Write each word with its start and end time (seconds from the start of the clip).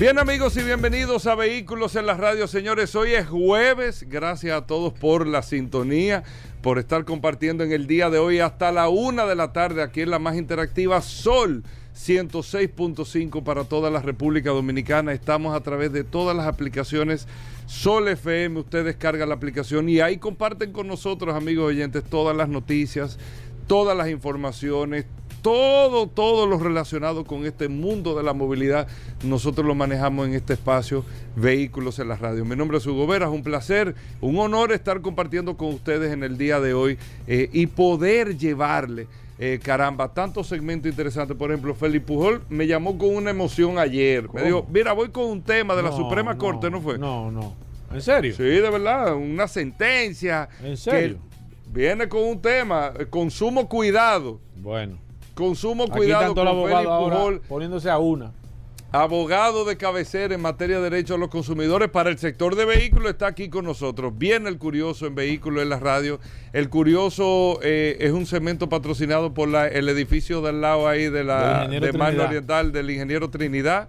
Bien 0.00 0.18
amigos 0.18 0.56
y 0.56 0.62
bienvenidos 0.64 1.28
a 1.28 1.36
Vehículos 1.36 1.94
en 1.94 2.06
la 2.06 2.14
Radio, 2.14 2.48
señores. 2.48 2.96
Hoy 2.96 3.12
es 3.12 3.28
jueves. 3.28 4.04
Gracias 4.08 4.52
a 4.60 4.66
todos 4.66 4.92
por 4.92 5.24
la 5.24 5.40
sintonía, 5.40 6.24
por 6.62 6.80
estar 6.80 7.04
compartiendo 7.04 7.62
en 7.62 7.70
el 7.70 7.86
día 7.86 8.10
de 8.10 8.18
hoy 8.18 8.40
hasta 8.40 8.72
la 8.72 8.88
una 8.88 9.24
de 9.24 9.36
la 9.36 9.52
tarde 9.52 9.82
aquí 9.84 10.00
en 10.00 10.10
la 10.10 10.18
más 10.18 10.36
interactiva 10.36 11.00
Sol 11.00 11.62
106.5 11.94 13.44
para 13.44 13.62
toda 13.64 13.88
la 13.88 14.00
República 14.00 14.50
Dominicana. 14.50 15.12
Estamos 15.12 15.54
a 15.54 15.60
través 15.60 15.92
de 15.92 16.02
todas 16.02 16.36
las 16.36 16.48
aplicaciones 16.48 17.28
Sol 17.66 18.08
FM. 18.08 18.58
Usted 18.58 18.84
descarga 18.84 19.26
la 19.26 19.36
aplicación 19.36 19.88
y 19.88 20.00
ahí 20.00 20.18
comparten 20.18 20.72
con 20.72 20.88
nosotros, 20.88 21.36
amigos 21.36 21.66
oyentes, 21.66 22.02
todas 22.02 22.36
las 22.36 22.48
noticias, 22.48 23.16
todas 23.68 23.96
las 23.96 24.08
informaciones, 24.08 25.06
todo, 25.44 26.06
todo 26.06 26.46
lo 26.46 26.58
relacionado 26.58 27.26
con 27.26 27.44
este 27.44 27.68
mundo 27.68 28.16
de 28.16 28.22
la 28.22 28.32
movilidad, 28.32 28.88
nosotros 29.22 29.66
lo 29.66 29.74
manejamos 29.74 30.26
en 30.26 30.32
este 30.32 30.54
espacio, 30.54 31.04
Vehículos 31.36 31.98
en 31.98 32.08
la 32.08 32.16
Radio. 32.16 32.46
Mi 32.46 32.56
nombre 32.56 32.78
es 32.78 32.86
Hugo 32.86 33.06
Vera, 33.06 33.26
es 33.26 33.30
un 33.30 33.42
placer, 33.42 33.94
un 34.22 34.38
honor 34.38 34.72
estar 34.72 35.02
compartiendo 35.02 35.58
con 35.58 35.74
ustedes 35.74 36.14
en 36.14 36.22
el 36.22 36.38
día 36.38 36.60
de 36.60 36.72
hoy 36.72 36.96
eh, 37.26 37.50
y 37.52 37.66
poder 37.66 38.38
llevarle, 38.38 39.06
eh, 39.38 39.60
caramba, 39.62 40.14
tantos 40.14 40.46
segmentos 40.46 40.90
interesantes. 40.90 41.36
Por 41.36 41.50
ejemplo, 41.50 41.74
Felipe 41.74 42.06
Pujol 42.06 42.40
me 42.48 42.66
llamó 42.66 42.96
con 42.96 43.14
una 43.14 43.28
emoción 43.28 43.78
ayer. 43.78 44.32
Me 44.32 44.44
dijo, 44.44 44.66
mira, 44.72 44.94
voy 44.94 45.10
con 45.10 45.26
un 45.26 45.42
tema 45.42 45.76
de 45.76 45.82
la 45.82 45.92
Suprema 45.92 46.38
Corte, 46.38 46.70
¿no 46.70 46.80
fue? 46.80 46.96
No, 46.96 47.30
no. 47.30 47.54
¿En 47.92 48.00
serio? 48.00 48.34
Sí, 48.34 48.44
de 48.44 48.70
verdad, 48.70 49.14
una 49.14 49.46
sentencia. 49.46 50.48
¿En 50.62 50.78
serio? 50.78 51.18
Que 51.18 51.70
viene 51.70 52.08
con 52.08 52.22
un 52.22 52.40
tema, 52.40 52.94
eh, 52.98 53.04
consumo 53.10 53.68
cuidado. 53.68 54.40
Bueno. 54.56 55.03
Consumo 55.34 55.88
cuidado 55.88 56.32
Aquí 56.32 56.34
con 56.34 56.68
Félix 56.68 56.88
Pujol, 56.88 57.40
poniéndose 57.48 57.90
a 57.90 57.98
una. 57.98 58.32
abogado 58.92 59.64
de 59.64 59.76
cabecera 59.76 60.34
en 60.34 60.40
materia 60.40 60.76
de 60.78 60.88
derechos 60.90 61.16
a 61.16 61.18
los 61.18 61.28
consumidores 61.28 61.88
para 61.90 62.10
el 62.10 62.18
sector 62.18 62.54
de 62.54 62.64
vehículos, 62.64 63.10
está 63.10 63.26
aquí 63.26 63.48
con 63.48 63.64
nosotros. 63.64 64.12
Viene 64.16 64.48
el 64.48 64.58
Curioso 64.58 65.06
en 65.06 65.16
Vehículos 65.16 65.64
en 65.64 65.70
la 65.70 65.80
Radio. 65.80 66.20
El 66.52 66.68
Curioso 66.68 67.58
eh, 67.62 67.96
es 67.98 68.12
un 68.12 68.26
segmento 68.26 68.68
patrocinado 68.68 69.34
por 69.34 69.48
la- 69.48 69.66
el 69.66 69.88
edificio 69.88 70.40
del 70.42 70.60
lado 70.60 70.86
ahí 70.86 71.10
de 71.10 71.24
la 71.24 71.66
de 71.66 71.92
Magna. 71.92 72.24
Oriental 72.26 72.70
del 72.70 72.88
ingeniero 72.90 73.30
Trinidad, 73.30 73.88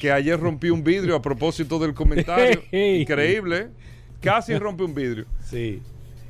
que 0.00 0.10
ayer 0.10 0.40
rompió 0.40 0.72
un 0.72 0.82
vidrio 0.82 1.16
a 1.16 1.20
propósito 1.22 1.78
del 1.78 1.92
comentario. 1.92 2.62
Increíble, 2.72 3.56
¿eh? 3.58 3.68
Casi 4.22 4.56
rompe 4.58 4.82
un 4.84 4.94
vidrio. 4.94 5.26
Sí, 5.44 5.82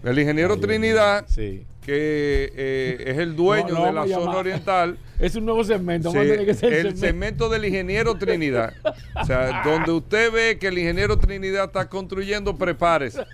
El 0.05 0.19
ingeniero 0.19 0.59
Trinidad, 0.59 1.25
sí. 1.29 1.67
que 1.85 2.53
eh, 2.55 3.05
es 3.07 3.19
el 3.19 3.35
dueño 3.35 3.69
No, 3.75 3.81
no 3.81 3.87
de 3.87 3.93
la 3.93 4.03
zona 4.03 4.19
llamar. 4.19 4.37
oriental. 4.37 4.99
Es 5.19 5.35
un 5.35 5.45
nuevo 5.47 5.65
segmento. 5.65 6.13
Tener 6.13 6.45
que 6.45 6.51
hacer 6.53 6.73
el 6.73 6.79
segmento. 6.81 7.01
segmento 7.01 7.49
del 7.49 7.65
ingeniero 7.65 8.15
Trinidad. 8.17 8.73
O 9.21 9.25
sea, 9.25 9.63
donde 9.65 9.91
usted 9.93 10.31
ve 10.33 10.59
que 10.59 10.69
el 10.69 10.79
ingeniero 10.79 11.19
Trinidad 11.19 11.65
está 11.67 11.89
construyendo, 11.89 12.57
prepárese. 12.57 13.25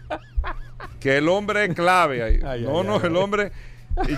Que 1.00 1.18
el 1.18 1.28
hombre 1.28 1.64
es 1.64 1.74
clave 1.74 2.22
ahí. 2.22 2.40
Ay, 2.44 2.62
no, 2.62 2.80
ay, 2.80 2.86
no, 2.86 2.96
el 3.02 3.16
hombre 3.16 3.52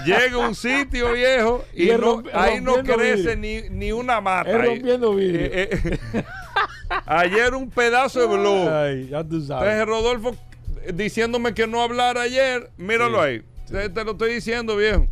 llega 0.06 0.34
a 0.34 0.48
un 0.48 0.54
sitio 0.54 1.12
viejo 1.12 1.64
y, 1.74 1.86
no- 1.86 2.22
ahí 2.34 2.60
no 2.60 2.74
crece 2.84 3.34
ni, 3.36 3.62
ni 3.70 3.90
una 3.92 4.20
mata. 4.20 4.50
Es 4.50 4.64
rompiendo 4.64 5.14
vidrio. 5.14 5.40
Eh, 5.46 5.68
eh, 6.12 6.24
ayer 7.06 7.54
un 7.54 7.70
pedazo 7.70 8.20
de 8.20 8.26
blue. 8.36 8.68
Ay, 8.70 9.08
ya 9.08 9.24
tú 9.24 9.40
sabes. 9.40 9.72
Entonces 9.72 9.86
Rodolfo 9.86 10.30
eh, 10.30 10.53
diciéndome 10.92 11.54
que 11.54 11.66
no 11.66 11.82
hablara 11.82 12.22
ayer, 12.22 12.70
míralo 12.76 13.18
Sí, 13.22 13.24
ahí. 13.24 13.42
Te, 13.70 13.88
te 13.88 14.04
lo 14.04 14.12
estoy 14.12 14.34
diciendo, 14.34 14.76
viejo. 14.76 15.08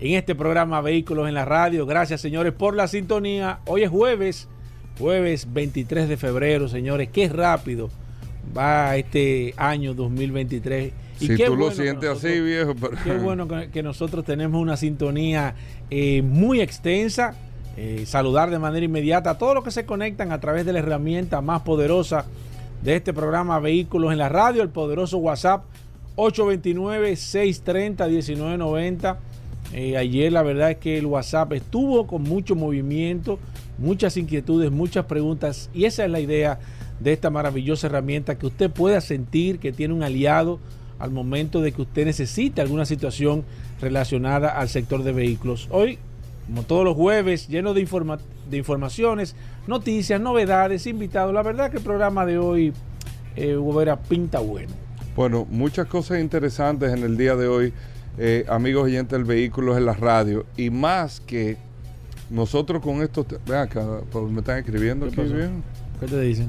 en 0.00 0.14
este 0.14 0.34
programa 0.34 0.80
Vehículos 0.80 1.28
en 1.28 1.34
la 1.34 1.44
Radio. 1.44 1.86
Gracias, 1.86 2.20
señores, 2.20 2.52
por 2.52 2.74
la 2.76 2.88
sintonía. 2.88 3.60
Hoy 3.66 3.82
es 3.84 3.90
jueves, 3.90 4.48
jueves 4.98 5.46
23 5.52 6.08
de 6.08 6.16
febrero, 6.16 6.68
señores. 6.68 7.08
Qué 7.12 7.28
rápido 7.28 7.90
va 8.56 8.96
este 8.96 9.54
año 9.56 9.94
2023. 9.94 10.92
Y 11.18 11.28
Si 11.28 11.36
qué 11.36 11.46
tú 11.46 11.52
lo 11.56 11.64
bueno 11.64 11.74
sientes 11.74 12.10
nosotros- 12.10 12.30
así, 12.32 12.40
viejo. 12.40 12.74
pero- 12.74 12.96
Qué 13.02 13.16
bueno 13.16 13.48
que, 13.48 13.70
que 13.70 13.82
nosotros 13.82 14.24
tenemos 14.24 14.60
una 14.60 14.76
sintonía 14.76 15.54
eh, 15.90 16.22
muy 16.22 16.60
extensa. 16.60 17.34
Eh, 17.78 18.04
saludar 18.06 18.50
de 18.50 18.58
manera 18.58 18.84
inmediata 18.86 19.30
a 19.30 19.38
todos 19.38 19.54
los 19.54 19.62
que 19.64 19.70
se 19.70 19.84
conectan 19.86 20.32
a 20.32 20.40
través 20.40 20.64
de 20.64 20.72
la 20.72 20.78
herramienta 20.78 21.40
más 21.42 21.60
poderosa 21.62 22.24
de 22.82 22.96
este 22.96 23.12
programa 23.12 23.58
Vehículos 23.60 24.12
en 24.12 24.18
la 24.18 24.28
Radio, 24.30 24.62
el 24.62 24.70
poderoso 24.70 25.18
WhatsApp 25.18 25.64
829-630-1990. 26.16 29.16
Eh, 29.76 29.98
ayer 29.98 30.32
la 30.32 30.42
verdad 30.42 30.70
es 30.70 30.78
que 30.78 30.96
el 30.96 31.04
WhatsApp 31.04 31.52
estuvo 31.52 32.06
con 32.06 32.22
mucho 32.22 32.56
movimiento, 32.56 33.38
muchas 33.76 34.16
inquietudes, 34.16 34.72
muchas 34.72 35.04
preguntas 35.04 35.68
y 35.74 35.84
esa 35.84 36.02
es 36.06 36.10
la 36.10 36.18
idea 36.18 36.58
de 36.98 37.12
esta 37.12 37.28
maravillosa 37.28 37.88
herramienta 37.88 38.38
que 38.38 38.46
usted 38.46 38.70
pueda 38.70 39.02
sentir 39.02 39.58
que 39.58 39.72
tiene 39.72 39.92
un 39.92 40.02
aliado 40.02 40.58
al 40.98 41.10
momento 41.10 41.60
de 41.60 41.72
que 41.72 41.82
usted 41.82 42.06
necesite 42.06 42.62
alguna 42.62 42.86
situación 42.86 43.44
relacionada 43.78 44.48
al 44.58 44.70
sector 44.70 45.02
de 45.02 45.12
vehículos. 45.12 45.68
Hoy, 45.70 45.98
como 46.46 46.62
todos 46.62 46.86
los 46.86 46.96
jueves, 46.96 47.46
lleno 47.46 47.74
de, 47.74 47.82
informa- 47.86 48.18
de 48.48 48.56
informaciones, 48.56 49.36
noticias, 49.66 50.18
novedades, 50.18 50.86
invitados. 50.86 51.34
La 51.34 51.42
verdad 51.42 51.70
que 51.70 51.76
el 51.76 51.82
programa 51.82 52.24
de 52.24 52.38
hoy, 52.38 52.72
eh, 53.36 53.58
pinta 54.08 54.38
bueno. 54.38 54.72
Bueno, 55.14 55.46
muchas 55.50 55.86
cosas 55.86 56.18
interesantes 56.20 56.90
en 56.94 57.02
el 57.02 57.18
día 57.18 57.36
de 57.36 57.46
hoy, 57.46 57.74
eh, 58.18 58.44
amigos 58.48 58.84
oyentes 58.84 59.12
del 59.18 59.24
vehículo 59.24 59.76
en 59.76 59.86
la 59.86 59.92
radio. 59.94 60.46
Y 60.56 60.70
más 60.70 61.20
que 61.20 61.56
nosotros 62.30 62.82
con 62.82 63.02
estos. 63.02 63.26
Ven 63.46 63.58
acá, 63.58 63.84
me 64.30 64.38
están 64.40 64.58
escribiendo 64.58 65.06
¿Qué 65.06 65.12
aquí, 65.12 65.20
pasó? 65.22 65.34
viejo. 65.34 65.52
¿Qué 66.00 66.06
te 66.06 66.20
dicen? 66.20 66.48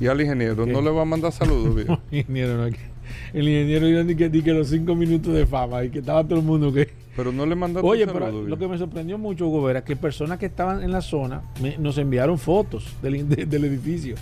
Y 0.00 0.06
al 0.06 0.20
ingeniero, 0.20 0.64
¿Qué? 0.64 0.72
no 0.72 0.82
le 0.82 0.90
va 0.90 1.02
a 1.02 1.04
mandar 1.04 1.30
saludos, 1.32 1.86
ingeniero, 2.10 2.56
no, 2.56 2.64
el 2.66 3.48
ingeniero 3.48 3.86
decir 4.04 4.16
que, 4.16 4.42
que 4.42 4.52
los 4.52 4.68
cinco 4.68 4.94
minutos 4.96 5.32
de 5.32 5.46
fama 5.46 5.84
y 5.84 5.90
que 5.90 6.00
estaba 6.00 6.24
todo 6.24 6.38
el 6.40 6.44
mundo 6.44 6.72
que... 6.72 6.88
Pero 7.16 7.30
no 7.30 7.46
le 7.46 7.54
mandaste 7.54 7.88
Oye, 7.88 8.06
pero 8.08 8.42
lo 8.42 8.58
que 8.58 8.66
me 8.66 8.76
sorprendió 8.76 9.18
mucho, 9.18 9.46
Hugo 9.46 9.62
Vera, 9.62 9.84
que 9.84 9.94
personas 9.94 10.38
que 10.38 10.46
estaban 10.46 10.82
en 10.82 10.90
la 10.90 11.00
zona 11.00 11.42
me- 11.62 11.78
nos 11.78 11.96
enviaron 11.98 12.38
fotos 12.38 12.92
del, 13.02 13.28
de- 13.28 13.46
del 13.46 13.64
edificio. 13.66 14.16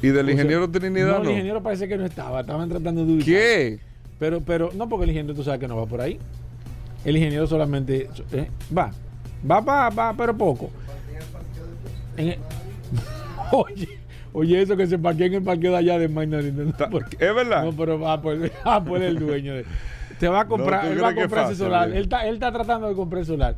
Y 0.00 0.06
del 0.08 0.20
O 0.20 0.22
sea, 0.24 0.32
ingeniero 0.32 0.70
Trinidad, 0.70 1.08
No, 1.08 1.18
no. 1.18 1.24
el 1.24 1.30
ingeniero 1.32 1.62
parece 1.62 1.86
que 1.88 1.98
no 1.98 2.06
estaba, 2.06 2.40
estaban 2.40 2.68
tratando 2.70 3.04
de 3.04 3.12
ubicar. 3.12 3.26
¿Qué? 3.26 3.80
Pero, 4.18 4.40
pero, 4.40 4.70
no 4.74 4.88
porque 4.88 5.04
el 5.04 5.10
ingeniero 5.10 5.34
tú 5.36 5.44
sabes 5.44 5.60
que 5.60 5.68
no 5.68 5.76
va 5.76 5.86
por 5.86 6.00
ahí. 6.00 6.18
El 7.04 7.16
ingeniero 7.16 7.46
solamente 7.46 8.08
eh, 8.32 8.50
va, 8.76 8.90
va, 9.48 9.60
va, 9.60 9.90
va, 9.90 10.14
pero 10.16 10.36
poco. 10.36 10.70
En 12.16 12.28
el- 12.28 12.38
oye, 13.52 13.88
oye, 14.32 14.62
eso 14.62 14.76
que 14.76 14.86
se 14.86 14.98
parquea 14.98 15.26
en 15.26 15.34
el 15.34 15.42
parqueo 15.42 15.70
de 15.72 15.76
allá 15.78 15.98
de 15.98 16.08
Minority. 16.08 16.50
No, 16.52 16.98
¿Es 17.18 17.34
verdad? 17.34 17.64
no, 17.64 17.72
pero 17.72 18.00
va 18.00 18.20
por, 18.20 18.36
va 18.66 18.84
por 18.84 19.02
el 19.02 19.18
dueño. 19.18 19.54
De, 19.54 19.64
te 20.18 20.26
va 20.26 20.40
a 20.40 20.48
comprar, 20.48 20.82
No, 20.84 20.88
¿tú 20.90 20.96
él 20.96 21.04
va 21.04 21.08
a 21.10 21.14
comprar 21.14 21.46
ese 21.46 21.54
solar. 21.56 21.88
Él 21.90 22.02
está, 22.02 22.26
él 22.26 22.34
está 22.34 22.50
tratando 22.50 22.88
de 22.88 22.94
comprar 22.94 23.20
el 23.20 23.26
solar. 23.26 23.54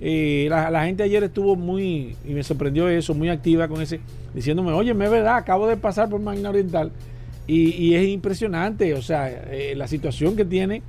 Eh, 0.00 0.46
la, 0.48 0.70
la 0.70 0.84
gente 0.86 1.02
ayer 1.02 1.22
estuvo 1.22 1.54
muy, 1.56 2.16
y 2.24 2.32
me 2.32 2.42
sorprendió 2.42 2.88
eso, 2.88 3.14
muy 3.14 3.28
activa 3.28 3.68
con 3.68 3.82
ese, 3.82 4.00
diciéndome, 4.34 4.72
oye, 4.72 4.92
es 4.92 4.96
verdad, 4.98 5.36
acabo 5.36 5.66
de 5.68 5.76
pasar 5.76 6.08
por 6.08 6.20
Magna 6.20 6.48
Oriental 6.48 6.90
y, 7.50 7.70
y 7.88 7.94
es 7.94 8.06
impresionante, 8.08 8.94
o 8.94 9.02
sea, 9.02 9.28
eh, 9.28 9.74
la 9.76 9.88
situación 9.88 10.36
que 10.36 10.44
tiene 10.44 10.82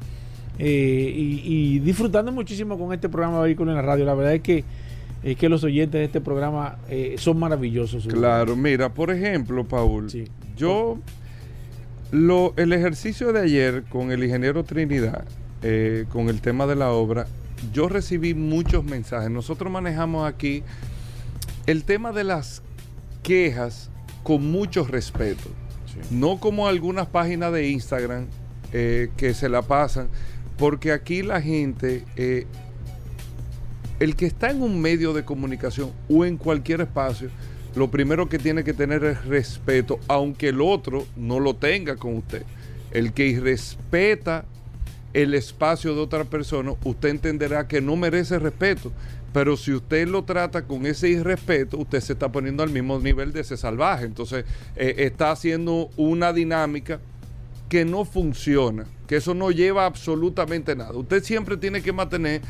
eh, 0.59 1.13
y, 1.15 1.41
y 1.45 1.79
disfrutando 1.79 2.31
muchísimo 2.31 2.77
con 2.77 2.93
este 2.93 3.09
programa 3.09 3.39
Vehículo 3.41 3.71
en 3.71 3.77
la 3.77 3.81
Radio. 3.81 4.05
La 4.05 4.13
verdad 4.13 4.35
es 4.35 4.41
que, 4.41 4.63
es 5.23 5.35
que 5.37 5.49
los 5.49 5.63
oyentes 5.63 5.99
de 5.99 6.05
este 6.05 6.21
programa 6.21 6.77
eh, 6.89 7.15
son 7.17 7.39
maravillosos. 7.39 8.05
Claro, 8.07 8.55
mira, 8.55 8.93
por 8.93 9.09
ejemplo, 9.11 9.67
Paul, 9.67 10.09
Sí. 10.09 10.25
yo 10.55 10.99
lo, 12.11 12.53
el 12.57 12.73
ejercicio 12.73 13.33
de 13.33 13.41
ayer 13.41 13.83
con 13.89 14.11
el 14.11 14.23
ingeniero 14.23 14.63
Trinidad, 14.63 15.25
con 16.09 16.29
el 16.29 16.41
tema 16.41 16.65
de 16.67 16.75
la 16.75 16.91
obra, 16.91 17.27
yo 17.73 17.87
recibí 17.87 18.33
muchos 18.33 18.83
mensajes. 18.83 19.29
Nosotros 19.29 19.71
manejamos 19.71 20.27
aquí 20.27 20.63
el 21.67 21.83
tema 21.83 22.11
de 22.11 22.23
las 22.23 22.63
quejas 23.23 23.89
con 24.23 24.51
mucho 24.51 24.83
respeto. 24.85 25.49
No 26.09 26.39
como 26.39 26.67
algunas 26.67 27.07
páginas 27.07 27.51
de 27.53 27.69
Instagram 27.69 28.27
eh, 28.73 29.09
que 29.17 29.33
se 29.33 29.49
la 29.49 29.61
pasan, 29.61 30.07
porque 30.57 30.91
aquí 30.91 31.23
la 31.23 31.41
gente, 31.41 32.05
eh, 32.15 32.45
el 33.99 34.15
que 34.15 34.25
está 34.25 34.51
en 34.51 34.61
un 34.61 34.79
medio 34.79 35.13
de 35.13 35.23
comunicación 35.23 35.91
o 36.09 36.25
en 36.25 36.37
cualquier 36.37 36.81
espacio, 36.81 37.29
lo 37.75 37.89
primero 37.89 38.27
que 38.27 38.37
tiene 38.37 38.63
que 38.63 38.73
tener 38.73 39.03
es 39.05 39.25
respeto, 39.25 39.99
aunque 40.07 40.49
el 40.49 40.61
otro 40.61 41.05
no 41.15 41.39
lo 41.39 41.55
tenga 41.55 41.95
con 41.95 42.17
usted. 42.17 42.43
El 42.91 43.13
que 43.13 43.27
irrespeta 43.27 44.45
el 45.13 45.33
espacio 45.33 45.95
de 45.95 46.01
otra 46.01 46.25
persona, 46.25 46.73
usted 46.83 47.09
entenderá 47.09 47.67
que 47.67 47.81
no 47.81 47.95
merece 47.95 48.39
respeto. 48.39 48.91
Pero 49.33 49.55
si 49.55 49.73
usted 49.73 50.07
lo 50.07 50.23
trata 50.23 50.63
con 50.63 50.85
ese 50.85 51.09
irrespeto, 51.09 51.77
usted 51.77 52.01
se 52.01 52.13
está 52.13 52.31
poniendo 52.31 52.63
al 52.63 52.69
mismo 52.69 52.99
nivel 52.99 53.31
de 53.31 53.41
ese 53.41 53.55
salvaje. 53.57 54.05
Entonces, 54.05 54.45
eh, 54.75 54.95
está 54.97 55.31
haciendo 55.31 55.89
una 55.95 56.33
dinámica 56.33 56.99
que 57.69 57.85
no 57.85 58.03
funciona, 58.03 58.85
que 59.07 59.15
eso 59.15 59.33
no 59.33 59.49
lleva 59.51 59.85
absolutamente 59.85 60.75
nada. 60.75 60.91
Usted 60.91 61.23
siempre 61.23 61.55
tiene 61.55 61.81
que 61.81 61.93
mantener 61.93 62.41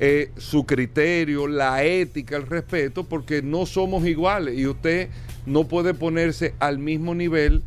eh, 0.00 0.30
su 0.38 0.64
criterio, 0.64 1.46
la 1.46 1.84
ética, 1.84 2.36
el 2.36 2.46
respeto, 2.46 3.04
porque 3.04 3.42
no 3.42 3.66
somos 3.66 4.06
iguales 4.06 4.58
y 4.58 4.66
usted 4.66 5.10
no 5.44 5.68
puede 5.68 5.92
ponerse 5.92 6.54
al 6.58 6.78
mismo 6.78 7.14
nivel 7.14 7.62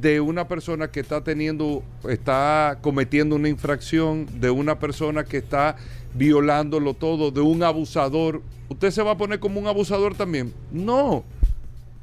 de 0.00 0.20
una 0.20 0.48
persona 0.48 0.88
que 0.88 1.00
está 1.00 1.22
teniendo, 1.22 1.82
está 2.08 2.78
cometiendo 2.80 3.36
una 3.36 3.48
infracción, 3.48 4.26
de 4.40 4.50
una 4.50 4.78
persona 4.78 5.24
que 5.24 5.36
está 5.36 5.76
violándolo 6.16 6.94
todo, 6.94 7.30
de 7.30 7.40
un 7.40 7.62
abusador. 7.62 8.42
¿Usted 8.68 8.90
se 8.90 9.02
va 9.02 9.12
a 9.12 9.16
poner 9.16 9.38
como 9.38 9.60
un 9.60 9.66
abusador 9.66 10.14
también? 10.14 10.52
No. 10.72 11.24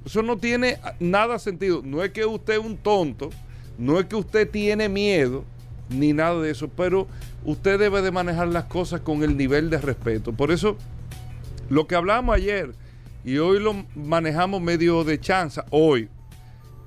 Eso 0.06 0.22
no 0.22 0.38
tiene 0.38 0.78
nada 1.00 1.40
sentido. 1.40 1.82
No 1.84 2.04
es 2.04 2.12
que 2.12 2.26
usted 2.26 2.54
es 2.54 2.60
un 2.60 2.78
tonto, 2.78 3.30
no 3.78 4.00
es 4.00 4.06
que 4.06 4.16
usted 4.16 4.50
tiene 4.50 4.90
miedo, 4.90 5.44
ni 5.90 6.14
nada 6.14 6.42
de 6.42 6.52
eso, 6.52 6.68
pero 6.68 7.08
usted 7.46 7.80
debe 7.80 8.02
de 8.02 8.12
manejar 8.12 8.48
las 8.48 8.66
cosas 8.66 9.02
con 9.02 9.24
el 9.24 9.38
nivel 9.38 9.70
de 9.70 9.78
respeto. 9.78 10.34
Por 10.34 10.52
eso, 10.52 10.78
lo 11.70 11.88
que 11.88 11.96
hablamos 11.96 12.36
ayer 12.36 12.74
y 13.26 13.38
hoy 13.38 13.60
lo 13.60 13.86
manejamos 13.96 14.62
medio 14.62 15.04
de 15.04 15.20
chanza, 15.20 15.66
hoy, 15.70 16.10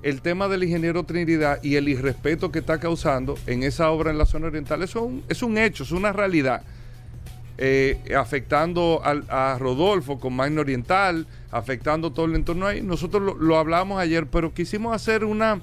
el 0.03 0.21
tema 0.21 0.47
del 0.47 0.63
ingeniero 0.63 1.03
Trinidad 1.03 1.59
y 1.63 1.75
el 1.75 1.89
irrespeto 1.89 2.51
que 2.51 2.59
está 2.59 2.79
causando 2.79 3.37
en 3.47 3.63
esa 3.63 3.89
obra 3.89 4.11
en 4.11 4.19
la 4.19 4.25
zona 4.25 4.47
oriental, 4.47 4.83
eso 4.83 4.99
es 4.99 5.05
un, 5.05 5.23
es 5.27 5.43
un 5.43 5.57
hecho, 5.57 5.83
es 5.83 5.91
una 5.91 6.13
realidad. 6.13 6.63
Eh, 7.59 8.13
afectando 8.15 9.01
a 9.03 9.57
Rodolfo 9.59 10.19
con 10.19 10.35
Magna 10.35 10.61
Oriental, 10.61 11.25
afectando 11.49 12.11
todo 12.11 12.27
el 12.27 12.35
entorno 12.35 12.67
ahí. 12.67 12.83
Nosotros 12.83 13.23
lo, 13.23 13.33
lo 13.33 13.57
hablamos 13.57 13.99
ayer, 13.99 14.27
pero 14.27 14.53
quisimos 14.53 14.93
hacer 14.93 15.23
una, 15.23 15.59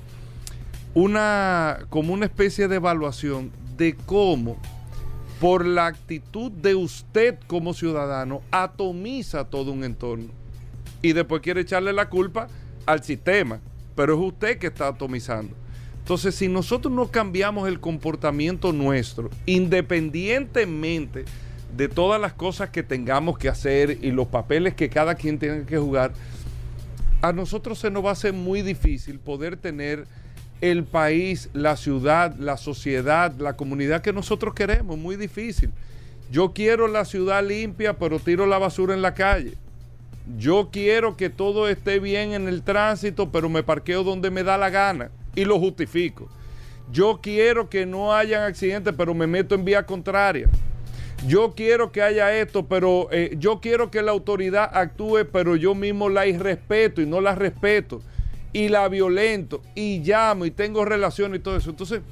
una, 0.94 1.79
como 1.91 2.12
una 2.12 2.26
especie 2.26 2.67
de 2.67 2.76
evaluación 2.76 3.52
de 3.76 3.94
cómo, 4.06 4.56
por 5.41 5.64
la 5.64 5.87
actitud 5.87 6.50
de 6.50 6.75
usted 6.75 7.38
como 7.46 7.75
ciudadano, 7.75 8.43
atomiza 8.50 9.44
todo 9.44 9.70
un 9.70 9.85
entorno. 9.85 10.31
Y 11.00 11.12
después 11.12 11.43
quiere 11.43 11.61
echarle 11.61 11.93
la 11.93 12.08
culpa 12.08 12.49
al 12.87 13.05
sistema, 13.05 13.61
pero 13.94 14.14
es 14.14 14.20
usted 14.20 14.58
que 14.58 14.67
está 14.67 14.88
atomizando. 14.88 15.55
Entonces, 15.99 16.35
si 16.35 16.49
nosotros 16.49 16.93
no 16.93 17.08
cambiamos 17.08 17.69
el 17.69 17.79
comportamiento 17.79 18.73
nuestro, 18.73 19.31
independientemente 19.47 21.25
de 21.76 21.88
todas 21.88 22.21
las 22.21 22.32
cosas 22.32 22.71
que 22.71 22.82
tengamos 22.82 23.38
que 23.38 23.49
hacer 23.49 23.99
y 24.03 24.11
los 24.11 24.29
papeles 24.29 24.75
que 24.75 24.88
cada 24.88 25.15
quien 25.15 25.38
tenga 25.38 25.67
que 25.67 25.79
jugar, 25.79 26.12
a 27.21 27.32
nosotros 27.32 27.79
se 27.79 27.91
nos 27.91 28.05
va 28.05 28.11
a 28.11 28.12
hacer 28.12 28.32
muy 28.32 28.62
difícil 28.62 29.19
poder 29.19 29.56
tener 29.56 30.06
el 30.61 30.85
país, 30.85 31.50
la 31.53 31.76
ciudad, 31.76 32.37
la 32.37 32.56
sociedad, 32.56 33.35
la 33.38 33.55
comunidad 33.55 34.03
que 34.03 34.12
nosotros 34.12 34.55
queremos. 34.55 34.97
Muy 34.97 35.17
difícil. 35.17 35.71
Yo 36.31 36.53
quiero 36.53 36.88
la 36.88 37.05
ciudad 37.05 37.44
limpia, 37.44 37.99
pero 37.99 38.19
tiro 38.19 38.47
la 38.47 38.59
basura 38.59 38.94
en 38.94 39.03
la 39.03 39.15
calle. 39.15 39.55
Yo 40.38 40.71
quiero 40.73 41.17
que 41.17 41.29
todo 41.29 41.69
esté 41.69 41.99
bien 41.99 42.32
en 42.32 42.49
el 42.49 42.62
tránsito, 42.62 43.31
pero 43.31 43.49
me 43.49 43.62
parqueo 43.62 44.05
donde 44.05 44.31
me 44.31 44.43
da 44.43 44.56
la 44.56 44.71
gana 44.71 45.11
y 45.35 45.44
lo 45.44 45.59
justifico. 45.59 46.29
Yo 46.93 47.21
quiero 47.23 47.69
que 47.69 47.85
no 47.85 48.15
hayan 48.15 48.43
accidentes, 48.43 48.94
pero 48.97 49.12
me 49.15 49.26
meto 49.26 49.55
en 49.55 49.65
vía 49.65 49.85
contraria. 49.85 50.49
Yo 51.26 51.55
quiero 51.55 51.91
que 51.91 52.03
haya 52.03 52.37
esto, 52.37 52.67
pero 52.67 53.09
eh, 53.11 53.35
yo 53.38 53.61
quiero 53.61 53.91
que 53.91 54.03
la 54.03 54.11
autoridad 54.11 54.71
actúe, 54.75 55.26
pero 55.32 55.56
yo 55.56 55.75
mismo 55.75 56.11
la 56.11 56.26
irrespeto 56.26 57.00
y 57.00 57.06
no 57.06 57.21
la 57.21 57.35
respeto. 57.35 58.03
Y 58.53 58.69
la 58.69 58.88
violento 58.88 59.62
y 59.75 60.00
llamo 60.00 60.44
y 60.44 60.50
tengo 60.50 60.85
relaciones 60.85 61.41
y 61.41 61.43
todo 61.43 61.56
eso. 61.56 61.71
Entonces, 61.71 62.03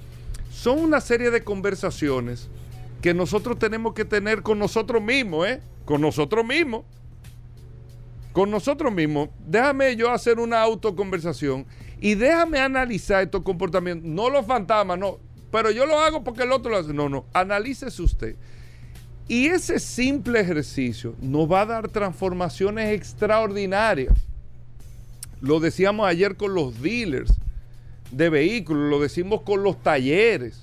son 0.51 0.79
una 0.79 1.01
serie 1.01 1.31
de 1.31 1.45
conversaciones 1.45 2.49
que 3.01 3.15
nosotros 3.15 3.59
tenemos 3.59 3.95
que 3.95 4.05
tener 4.05 4.43
con 4.43 4.59
nosotros 4.59 5.03
mismos, 5.03 5.47
¿eh? 5.47 5.61
Con 5.85 6.01
nosotros 6.01 6.45
mismos. 6.45 6.85
Con 8.33 8.51
nosotros 8.51 8.93
mismos. 8.93 9.29
Déjame 9.47 9.95
yo 9.95 10.11
hacer 10.11 10.39
una 10.41 10.63
autoconversación 10.63 11.67
y 12.01 12.15
déjame 12.15 12.59
analizar 12.59 13.23
estos 13.23 13.43
comportamientos. 13.43 14.09
No 14.09 14.31
los 14.31 14.47
fantasmas, 14.47 14.99
no. 14.99 15.19
Pero 15.51 15.71
yo 15.71 15.85
lo 15.85 16.01
hago 16.01 16.25
porque 16.25 16.45
el 16.45 16.53
otro 16.53 16.73
lo 16.73 16.79
hace. 16.79 16.95
No, 16.95 17.09
no. 17.09 17.27
Analícese 17.35 18.03
usted. 18.03 18.37
Y 19.29 19.47
ese 19.47 19.79
simple 19.79 20.41
ejercicio 20.41 21.15
nos 21.21 21.51
va 21.51 21.63
a 21.63 21.67
dar 21.67 21.89
transformaciones 21.89 22.93
extraordinarias. 22.93 24.15
Lo 25.41 25.61
decíamos 25.61 26.07
ayer 26.07 26.37
con 26.37 26.55
los 26.55 26.81
dealers 26.81 27.33
de 28.11 28.29
vehículos, 28.31 28.91
lo 28.91 29.01
decimos 29.01 29.43
con 29.43 29.63
los 29.63 29.83
talleres. 29.83 30.61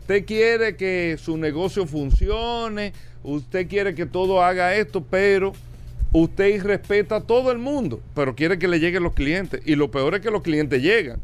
Usted 0.00 0.24
quiere 0.24 0.76
que 0.76 1.16
su 1.22 1.36
negocio 1.36 1.86
funcione, 1.86 2.92
usted 3.22 3.68
quiere 3.68 3.94
que 3.94 4.06
todo 4.06 4.42
haga 4.42 4.74
esto, 4.74 5.02
pero 5.02 5.52
usted 6.12 6.48
irrespeta 6.48 7.16
a 7.16 7.20
todo 7.20 7.52
el 7.52 7.58
mundo, 7.58 8.00
pero 8.14 8.34
quiere 8.34 8.58
que 8.58 8.68
le 8.68 8.80
lleguen 8.80 9.04
los 9.04 9.14
clientes. 9.14 9.62
Y 9.64 9.76
lo 9.76 9.90
peor 9.90 10.16
es 10.16 10.20
que 10.20 10.30
los 10.30 10.42
clientes 10.42 10.82
llegan. 10.82 11.20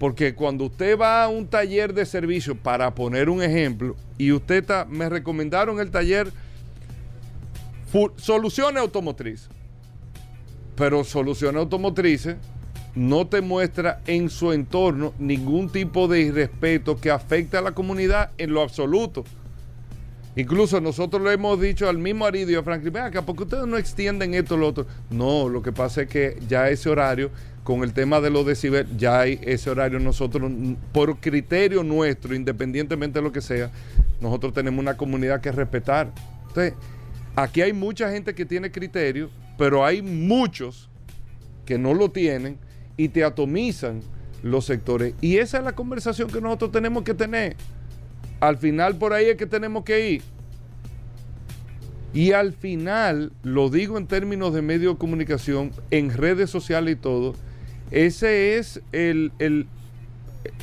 Porque 0.00 0.34
cuando 0.34 0.64
usted 0.64 0.98
va 0.98 1.22
a 1.22 1.28
un 1.28 1.46
taller 1.46 1.92
de 1.92 2.06
servicio, 2.06 2.56
para 2.56 2.94
poner 2.94 3.28
un 3.28 3.42
ejemplo, 3.42 3.96
y 4.16 4.32
usted 4.32 4.64
me 4.88 5.10
recomendaron 5.10 5.78
el 5.78 5.90
taller 5.90 6.32
Soluciones 8.16 8.80
Automotrices. 8.80 9.50
Pero 10.74 11.04
Soluciones 11.04 11.60
Automotrices 11.60 12.36
no 12.94 13.26
te 13.26 13.42
muestra 13.42 14.00
en 14.06 14.30
su 14.30 14.52
entorno 14.52 15.12
ningún 15.18 15.68
tipo 15.68 16.08
de 16.08 16.22
irrespeto 16.22 16.98
que 16.98 17.10
afecte 17.10 17.58
a 17.58 17.60
la 17.60 17.72
comunidad 17.72 18.30
en 18.38 18.54
lo 18.54 18.62
absoluto. 18.62 19.24
Incluso 20.36 20.80
nosotros 20.80 21.22
le 21.22 21.32
hemos 21.32 21.60
dicho 21.60 21.88
al 21.88 21.98
mismo 21.98 22.24
Aridio 22.24 22.60
a 22.60 22.62
Franklin, 22.62 22.92
ven 22.92 23.02
acá, 23.02 23.22
¿por 23.22 23.36
qué 23.36 23.42
ustedes 23.42 23.66
no 23.66 23.76
extienden 23.76 24.34
esto 24.34 24.54
o 24.54 24.58
lo 24.58 24.68
otro? 24.68 24.86
No, 25.10 25.48
lo 25.48 25.60
que 25.60 25.72
pasa 25.72 26.02
es 26.02 26.08
que 26.08 26.38
ya 26.48 26.68
ese 26.68 26.88
horario, 26.88 27.30
con 27.64 27.82
el 27.82 27.92
tema 27.92 28.20
de 28.20 28.30
los 28.30 28.46
decibel, 28.46 28.86
ya 28.96 29.20
hay 29.20 29.40
ese 29.42 29.70
horario 29.70 29.98
nosotros, 29.98 30.50
por 30.92 31.18
criterio 31.18 31.82
nuestro, 31.82 32.34
independientemente 32.34 33.18
de 33.18 33.24
lo 33.24 33.32
que 33.32 33.40
sea, 33.40 33.70
nosotros 34.20 34.52
tenemos 34.52 34.80
una 34.80 34.96
comunidad 34.96 35.40
que 35.40 35.50
respetar. 35.50 36.12
Entonces, 36.48 36.74
aquí 37.34 37.62
hay 37.62 37.72
mucha 37.72 38.10
gente 38.10 38.34
que 38.34 38.46
tiene 38.46 38.70
criterio, 38.70 39.30
pero 39.58 39.84
hay 39.84 40.00
muchos 40.00 40.88
que 41.66 41.76
no 41.76 41.92
lo 41.92 42.10
tienen 42.10 42.56
y 42.96 43.08
te 43.08 43.24
atomizan 43.24 44.00
los 44.42 44.64
sectores. 44.64 45.14
Y 45.20 45.38
esa 45.38 45.58
es 45.58 45.64
la 45.64 45.72
conversación 45.72 46.30
que 46.30 46.40
nosotros 46.40 46.70
tenemos 46.70 47.02
que 47.02 47.14
tener. 47.14 47.56
Al 48.40 48.56
final 48.56 48.96
por 48.96 49.12
ahí 49.12 49.26
es 49.26 49.36
que 49.36 49.46
tenemos 49.46 49.84
que 49.84 50.10
ir. 50.10 50.22
Y 52.12 52.32
al 52.32 52.52
final, 52.52 53.32
lo 53.42 53.70
digo 53.70 53.96
en 53.96 54.06
términos 54.06 54.52
de 54.52 54.62
medio 54.62 54.92
de 54.92 54.98
comunicación, 54.98 55.70
en 55.90 56.10
redes 56.10 56.50
sociales 56.50 56.94
y 56.94 56.96
todo, 56.96 57.34
ese 57.90 58.58
es 58.58 58.80
el, 58.92 59.32
el- 59.38 59.66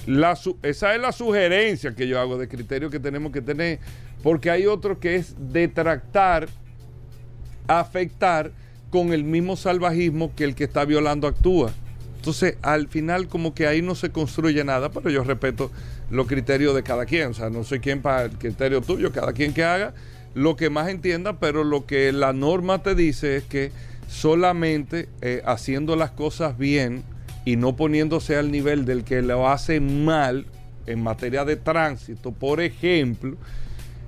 la 0.07 0.37
esa 0.63 0.95
es 0.95 1.01
la 1.01 1.11
sugerencia 1.11 1.93
que 1.93 2.07
yo 2.07 2.19
hago 2.19 2.37
de 2.37 2.47
criterio 2.47 2.89
que 2.89 2.99
tenemos 2.99 3.31
que 3.31 3.41
tener, 3.41 3.79
porque 4.23 4.49
hay 4.49 4.65
otro 4.65 4.99
que 4.99 5.15
es 5.15 5.35
detractar, 5.37 6.49
afectar 7.67 8.51
con 8.89 9.13
el 9.13 9.23
mismo 9.23 9.55
salvajismo 9.55 10.33
que 10.35 10.43
el 10.45 10.55
que 10.55 10.63
está 10.63 10.83
violando 10.83 11.27
actúa. 11.27 11.71
Entonces, 12.17 12.57
al 12.61 12.87
final, 12.87 13.27
como 13.27 13.53
que 13.53 13.67
ahí 13.67 13.81
no 13.81 13.95
se 13.95 14.09
construye 14.09 14.63
nada, 14.63 14.89
pero 14.89 15.09
yo 15.09 15.23
respeto 15.23 15.71
los 16.09 16.27
criterios 16.27 16.75
de 16.75 16.83
cada 16.83 17.05
quien. 17.05 17.29
O 17.29 17.33
sea, 17.33 17.49
no 17.49 17.63
soy 17.63 17.79
quien 17.79 18.01
para 18.01 18.23
el 18.25 18.31
criterio 18.31 18.81
tuyo, 18.81 19.11
cada 19.11 19.33
quien 19.33 19.53
que 19.53 19.63
haga 19.63 19.93
lo 20.37 20.55
que 20.55 20.69
más 20.69 20.87
entienda, 20.89 21.39
pero 21.39 21.63
lo 21.63 21.87
que 21.87 22.11
la 22.11 22.31
norma 22.31 22.83
te 22.83 22.93
dice 22.93 23.37
es 23.37 23.43
que 23.43 23.71
solamente 24.07 25.09
eh, 25.21 25.41
haciendo 25.45 25.95
las 25.95 26.11
cosas 26.11 26.57
bien 26.59 27.03
y 27.43 27.55
no 27.55 27.75
poniéndose 27.75 28.35
al 28.35 28.51
nivel 28.51 28.85
del 28.85 29.03
que 29.03 29.23
lo 29.23 29.49
hace 29.49 29.79
mal 29.79 30.45
en 30.85 31.01
materia 31.01 31.43
de 31.43 31.55
tránsito, 31.55 32.31
por 32.31 32.61
ejemplo, 32.61 33.35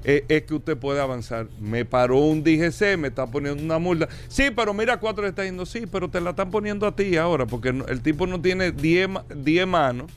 eh, 0.04 0.24
es 0.30 0.44
que 0.44 0.54
usted 0.54 0.78
puede 0.78 1.02
avanzar. 1.02 1.48
Me 1.60 1.84
paró 1.84 2.20
un 2.20 2.44
DGC, 2.44 2.98
me 2.98 3.08
está 3.08 3.26
poniendo 3.26 3.64
una 3.64 3.80
multa. 3.80 4.08
Sí, 4.28 4.52
pero 4.56 4.74
mira, 4.74 5.00
cuatro 5.00 5.24
le 5.24 5.30
está 5.30 5.42
diciendo, 5.42 5.66
sí, 5.66 5.86
pero 5.92 6.10
te 6.10 6.22
la 6.22 6.30
están 6.30 6.52
poniendo 6.52 6.86
a 6.86 6.96
ti 6.96 7.18
ahora, 7.18 7.48
porque 7.48 7.70
el 7.70 8.02
tipo 8.02 8.28
no 8.28 8.40
tiene 8.40 8.72
10 8.72 9.68
manos 9.68 10.12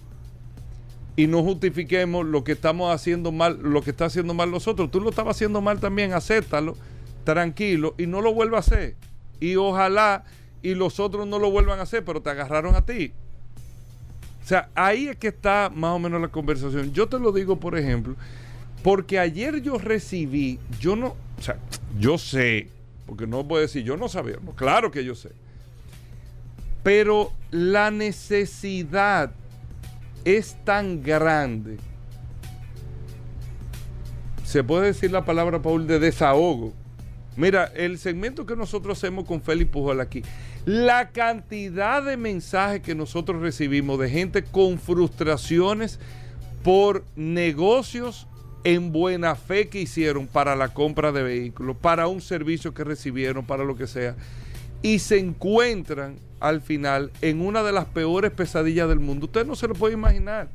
y 1.16 1.26
no 1.26 1.42
justifiquemos 1.42 2.26
lo 2.26 2.42
que 2.44 2.52
estamos 2.52 2.94
haciendo 2.94 3.32
mal, 3.32 3.58
lo 3.62 3.82
que 3.82 3.90
está 3.90 4.06
haciendo 4.06 4.34
mal 4.34 4.50
nosotros. 4.50 4.90
Tú 4.90 5.00
lo 5.00 5.10
estabas 5.10 5.36
haciendo 5.36 5.60
mal 5.60 5.78
también, 5.78 6.12
acéptalo, 6.12 6.76
tranquilo, 7.24 7.94
y 7.98 8.06
no 8.06 8.20
lo 8.20 8.32
vuelva 8.32 8.58
a 8.58 8.60
hacer. 8.60 8.96
Y 9.40 9.56
ojalá 9.56 10.24
y 10.62 10.74
los 10.74 11.00
otros 11.00 11.26
no 11.26 11.38
lo 11.38 11.50
vuelvan 11.50 11.80
a 11.80 11.82
hacer, 11.82 12.04
pero 12.04 12.22
te 12.22 12.30
agarraron 12.30 12.74
a 12.74 12.86
ti. 12.86 13.12
O 14.42 14.46
sea, 14.46 14.70
ahí 14.74 15.08
es 15.08 15.16
que 15.16 15.28
está 15.28 15.70
más 15.74 15.92
o 15.92 15.98
menos 15.98 16.20
la 16.20 16.28
conversación. 16.28 16.92
Yo 16.92 17.08
te 17.08 17.18
lo 17.18 17.32
digo, 17.32 17.60
por 17.60 17.76
ejemplo, 17.76 18.16
porque 18.82 19.18
ayer 19.18 19.60
yo 19.60 19.78
recibí, 19.78 20.58
yo 20.80 20.96
no, 20.96 21.16
o 21.38 21.42
sea, 21.42 21.58
yo 21.98 22.18
sé, 22.18 22.68
porque 23.06 23.26
no 23.26 23.46
puedo 23.46 23.62
decir, 23.62 23.84
yo 23.84 23.96
no 23.96 24.08
sabía, 24.08 24.36
claro 24.56 24.90
que 24.90 25.04
yo 25.04 25.14
sé. 25.14 25.30
Pero 26.82 27.32
la 27.50 27.90
necesidad 27.90 29.32
es 30.24 30.56
tan 30.64 31.02
grande. 31.02 31.78
Se 34.44 34.62
puede 34.62 34.86
decir 34.86 35.10
la 35.10 35.24
palabra, 35.24 35.62
Paul, 35.62 35.86
de 35.86 35.98
desahogo. 35.98 36.72
Mira, 37.36 37.72
el 37.74 37.98
segmento 37.98 38.44
que 38.44 38.56
nosotros 38.56 38.98
hacemos 38.98 39.24
con 39.24 39.40
Félix 39.40 39.70
Pujol 39.70 40.00
aquí, 40.00 40.22
la 40.66 41.10
cantidad 41.10 42.02
de 42.02 42.16
mensajes 42.16 42.82
que 42.82 42.94
nosotros 42.94 43.40
recibimos 43.40 43.98
de 43.98 44.10
gente 44.10 44.42
con 44.42 44.78
frustraciones 44.78 45.98
por 46.62 47.04
negocios 47.16 48.28
en 48.64 48.92
buena 48.92 49.34
fe 49.34 49.68
que 49.68 49.80
hicieron 49.80 50.26
para 50.26 50.54
la 50.54 50.68
compra 50.68 51.10
de 51.10 51.22
vehículos, 51.22 51.76
para 51.76 52.06
un 52.06 52.20
servicio 52.20 52.74
que 52.74 52.84
recibieron, 52.84 53.44
para 53.44 53.64
lo 53.64 53.76
que 53.76 53.86
sea, 53.86 54.14
y 54.82 54.98
se 54.98 55.18
encuentran 55.18 56.18
al 56.40 56.60
final 56.60 57.12
en 57.20 57.40
una 57.40 57.62
de 57.62 57.72
las 57.72 57.86
peores 57.86 58.32
pesadillas 58.32 58.88
del 58.88 58.98
mundo. 58.98 59.26
Usted 59.26 59.46
no 59.46 59.54
se 59.54 59.68
lo 59.68 59.74
puede 59.74 59.94
imaginar. 59.94 60.48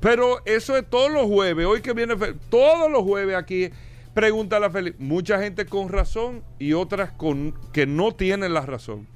Pero 0.00 0.44
eso 0.44 0.76
es 0.76 0.88
todos 0.88 1.10
los 1.10 1.26
jueves. 1.26 1.66
Hoy 1.66 1.80
que 1.80 1.92
viene, 1.92 2.14
todos 2.50 2.90
los 2.90 3.02
jueves 3.02 3.36
aquí, 3.36 3.70
pregunta 4.12 4.60
la 4.60 4.70
Feliz. 4.70 4.94
Mucha 4.98 5.40
gente 5.40 5.66
con 5.66 5.88
razón 5.88 6.44
y 6.58 6.74
otras 6.74 7.10
con, 7.10 7.54
que 7.72 7.86
no 7.86 8.12
tienen 8.12 8.54
la 8.54 8.60
razón. 8.60 9.08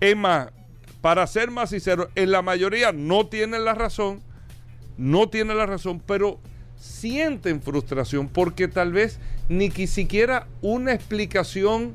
Es 0.00 0.16
más, 0.16 0.50
para 1.00 1.26
ser 1.26 1.50
más 1.50 1.70
sincero, 1.70 2.10
en 2.14 2.30
la 2.30 2.42
mayoría 2.42 2.92
no 2.92 3.26
tienen 3.26 3.64
la 3.64 3.74
razón, 3.74 4.22
no 4.96 5.28
tienen 5.28 5.58
la 5.58 5.66
razón, 5.66 6.02
pero 6.06 6.38
sienten 6.76 7.62
frustración 7.62 8.28
porque 8.28 8.68
tal 8.68 8.92
vez 8.92 9.18
ni 9.48 9.70
siquiera 9.70 10.46
una 10.60 10.92
explicación 10.92 11.94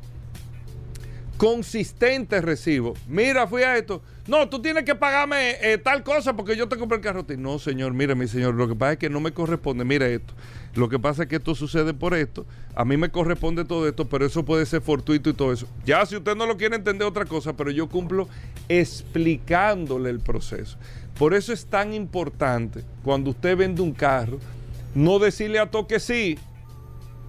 consistente 1.40 2.42
recibo. 2.42 2.96
Mira, 3.08 3.48
fui 3.48 3.64
a 3.64 3.78
esto. 3.78 4.02
No, 4.28 4.50
tú 4.50 4.62
tienes 4.62 4.84
que 4.84 4.94
pagarme 4.94 5.56
eh, 5.62 5.78
tal 5.78 6.04
cosa 6.04 6.36
porque 6.36 6.58
yo 6.58 6.68
te 6.68 6.76
compré 6.76 6.98
el 6.98 7.02
carro. 7.02 7.26
No, 7.38 7.58
señor, 7.60 7.94
mira, 7.94 8.14
mi 8.14 8.28
señor, 8.28 8.56
lo 8.56 8.68
que 8.68 8.76
pasa 8.76 8.92
es 8.92 8.98
que 9.00 9.10
no 9.10 9.22
me 9.22 9.32
corresponde. 9.32 9.86
Mira 9.86 10.06
esto. 10.06 10.34
Lo 10.76 10.90
que 10.90 11.00
pasa 11.00 11.24
es 11.24 11.30
que 11.30 11.38
esto 11.38 11.56
sucede 11.56 11.94
por 11.94 12.14
esto. 12.14 12.46
A 12.76 12.84
mí 12.84 12.98
me 12.98 13.10
corresponde 13.10 13.64
todo 13.64 13.88
esto, 13.88 14.10
pero 14.10 14.26
eso 14.26 14.44
puede 14.44 14.66
ser 14.66 14.82
fortuito 14.82 15.30
y 15.30 15.34
todo 15.34 15.54
eso. 15.54 15.66
Ya 15.86 16.06
si 16.06 16.18
usted 16.18 16.36
no 16.36 16.46
lo 16.46 16.58
quiere 16.58 16.76
entender 16.76 17.08
otra 17.08 17.24
cosa, 17.24 17.54
pero 17.54 17.72
yo 17.72 17.88
cumplo 17.88 18.28
explicándole 18.68 20.10
el 20.10 20.20
proceso. 20.20 20.78
Por 21.18 21.34
eso 21.34 21.54
es 21.54 21.66
tan 21.66 21.94
importante 21.94 22.84
cuando 23.02 23.30
usted 23.30 23.56
vende 23.56 23.82
un 23.82 23.94
carro, 23.94 24.40
no 24.94 25.20
decirle 25.20 25.60
a 25.60 25.72
toque 25.72 26.02
sí, 26.02 26.38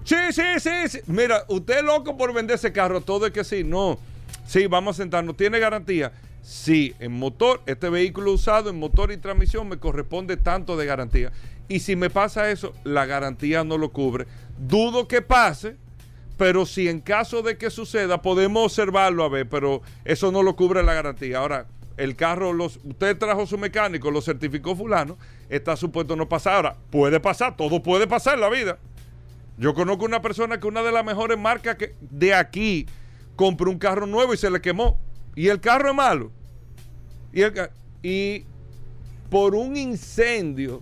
Sí, 0.03 0.15
sí, 0.31 0.41
sí, 0.59 0.69
sí. 0.87 0.99
Mira, 1.07 1.43
usted 1.47 1.77
es 1.77 1.83
loco 1.83 2.17
por 2.17 2.33
vender 2.33 2.55
ese 2.55 2.71
carro, 2.71 3.01
todo 3.01 3.27
es 3.27 3.31
que 3.31 3.43
sí. 3.43 3.63
No. 3.63 3.99
Sí, 4.45 4.67
vamos 4.67 4.97
a 4.97 5.03
sentarnos. 5.03 5.37
¿Tiene 5.37 5.59
garantía? 5.59 6.11
Sí, 6.41 6.95
en 6.99 7.11
motor, 7.13 7.61
este 7.67 7.89
vehículo 7.89 8.33
usado 8.33 8.69
en 8.69 8.79
motor 8.79 9.11
y 9.11 9.17
transmisión 9.17 9.69
me 9.69 9.77
corresponde 9.77 10.37
tanto 10.37 10.75
de 10.75 10.85
garantía. 10.85 11.31
Y 11.67 11.79
si 11.79 11.95
me 11.95 12.09
pasa 12.09 12.49
eso, 12.49 12.73
la 12.83 13.05
garantía 13.05 13.63
no 13.63 13.77
lo 13.77 13.91
cubre. 13.91 14.25
Dudo 14.57 15.07
que 15.07 15.21
pase, 15.21 15.77
pero 16.37 16.65
si 16.65 16.89
en 16.89 16.99
caso 16.99 17.43
de 17.43 17.57
que 17.57 17.69
suceda, 17.69 18.21
podemos 18.21 18.63
observarlo 18.65 19.23
a 19.23 19.29
ver, 19.29 19.47
pero 19.47 19.81
eso 20.03 20.31
no 20.31 20.41
lo 20.41 20.55
cubre 20.55 20.81
la 20.81 20.95
garantía. 20.95 21.37
Ahora, 21.37 21.67
el 21.97 22.15
carro, 22.15 22.51
los, 22.51 22.79
usted 22.83 23.17
trajo 23.17 23.45
su 23.45 23.59
mecánico, 23.59 24.09
lo 24.09 24.21
certificó 24.21 24.75
fulano, 24.75 25.17
está 25.49 25.75
supuesto 25.75 26.15
no 26.15 26.27
pasar. 26.27 26.55
Ahora, 26.55 26.75
puede 26.89 27.19
pasar, 27.19 27.55
todo 27.55 27.83
puede 27.83 28.07
pasar 28.07 28.33
en 28.35 28.41
la 28.41 28.49
vida. 28.49 28.79
Yo 29.61 29.75
conozco 29.75 30.05
una 30.05 30.23
persona 30.23 30.59
que 30.59 30.65
una 30.65 30.81
de 30.81 30.91
las 30.91 31.05
mejores 31.05 31.37
marcas 31.37 31.75
que 31.75 31.93
de 32.01 32.33
aquí 32.33 32.87
compró 33.35 33.69
un 33.69 33.77
carro 33.77 34.07
nuevo 34.07 34.33
y 34.33 34.37
se 34.37 34.49
le 34.49 34.59
quemó. 34.59 34.99
Y 35.35 35.49
el 35.49 35.61
carro 35.61 35.89
es 35.89 35.95
malo. 35.95 36.31
Y, 37.31 37.43
y 38.01 38.45
por 39.29 39.53
un 39.53 39.77
incendio, 39.77 40.81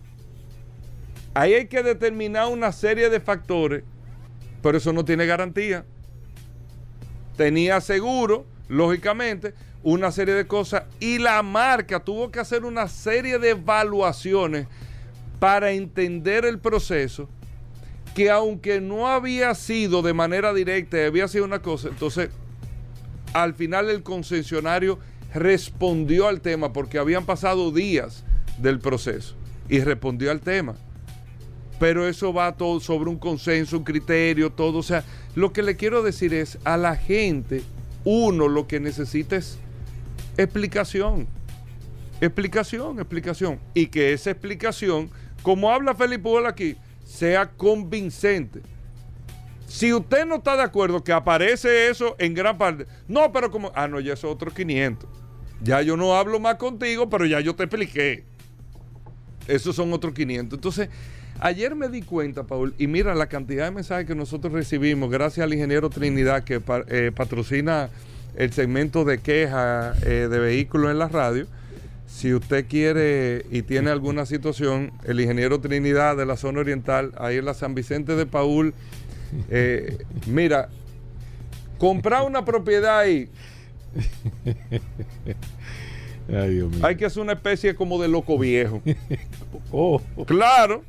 ahí 1.34 1.56
hay 1.56 1.68
que 1.68 1.84
determinar 1.84 2.48
una 2.48 2.72
serie 2.72 3.10
de 3.10 3.20
factores, 3.20 3.84
pero 4.64 4.78
eso 4.78 4.94
no 4.94 5.04
tiene 5.04 5.26
garantía. 5.26 5.84
Tenía 7.36 7.82
seguro, 7.82 8.46
lógicamente, 8.70 9.54
una 9.84 10.10
serie 10.10 10.36
de 10.36 10.48
cosas 10.48 10.84
y 11.02 11.18
la 11.18 11.44
marca 11.44 12.00
tuvo 12.00 12.32
que 12.32 12.40
hacer 12.40 12.64
una 12.64 12.88
serie 12.88 13.40
de 13.40 13.50
evaluaciones 13.50 14.68
para 15.38 15.72
entender 15.72 16.46
el 16.46 16.60
proceso 16.60 17.28
que 18.20 18.30
aunque 18.30 18.82
no 18.82 19.08
había 19.08 19.56
sido 19.56 20.02
de 20.02 20.12
manera 20.12 20.54
directa, 20.54 21.06
había 21.06 21.30
sido 21.30 21.46
una 21.46 21.62
cosa, 21.62 21.88
entonces 21.88 22.30
al 23.32 23.54
final 23.54 23.90
el 23.90 24.04
concesionario 24.04 25.00
respondió 25.34 26.28
al 26.28 26.42
tema 26.42 26.74
porque 26.74 26.98
habían 27.00 27.26
pasado 27.26 27.72
días 27.72 28.26
del 28.58 28.80
proceso 28.80 29.36
y 29.70 29.80
respondió 29.80 30.32
al 30.32 30.42
tema. 30.42 30.76
Pero 31.80 32.10
eso 32.10 32.34
va 32.34 32.58
todo 32.58 32.82
sobre 32.82 33.10
un 33.10 33.18
consenso, 33.18 33.78
un 33.78 33.86
criterio, 33.86 34.52
todo. 34.52 34.80
O 34.80 34.84
sea, 34.84 35.06
lo 35.34 35.54
que 35.54 35.64
le 35.64 35.78
quiero 35.78 36.04
decir 36.04 36.34
es 36.34 36.58
a 36.66 36.76
la 36.76 36.98
gente, 36.98 37.64
uno 38.04 38.50
lo 38.50 38.68
que 38.68 38.82
necesita 38.82 39.38
es 39.38 39.60
explicación. 40.36 41.26
Explicación, 42.20 43.00
explicación. 43.00 43.62
Y 43.74 43.88
que 43.88 44.12
esa 44.12 44.32
explicación, 44.32 45.10
como 45.42 45.72
habla 45.72 45.96
Felipe 45.96 46.28
Huel 46.28 46.48
aquí, 46.48 46.76
sea 47.10 47.50
convincente. 47.50 48.62
Si 49.68 49.92
usted 49.94 50.26
no 50.26 50.36
está 50.36 50.56
de 50.56 50.64
acuerdo 50.64 51.04
que 51.04 51.12
aparece 51.12 51.90
eso 51.90 52.16
en 52.20 52.34
gran 52.34 52.58
parte, 52.58 52.86
no, 53.08 53.32
pero 53.32 53.50
como, 53.52 53.72
ah, 53.76 53.88
no, 53.88 54.00
ya 54.00 54.14
es 54.14 54.24
otro 54.24 54.52
500. 54.52 55.10
Ya 55.62 55.82
yo 55.82 55.98
no 55.98 56.16
hablo 56.16 56.40
más 56.40 56.56
contigo, 56.56 57.10
pero 57.10 57.26
ya 57.26 57.40
yo 57.40 57.56
te 57.56 57.64
expliqué. 57.64 58.24
Esos 59.48 59.76
son 59.76 59.92
otros 59.92 60.14
500. 60.14 60.58
Entonces, 60.58 60.90
ayer 61.40 61.76
me 61.76 61.90
di 61.90 62.04
cuenta, 62.04 62.44
Paul, 62.44 62.74
y 62.78 62.88
mira 62.88 63.16
la 63.16 63.28
cantidad 63.28 63.66
de 63.66 63.72
mensajes 63.72 64.06
que 64.06 64.16
nosotros 64.16 64.54
recibimos, 64.54 65.10
gracias 65.10 65.44
al 65.44 65.54
ingeniero 65.54 65.90
Trinidad 65.90 66.44
que 66.44 66.62
eh, 66.88 67.12
patrocina 67.14 67.90
el 68.36 68.54
segmento 68.54 69.04
de 69.04 69.18
queja 69.18 69.94
eh, 70.04 70.28
de 70.30 70.40
vehículos 70.40 70.92
en 70.92 71.00
la 71.00 71.08
radio 71.08 71.48
si 72.10 72.34
usted 72.34 72.66
quiere 72.68 73.46
y 73.52 73.62
tiene 73.62 73.92
alguna 73.92 74.26
situación, 74.26 74.92
el 75.06 75.20
ingeniero 75.22 75.62
Trinidad 75.62 76.18
de 76.18 76.26
la 76.26 76.36
zona 76.36 76.60
oriental, 76.60 77.14
ahí 77.18 77.38
en 77.38 77.46
la 77.46 77.54
San 77.54 77.76
Vicente 77.76 78.16
de 78.16 78.26
Paul, 78.26 78.74
eh, 79.50 79.98
mira, 80.28 80.70
comprar 81.78 82.24
una 82.26 82.44
propiedad 82.44 83.00
ahí. 83.00 83.30
Hay 86.82 86.96
que 86.96 87.06
hacer 87.06 87.22
una 87.24 87.34
especie 87.34 87.76
como 87.76 88.02
de 88.02 88.08
loco 88.08 88.38
viejo. 88.38 88.82
Oh. 89.72 90.02
Claro. 90.26 90.84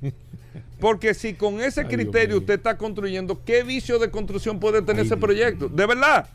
Porque 0.78 1.12
si 1.12 1.34
con 1.34 1.60
ese 1.60 1.84
criterio 1.84 2.38
usted 2.38 2.54
está 2.54 2.78
construyendo, 2.78 3.44
¿qué 3.44 3.62
vicio 3.62 3.98
de 3.98 4.10
construcción 4.10 4.58
puede 4.58 4.80
tener 4.80 5.04
ese 5.04 5.18
proyecto? 5.18 5.68
De 5.68 5.84
verdad. 5.84 6.30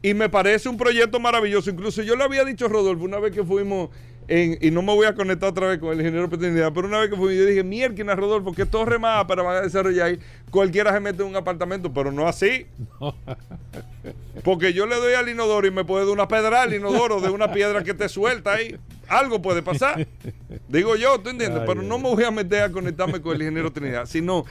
Y 0.00 0.14
me 0.14 0.28
parece 0.28 0.68
un 0.68 0.76
proyecto 0.76 1.18
maravilloso. 1.18 1.70
Incluso 1.70 2.02
yo 2.02 2.14
le 2.14 2.22
había 2.22 2.44
dicho 2.44 2.66
a 2.66 2.68
Rodolfo 2.68 3.04
una 3.04 3.18
vez 3.18 3.32
que 3.32 3.42
fuimos 3.42 3.90
en- 4.28 4.58
y 4.60 4.70
no 4.70 4.82
me 4.82 4.94
voy 4.94 5.06
a 5.06 5.14
conectar 5.14 5.48
otra 5.48 5.66
vez 5.68 5.78
con 5.78 5.90
el 5.92 5.98
ingeniero 6.00 6.28
Petrinidad, 6.28 6.72
pero 6.74 6.86
una 6.86 7.00
vez 7.00 7.10
que 7.10 7.16
fui, 7.16 7.36
yo 7.36 7.44
dije, 7.46 7.64
mierda, 7.64 8.14
Rodolfo, 8.14 8.52
que 8.52 8.66
torre 8.66 8.98
más 8.98 9.24
para 9.24 9.42
van 9.42 9.56
a 9.56 9.60
desarrollar 9.62 10.06
ahí. 10.08 10.18
Cualquiera 10.50 10.92
se 10.92 11.00
mete 11.00 11.22
en 11.22 11.28
un 11.28 11.36
apartamento, 11.36 11.92
pero 11.92 12.12
no 12.12 12.28
así. 12.28 12.66
Porque 14.44 14.72
yo 14.72 14.86
le 14.86 14.96
doy 14.96 15.14
al 15.14 15.28
inodoro 15.28 15.66
y 15.66 15.70
me 15.70 15.84
puede 15.84 16.04
dar 16.04 16.12
una 16.14 16.28
pedra 16.28 16.62
al 16.62 16.72
inodoro 16.74 17.20
de 17.20 17.28
una 17.30 17.52
piedra 17.52 17.82
que 17.82 17.94
te 17.94 18.08
suelta 18.08 18.52
ahí. 18.54 18.76
Algo 19.08 19.40
puede 19.42 19.62
pasar. 19.62 20.06
Digo 20.68 20.96
yo, 20.96 21.18
¿tú 21.20 21.30
entiendes? 21.30 21.60
Ay, 21.60 21.66
Pero 21.66 21.82
no 21.82 21.98
me 21.98 22.08
voy 22.08 22.24
a 22.24 22.30
meter 22.30 22.62
a 22.62 22.70
conectarme 22.72 23.20
con 23.20 23.34
el 23.34 23.42
ingeniero 23.42 23.72
Trinidad, 23.72 24.06
sino 24.06 24.44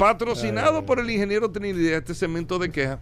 patrocinado 0.00 0.86
por 0.86 0.98
el 0.98 1.10
ingeniero 1.10 1.50
Trinidad, 1.50 1.98
este 1.98 2.14
cemento 2.14 2.58
de 2.58 2.70
queja. 2.70 2.98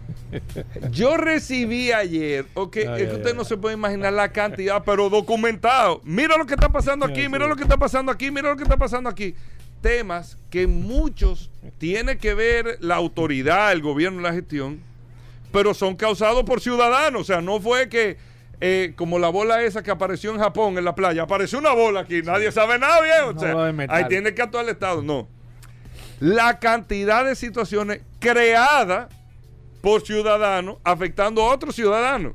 Yo 0.90 1.18
recibí 1.18 1.92
ayer, 1.92 2.46
ok, 2.54 2.76
Ay, 2.78 3.02
es 3.02 3.08
que 3.10 3.16
usted 3.16 3.30
ay. 3.32 3.36
no 3.36 3.44
se 3.44 3.58
puede 3.58 3.74
imaginar 3.74 4.14
la 4.14 4.32
cantidad, 4.32 4.82
pero 4.82 5.10
documentado. 5.10 6.00
Mira 6.04 6.38
lo 6.38 6.46
que 6.46 6.54
está 6.54 6.70
pasando 6.70 7.04
aquí, 7.04 7.28
mira 7.28 7.46
lo 7.46 7.54
que 7.54 7.64
está 7.64 7.76
pasando 7.76 8.10
aquí, 8.10 8.30
mira 8.30 8.48
lo 8.48 8.56
que 8.56 8.62
está 8.62 8.78
pasando 8.78 9.10
aquí. 9.10 9.34
Temas 9.82 10.38
que 10.48 10.66
muchos 10.66 11.50
tiene 11.76 12.16
que 12.16 12.32
ver 12.32 12.78
la 12.80 12.96
autoridad, 12.96 13.72
el 13.72 13.82
gobierno, 13.82 14.22
la 14.22 14.32
gestión, 14.32 14.80
pero 15.52 15.74
son 15.74 15.96
causados 15.96 16.44
por 16.44 16.62
ciudadanos. 16.62 17.20
O 17.20 17.24
sea, 17.24 17.42
no 17.42 17.60
fue 17.60 17.90
que, 17.90 18.16
eh, 18.62 18.94
como 18.96 19.18
la 19.18 19.28
bola 19.28 19.62
esa 19.62 19.82
que 19.82 19.90
apareció 19.90 20.32
en 20.32 20.38
Japón, 20.38 20.78
en 20.78 20.84
la 20.86 20.94
playa, 20.94 21.24
apareció 21.24 21.58
una 21.58 21.74
bola 21.74 22.00
aquí, 22.00 22.22
nadie 22.22 22.50
sabe 22.52 22.78
nada, 22.78 23.02
viejo. 23.02 23.36
O 23.36 23.38
sea, 23.38 23.94
ahí 23.94 24.08
tiene 24.08 24.32
que 24.34 24.40
actuar 24.40 24.64
el 24.64 24.70
Estado. 24.70 25.02
No. 25.02 25.35
La 26.20 26.58
cantidad 26.58 27.24
de 27.24 27.34
situaciones 27.34 28.00
creadas 28.18 29.08
por 29.80 30.02
ciudadanos 30.02 30.78
afectando 30.82 31.42
a 31.42 31.54
otros 31.54 31.74
ciudadanos. 31.74 32.34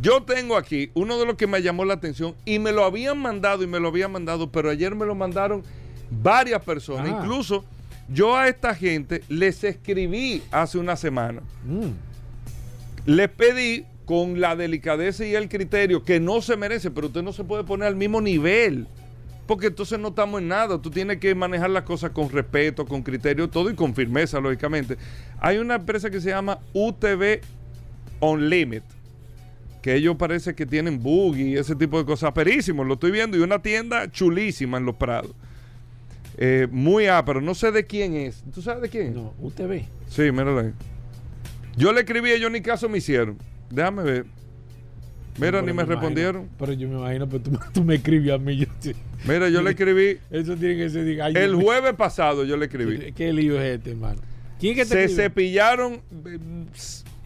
Yo 0.00 0.22
tengo 0.22 0.56
aquí 0.56 0.90
uno 0.94 1.18
de 1.18 1.24
los 1.24 1.36
que 1.36 1.46
me 1.46 1.62
llamó 1.62 1.84
la 1.84 1.94
atención 1.94 2.34
y 2.44 2.58
me 2.58 2.70
lo 2.70 2.84
habían 2.84 3.18
mandado 3.18 3.62
y 3.62 3.66
me 3.66 3.80
lo 3.80 3.88
habían 3.88 4.12
mandado, 4.12 4.50
pero 4.52 4.70
ayer 4.70 4.94
me 4.94 5.06
lo 5.06 5.14
mandaron 5.14 5.62
varias 6.10 6.62
personas. 6.62 7.12
Ah. 7.12 7.18
Incluso 7.18 7.64
yo 8.08 8.36
a 8.36 8.48
esta 8.48 8.74
gente 8.74 9.22
les 9.28 9.64
escribí 9.64 10.42
hace 10.50 10.78
una 10.78 10.96
semana. 10.96 11.40
Mm. 11.64 11.90
Les 13.06 13.28
pedí 13.28 13.84
con 14.04 14.40
la 14.40 14.54
delicadeza 14.54 15.24
y 15.24 15.34
el 15.34 15.48
criterio 15.48 16.04
que 16.04 16.20
no 16.20 16.40
se 16.40 16.56
merece, 16.56 16.90
pero 16.90 17.08
usted 17.08 17.22
no 17.22 17.32
se 17.32 17.44
puede 17.44 17.64
poner 17.64 17.88
al 17.88 17.96
mismo 17.96 18.20
nivel. 18.20 18.86
Porque 19.46 19.68
entonces 19.68 19.98
no 19.98 20.08
estamos 20.08 20.40
en 20.40 20.48
nada. 20.48 20.80
Tú 20.80 20.90
tienes 20.90 21.18
que 21.18 21.34
manejar 21.34 21.70
las 21.70 21.84
cosas 21.84 22.10
con 22.10 22.28
respeto, 22.30 22.84
con 22.84 23.02
criterio, 23.02 23.48
todo 23.48 23.70
y 23.70 23.74
con 23.74 23.94
firmeza, 23.94 24.40
lógicamente. 24.40 24.96
Hay 25.38 25.58
una 25.58 25.76
empresa 25.76 26.10
que 26.10 26.20
se 26.20 26.30
llama 26.30 26.58
UTV 26.72 27.40
On 28.20 28.48
Limit. 28.48 28.82
Que 29.82 29.94
ellos 29.94 30.16
parece 30.16 30.54
que 30.54 30.66
tienen 30.66 31.00
buggy 31.00 31.52
y 31.52 31.56
ese 31.56 31.76
tipo 31.76 31.98
de 31.98 32.04
cosas. 32.04 32.32
Perísimos, 32.32 32.86
lo 32.86 32.94
estoy 32.94 33.12
viendo. 33.12 33.36
Y 33.36 33.40
una 33.40 33.62
tienda 33.62 34.10
chulísima 34.10 34.78
en 34.78 34.84
Los 34.84 34.96
Prados. 34.96 35.32
Eh, 36.38 36.68
muy 36.70 37.06
pero 37.24 37.40
No 37.40 37.54
sé 37.54 37.70
de 37.70 37.86
quién 37.86 38.14
es. 38.14 38.42
¿Tú 38.52 38.60
sabes 38.60 38.82
de 38.82 38.88
quién? 38.88 39.14
No, 39.14 39.32
UTV. 39.40 39.84
Sí, 40.08 40.22
míralo 40.32 40.58
ahí. 40.58 40.72
Yo 41.76 41.92
le 41.92 42.00
escribí, 42.00 42.30
ellos 42.30 42.50
ni 42.50 42.62
caso 42.62 42.88
me 42.88 42.98
hicieron. 42.98 43.38
Déjame 43.70 44.02
ver. 44.02 44.26
Mira, 45.38 45.60
ni 45.62 45.72
me 45.72 45.84
respondieron. 45.84 46.48
pero 46.58 46.72
yo 46.72 46.88
me 46.88 46.94
imagino, 46.96 47.28
pero 47.28 47.42
tú, 47.42 47.50
tú 47.72 47.84
me 47.84 47.96
escribes 47.96 48.32
a 48.32 48.38
mí. 48.38 48.56
Yo, 48.56 48.66
Mira, 49.26 49.48
yo 49.48 49.60
le 49.62 49.70
escribí 49.70 50.18
eso 50.30 50.56
tiene 50.56 50.76
que 50.76 50.88
ser. 50.90 51.04
diga, 51.04 51.26
ay, 51.26 51.34
el 51.36 51.56
me- 51.56 51.62
jueves 51.64 51.94
pasado, 51.94 52.44
yo 52.44 52.56
le 52.56 52.66
escribí. 52.66 53.12
¿Qué 53.12 53.32
lío 53.32 53.60
es 53.60 53.76
este, 53.78 53.90
hermano? 53.90 54.20
¿Quién 54.58 54.78
es 54.78 54.84
que 54.88 54.94
te 54.94 54.94
Se 54.96 55.04
escribe? 55.04 55.22
cepillaron. 55.24 56.00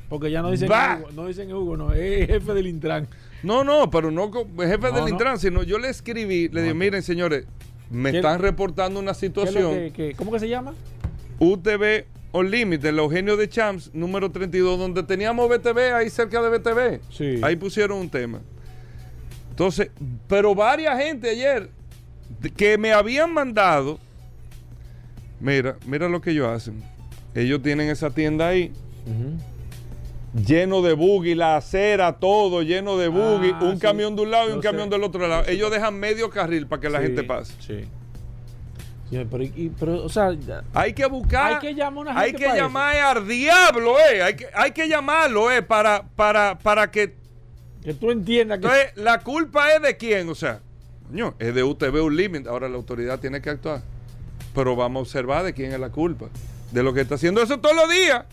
Porque 0.08 0.30
ya 0.30 0.42
no 0.42 0.50
dicen. 0.50 0.68
Hugo, 0.70 1.10
no 1.14 1.26
dicen 1.28 1.52
Hugo, 1.52 1.76
no, 1.76 1.92
es 1.92 2.26
jefe 2.26 2.52
del 2.54 2.66
Intran. 2.66 3.06
No, 3.42 3.62
no, 3.64 3.88
pero 3.90 4.10
no 4.10 4.30
jefe 4.30 4.78
No, 4.88 4.92
del 4.92 5.04
no. 5.04 5.08
Intran, 5.08 5.38
sino 5.38 5.62
yo 5.62 5.78
le 5.78 5.88
escribí, 5.88 6.48
le 6.48 6.62
dije, 6.62 6.74
miren 6.74 7.02
señores, 7.02 7.46
me 7.90 8.10
¿Qué- 8.10 8.18
están 8.18 8.40
reportando 8.40 8.98
una 9.00 9.12
¿Qué 9.12 9.18
situación. 9.20 9.72
que- 9.72 9.92
que- 9.94 10.14
¿Cómo 10.14 10.32
que 10.32 10.40
se 10.40 10.48
llama? 10.48 10.74
UTV 11.38 12.04
On 12.32 12.48
Limit, 12.48 12.84
el 12.84 12.98
Eugenio 12.98 13.36
de 13.36 13.48
Champs, 13.48 13.90
número 13.92 14.30
32, 14.30 14.78
donde 14.78 15.02
teníamos 15.02 15.48
BTV, 15.48 15.94
ahí 15.94 16.10
cerca 16.10 16.40
de 16.40 16.58
BTV. 16.58 17.00
Sí. 17.12 17.40
Ahí 17.42 17.56
pusieron 17.56 17.98
un 17.98 18.08
tema. 18.08 18.40
Entonces, 19.50 19.90
pero 20.28 20.54
varias 20.54 20.96
gente 21.02 21.28
ayer 21.30 21.68
que 22.56 22.78
me 22.78 22.92
habían 22.92 23.32
mandado, 23.34 23.98
mira, 25.40 25.76
mira 25.86 26.08
lo 26.08 26.20
que 26.20 26.30
ellos 26.30 26.46
hacen. 26.48 26.82
Ellos 27.34 27.60
tienen 27.62 27.90
esa 27.90 28.10
tienda 28.10 28.48
ahí, 28.48 28.72
lleno 30.46 30.82
de 30.82 30.92
buggy, 30.94 31.34
la 31.34 31.56
acera, 31.56 32.12
todo 32.18 32.62
lleno 32.62 32.96
de 32.96 33.08
buggy, 33.08 33.50
Ah, 33.54 33.60
un 33.64 33.74
sí. 33.74 33.80
camión 33.80 34.14
de 34.16 34.22
un 34.22 34.30
lado 34.30 34.50
y 34.50 34.52
un 34.52 34.62
sé. 34.62 34.68
camión 34.68 34.88
del 34.88 35.02
otro 35.02 35.26
lado. 35.26 35.44
Sé. 35.44 35.52
Ellos 35.52 35.70
dejan 35.70 35.98
medio 35.98 36.30
carril 36.30 36.66
para 36.66 36.80
que 36.80 36.88
la 36.88 36.98
Sí, 37.00 37.06
gente 37.06 37.24
pase. 37.24 37.54
Sí. 37.60 37.84
Pero, 39.10 39.42
y- 39.42 39.72
pero, 39.78 40.04
o 40.04 40.08
sea, 40.08 40.30
Hay 40.72 40.92
que 40.92 41.04
buscar. 41.06 41.54
Hay 41.54 41.58
que 41.58 41.74
llamar 41.74 42.08
a 42.08 42.10
una 42.12 42.20
Hay 42.20 42.32
que 42.32 42.46
llamar 42.46 42.96
al 42.96 43.26
diablo, 43.26 43.96
eh. 43.98 44.22
Hay 44.22 44.36
que, 44.36 44.46
hay 44.54 44.70
que 44.70 44.88
llamarlo, 44.88 45.50
eh, 45.50 45.62
para, 45.62 46.04
para, 46.14 46.56
para 46.58 46.90
que. 46.90 47.14
que 47.82 47.94
tú 47.94 48.10
entiendas 48.12 48.60
que. 48.60 48.66
Entonces, 48.66 48.92
la 48.96 49.20
culpa 49.20 49.72
es 49.74 49.82
de 49.82 49.96
quién, 49.96 50.28
o 50.28 50.34
sea, 50.36 50.60
coño, 51.08 51.34
es 51.40 51.52
de 51.54 51.64
UTV 51.64 52.04
un 52.04 52.16
límite. 52.16 52.48
Ahora 52.48 52.68
la 52.68 52.76
autoridad 52.76 53.18
tiene 53.18 53.40
que 53.42 53.50
actuar. 53.50 53.82
Pero 54.54 54.76
vamos 54.76 55.00
a 55.00 55.02
observar 55.02 55.44
de 55.44 55.52
quién 55.54 55.72
es 55.72 55.80
la 55.80 55.90
culpa. 55.90 56.26
De 56.70 56.82
lo 56.82 56.92
que 56.94 57.00
está 57.00 57.16
haciendo 57.16 57.42
eso 57.42 57.58
todos 57.58 57.74
los 57.74 57.90
días. 57.90 58.24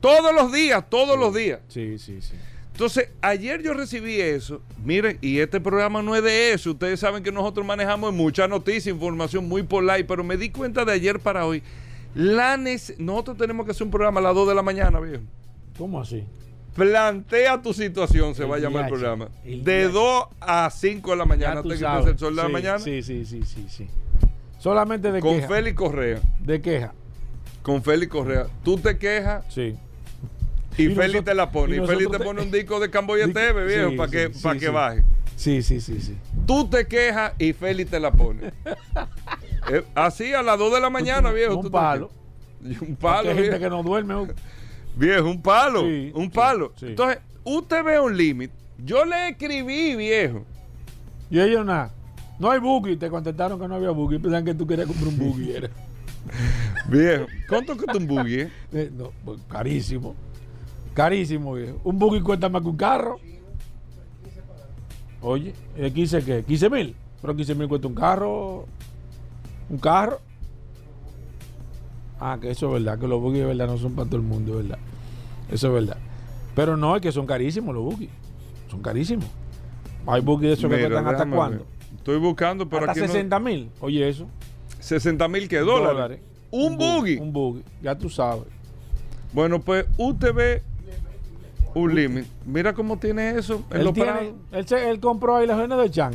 Todos 0.00 0.34
los 0.34 0.52
días, 0.52 0.84
todos 0.90 1.18
los 1.18 1.34
días. 1.34 1.60
Sí, 1.68 1.98
sí, 1.98 2.20
sí. 2.20 2.34
Entonces, 2.74 3.08
ayer 3.22 3.62
yo 3.62 3.72
recibí 3.72 4.20
eso. 4.20 4.60
Miren, 4.84 5.16
y 5.20 5.38
este 5.38 5.60
programa 5.60 6.02
no 6.02 6.16
es 6.16 6.24
de 6.24 6.52
eso. 6.52 6.72
Ustedes 6.72 6.98
saben 6.98 7.22
que 7.22 7.30
nosotros 7.30 7.64
manejamos 7.64 8.12
mucha 8.12 8.48
noticia, 8.48 8.90
información 8.90 9.48
muy 9.48 9.62
polite, 9.62 10.02
pero 10.02 10.24
me 10.24 10.36
di 10.36 10.50
cuenta 10.50 10.84
de 10.84 10.90
ayer 10.90 11.20
para 11.20 11.46
hoy. 11.46 11.62
La 12.16 12.56
nosotros 12.98 13.36
tenemos 13.36 13.64
que 13.64 13.70
hacer 13.70 13.84
un 13.84 13.92
programa 13.92 14.18
a 14.18 14.24
las 14.24 14.34
2 14.34 14.48
de 14.48 14.54
la 14.56 14.62
mañana, 14.62 14.98
viejo. 14.98 15.22
¿Cómo 15.78 16.00
así? 16.00 16.24
Plantea 16.74 17.62
tu 17.62 17.72
situación, 17.72 18.34
se 18.34 18.42
El 18.42 18.50
va 18.50 18.56
a 18.56 18.58
llamar 18.58 18.84
el 18.86 18.88
programa. 18.90 19.28
el 19.44 19.62
De 19.62 19.84
DH. 19.86 19.92
2 19.92 20.24
a 20.40 20.70
5 20.70 21.10
de 21.12 21.16
la 21.16 21.24
mañana. 21.26 21.60
Hasta 21.60 21.68
que 21.68 22.10
el 22.10 22.18
sol 22.18 22.34
de 22.34 22.42
la 22.42 22.46
Sí, 22.48 22.52
mañana. 22.52 22.78
Sí, 22.80 23.02
sí, 23.04 23.24
sí, 23.24 23.42
sí, 23.44 23.66
sí. 23.68 23.86
Solamente 24.58 25.12
de 25.12 25.20
Con 25.20 25.36
queja. 25.36 25.46
Félix 25.48 25.76
Correa. 25.76 26.20
De 26.40 26.60
queja. 26.60 26.92
Con 27.62 27.84
Félix 27.84 28.10
Correa. 28.10 28.48
Tú 28.64 28.78
te 28.78 28.98
quejas 28.98 29.44
Sí. 29.48 29.76
Y, 30.76 30.84
Y 30.84 30.94
Félix 30.94 31.24
te 31.24 31.34
la 31.34 31.50
pone. 31.50 31.76
y 31.76 31.80
Y, 31.82 31.86
Félix 31.86 32.10
te 32.10 32.18
pone 32.20 32.42
un 32.42 32.50
disco 32.50 32.80
de 32.80 32.90
Camboya 32.90 33.26
TV, 33.32 33.66
viejo, 33.66 33.90
sí, 33.90 33.96
para 33.96 34.10
que, 34.10 34.30
sí, 34.32 34.42
pa' 34.42 34.52
sí, 34.54 34.58
que 34.58 34.68
baje. 34.68 35.04
Sí, 35.36 35.62
sí, 35.62 35.80
sí, 35.80 36.00
sí. 36.00 36.16
Tú 36.46 36.68
te 36.68 36.86
quejas 36.86 37.32
y 37.38 37.52
Félix 37.52 37.90
te 37.90 38.00
la 38.00 38.12
pone. 38.12 38.52
Eh, 39.70 39.82
así 39.94 40.34
a 40.34 40.42
las 40.42 40.58
2 40.58 40.74
de 40.74 40.80
la 40.80 40.90
mañana, 40.90 41.32
viejo. 41.32 41.56
Un 41.56 41.62
tú 41.62 41.70
palo. 41.70 42.10
Un 42.82 42.96
palo, 42.96 43.30
hay 43.30 43.36
gente 43.36 43.58
que 43.58 43.70
no 43.70 43.82
duerme. 43.82 44.14
Hugo. 44.14 44.34
Viejo, 44.94 45.28
un 45.28 45.40
palo. 45.40 45.82
Un 45.82 46.30
palo. 46.30 46.74
Entonces, 46.82 47.18
usted 47.44 47.82
ve 47.82 47.98
un 47.98 48.14
límite. 48.14 48.52
Yo 48.84 49.06
le 49.06 49.30
escribí, 49.30 49.96
viejo. 49.96 50.44
Y 51.30 51.40
ellos 51.40 51.64
nada. 51.64 51.92
No 52.38 52.50
hay 52.50 52.60
buggy. 52.60 52.96
Te 52.96 53.08
contestaron 53.08 53.58
que 53.58 53.66
no 53.66 53.76
había 53.76 53.90
buggy. 53.90 54.18
Pensaban 54.18 54.44
que 54.44 54.54
tú 54.54 54.66
querías 54.66 54.86
comprar 54.86 55.08
un 55.08 55.18
buggy. 55.18 55.54
Viejo. 56.88 57.26
¿Cuánto 57.48 57.76
cuesta 57.76 57.96
un 57.96 58.06
buggy? 58.06 58.40
eh? 58.40 58.50
Eh, 58.72 58.90
no, 58.94 59.12
pues, 59.24 59.40
carísimo. 59.48 60.14
Carísimo, 60.94 61.54
viejo. 61.54 61.80
Un 61.84 61.98
buggy 61.98 62.20
cuesta 62.20 62.48
más 62.48 62.62
que 62.62 62.68
un 62.68 62.76
carro. 62.76 63.18
Oye, 65.20 65.54
¿de 65.76 65.92
15 65.92 66.24
qué? 66.24 66.44
15 66.44 66.70
mil. 66.70 66.96
Pero 67.20 67.34
15 67.34 67.54
mil 67.54 67.68
cuesta 67.68 67.88
un 67.88 67.94
carro. 67.94 68.66
Un 69.68 69.78
carro. 69.78 70.20
Ah, 72.20 72.38
que 72.40 72.50
eso 72.50 72.66
es 72.68 72.72
verdad. 72.84 72.98
Que 72.98 73.08
los 73.08 73.20
buggy 73.20 73.40
de 73.40 73.46
verdad 73.46 73.66
no 73.66 73.76
son 73.76 73.94
para 73.94 74.06
todo 74.08 74.16
el 74.18 74.26
mundo, 74.26 74.56
¿verdad? 74.56 74.78
Eso 75.50 75.68
es 75.68 75.72
verdad. 75.72 75.96
Pero 76.54 76.76
no, 76.76 76.94
es 76.94 77.02
que 77.02 77.10
son 77.10 77.26
carísimos 77.26 77.74
los 77.74 77.84
buggy. 77.84 78.08
Son 78.70 78.80
carísimos. 78.80 79.26
Hay 80.06 80.20
buggy 80.20 80.46
de 80.46 80.52
esos 80.52 80.70
que 80.70 80.76
Mira, 80.76 80.88
cuestan 80.90 81.06
hasta 81.14 81.30
cuándo. 81.30 81.66
Estoy 81.96 82.18
buscando, 82.18 82.68
pero 82.68 82.82
Hasta 82.82 82.92
aquí 82.92 83.00
no- 83.00 83.06
60 83.06 83.40
mil. 83.40 83.70
Oye, 83.80 84.08
eso. 84.08 84.26
60 84.78 85.26
mil 85.28 85.48
que 85.48 85.58
dólares. 85.58 86.20
Un, 86.50 86.76
buggy. 86.76 87.16
Un 87.16 87.32
buggy. 87.32 87.62
Ya 87.82 87.96
tú 87.96 88.08
sabes. 88.08 88.44
Bueno, 89.32 89.60
pues 89.60 89.86
usted 89.96 90.32
ve 90.34 90.62
un 91.74 91.94
límite. 91.94 92.28
Mira 92.44 92.72
cómo 92.72 92.98
tiene 92.98 93.30
eso 93.38 93.64
en 93.70 93.78
Él, 93.78 93.84
los 93.84 93.94
tiene- 93.94 94.34
él, 94.52 94.66
se- 94.68 94.88
él 94.88 95.00
compró 95.00 95.36
ahí 95.36 95.46
la 95.46 95.56
zona 95.56 95.76
de 95.76 95.90
Chan. 95.90 96.14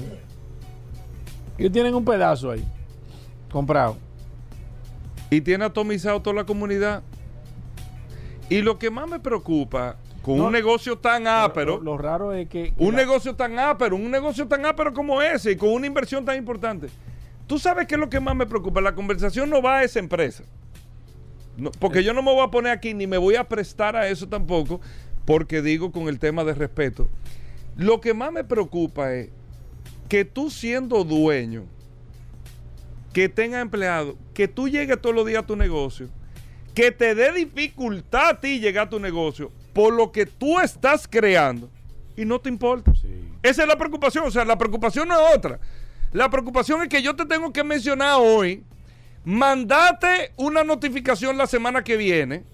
Ellos 1.57 1.71
tienen 1.71 1.93
un 1.93 2.05
pedazo 2.05 2.51
ahí. 2.51 2.63
Comprado. 3.51 3.97
Y 5.29 5.41
tiene 5.41 5.65
atomizado 5.65 6.21
toda 6.21 6.35
la 6.37 6.43
comunidad. 6.45 7.03
Y 8.49 8.61
lo 8.61 8.79
que 8.79 8.89
más 8.89 9.07
me 9.09 9.19
preocupa 9.19 9.97
con 10.21 10.37
No, 10.37 10.45
un 10.47 10.51
negocio 10.51 10.97
tan 10.97 11.27
ápero, 11.27 11.77
Lo, 11.77 11.83
lo 11.83 11.97
raro 11.97 12.33
es 12.33 12.47
que. 12.49 12.73
que 12.73 12.83
un 12.83 12.91
la- 12.95 13.01
negocio 13.01 13.35
tan 13.35 13.59
ápero, 13.59 13.95
un 13.95 14.09
negocio 14.09 14.47
tan 14.47 14.65
ápero 14.65 14.93
como 14.93 15.21
ese 15.21 15.51
y 15.51 15.55
con 15.55 15.69
una 15.69 15.85
inversión 15.87 16.25
tan 16.25 16.37
importante. 16.37 16.87
Tú 17.47 17.57
sabes 17.59 17.87
qué 17.87 17.95
es 17.95 17.99
lo 17.99 18.09
que 18.09 18.19
más 18.19 18.35
me 18.35 18.45
preocupa. 18.45 18.79
La 18.81 18.93
conversación 18.95 19.49
no 19.49 19.61
va 19.61 19.79
a 19.79 19.83
esa 19.83 19.99
empresa. 19.99 20.43
No, 21.57 21.71
porque 21.79 22.03
yo 22.03 22.13
no 22.13 22.21
me 22.21 22.31
voy 22.33 22.43
a 22.43 22.51
poner 22.51 22.71
aquí 22.71 22.93
ni 22.93 23.05
me 23.05 23.17
voy 23.17 23.35
a 23.35 23.43
prestar 23.43 23.95
a 23.95 24.07
eso 24.07 24.27
tampoco, 24.29 24.79
porque 25.29 25.61
digo 25.61 25.91
con 25.91 26.07
el 26.07 26.17
tema 26.17 26.43
de 26.43 26.55
respeto. 26.55 27.07
Lo 27.77 28.01
que 28.01 28.15
más 28.15 28.31
me 28.31 28.43
preocupa 28.43 29.13
es 29.13 29.29
que 30.07 30.25
tú 30.25 30.49
siendo 30.49 31.03
dueño, 31.03 31.65
que 33.13 33.29
tenga 33.29 33.59
empleado, 33.59 34.17
que 34.33 34.47
tú 34.47 34.67
llegues 34.67 34.99
todos 34.99 35.15
los 35.15 35.27
días 35.27 35.43
a 35.43 35.45
tu 35.45 35.55
negocio, 35.55 36.09
que 36.73 36.91
te 36.91 37.13
dé 37.13 37.31
dificultad 37.31 38.29
a 38.29 38.39
ti 38.39 38.59
llegar 38.59 38.87
a 38.87 38.89
tu 38.89 38.99
negocio 38.99 39.51
por 39.71 39.93
lo 39.93 40.11
que 40.11 40.25
tú 40.25 40.59
estás 40.59 41.07
creando 41.07 41.69
y 42.17 42.25
no 42.25 42.41
te 42.41 42.49
importa. 42.49 42.91
Esa 43.43 43.61
es 43.61 43.67
la 43.67 43.77
preocupación, 43.77 44.25
o 44.25 44.31
sea, 44.31 44.43
la 44.45 44.57
preocupación 44.57 45.07
no 45.07 45.13
es 45.13 45.35
otra. 45.35 45.59
La 46.11 46.31
preocupación 46.31 46.81
es 46.81 46.89
que 46.89 47.03
yo 47.03 47.15
te 47.15 47.27
tengo 47.27 47.53
que 47.53 47.63
mencionar 47.63 48.15
hoy, 48.19 48.63
mandate 49.23 50.31
una 50.37 50.63
notificación 50.63 51.37
la 51.37 51.45
semana 51.45 51.83
que 51.83 51.97
viene, 51.97 52.45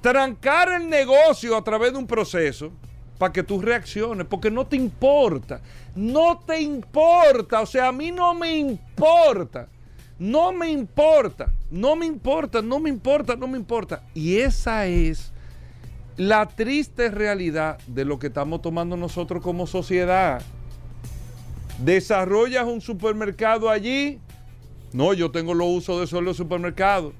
trancar 0.00 0.72
el 0.72 0.88
negocio 0.88 1.56
a 1.56 1.62
través 1.62 1.92
de 1.92 1.98
un 1.98 2.06
proceso 2.06 2.72
para 3.18 3.32
que 3.32 3.42
tú 3.42 3.60
reacciones, 3.60 4.26
porque 4.26 4.50
no 4.50 4.66
te 4.66 4.76
importa, 4.76 5.60
no 5.94 6.38
te 6.38 6.60
importa, 6.60 7.60
o 7.60 7.66
sea, 7.66 7.88
a 7.88 7.92
mí 7.92 8.10
no 8.10 8.32
me 8.34 8.56
importa, 8.56 9.68
no 10.18 10.52
me 10.52 10.70
importa, 10.70 11.52
no 11.70 11.96
me 11.96 12.06
importa, 12.06 12.62
no 12.62 12.80
me 12.80 12.88
importa, 12.88 13.36
no 13.36 13.46
me 13.46 13.58
importa. 13.58 14.02
Y 14.14 14.38
esa 14.38 14.86
es 14.86 15.32
la 16.16 16.46
triste 16.46 17.10
realidad 17.10 17.78
de 17.86 18.06
lo 18.06 18.18
que 18.18 18.28
estamos 18.28 18.62
tomando 18.62 18.96
nosotros 18.96 19.42
como 19.42 19.66
sociedad. 19.66 20.42
Desarrollas 21.78 22.64
un 22.66 22.80
supermercado 22.80 23.68
allí, 23.68 24.18
no, 24.92 25.12
yo 25.12 25.30
tengo 25.30 25.52
los 25.52 25.68
usos 25.68 26.00
de 26.00 26.06
solo 26.06 26.32
supermercados 26.32 27.12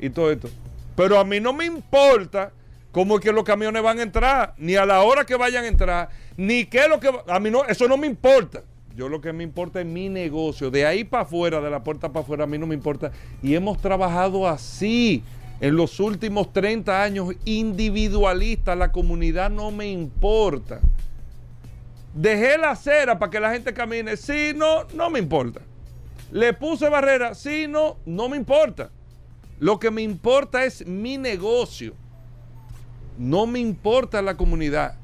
y 0.00 0.10
todo 0.10 0.30
esto. 0.30 0.48
Pero 0.96 1.18
a 1.18 1.24
mí 1.24 1.38
no 1.38 1.52
me 1.52 1.66
importa 1.66 2.52
cómo 2.90 3.16
es 3.16 3.20
que 3.20 3.30
los 3.30 3.44
camiones 3.44 3.82
van 3.82 3.98
a 3.98 4.02
entrar, 4.02 4.54
ni 4.56 4.74
a 4.74 4.86
la 4.86 5.02
hora 5.02 5.26
que 5.26 5.36
vayan 5.36 5.64
a 5.64 5.68
entrar, 5.68 6.08
ni 6.36 6.64
qué 6.64 6.78
es 6.78 6.88
lo 6.88 6.98
que... 6.98 7.10
A 7.28 7.38
mí 7.38 7.50
no, 7.50 7.64
eso 7.66 7.86
no 7.86 7.98
me 7.98 8.06
importa. 8.06 8.62
Yo 8.96 9.10
lo 9.10 9.20
que 9.20 9.34
me 9.34 9.44
importa 9.44 9.80
es 9.80 9.86
mi 9.86 10.08
negocio. 10.08 10.70
De 10.70 10.86
ahí 10.86 11.04
para 11.04 11.24
afuera, 11.24 11.60
de 11.60 11.68
la 11.70 11.84
puerta 11.84 12.08
para 12.08 12.24
afuera, 12.24 12.44
a 12.44 12.46
mí 12.46 12.56
no 12.56 12.66
me 12.66 12.74
importa. 12.74 13.12
Y 13.42 13.54
hemos 13.54 13.78
trabajado 13.82 14.48
así 14.48 15.22
en 15.60 15.76
los 15.76 16.00
últimos 16.00 16.50
30 16.54 17.02
años, 17.02 17.28
individualista. 17.44 18.74
La 18.74 18.92
comunidad 18.92 19.50
no 19.50 19.70
me 19.70 19.90
importa. 19.90 20.80
Dejé 22.14 22.56
la 22.56 22.70
acera 22.70 23.18
para 23.18 23.30
que 23.30 23.38
la 23.38 23.52
gente 23.52 23.74
camine. 23.74 24.16
Sí, 24.16 24.52
no, 24.56 24.84
no 24.94 25.10
me 25.10 25.18
importa. 25.18 25.60
Le 26.32 26.54
puse 26.54 26.88
barrera. 26.88 27.34
Sí, 27.34 27.66
no, 27.68 27.98
no 28.06 28.30
me 28.30 28.38
importa. 28.38 28.90
Lo 29.58 29.78
que 29.78 29.90
me 29.90 30.02
importa 30.02 30.64
es 30.64 30.86
mi 30.86 31.16
negocio. 31.16 31.94
No 33.18 33.46
me 33.46 33.58
importa 33.58 34.20
la 34.20 34.36
comunidad. 34.36 34.96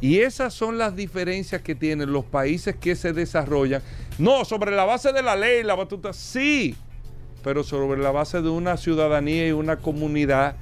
Y 0.00 0.20
esas 0.20 0.54
son 0.54 0.78
las 0.78 0.94
diferencias 0.94 1.60
que 1.62 1.74
tienen 1.74 2.12
los 2.12 2.24
países 2.24 2.76
que 2.76 2.94
se 2.94 3.12
desarrollan. 3.12 3.82
No, 4.18 4.44
sobre 4.44 4.70
la 4.70 4.84
base 4.84 5.12
de 5.12 5.22
la 5.22 5.34
ley, 5.34 5.64
la 5.64 5.74
batuta, 5.74 6.12
sí, 6.12 6.76
pero 7.42 7.64
sobre 7.64 8.00
la 8.00 8.12
base 8.12 8.40
de 8.40 8.48
una 8.48 8.76
ciudadanía 8.76 9.48
y 9.48 9.52
una 9.52 9.78
comunidad, 9.78 10.54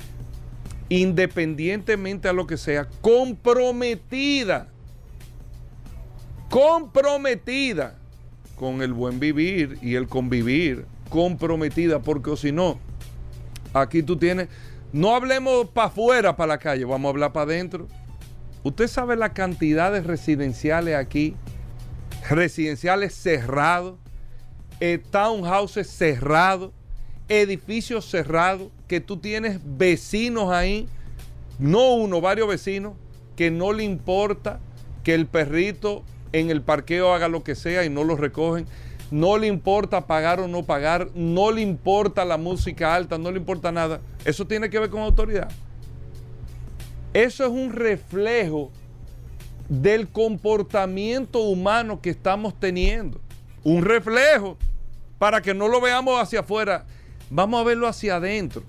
independientemente 0.88 2.29
a 2.29 2.33
lo 2.33 2.47
que 2.47 2.57
sea, 2.57 2.88
comprometida, 3.03 4.69
comprometida 6.49 7.99
con 8.57 8.81
el 8.81 8.95
buen 8.95 9.21
vivir 9.21 9.79
y 9.83 9.97
el 9.97 10.09
convivir, 10.09 10.87
comprometida, 11.09 12.01
porque 12.01 12.37
si 12.37 12.53
no, 12.53 12.79
aquí 13.73 14.03
tú 14.03 14.16
tienes 14.16 14.49
no 14.92 15.14
hablemos 15.14 15.69
para 15.69 15.88
afuera, 15.88 16.37
para 16.37 16.55
la 16.55 16.59
calle, 16.59 16.85
vamos 16.85 17.09
a 17.09 17.11
hablar 17.11 17.33
para 17.33 17.45
adentro. 17.45 17.87
Usted 18.62 18.88
sabe 18.88 19.16
la 19.16 19.33
cantidad 19.33 19.92
de 19.92 20.01
residenciales 20.01 20.95
aquí, 20.95 21.35
residenciales 22.31 23.14
cerrados, 23.14 23.99
eh, 24.81 24.99
townhouses 25.11 25.88
cerrados, 25.90 26.73
edificios 27.29 28.09
cerrados, 28.09 28.71
que 28.88 29.01
tú 29.01 29.19
tienes 29.19 29.61
vecinos 29.62 30.51
ahí, 30.51 30.88
no 31.59 31.95
uno, 31.95 32.21
varios 32.21 32.49
vecinos, 32.49 32.95
que 33.37 33.51
no 33.51 33.73
le 33.73 33.85
importa 33.85 34.61
que 35.05 35.14
el 35.14 35.27
perrito 35.27 36.05
en 36.33 36.51
el 36.51 36.62
parqueo 36.62 37.12
haga 37.12 37.29
lo 37.29 37.42
que 37.45 37.55
sea 37.55 37.85
y 37.85 37.90
no 37.90 38.03
lo 38.03 38.16
recogen 38.16 38.66
no 39.11 39.38
le 39.38 39.47
importa 39.47 40.07
pagar 40.07 40.40
o 40.40 40.49
no 40.49 40.64
pagar, 40.64 41.09
no 41.14 41.51
le 41.51 41.62
importa 41.62 42.25
la 42.25 42.37
música 42.37 42.95
alta, 42.95 43.19
no 43.19 43.31
le 43.31 43.38
importa 43.38 43.71
nada. 43.71 44.01
Eso 44.25 44.47
tiene 44.47 44.69
que 44.69 44.79
ver 44.79 44.90
con 44.90 45.01
autoridad. 45.03 45.49
Eso 47.12 47.45
es 47.45 47.51
un 47.51 47.73
reflejo 47.73 48.71
del 49.69 50.09
comportamiento 50.09 51.40
humano 51.40 52.01
que 52.01 52.11
estamos 52.11 52.59
teniendo. 52.59 53.21
Un 53.64 53.85
reflejo 53.85 54.57
para 55.19 55.40
que 55.40 55.55
no 55.55 55.69
lo 55.69 55.81
veamos 55.81 56.21
hacia 56.21 56.40
afuera, 56.40 56.85
vamos 57.31 57.61
a 57.61 57.64
verlo 57.64 57.88
hacia 57.88 58.16
adentro, 58.16 58.62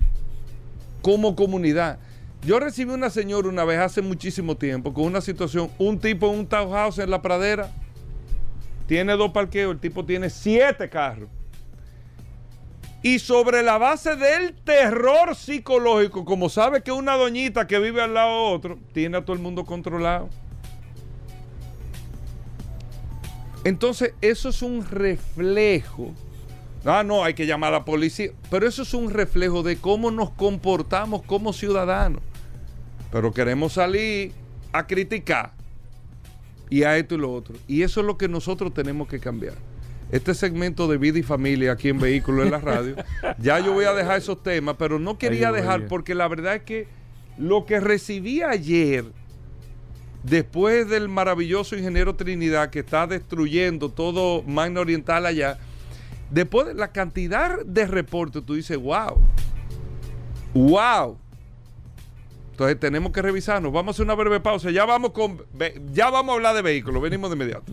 como 1.02 1.36
comunidad. 1.36 1.98
Yo 2.42 2.58
recibí 2.60 2.92
una 2.92 3.10
señora 3.10 3.48
una 3.48 3.64
vez 3.64 3.80
hace 3.80 4.00
muchísimo 4.00 4.56
tiempo 4.56 4.94
con 4.94 5.04
una 5.04 5.20
situación, 5.20 5.70
un 5.78 5.98
tipo 5.98 6.32
en 6.32 6.40
un 6.40 6.46
townhouse 6.46 6.98
en 6.98 7.10
la 7.10 7.20
pradera, 7.20 7.70
tiene 8.88 9.16
dos 9.16 9.32
parqueos, 9.32 9.74
el 9.74 9.80
tipo 9.80 10.06
tiene 10.06 10.30
siete 10.30 10.88
carros. 10.88 11.28
Y 13.02 13.18
sobre 13.18 13.62
la 13.62 13.76
base 13.76 14.16
del 14.16 14.54
terror 14.54 15.36
psicológico, 15.36 16.24
como 16.24 16.48
sabe 16.48 16.82
que 16.82 16.90
una 16.90 17.14
doñita 17.14 17.66
que 17.66 17.78
vive 17.78 18.02
al 18.02 18.14
lado 18.14 18.30
de 18.30 18.54
otro, 18.54 18.78
tiene 18.94 19.18
a 19.18 19.24
todo 19.24 19.36
el 19.36 19.42
mundo 19.42 19.66
controlado. 19.66 20.30
Entonces, 23.62 24.14
eso 24.22 24.48
es 24.48 24.62
un 24.62 24.84
reflejo. 24.84 26.14
Ah, 26.86 27.02
no, 27.04 27.22
hay 27.22 27.34
que 27.34 27.46
llamar 27.46 27.74
a 27.74 27.80
la 27.80 27.84
policía. 27.84 28.30
Pero 28.50 28.66
eso 28.66 28.82
es 28.82 28.94
un 28.94 29.10
reflejo 29.10 29.62
de 29.62 29.76
cómo 29.76 30.10
nos 30.10 30.30
comportamos 30.30 31.22
como 31.22 31.52
ciudadanos. 31.52 32.22
Pero 33.12 33.32
queremos 33.32 33.74
salir 33.74 34.32
a 34.72 34.86
criticar 34.86 35.52
y 36.70 36.82
a 36.82 36.96
esto 36.96 37.14
y 37.14 37.18
lo 37.18 37.32
otro. 37.32 37.56
Y 37.66 37.82
eso 37.82 38.00
es 38.00 38.06
lo 38.06 38.18
que 38.18 38.28
nosotros 38.28 38.72
tenemos 38.72 39.08
que 39.08 39.18
cambiar. 39.18 39.54
Este 40.10 40.34
segmento 40.34 40.88
de 40.88 40.96
vida 40.96 41.18
y 41.18 41.22
familia 41.22 41.72
aquí 41.72 41.90
en 41.90 41.98
Vehículos 41.98 42.46
en 42.46 42.52
la 42.52 42.58
Radio, 42.58 42.96
ya 43.38 43.58
yo 43.60 43.72
voy 43.72 43.84
a 43.84 43.92
dejar 43.92 44.18
esos 44.18 44.42
temas, 44.42 44.76
pero 44.78 44.98
no 44.98 45.18
quería 45.18 45.52
dejar 45.52 45.86
porque 45.86 46.14
la 46.14 46.28
verdad 46.28 46.56
es 46.56 46.62
que 46.62 46.88
lo 47.36 47.66
que 47.66 47.78
recibí 47.78 48.42
ayer, 48.42 49.04
después 50.22 50.88
del 50.88 51.08
maravilloso 51.08 51.76
ingeniero 51.76 52.16
Trinidad 52.16 52.70
que 52.70 52.80
está 52.80 53.06
destruyendo 53.06 53.90
todo 53.90 54.42
Magna 54.44 54.80
Oriental 54.80 55.26
allá, 55.26 55.58
después 56.30 56.68
de 56.68 56.74
la 56.74 56.90
cantidad 56.90 57.62
de 57.64 57.86
reportes, 57.86 58.42
tú 58.44 58.54
dices, 58.54 58.78
wow, 58.78 59.20
wow 60.54 61.18
entonces 62.58 62.80
tenemos 62.80 63.12
que 63.12 63.22
revisarnos. 63.22 63.72
Vamos 63.72 63.92
a 63.92 63.94
hacer 63.94 64.04
una 64.04 64.16
breve 64.16 64.40
pausa. 64.40 64.72
Ya 64.72 64.84
vamos 64.84 65.12
con 65.12 65.40
ya 65.92 66.10
vamos 66.10 66.32
a 66.32 66.34
hablar 66.34 66.56
de 66.56 66.62
vehículos. 66.62 67.00
Venimos 67.00 67.30
de 67.30 67.36
inmediato. 67.36 67.72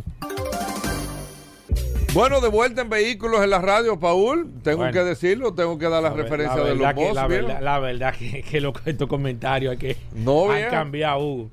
Bueno, 2.13 2.39
de 2.39 2.50
vuelta 2.50 2.84
en 2.84 2.89
vehículos 2.89 3.43
en 3.43 3.50
la 3.50 3.58
radio, 3.58 4.00
Paul. 4.00 4.48
Tengo 4.62 4.91
que 4.91 5.04
decirlo, 5.04 5.56
tengo 5.56 5.80
que 5.80 5.89
dar 5.89 6.04
la, 6.04 6.12
referencia 6.12 6.63
de 6.63 6.76
los 6.76 6.93
que, 6.93 7.13
la, 7.13 7.26
verdad, 7.26 7.62
la, 7.62 7.80
verdad, 7.80 8.13
que, 8.13 8.43
que 8.52 8.71
estos 8.86 9.10
comentarios 9.10 9.76
que 9.78 9.98
no 10.13 10.52
han 10.52 10.69
cambiado, 10.69 11.17
Hugo. 11.17 11.50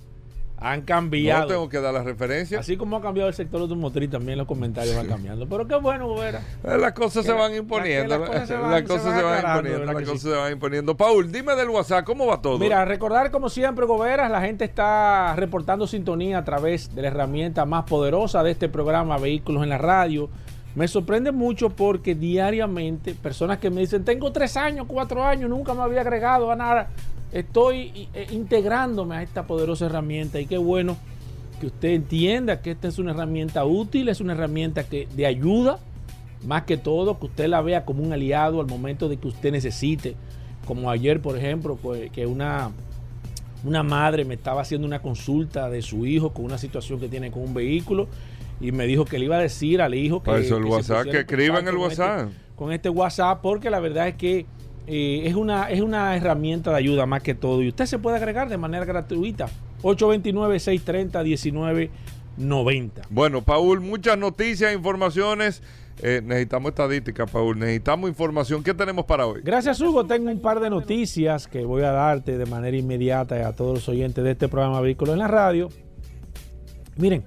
Han 0.62 0.82
cambiado. 0.82 1.42
No 1.42 1.46
tengo 1.48 1.68
que 1.68 1.80
dar 1.80 1.92
la 1.92 2.02
referencia. 2.02 2.60
Así 2.60 2.76
como 2.76 2.96
ha 2.96 3.02
cambiado 3.02 3.28
el 3.28 3.34
sector 3.34 3.60
automotriz, 3.60 4.10
también 4.10 4.38
los 4.38 4.46
comentarios 4.46 4.96
van 4.96 5.06
cambiando. 5.06 5.48
Pero 5.48 5.66
qué 5.66 5.76
bueno, 5.76 6.14
Vera. 6.14 6.40
Eh, 6.64 6.78
las 6.78 6.92
cosas 6.92 7.24
se 7.24 7.32
van 7.32 7.54
imponiendo. 7.54 8.18
Las 8.18 8.28
cosas 8.28 8.48
se 8.48 8.54
van, 8.54 8.78
imponiendo. 8.78 9.84
Las 9.84 10.04
cosas 10.04 10.20
se 10.20 10.30
van 10.30 10.52
imponiendo. 10.52 10.96
Paul, 10.96 11.30
dime 11.32 11.54
del 11.54 11.68
WhatsApp, 11.70 12.04
¿cómo 12.04 12.26
va 12.26 12.40
todo? 12.40 12.58
Mira, 12.58 12.84
recordar 12.84 13.30
como 13.30 13.48
siempre, 13.48 13.84
Goberas, 13.86 14.30
la 14.30 14.40
gente 14.40 14.64
está 14.64 15.34
reportando 15.36 15.86
sintonía 15.86 16.38
a 16.38 16.44
través 16.44 16.94
de 16.94 17.02
la 17.02 17.08
herramienta 17.08 17.64
más 17.64 17.84
poderosa 17.84 18.42
de 18.42 18.52
este 18.52 18.68
programa, 18.68 19.18
Vehículos 19.18 19.62
en 19.62 19.70
la 19.70 19.78
Radio. 19.78 20.28
Me 20.74 20.88
sorprende 20.88 21.32
mucho 21.32 21.68
porque 21.68 22.14
diariamente 22.14 23.14
personas 23.14 23.58
que 23.58 23.68
me 23.68 23.82
dicen, 23.82 24.04
tengo 24.04 24.32
tres 24.32 24.56
años, 24.56 24.86
cuatro 24.88 25.22
años, 25.22 25.50
nunca 25.50 25.74
me 25.74 25.82
había 25.82 26.00
agregado 26.00 26.50
a 26.50 26.56
nada 26.56 26.88
estoy 27.32 28.08
eh, 28.14 28.26
integrándome 28.30 29.16
a 29.16 29.22
esta 29.22 29.46
poderosa 29.46 29.86
herramienta 29.86 30.40
y 30.40 30.46
qué 30.46 30.58
bueno 30.58 30.96
que 31.60 31.66
usted 31.66 31.90
entienda 31.90 32.60
que 32.60 32.72
esta 32.72 32.88
es 32.88 32.98
una 32.98 33.12
herramienta 33.12 33.64
útil, 33.64 34.08
es 34.08 34.20
una 34.20 34.32
herramienta 34.32 34.84
que, 34.84 35.06
de 35.14 35.26
ayuda, 35.26 35.78
más 36.44 36.64
que 36.64 36.76
todo, 36.76 37.18
que 37.18 37.26
usted 37.26 37.46
la 37.46 37.62
vea 37.62 37.84
como 37.84 38.02
un 38.02 38.12
aliado 38.12 38.60
al 38.60 38.66
momento 38.66 39.08
de 39.08 39.16
que 39.16 39.28
usted 39.28 39.52
necesite. 39.52 40.16
Como 40.66 40.90
ayer, 40.90 41.20
por 41.20 41.38
ejemplo, 41.38 41.78
pues, 41.80 42.10
que 42.10 42.26
una, 42.26 42.72
una 43.64 43.82
madre 43.82 44.24
me 44.24 44.34
estaba 44.34 44.62
haciendo 44.62 44.86
una 44.86 45.00
consulta 45.00 45.70
de 45.70 45.82
su 45.82 46.04
hijo 46.04 46.32
con 46.32 46.44
una 46.44 46.58
situación 46.58 46.98
que 46.98 47.08
tiene 47.08 47.30
con 47.30 47.42
un 47.42 47.54
vehículo 47.54 48.08
y 48.60 48.72
me 48.72 48.86
dijo 48.86 49.04
que 49.04 49.18
le 49.18 49.26
iba 49.26 49.36
a 49.36 49.40
decir 49.40 49.80
al 49.82 49.94
hijo 49.94 50.22
que, 50.22 50.36
eso 50.38 50.56
el 50.56 50.64
WhatsApp, 50.64 51.06
que 51.06 51.20
escriba 51.20 51.58
en 51.58 51.68
el 51.68 51.74
este, 51.74 51.80
WhatsApp. 51.80 52.30
con 52.56 52.72
este 52.72 52.88
WhatsApp, 52.88 53.40
porque 53.40 53.70
la 53.70 53.80
verdad 53.80 54.08
es 54.08 54.14
que 54.16 54.46
eh, 54.86 55.22
es, 55.24 55.34
una, 55.34 55.70
es 55.70 55.80
una 55.80 56.16
herramienta 56.16 56.70
de 56.70 56.76
ayuda 56.76 57.06
más 57.06 57.22
que 57.22 57.34
todo 57.34 57.62
y 57.62 57.68
usted 57.68 57.86
se 57.86 57.98
puede 57.98 58.16
agregar 58.16 58.48
de 58.48 58.58
manera 58.58 58.84
gratuita 58.84 59.48
829-630-1990. 59.82 61.90
Bueno, 63.10 63.42
Paul, 63.42 63.80
muchas 63.80 64.18
noticias, 64.18 64.74
informaciones. 64.74 65.62
Eh, 66.00 66.22
necesitamos 66.24 66.70
estadísticas, 66.70 67.30
Paul. 67.30 67.58
Necesitamos 67.58 68.08
información. 68.08 68.62
¿Qué 68.62 68.72
tenemos 68.74 69.04
para 69.04 69.26
hoy? 69.26 69.40
Gracias, 69.44 69.80
Hugo. 69.80 70.06
Tengo 70.06 70.30
un 70.30 70.40
par 70.40 70.60
de 70.60 70.70
noticias 70.70 71.46
que 71.46 71.64
voy 71.64 71.82
a 71.82 71.92
darte 71.92 72.38
de 72.38 72.46
manera 72.46 72.76
inmediata 72.76 73.46
a 73.46 73.54
todos 73.54 73.74
los 73.74 73.88
oyentes 73.88 74.24
de 74.24 74.32
este 74.32 74.48
programa 74.48 74.80
Vehículos 74.80 75.12
en 75.12 75.20
la 75.20 75.28
Radio. 75.28 75.68
Miren, 76.96 77.24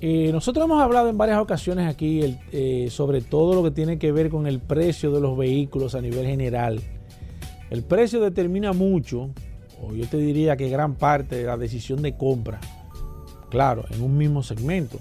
eh, 0.00 0.30
nosotros 0.32 0.64
hemos 0.64 0.80
hablado 0.80 1.08
en 1.08 1.18
varias 1.18 1.40
ocasiones 1.40 1.88
aquí 1.88 2.38
eh, 2.52 2.88
sobre 2.90 3.20
todo 3.20 3.54
lo 3.54 3.64
que 3.64 3.72
tiene 3.72 3.98
que 3.98 4.12
ver 4.12 4.30
con 4.30 4.46
el 4.46 4.60
precio 4.60 5.10
de 5.10 5.20
los 5.20 5.36
vehículos 5.36 5.94
a 5.94 6.00
nivel 6.00 6.26
general. 6.26 6.80
El 7.70 7.82
precio 7.82 8.20
determina 8.20 8.72
mucho, 8.72 9.30
o 9.82 9.92
yo 9.92 10.06
te 10.06 10.16
diría 10.16 10.56
que 10.56 10.68
gran 10.68 10.94
parte 10.94 11.36
de 11.36 11.44
la 11.44 11.56
decisión 11.56 12.00
de 12.00 12.16
compra. 12.16 12.60
Claro, 13.50 13.84
en 13.90 14.02
un 14.02 14.16
mismo 14.16 14.42
segmento. 14.42 14.98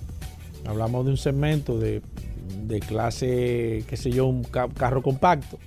Hablamos 0.65 1.05
de 1.05 1.11
un 1.11 1.17
segmento 1.17 1.79
de, 1.79 2.01
clase, 2.87 3.83
qué 3.87 3.97
sé 3.97 4.11
yo, 4.11 4.25
un 4.25 4.43
carro 4.43 5.03
compacto. 5.03 5.59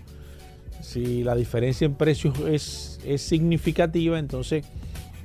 Si 0.83 1.23
la 1.23 1.37
diferencia 1.37 1.85
en 1.85 1.95
precios 1.95 2.39
es, 2.41 2.99
es 3.05 3.23
significativa, 3.23 4.19
entonces 4.19 4.65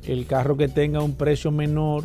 el 0.04 0.28
carro 0.28 0.56
que 0.58 0.68
tenga 0.68 1.02
un 1.02 1.16
precio 1.16 1.52
menor 1.52 2.04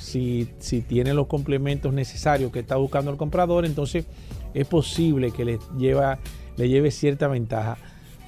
si, 0.00 0.46
tiene 0.88 1.14
los 1.14 1.26
complementos 1.26 1.92
necesarios 1.92 2.50
que 2.50 2.60
está 2.60 2.76
buscando 2.76 3.10
el 3.10 3.16
comprador, 3.16 3.64
entonces 3.64 4.06
es 4.54 4.66
posible 4.66 5.30
que 5.30 5.44
le, 5.44 5.58
lleva, 5.78 6.18
le 6.56 6.68
lleve 6.68 6.90
cierta 6.90 7.28
ventaja. 7.28 7.76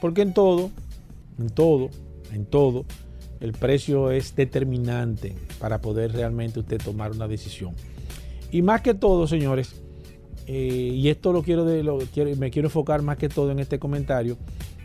Porque 0.00 0.22
en 0.22 0.34
todo, 0.34 0.70
en 1.38 1.48
todo, 1.50 1.90
en 2.32 2.44
todo, 2.44 2.84
el 3.40 3.52
precio 3.52 4.10
es 4.10 4.36
determinante 4.36 5.34
para 5.58 5.80
poder 5.80 6.12
realmente 6.12 6.60
usted 6.60 6.80
tomar 6.80 7.12
una 7.12 7.26
decisión. 7.26 7.74
Y 8.50 8.62
más 8.62 8.82
que 8.82 8.94
todo, 8.94 9.26
señores, 9.26 9.82
eh, 10.46 10.92
y 10.94 11.08
esto 11.08 11.32
lo 11.32 11.42
quiero, 11.42 11.64
de, 11.64 11.82
lo 11.82 11.98
quiero, 11.98 12.34
me 12.36 12.50
quiero 12.50 12.68
enfocar 12.68 13.02
más 13.02 13.16
que 13.16 13.28
todo 13.28 13.50
en 13.50 13.58
este 13.58 13.78
comentario, 13.78 14.36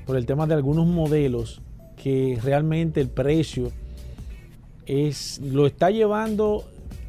por 0.05 0.15
el 0.15 0.25
tema 0.25 0.47
de 0.47 0.53
algunos 0.53 0.87
modelos 0.87 1.61
que 2.01 2.39
realmente 2.41 3.01
el 3.01 3.09
precio 3.09 3.71
es, 4.85 5.41
lo 5.41 5.67
está 5.67 5.91
llevando 5.91 6.63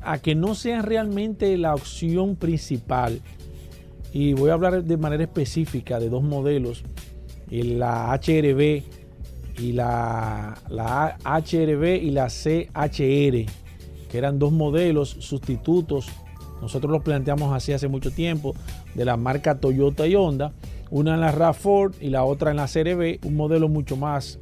a 0.08 0.18
que 0.18 0.34
no 0.34 0.54
sean 0.54 0.84
realmente 0.84 1.54
la 1.58 1.74
opción 1.74 2.36
principal. 2.36 3.20
Y 4.10 4.32
voy 4.32 4.48
a 4.48 4.54
hablar 4.54 4.82
de 4.82 4.96
manera 4.96 5.24
específica 5.24 6.00
de 6.00 6.08
dos 6.08 6.22
modelos, 6.22 6.82
la 7.50 8.10
HRB 8.14 8.82
y 9.58 9.72
la, 9.72 10.56
la 10.70 11.18
HRB 11.24 12.02
y 12.02 12.10
la 12.10 12.28
CHR, 12.28 13.52
que 14.10 14.18
eran 14.18 14.38
dos 14.38 14.50
modelos 14.50 15.10
sustitutos. 15.10 16.08
Nosotros 16.62 16.90
los 16.90 17.02
planteamos 17.02 17.54
así 17.54 17.74
hace 17.74 17.88
mucho 17.88 18.10
tiempo, 18.10 18.54
de 18.94 19.04
la 19.04 19.18
marca 19.18 19.60
Toyota 19.60 20.06
y 20.06 20.14
Honda. 20.14 20.54
Una 20.90 21.14
en 21.14 21.20
la 21.20 21.34
RAV4 21.34 21.96
y 22.00 22.08
la 22.08 22.24
otra 22.24 22.50
en 22.50 22.56
la 22.56 22.66
CRB, 22.66 23.26
un 23.26 23.36
modelo 23.36 23.68
mucho 23.68 23.98
más 23.98 24.40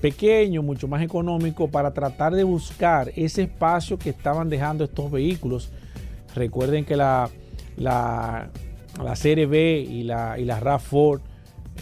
pequeño, 0.00 0.62
mucho 0.62 0.88
más 0.88 1.02
económico 1.02 1.68
para 1.68 1.92
tratar 1.92 2.34
de 2.34 2.44
buscar 2.44 3.12
ese 3.16 3.42
espacio 3.42 3.98
que 3.98 4.10
estaban 4.10 4.48
dejando 4.48 4.84
estos 4.84 5.10
vehículos. 5.10 5.70
Recuerden 6.34 6.84
que 6.84 6.96
la, 6.96 7.28
la, 7.76 8.50
la 9.02 9.14
CRB 9.14 9.54
y 9.88 10.02
la, 10.04 10.38
y 10.38 10.44
la 10.44 10.60
RAV4 10.60 11.20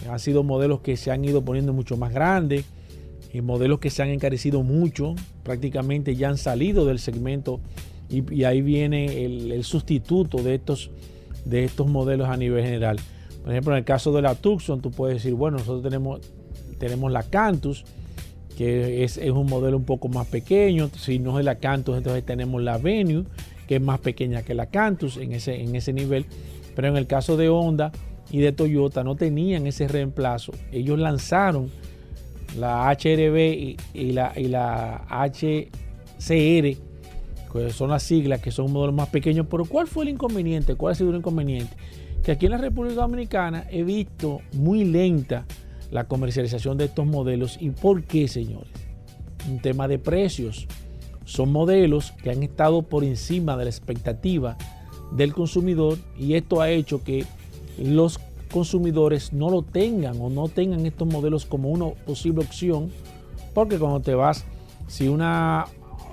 han 0.09 0.19
sido 0.19 0.43
modelos 0.43 0.81
que 0.81 0.97
se 0.97 1.11
han 1.11 1.23
ido 1.25 1.43
poniendo 1.43 1.73
mucho 1.73 1.97
más 1.97 2.13
grandes, 2.13 2.65
y 3.33 3.41
modelos 3.41 3.79
que 3.79 3.89
se 3.89 4.01
han 4.01 4.09
encarecido 4.09 4.63
mucho, 4.63 5.15
prácticamente 5.43 6.15
ya 6.15 6.29
han 6.29 6.37
salido 6.37 6.85
del 6.85 6.99
segmento 6.99 7.59
y, 8.09 8.43
ahí 8.43 8.61
viene 8.61 9.23
el, 9.23 9.51
el, 9.51 9.63
sustituto 9.63 10.41
de 10.41 10.55
estos, 10.55 10.89
de 11.45 11.63
estos 11.63 11.87
modelos 11.87 12.27
a 12.27 12.37
nivel 12.37 12.63
general. 12.63 12.97
Por 13.43 13.51
ejemplo, 13.51 13.73
en 13.73 13.79
el 13.79 13.85
caso 13.85 14.11
de 14.11 14.23
la 14.23 14.33
Tucson, 14.33 14.81
tú 14.81 14.89
puedes 14.89 15.17
decir, 15.17 15.35
bueno, 15.35 15.59
nosotros 15.59 15.83
tenemos, 15.83 16.21
tenemos 16.79 17.11
la 17.11 17.21
Cantus, 17.21 17.85
que 18.57 19.03
es, 19.03 19.17
un 19.17 19.47
modelo 19.47 19.77
un 19.77 19.85
poco 19.85 20.07
más 20.09 20.27
pequeño. 20.27 20.89
Si 20.97 21.19
no 21.19 21.39
es 21.39 21.45
la 21.45 21.55
Cantus, 21.55 21.97
entonces 21.97 22.25
tenemos 22.25 22.61
la 22.61 22.77
Venue, 22.77 23.25
que 23.67 23.75
es 23.75 23.81
más 23.81 23.99
pequeña 23.99 24.43
que 24.43 24.53
la 24.53 24.65
Cantus 24.65 25.17
en 25.17 25.33
ese, 25.33 25.61
en 25.61 25.75
ese 25.75 25.93
nivel. 25.93 26.25
Pero 26.75 26.87
en 26.87 26.97
el 26.97 27.07
caso 27.07 27.37
de 27.37 27.49
Honda 27.49 27.91
y 28.31 28.39
de 28.39 28.51
Toyota 28.51 29.03
no 29.03 29.15
tenían 29.15 29.67
ese 29.67 29.87
reemplazo. 29.87 30.53
Ellos 30.71 30.99
lanzaron 30.99 31.69
la 32.57 32.89
HRB 32.91 33.77
y, 33.93 34.11
la, 34.11 34.33
y 34.35 34.47
la 34.47 35.05
HCR, 35.09 36.77
que 37.51 37.69
son 37.71 37.89
las 37.89 38.03
siglas, 38.03 38.41
que 38.41 38.51
son 38.51 38.71
modelos 38.71 38.95
más 38.95 39.09
pequeños. 39.09 39.47
Pero 39.49 39.65
¿cuál 39.65 39.87
fue 39.87 40.03
el 40.03 40.09
inconveniente? 40.09 40.75
¿Cuál 40.75 40.91
ha 40.91 40.95
sido 40.95 41.11
el 41.11 41.17
inconveniente? 41.17 41.75
Que 42.23 42.33
aquí 42.33 42.45
en 42.45 42.51
la 42.51 42.57
República 42.57 43.01
Dominicana 43.01 43.65
he 43.71 43.83
visto 43.83 44.41
muy 44.53 44.85
lenta 44.85 45.45
la 45.91 46.05
comercialización 46.05 46.77
de 46.77 46.85
estos 46.85 47.05
modelos. 47.05 47.57
¿Y 47.59 47.71
por 47.71 48.03
qué, 48.03 48.27
señores? 48.27 48.71
Un 49.49 49.59
tema 49.59 49.87
de 49.87 49.99
precios. 49.99 50.67
Son 51.25 51.51
modelos 51.51 52.11
que 52.23 52.31
han 52.31 52.43
estado 52.43 52.81
por 52.81 53.03
encima 53.03 53.55
de 53.57 53.65
la 53.65 53.69
expectativa 53.69 54.57
del 55.11 55.33
consumidor 55.33 55.97
y 56.17 56.35
esto 56.35 56.61
ha 56.61 56.69
hecho 56.69 57.03
que 57.03 57.25
los 57.77 58.19
consumidores 58.51 59.33
no 59.33 59.49
lo 59.49 59.61
tengan 59.61 60.19
o 60.19 60.29
no 60.29 60.47
tengan 60.47 60.85
estos 60.85 61.07
modelos 61.07 61.45
como 61.45 61.69
una 61.69 61.89
posible 61.89 62.43
opción 62.43 62.91
porque 63.53 63.77
cuando 63.77 63.99
te 63.99 64.15
vas, 64.15 64.45
si 64.87 65.07
una 65.07 65.65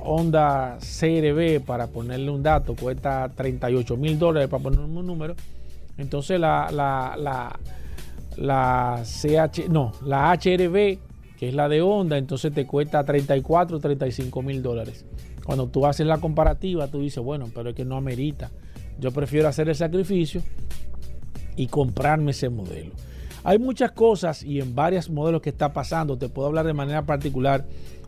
Honda 0.03 0.79
CRB, 0.81 1.61
para 1.61 1.89
ponerle 1.89 2.31
un 2.31 2.43
dato, 2.43 2.75
cuesta 2.75 3.31
38 3.35 3.97
mil 3.97 4.19
dólares, 4.19 4.49
para 4.49 4.63
poner 4.63 4.81
un 4.81 5.07
número, 5.07 5.35
entonces 5.99 6.39
la, 6.39 6.71
la 6.71 7.17
la 7.19 7.59
CH, 8.37 9.69
no, 9.69 9.93
la 10.05 10.33
HRB, 10.33 10.99
que 11.39 11.49
es 11.49 11.55
la 11.55 11.69
de 11.69 11.83
Honda, 11.83 12.19
entonces 12.19 12.53
te 12.53 12.67
cuesta 12.67 13.05
34, 13.05 13.79
35 13.79 14.43
mil 14.43 14.63
dólares. 14.63 15.05
Cuando 15.45 15.69
tú 15.69 15.87
haces 15.87 16.07
la 16.07 16.19
comparativa, 16.19 16.89
tú 16.89 17.01
dices, 17.01 17.23
bueno, 17.23 17.51
pero 17.55 17.71
es 17.71 17.77
que 17.77 17.85
no 17.85 17.97
amerita. 17.97 18.51
Yo 18.99 19.13
prefiero 19.13 19.49
hacer 19.49 19.69
el 19.69 19.77
sacrificio 19.77 20.43
y 21.57 21.67
comprarme 21.69 22.33
ese 22.33 22.49
modelo. 22.49 22.93
Hay 23.45 23.59
muchas 23.59 23.93
cosas 23.93 24.43
y 24.43 24.61
en 24.61 24.75
varios 24.75 25.09
modelos 25.09 25.41
que 25.41 25.51
está 25.51 25.73
pasando. 25.73 26.19
Te 26.19 26.29
puedo 26.29 26.49
hablar 26.49 26.67
de 26.67 26.73
manera 26.73 27.07
particular 27.07 27.65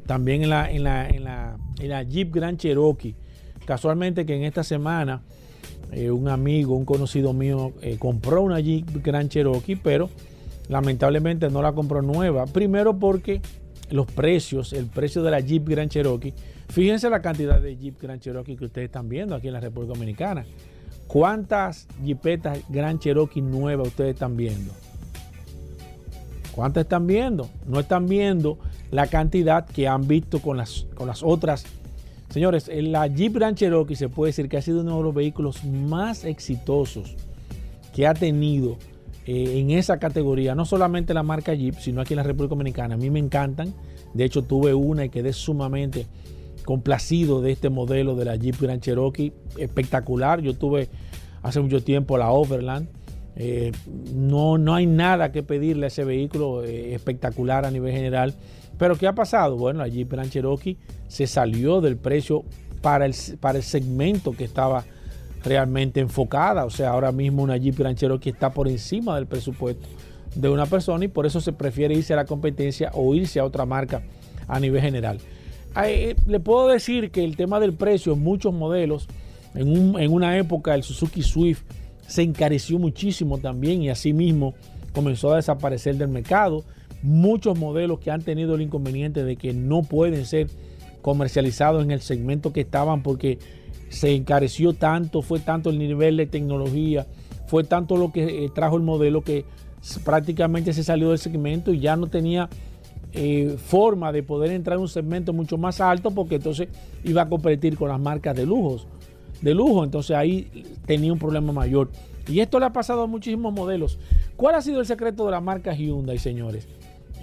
también 0.07 0.43
en 0.43 0.51
la, 0.51 0.71
en 0.71 0.83
la, 0.83 1.09
en 1.09 1.25
la, 1.25 1.59
en 1.79 1.89
la 1.91 2.03
Jeep 2.03 2.35
Grand 2.35 2.59
Cherokee. 2.59 3.15
Casualmente 3.65 4.27
que 4.27 4.35
en 4.35 4.43
esta 4.43 4.65
semana 4.65 5.23
eh, 5.93 6.11
un 6.11 6.29
amigo, 6.29 6.77
un 6.77 6.85
conocido 6.85 7.33
mío, 7.33 7.73
eh, 7.83 7.97
compró 7.99 8.43
una 8.43 8.61
Jeep 8.61 9.03
Grand 9.03 9.29
Cherokee, 9.29 9.77
pero 9.77 10.11
lamentablemente 10.69 11.49
no 11.51 11.63
la 11.63 11.73
compró 11.73 12.03
nueva. 12.03 12.47
Primero 12.47 12.99
porque 12.99 13.41
los 13.91 14.07
precios, 14.07 14.73
el 14.73 14.87
precio 14.87 15.23
de 15.23 15.31
la 15.31 15.41
Jeep 15.41 15.67
Grand 15.67 15.91
Cherokee, 15.91 16.35
fíjense 16.69 17.09
la 17.09 17.23
cantidad 17.23 17.61
de 17.61 17.77
Jeep 17.77 18.01
Grand 18.01 18.21
Cherokee 18.21 18.57
que 18.57 18.67
ustedes 18.67 18.87
están 18.87 19.09
viendo 19.09 19.35
aquí 19.35 19.49
en 19.49 19.55
la 19.55 19.61
República 19.61 19.95
Dominicana. 19.95 20.45
¿Cuántas 21.07 21.89
Jeepetas 22.05 22.61
Grand 22.69 23.01
Cherokee 23.01 23.41
nuevas 23.41 23.89
ustedes 23.89 24.13
están 24.13 24.37
viendo? 24.37 24.73
¿Cuántas 26.55 26.83
están 26.83 27.07
viendo? 27.07 27.49
No 27.67 27.81
están 27.81 28.07
viendo 28.07 28.59
la 28.91 29.07
cantidad 29.07 29.67
que 29.67 29.89
han 29.89 30.07
visto 30.07 30.41
con 30.41 30.59
las, 30.59 30.87
con 30.95 31.07
las 31.07 31.23
otras 31.23 31.65
Señores, 32.31 32.71
la 32.73 33.07
Jeep 33.07 33.35
Grand 33.35 33.57
Cherokee 33.57 33.97
se 33.97 34.09
puede 34.09 34.31
decir 34.31 34.49
que 34.49 34.59
ha 34.59 34.63
sido 34.63 34.83
uno 34.83 34.99
de 34.99 35.03
los 35.03 35.15
vehículos 35.15 35.65
más 35.65 36.25
exitosos 36.25 37.17
que 37.95 38.07
ha 38.07 38.15
tenido 38.15 38.77
eh, 39.27 39.61
en 39.61 39.71
esa 39.71 39.99
categoría. 39.99 40.55
No 40.55 40.65
solamente 40.65 41.15
la 41.15 41.23
marca 41.23 41.55
Jeep, 41.55 41.77
sino 41.81 42.01
aquí 42.01 42.15
en 42.15 42.19
la 42.19 42.23
República 42.23 42.51
Dominicana. 42.51 42.95
A 42.95 42.99
mí 42.99 43.11
me 43.11 43.19
encantan. 43.19 43.75
De 44.13 44.25
hecho, 44.25 44.43
tuve 44.43 44.75
una 44.75 45.05
y 45.05 45.09
quedé 45.09 45.33
sumamente 45.33 46.07
complacido 46.65 47.41
de 47.41 47.53
este 47.53 47.71
modelo 47.71 48.15
de 48.15 48.27
la 48.27 48.37
Jeep 48.37 48.61
Grand 48.61 48.81
Cherokee. 48.81 49.33
Espectacular. 49.57 50.41
Yo 50.41 50.55
tuve 50.55 50.89
hace 51.43 51.61
mucho 51.61 51.83
tiempo 51.83 52.19
la 52.19 52.31
Overland. 52.31 52.89
Eh, 53.37 53.73
no, 54.15 54.59
no 54.59 54.75
hay 54.75 54.87
nada 54.87 55.31
que 55.31 55.43
pedirle 55.43 55.87
a 55.87 55.89
ese 55.89 56.05
vehículo 56.05 56.65
eh, 56.65 56.95
espectacular 56.95 57.65
a 57.65 57.71
nivel 57.71 57.93
general. 57.93 58.35
Pero 58.79 58.97
¿qué 58.97 59.07
ha 59.07 59.15
pasado? 59.15 59.57
Bueno, 59.57 59.85
Jeep 59.87 60.11
Grand 60.11 60.31
Cherokee 60.31 60.79
se 61.09 61.27
salió 61.27 61.81
del 61.81 61.97
precio 61.97 62.45
para 62.81 63.07
el, 63.07 63.15
para 63.41 63.59
el 63.59 63.65
segmento 63.65 64.33
que 64.33 64.45
estaba 64.45 64.85
realmente 65.45 66.01
enfocada. 66.01 66.65
O 66.65 66.71
sea, 66.71 66.91
ahora 66.91 67.13
mismo 67.13 67.43
una 67.43 67.57
Jeep 67.57 67.77
Grand 67.77 67.97
Cherokee 67.97 68.31
está 68.31 68.51
por 68.51 68.69
encima 68.69 69.17
del 69.17 69.27
presupuesto 69.27 69.89
de 70.35 70.49
una 70.49 70.67
persona 70.67 71.05
y 71.05 71.09
por 71.09 71.27
eso 71.27 71.41
se 71.41 71.53
prefiere 71.53 71.95
irse 71.95 72.13
a 72.13 72.17
la 72.17 72.25
competencia 72.25 72.91
o 72.95 73.15
irse 73.15 73.41
a 73.41 73.45
otra 73.45 73.67
marca 73.67 74.03
a 74.47 74.61
nivel 74.61 74.81
general. 74.81 75.19
Eh, 75.85 76.17
le 76.27 76.41
puedo 76.41 76.69
decir 76.69 77.11
que 77.11 77.25
el 77.25 77.37
tema 77.37 77.61
del 77.61 77.75
precio 77.75 78.13
en 78.13 78.21
muchos 78.21 78.53
modelos, 78.55 79.09
en, 79.55 79.99
en 79.99 80.13
una 80.13 80.37
época 80.39 80.75
el 80.75 80.83
Suzuki 80.83 81.23
Swift 81.23 81.63
se 82.07 82.23
encareció 82.23 82.79
muchísimo 82.79 83.39
también 83.39 83.83
y 83.83 83.91
asimismo 83.91 84.55
comenzó 84.93 85.33
a 85.33 85.37
desaparecer 85.37 85.97
del 85.97 86.09
mercado. 86.09 86.65
Muchos 87.03 87.59
modelos 87.59 88.01
que 88.01 88.11
han 88.11 88.23
tenido 88.23 88.55
el 88.55 88.63
inconveniente 88.63 89.25
de 89.25 89.37
que 89.37 89.53
no 89.53 89.83
pueden 89.83 90.25
ser 90.25 90.49
comercializados 91.03 91.85
en 91.85 91.91
el 91.91 92.01
segmento 92.01 92.53
que 92.53 92.61
estaban 92.61 93.03
porque 93.03 93.39
se 93.89 94.15
encareció 94.15 94.75
tanto, 94.75 95.23
fue 95.23 95.41
tanto 95.41 95.71
el 95.71 95.79
nivel 95.79 96.17
de 96.17 96.27
tecnología, 96.27 97.07
fue 97.47 97.65
tanto 97.65 97.97
lo 97.97 98.13
que 98.13 98.45
eh, 98.45 98.51
trajo 98.55 98.77
el 98.77 98.83
modelo 98.83 99.23
que 99.23 99.45
prácticamente 100.05 100.73
se 100.73 100.85
salió 100.85 101.11
del 101.11 101.19
segmento 101.19 101.73
y 101.73 101.81
ya 101.81 101.97
no 101.97 102.09
tenía 102.09 102.49
eh, 103.13 103.57
forma 103.59 104.13
de 104.13 104.23
poder 104.23 104.51
entrar 104.53 104.77
en 104.77 104.83
un 104.83 104.89
segmento 104.89 105.33
mucho 105.33 105.57
más 105.57 105.81
alto 105.81 106.11
porque 106.11 106.35
entonces 106.35 106.69
iba 107.05 107.23
a 107.23 107.29
competir 107.29 107.77
con 107.77 107.89
las 107.89 108.01
marcas 108.01 108.37
de 108.37 108.45
lujos, 108.45 108.87
de 109.41 109.55
lujo, 109.55 109.85
entonces 109.85 110.17
ahí 110.17 110.77
tenía 110.85 111.13
un 111.13 111.19
problema 111.19 111.53
mayor. 111.53 111.91
Y 112.27 112.41
esto 112.41 112.59
le 112.59 112.67
ha 112.67 112.73
pasado 112.73 113.03
a 113.03 113.07
muchísimos 113.07 113.53
modelos. 113.55 113.99
¿Cuál 114.37 114.57
ha 114.57 114.61
sido 114.61 114.81
el 114.81 114.87
secreto 114.87 115.25
de 115.25 115.31
la 115.31 115.41
marca 115.41 115.73
Hyundai, 115.73 116.19
señores? 116.19 116.69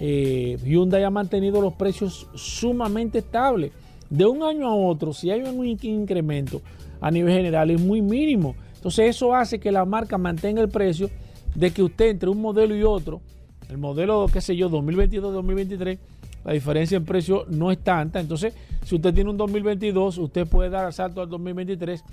Eh, 0.00 0.58
Hyundai 0.64 1.04
ha 1.04 1.10
mantenido 1.10 1.60
los 1.60 1.74
precios 1.74 2.28
sumamente 2.34 3.18
estables. 3.18 3.72
De 4.08 4.24
un 4.24 4.42
año 4.42 4.68
a 4.68 4.74
otro, 4.74 5.12
si 5.12 5.30
hay 5.30 5.42
un 5.42 5.64
incremento 5.66 6.62
a 7.00 7.10
nivel 7.10 7.32
general, 7.32 7.70
es 7.70 7.80
muy 7.80 8.02
mínimo. 8.02 8.54
Entonces 8.74 9.10
eso 9.10 9.34
hace 9.34 9.58
que 9.58 9.72
la 9.72 9.84
marca 9.84 10.16
mantenga 10.16 10.62
el 10.62 10.68
precio 10.68 11.10
de 11.54 11.70
que 11.72 11.82
usted 11.82 12.10
entre 12.10 12.28
un 12.28 12.40
modelo 12.40 12.76
y 12.76 12.82
otro, 12.82 13.20
el 13.68 13.78
modelo, 13.78 14.26
qué 14.32 14.40
sé 14.40 14.54
yo, 14.54 14.70
2022-2023, 14.70 15.98
la 16.44 16.52
diferencia 16.52 16.96
en 16.96 17.04
precio 17.04 17.44
no 17.48 17.72
es 17.72 17.78
tanta. 17.78 18.20
Entonces, 18.20 18.54
si 18.84 18.94
usted 18.94 19.12
tiene 19.12 19.30
un 19.30 19.36
2022, 19.36 20.18
usted 20.18 20.46
puede 20.46 20.70
dar 20.70 20.92
salto 20.92 21.20
al 21.20 21.28
2023 21.28 22.04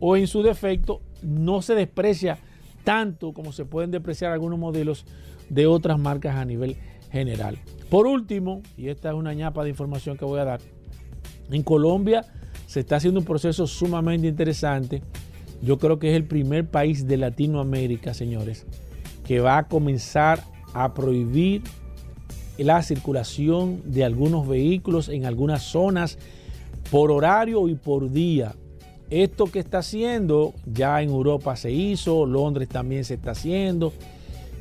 o 0.00 0.16
en 0.16 0.26
su 0.26 0.42
defecto 0.42 1.02
no 1.22 1.60
se 1.60 1.74
desprecia 1.74 2.38
tanto 2.84 3.32
como 3.32 3.52
se 3.52 3.64
pueden 3.64 3.90
depreciar 3.90 4.32
algunos 4.32 4.58
modelos 4.58 5.04
de 5.50 5.66
otras 5.66 5.98
marcas 5.98 6.36
a 6.36 6.44
nivel 6.44 6.76
general. 7.12 7.58
Por 7.90 8.06
último, 8.06 8.62
y 8.76 8.88
esta 8.88 9.10
es 9.10 9.14
una 9.14 9.34
ñapa 9.34 9.62
de 9.62 9.70
información 9.70 10.16
que 10.16 10.24
voy 10.24 10.40
a 10.40 10.44
dar, 10.44 10.60
en 11.50 11.62
Colombia 11.62 12.24
se 12.66 12.80
está 12.80 12.96
haciendo 12.96 13.20
un 13.20 13.26
proceso 13.26 13.66
sumamente 13.66 14.26
interesante. 14.26 15.02
Yo 15.60 15.78
creo 15.78 15.98
que 15.98 16.10
es 16.10 16.16
el 16.16 16.24
primer 16.24 16.66
país 16.66 17.06
de 17.06 17.18
Latinoamérica, 17.18 18.14
señores, 18.14 18.66
que 19.26 19.40
va 19.40 19.58
a 19.58 19.68
comenzar 19.68 20.42
a 20.72 20.94
prohibir 20.94 21.62
la 22.56 22.82
circulación 22.82 23.82
de 23.84 24.04
algunos 24.04 24.48
vehículos 24.48 25.08
en 25.08 25.26
algunas 25.26 25.62
zonas 25.62 26.18
por 26.90 27.10
horario 27.10 27.68
y 27.68 27.74
por 27.74 28.10
día. 28.10 28.54
Esto 29.10 29.44
que 29.46 29.58
está 29.58 29.78
haciendo 29.78 30.54
ya 30.64 31.02
en 31.02 31.10
Europa 31.10 31.54
se 31.56 31.70
hizo, 31.70 32.24
Londres 32.24 32.68
también 32.68 33.04
se 33.04 33.14
está 33.14 33.32
haciendo. 33.32 33.92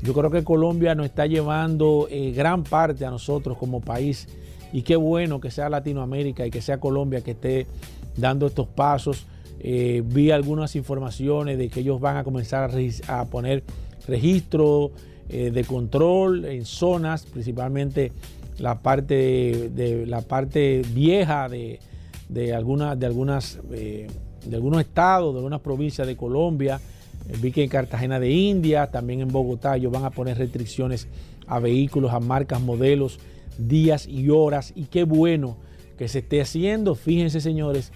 Yo 0.02 0.14
creo 0.14 0.32
que 0.32 0.44
Colombia 0.44 0.96
nos 0.96 1.06
está 1.06 1.28
llevando 1.28 2.08
eh, 2.10 2.32
gran 2.32 2.64
parte 2.64 3.06
a 3.06 3.12
nosotros 3.12 3.58
como 3.58 3.82
país 3.82 4.28
y 4.74 4.82
qué 4.82 4.96
bueno 4.96 5.40
que 5.40 5.52
sea 5.52 5.70
Latinoamérica 5.70 6.46
y 6.46 6.50
que 6.50 6.62
sea 6.62 6.80
Colombia 6.80 7.22
que 7.22 7.32
esté 7.32 7.68
dando 8.18 8.48
estos 8.48 8.68
pasos. 8.68 9.28
Eh, 9.60 10.02
vi 10.04 10.32
algunas 10.32 10.76
informaciones 10.76 11.60
de 11.60 11.70
que 11.70 11.82
ellos 11.82 12.00
van 12.00 12.18
a 12.18 12.24
comenzar 12.24 12.72
a, 13.08 13.26
poner 13.26 13.64
registro 14.08 14.92
eh, 15.30 15.52
de 15.52 15.64
control 15.66 16.46
en 16.46 16.66
zonas, 16.66 17.28
principalmente 17.28 18.12
la 18.58 18.82
parte 18.82 19.70
de, 19.70 20.06
la 20.08 20.22
parte 20.22 20.82
vieja 20.94 21.48
de, 21.48 21.80
de, 22.28 22.56
algunas 22.56 23.00
de 23.00 23.06
algunas 23.06 23.60
de 23.70 24.08
algunos 24.52 24.82
estados, 24.82 25.34
de 25.34 25.40
algunas 25.40 25.62
provincias 25.62 26.08
de 26.08 26.16
Colombia 26.16 26.82
vi 27.42 27.52
que 27.52 27.64
en 27.64 27.70
Cartagena 27.70 28.20
de 28.20 28.32
India, 28.32 28.88
también 28.88 29.22
en 29.22 29.30
Bogotá, 29.30 29.78
ellos 29.78 29.92
van 29.92 30.06
a 30.06 30.10
poner 30.10 30.38
restricciones 30.38 31.08
a 31.48 31.60
vehículos, 31.60 32.14
a 32.14 32.20
marcas, 32.20 32.62
modelos, 32.62 33.20
días 33.58 34.08
y 34.08 34.30
horas. 34.30 34.74
Y 34.76 34.86
qué 34.86 35.04
bueno 35.04 35.58
que 35.98 36.08
se 36.08 36.20
esté 36.20 36.42
haciendo. 36.42 36.96
Fíjense, 36.96 37.42
señores, 37.42 37.92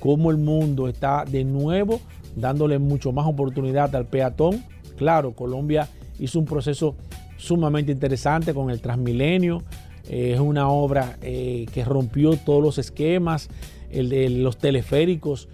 cómo 0.00 0.30
el 0.30 0.36
mundo 0.36 0.88
está 0.88 1.24
de 1.24 1.44
nuevo 1.44 2.00
dándole 2.36 2.78
mucho 2.78 3.12
más 3.12 3.26
oportunidad 3.26 3.94
al 3.94 4.06
peatón. 4.06 4.64
Claro, 4.96 5.32
Colombia 5.32 5.88
hizo 6.18 6.38
un 6.38 6.44
proceso 6.44 6.96
sumamente 7.36 7.92
interesante 7.92 8.54
con 8.54 8.70
el 8.70 8.80
Transmilenio. 8.80 9.62
Eh, 10.08 10.32
es 10.34 10.40
una 10.40 10.68
obra 10.68 11.18
eh, 11.22 11.66
que 11.72 11.84
rompió 11.84 12.36
todos 12.36 12.62
los 12.62 12.78
esquemas. 12.78 13.48
El 13.90 14.08
de 14.10 14.28
los 14.28 14.58
teleféricos 14.58 15.48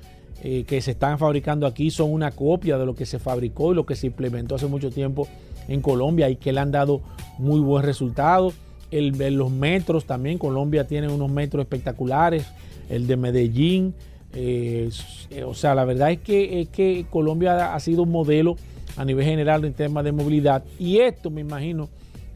eh, 0.46 0.64
que 0.64 0.82
se 0.82 0.90
están 0.90 1.18
fabricando 1.18 1.66
aquí 1.66 1.90
son 1.90 2.12
una 2.12 2.30
copia 2.30 2.76
de 2.76 2.84
lo 2.84 2.94
que 2.94 3.06
se 3.06 3.18
fabricó 3.18 3.72
y 3.72 3.76
lo 3.76 3.86
que 3.86 3.96
se 3.96 4.08
implementó 4.08 4.56
hace 4.56 4.66
mucho 4.66 4.90
tiempo 4.90 5.26
en 5.68 5.80
Colombia 5.80 6.28
y 6.28 6.36
que 6.36 6.52
le 6.52 6.60
han 6.60 6.70
dado 6.70 7.00
muy 7.38 7.60
buen 7.60 7.82
resultado. 7.82 8.52
El, 8.90 9.16
los 9.38 9.50
metros 9.50 10.04
también, 10.04 10.36
Colombia 10.36 10.86
tiene 10.86 11.08
unos 11.08 11.30
metros 11.30 11.62
espectaculares, 11.62 12.46
el 12.90 13.06
de 13.06 13.16
Medellín. 13.16 13.94
Eh, 14.34 14.90
o 15.46 15.54
sea, 15.54 15.74
la 15.74 15.86
verdad 15.86 16.10
es 16.10 16.20
que, 16.20 16.60
es 16.60 16.68
que 16.68 17.06
Colombia 17.08 17.74
ha 17.74 17.80
sido 17.80 18.02
un 18.02 18.10
modelo 18.10 18.56
a 18.98 19.04
nivel 19.06 19.24
general 19.24 19.64
en 19.64 19.72
temas 19.72 20.04
de 20.04 20.12
movilidad 20.12 20.62
y 20.78 20.98
esto 20.98 21.30
me 21.30 21.40
imagino 21.40 21.88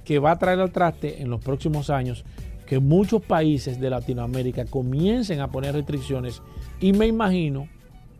que 0.06 0.18
va 0.18 0.30
a 0.30 0.38
traer 0.38 0.60
al 0.60 0.72
traste 0.72 1.20
en 1.20 1.28
los 1.28 1.42
próximos 1.42 1.90
años 1.90 2.24
que 2.64 2.78
muchos 2.78 3.20
países 3.20 3.78
de 3.78 3.90
Latinoamérica 3.90 4.64
comiencen 4.64 5.40
a 5.40 5.48
poner 5.48 5.74
restricciones 5.74 6.40
y 6.80 6.94
me 6.94 7.06
imagino 7.06 7.68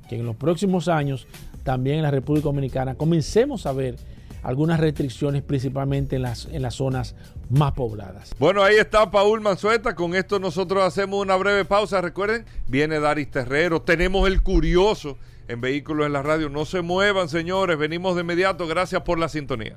que 0.08 0.16
en 0.16 0.26
los 0.26 0.36
próximos 0.36 0.88
años 0.88 1.26
también 1.62 1.96
en 1.98 2.02
la 2.02 2.10
República 2.10 2.46
Dominicana 2.46 2.94
comencemos 2.94 3.66
a 3.66 3.72
ver 3.72 3.96
algunas 4.42 4.80
restricciones 4.80 5.42
principalmente 5.42 6.16
en 6.16 6.22
las, 6.22 6.46
en 6.46 6.62
las 6.62 6.74
zonas 6.74 7.14
más 7.50 7.72
pobladas. 7.72 8.34
Bueno, 8.38 8.62
ahí 8.62 8.76
está 8.76 9.10
Paul 9.10 9.40
Manzueta. 9.40 9.94
Con 9.94 10.14
esto 10.14 10.38
nosotros 10.38 10.82
hacemos 10.82 11.20
una 11.20 11.36
breve 11.36 11.64
pausa. 11.64 12.00
Recuerden, 12.00 12.44
viene 12.66 13.00
Daris 13.00 13.30
Terrero. 13.30 13.82
Tenemos 13.82 14.28
el 14.28 14.42
curioso 14.42 15.18
en 15.48 15.60
Vehículos 15.60 16.06
en 16.06 16.12
la 16.12 16.22
Radio. 16.22 16.48
No 16.48 16.64
se 16.64 16.82
muevan, 16.82 17.28
señores. 17.28 17.78
Venimos 17.78 18.14
de 18.14 18.22
inmediato. 18.22 18.66
Gracias 18.66 19.02
por 19.02 19.18
la 19.18 19.28
sintonía. 19.28 19.76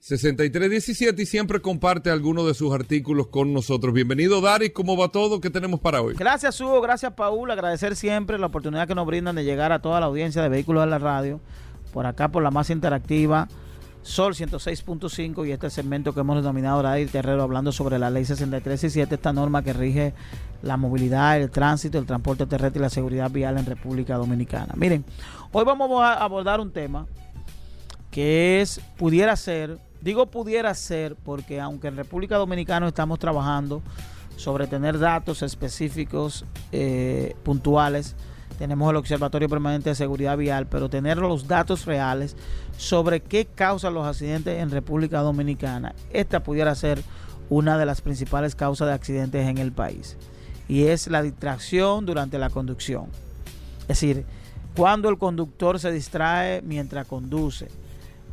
6317 0.00 1.22
y 1.22 1.26
siempre 1.26 1.60
comparte 1.60 2.10
algunos 2.10 2.46
de 2.46 2.54
sus 2.54 2.72
artículos 2.72 3.26
con 3.26 3.52
nosotros. 3.52 3.92
Bienvenido, 3.92 4.40
Dari. 4.40 4.70
¿Cómo 4.70 4.96
va 4.96 5.08
todo? 5.08 5.40
¿Qué 5.40 5.50
tenemos 5.50 5.80
para 5.80 6.00
hoy? 6.00 6.14
Gracias, 6.14 6.60
Hugo. 6.60 6.80
Gracias, 6.80 7.12
Paul. 7.14 7.50
Agradecer 7.50 7.96
siempre 7.96 8.38
la 8.38 8.46
oportunidad 8.46 8.86
que 8.86 8.94
nos 8.94 9.06
brindan 9.06 9.34
de 9.36 9.44
llegar 9.44 9.72
a 9.72 9.80
toda 9.80 10.00
la 10.00 10.06
audiencia 10.06 10.40
de 10.40 10.48
Vehículos 10.48 10.84
de 10.84 10.90
la 10.90 10.98
Radio. 10.98 11.40
Por 11.92 12.06
acá, 12.06 12.28
por 12.28 12.42
la 12.42 12.50
más 12.50 12.70
interactiva, 12.70 13.48
Sol 14.02 14.34
106.5 14.34 15.46
y 15.46 15.52
este 15.52 15.68
segmento 15.68 16.14
que 16.14 16.20
hemos 16.20 16.36
denominado 16.36 16.82
Dari 16.82 17.06
Terrero 17.06 17.42
hablando 17.42 17.72
sobre 17.72 17.98
la 17.98 18.08
ley 18.08 18.24
6317, 18.24 19.16
esta 19.16 19.32
norma 19.32 19.62
que 19.62 19.72
rige 19.72 20.14
la 20.62 20.76
movilidad, 20.76 21.38
el 21.38 21.50
tránsito, 21.50 21.98
el 21.98 22.06
transporte 22.06 22.46
terrestre 22.46 22.78
y 22.80 22.82
la 22.82 22.90
seguridad 22.90 23.30
vial 23.30 23.58
en 23.58 23.66
República 23.66 24.16
Dominicana. 24.16 24.74
Miren, 24.76 25.04
hoy 25.52 25.64
vamos 25.64 25.90
a 26.02 26.14
abordar 26.14 26.60
un 26.60 26.70
tema 26.70 27.06
que 28.10 28.60
es, 28.60 28.80
pudiera 28.96 29.36
ser 29.36 29.78
Digo 30.08 30.24
pudiera 30.24 30.72
ser 30.72 31.16
porque 31.16 31.60
aunque 31.60 31.88
en 31.88 31.96
República 31.98 32.38
Dominicana 32.38 32.88
estamos 32.88 33.18
trabajando 33.18 33.82
sobre 34.38 34.66
tener 34.66 34.98
datos 34.98 35.42
específicos 35.42 36.46
eh, 36.72 37.36
puntuales, 37.42 38.16
tenemos 38.58 38.88
el 38.88 38.96
Observatorio 38.96 39.50
Permanente 39.50 39.90
de 39.90 39.94
Seguridad 39.94 40.38
Vial, 40.38 40.66
pero 40.66 40.88
tener 40.88 41.18
los 41.18 41.46
datos 41.46 41.84
reales 41.84 42.36
sobre 42.78 43.20
qué 43.20 43.44
causan 43.44 43.92
los 43.92 44.06
accidentes 44.06 44.58
en 44.62 44.70
República 44.70 45.20
Dominicana, 45.20 45.94
esta 46.10 46.42
pudiera 46.42 46.74
ser 46.74 47.02
una 47.50 47.76
de 47.76 47.84
las 47.84 48.00
principales 48.00 48.54
causas 48.54 48.88
de 48.88 48.94
accidentes 48.94 49.46
en 49.46 49.58
el 49.58 49.72
país. 49.72 50.16
Y 50.68 50.84
es 50.84 51.08
la 51.08 51.20
distracción 51.20 52.06
durante 52.06 52.38
la 52.38 52.48
conducción. 52.48 53.08
Es 53.82 54.00
decir, 54.00 54.24
cuando 54.74 55.10
el 55.10 55.18
conductor 55.18 55.78
se 55.78 55.92
distrae 55.92 56.62
mientras 56.62 57.06
conduce 57.06 57.68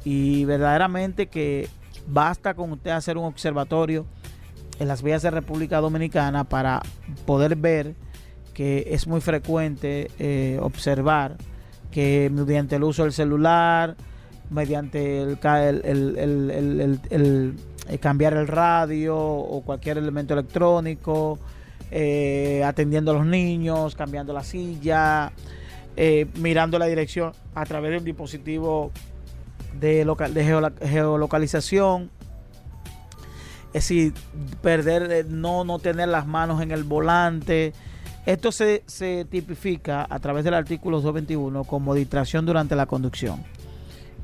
y 0.05 0.45
verdaderamente 0.45 1.27
que 1.27 1.67
basta 2.07 2.53
con 2.53 2.71
usted 2.71 2.91
hacer 2.91 3.17
un 3.17 3.25
observatorio 3.25 4.05
en 4.79 4.87
las 4.87 5.01
vías 5.01 5.21
de 5.23 5.31
República 5.31 5.81
Dominicana 5.81 6.45
para 6.45 6.81
poder 7.25 7.55
ver 7.55 7.95
que 8.53 8.87
es 8.91 9.07
muy 9.07 9.19
frecuente 9.19 10.09
eh, 10.19 10.59
observar 10.61 11.35
que 11.91 12.29
mediante 12.31 12.75
el 12.77 12.83
uso 12.83 13.03
del 13.03 13.11
celular, 13.11 13.95
mediante 14.49 15.21
el, 15.21 15.37
eh, 17.89 17.97
cambiar 17.99 18.33
el 18.33 18.47
radio 18.47 19.17
o 19.17 19.61
cualquier 19.61 19.97
elemento 19.97 20.33
electrónico, 20.33 21.39
eh, 21.91 22.63
atendiendo 22.63 23.11
a 23.11 23.15
los 23.15 23.25
niños, 23.25 23.95
cambiando 23.95 24.33
la 24.33 24.43
silla, 24.43 25.31
mirando 26.39 26.77
la 26.77 26.85
dirección 26.85 27.31
a 27.55 27.65
través 27.65 27.91
de 27.91 27.97
un 27.99 28.03
dispositivo 28.03 28.91
de, 29.79 30.05
local, 30.05 30.33
de 30.33 30.43
geolocalización, 30.81 32.09
es 33.67 33.83
decir, 33.83 34.13
perder, 34.61 35.11
eh, 35.11 35.25
no, 35.27 35.63
no 35.63 35.79
tener 35.79 36.07
las 36.07 36.25
manos 36.25 36.61
en 36.61 36.71
el 36.71 36.83
volante. 36.83 37.73
Esto 38.25 38.51
se, 38.51 38.83
se 38.85 39.25
tipifica 39.25 40.07
a 40.09 40.19
través 40.19 40.43
del 40.45 40.53
artículo 40.53 41.01
221 41.01 41.63
como 41.65 41.93
distracción 41.93 42.45
durante 42.45 42.75
la 42.75 42.85
conducción. 42.85 43.43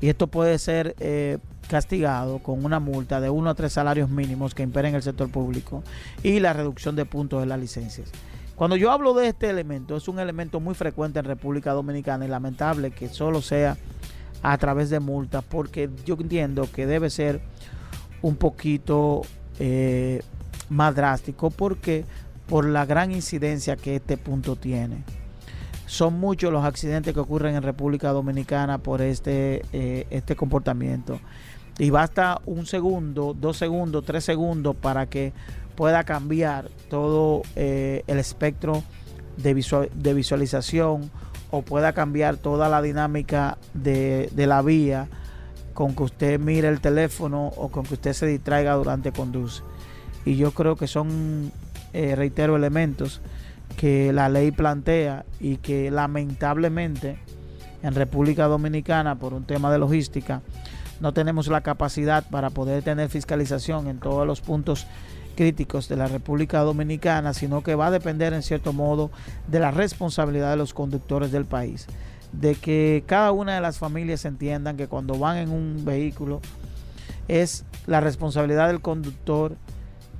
Y 0.00 0.08
esto 0.08 0.26
puede 0.26 0.58
ser 0.58 0.96
eh, 0.98 1.38
castigado 1.68 2.40
con 2.40 2.64
una 2.64 2.80
multa 2.80 3.20
de 3.20 3.30
uno 3.30 3.50
a 3.50 3.54
tres 3.54 3.74
salarios 3.74 4.10
mínimos 4.10 4.54
que 4.54 4.62
imperen 4.62 4.94
el 4.94 5.02
sector 5.02 5.30
público 5.30 5.82
y 6.22 6.40
la 6.40 6.52
reducción 6.52 6.96
de 6.96 7.04
puntos 7.04 7.40
de 7.40 7.46
las 7.46 7.60
licencias. 7.60 8.10
Cuando 8.56 8.76
yo 8.76 8.90
hablo 8.90 9.14
de 9.14 9.28
este 9.28 9.48
elemento, 9.48 9.96
es 9.96 10.08
un 10.08 10.18
elemento 10.18 10.60
muy 10.60 10.74
frecuente 10.74 11.18
en 11.18 11.24
República 11.24 11.72
Dominicana 11.72 12.24
y 12.24 12.28
lamentable 12.28 12.90
que 12.90 13.08
solo 13.08 13.42
sea 13.42 13.76
a 14.42 14.58
través 14.58 14.90
de 14.90 15.00
multas, 15.00 15.44
porque 15.44 15.88
yo 16.04 16.16
entiendo 16.20 16.68
que 16.72 16.86
debe 16.86 17.10
ser 17.10 17.40
un 18.22 18.36
poquito 18.36 19.22
eh, 19.58 20.22
más 20.68 20.94
drástico 20.94 21.50
porque 21.50 22.04
por 22.48 22.66
la 22.66 22.84
gran 22.84 23.12
incidencia 23.12 23.76
que 23.76 23.96
este 23.96 24.16
punto 24.16 24.56
tiene. 24.56 25.04
Son 25.86 26.18
muchos 26.18 26.52
los 26.52 26.64
accidentes 26.64 27.12
que 27.12 27.20
ocurren 27.20 27.54
en 27.54 27.62
República 27.62 28.10
Dominicana 28.10 28.78
por 28.78 29.02
este, 29.02 29.62
eh, 29.72 30.06
este 30.10 30.36
comportamiento. 30.36 31.20
Y 31.78 31.90
basta 31.90 32.40
un 32.46 32.66
segundo, 32.66 33.34
dos 33.38 33.56
segundos, 33.56 34.04
tres 34.04 34.24
segundos 34.24 34.76
para 34.76 35.06
que 35.06 35.32
pueda 35.74 36.04
cambiar 36.04 36.68
todo 36.88 37.42
eh, 37.56 38.04
el 38.06 38.18
espectro 38.18 38.82
de, 39.36 39.88
de, 39.94 40.14
visualización 40.14 41.10
o 41.52 41.62
pueda 41.62 41.92
cambiar 41.92 42.38
toda 42.38 42.68
la 42.68 42.82
dinámica 42.82 43.58
de, 43.74 44.28
de 44.32 44.46
la 44.48 44.62
vía 44.62 45.06
con 45.74 45.94
que 45.94 46.02
usted 46.02 46.40
mire 46.40 46.68
el 46.68 46.80
teléfono 46.80 47.48
o 47.56 47.68
con 47.68 47.84
que 47.84 47.94
usted 47.94 48.14
se 48.14 48.26
distraiga 48.26 48.74
durante 48.74 49.12
conduce. 49.12 49.62
Y 50.24 50.36
yo 50.36 50.52
creo 50.52 50.76
que 50.76 50.86
son, 50.86 51.52
eh, 51.92 52.16
reitero, 52.16 52.56
elementos 52.56 53.20
que 53.76 54.12
la 54.12 54.28
ley 54.28 54.50
plantea 54.50 55.24
y 55.40 55.58
que 55.58 55.90
lamentablemente 55.90 57.18
en 57.82 57.94
República 57.94 58.46
Dominicana, 58.46 59.16
por 59.16 59.34
un 59.34 59.44
tema 59.44 59.70
de 59.70 59.78
logística, 59.78 60.40
no 61.00 61.12
tenemos 61.12 61.48
la 61.48 61.62
capacidad 61.62 62.24
para 62.30 62.50
poder 62.50 62.82
tener 62.82 63.08
fiscalización 63.08 63.88
en 63.88 63.98
todos 63.98 64.26
los 64.26 64.40
puntos 64.40 64.86
críticos 65.34 65.88
de 65.88 65.96
la 65.96 66.06
República 66.06 66.60
Dominicana, 66.60 67.34
sino 67.34 67.62
que 67.62 67.74
va 67.74 67.86
a 67.86 67.90
depender 67.90 68.32
en 68.32 68.42
cierto 68.42 68.72
modo 68.72 69.10
de 69.48 69.60
la 69.60 69.70
responsabilidad 69.70 70.50
de 70.50 70.56
los 70.56 70.74
conductores 70.74 71.32
del 71.32 71.44
país 71.44 71.86
de 72.32 72.54
que 72.54 73.04
cada 73.06 73.30
una 73.32 73.54
de 73.54 73.60
las 73.60 73.78
familias 73.78 74.24
entiendan 74.24 74.76
que 74.76 74.88
cuando 74.88 75.18
van 75.18 75.36
en 75.36 75.50
un 75.50 75.84
vehículo 75.84 76.40
es 77.28 77.64
la 77.86 78.00
responsabilidad 78.00 78.68
del 78.68 78.80
conductor 78.80 79.56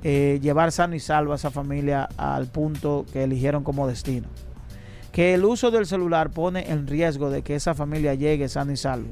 eh, 0.03 0.39
llevar 0.41 0.71
sano 0.71 0.95
y 0.95 0.99
salvo 0.99 1.33
a 1.33 1.35
esa 1.35 1.51
familia 1.51 2.07
al 2.17 2.47
punto 2.47 3.05
que 3.11 3.23
eligieron 3.23 3.63
como 3.63 3.87
destino. 3.87 4.27
Que 5.11 5.33
el 5.33 5.45
uso 5.45 5.71
del 5.71 5.85
celular 5.85 6.31
pone 6.31 6.71
en 6.71 6.87
riesgo 6.87 7.29
de 7.29 7.41
que 7.41 7.55
esa 7.55 7.73
familia 7.73 8.13
llegue 8.13 8.49
sano 8.49 8.71
y 8.71 8.77
salvo. 8.77 9.09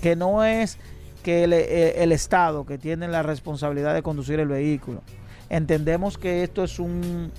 Que 0.00 0.16
no 0.16 0.44
es 0.44 0.78
que 1.20 1.44
el, 1.44 1.52
eh, 1.52 2.02
el 2.02 2.12
Estado 2.12 2.64
que 2.64 2.78
tiene 2.78 3.08
la 3.08 3.22
responsabilidad 3.22 3.94
de 3.94 4.02
conducir 4.02 4.40
el 4.40 4.48
vehículo. 4.48 5.02
Entendemos 5.48 6.16
que 6.18 6.42
esto 6.42 6.62
es 6.62 6.78
un, 6.78 7.32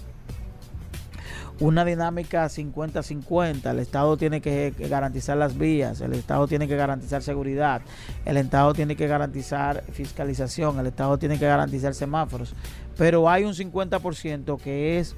una 1.62 1.86
dinámica 1.86 2.46
50-50. 2.46 3.70
El 3.70 3.80
Estado 3.80 4.18
tiene 4.18 4.42
que 4.42 4.74
garantizar 4.90 5.38
las 5.38 5.58
vías, 5.58 6.02
el 6.02 6.14
Estado 6.14 6.48
tiene 6.48 6.68
que 6.68 6.76
garantizar 6.76 7.22
seguridad, 7.22 7.82
el 8.26 8.38
Estado 8.38 8.74
tiene 8.74 8.96
que 8.96 9.08
garantizar 9.08 9.84
fiscalización, 9.92 10.80
el 10.80 10.88
Estado 10.88 11.18
tiene 11.18 11.38
que 11.38 11.46
garantizar 11.46 11.94
semáforos. 11.94 12.54
Pero 12.98 13.30
hay 13.30 13.44
un 13.44 13.54
50% 13.54 14.60
que 14.60 15.00
es 15.00 15.16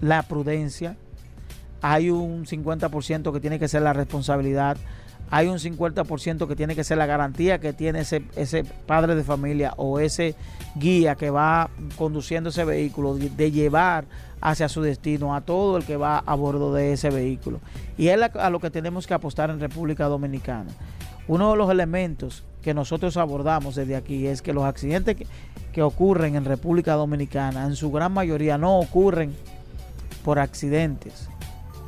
la 0.00 0.22
prudencia, 0.22 0.96
hay 1.82 2.10
un 2.10 2.46
50% 2.46 3.32
que 3.32 3.40
tiene 3.40 3.58
que 3.58 3.68
ser 3.68 3.82
la 3.82 3.92
responsabilidad, 3.92 4.76
hay 5.30 5.48
un 5.48 5.58
50% 5.58 6.46
que 6.46 6.56
tiene 6.56 6.74
que 6.74 6.84
ser 6.84 6.98
la 6.98 7.06
garantía 7.06 7.58
que 7.58 7.72
tiene 7.72 8.00
ese, 8.00 8.22
ese 8.36 8.64
padre 8.64 9.14
de 9.14 9.24
familia 9.24 9.74
o 9.76 9.98
ese 9.98 10.34
guía 10.76 11.14
que 11.16 11.30
va 11.30 11.70
conduciendo 11.96 12.50
ese 12.50 12.64
vehículo 12.64 13.14
de 13.14 13.50
llevar 13.50 14.04
hacia 14.40 14.68
su 14.68 14.82
destino, 14.82 15.34
a 15.34 15.40
todo 15.40 15.76
el 15.76 15.84
que 15.84 15.96
va 15.96 16.18
a 16.18 16.34
bordo 16.34 16.72
de 16.72 16.92
ese 16.92 17.10
vehículo. 17.10 17.60
Y 17.98 18.08
es 18.08 18.20
a 18.20 18.50
lo 18.50 18.60
que 18.60 18.70
tenemos 18.70 19.06
que 19.06 19.14
apostar 19.14 19.50
en 19.50 19.60
República 19.60 20.06
Dominicana. 20.06 20.70
Uno 21.28 21.50
de 21.50 21.56
los 21.56 21.70
elementos 21.70 22.44
que 22.62 22.74
nosotros 22.74 23.16
abordamos 23.16 23.74
desde 23.74 23.96
aquí 23.96 24.26
es 24.26 24.42
que 24.42 24.52
los 24.52 24.64
accidentes 24.64 25.16
que, 25.72 25.82
ocurren 25.82 26.36
en 26.36 26.44
República 26.46 26.94
Dominicana, 26.94 27.66
en 27.66 27.76
su 27.76 27.92
gran 27.92 28.12
mayoría, 28.12 28.56
no 28.56 28.78
ocurren 28.78 29.34
por 30.24 30.38
accidentes, 30.38 31.28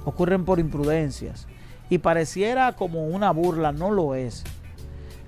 ocurren 0.04 0.44
por 0.44 0.58
imprudencias. 0.58 1.46
Y 1.90 1.98
pareciera 1.98 2.72
como 2.76 3.06
una 3.06 3.30
burla, 3.30 3.72
no 3.72 3.90
lo 3.90 4.14
es. 4.14 4.44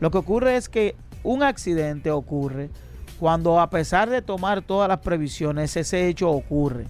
Lo 0.01 0.11
que 0.11 0.19
ocurre 0.19 0.57
es 0.57 0.69
que 0.69 0.97
un 1.23 1.43
accidente 1.43 2.11
ocurre 2.11 2.71
cuando 3.19 3.61
a 3.61 3.69
pesar 3.71 4.09
de 4.09 4.23
tomar 4.23 4.63
todas 4.63 4.89
las 4.89 4.99
previsiones, 4.99 5.77
ese 5.77 6.09
hecho 6.09 6.31
ocurre 6.31 6.87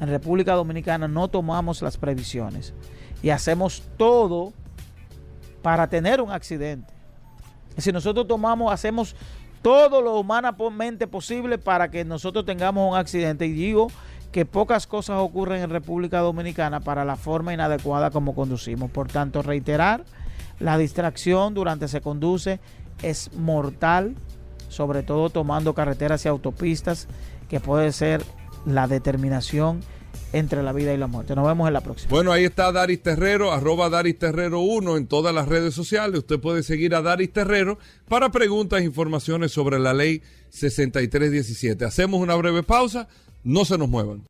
en 0.00 0.08
República 0.08 0.54
Dominicana 0.54 1.06
no 1.06 1.28
tomamos 1.28 1.82
las 1.82 1.98
previsiones 1.98 2.72
y 3.22 3.30
hacemos 3.30 3.82
todo 3.98 4.52
para 5.62 5.88
tener 5.88 6.22
un 6.22 6.32
accidente. 6.32 6.92
Si 7.76 7.92
nosotros 7.92 8.26
tomamos, 8.26 8.72
hacemos 8.72 9.14
todo 9.60 10.00
lo 10.00 10.18
humanamente 10.18 11.06
posible 11.06 11.58
para 11.58 11.90
que 11.90 12.02
nosotros 12.06 12.46
tengamos 12.46 12.90
un 12.90 12.96
accidente. 12.96 13.44
Y 13.44 13.52
digo 13.52 13.88
que 14.32 14.44
pocas 14.44 14.86
cosas 14.86 15.18
ocurren 15.18 15.62
en 15.62 15.70
República 15.70 16.20
Dominicana 16.20 16.80
para 16.80 17.04
la 17.04 17.16
forma 17.16 17.52
inadecuada 17.52 18.10
como 18.10 18.34
conducimos. 18.34 18.90
Por 18.90 19.08
tanto, 19.08 19.42
reiterar, 19.42 20.04
la 20.58 20.78
distracción 20.78 21.54
durante 21.54 21.88
se 21.88 22.00
conduce 22.00 22.60
es 23.02 23.32
mortal, 23.34 24.14
sobre 24.68 25.02
todo 25.02 25.30
tomando 25.30 25.74
carreteras 25.74 26.24
y 26.24 26.28
autopistas, 26.28 27.08
que 27.48 27.60
puede 27.60 27.92
ser 27.92 28.22
la 28.66 28.86
determinación 28.86 29.80
entre 30.32 30.62
la 30.62 30.72
vida 30.72 30.92
y 30.92 30.96
la 30.96 31.06
muerte. 31.06 31.34
Nos 31.34 31.46
vemos 31.46 31.66
en 31.66 31.74
la 31.74 31.80
próxima. 31.80 32.10
Bueno, 32.10 32.30
ahí 32.30 32.44
está 32.44 32.70
Daris 32.70 33.02
Terrero, 33.02 33.52
arroba 33.52 33.88
Daris 33.90 34.18
Terrero 34.18 34.60
1 34.60 34.96
en 34.96 35.06
todas 35.06 35.34
las 35.34 35.48
redes 35.48 35.74
sociales. 35.74 36.20
Usted 36.20 36.38
puede 36.38 36.62
seguir 36.62 36.94
a 36.94 37.02
Daris 37.02 37.32
Terrero 37.32 37.78
para 38.08 38.30
preguntas 38.30 38.80
e 38.80 38.84
informaciones 38.84 39.50
sobre 39.50 39.78
la 39.78 39.92
ley 39.92 40.22
6317. 40.50 41.84
Hacemos 41.84 42.20
una 42.20 42.36
breve 42.36 42.62
pausa, 42.62 43.08
no 43.42 43.64
se 43.64 43.78
nos 43.78 43.88
muevan. 43.88 44.24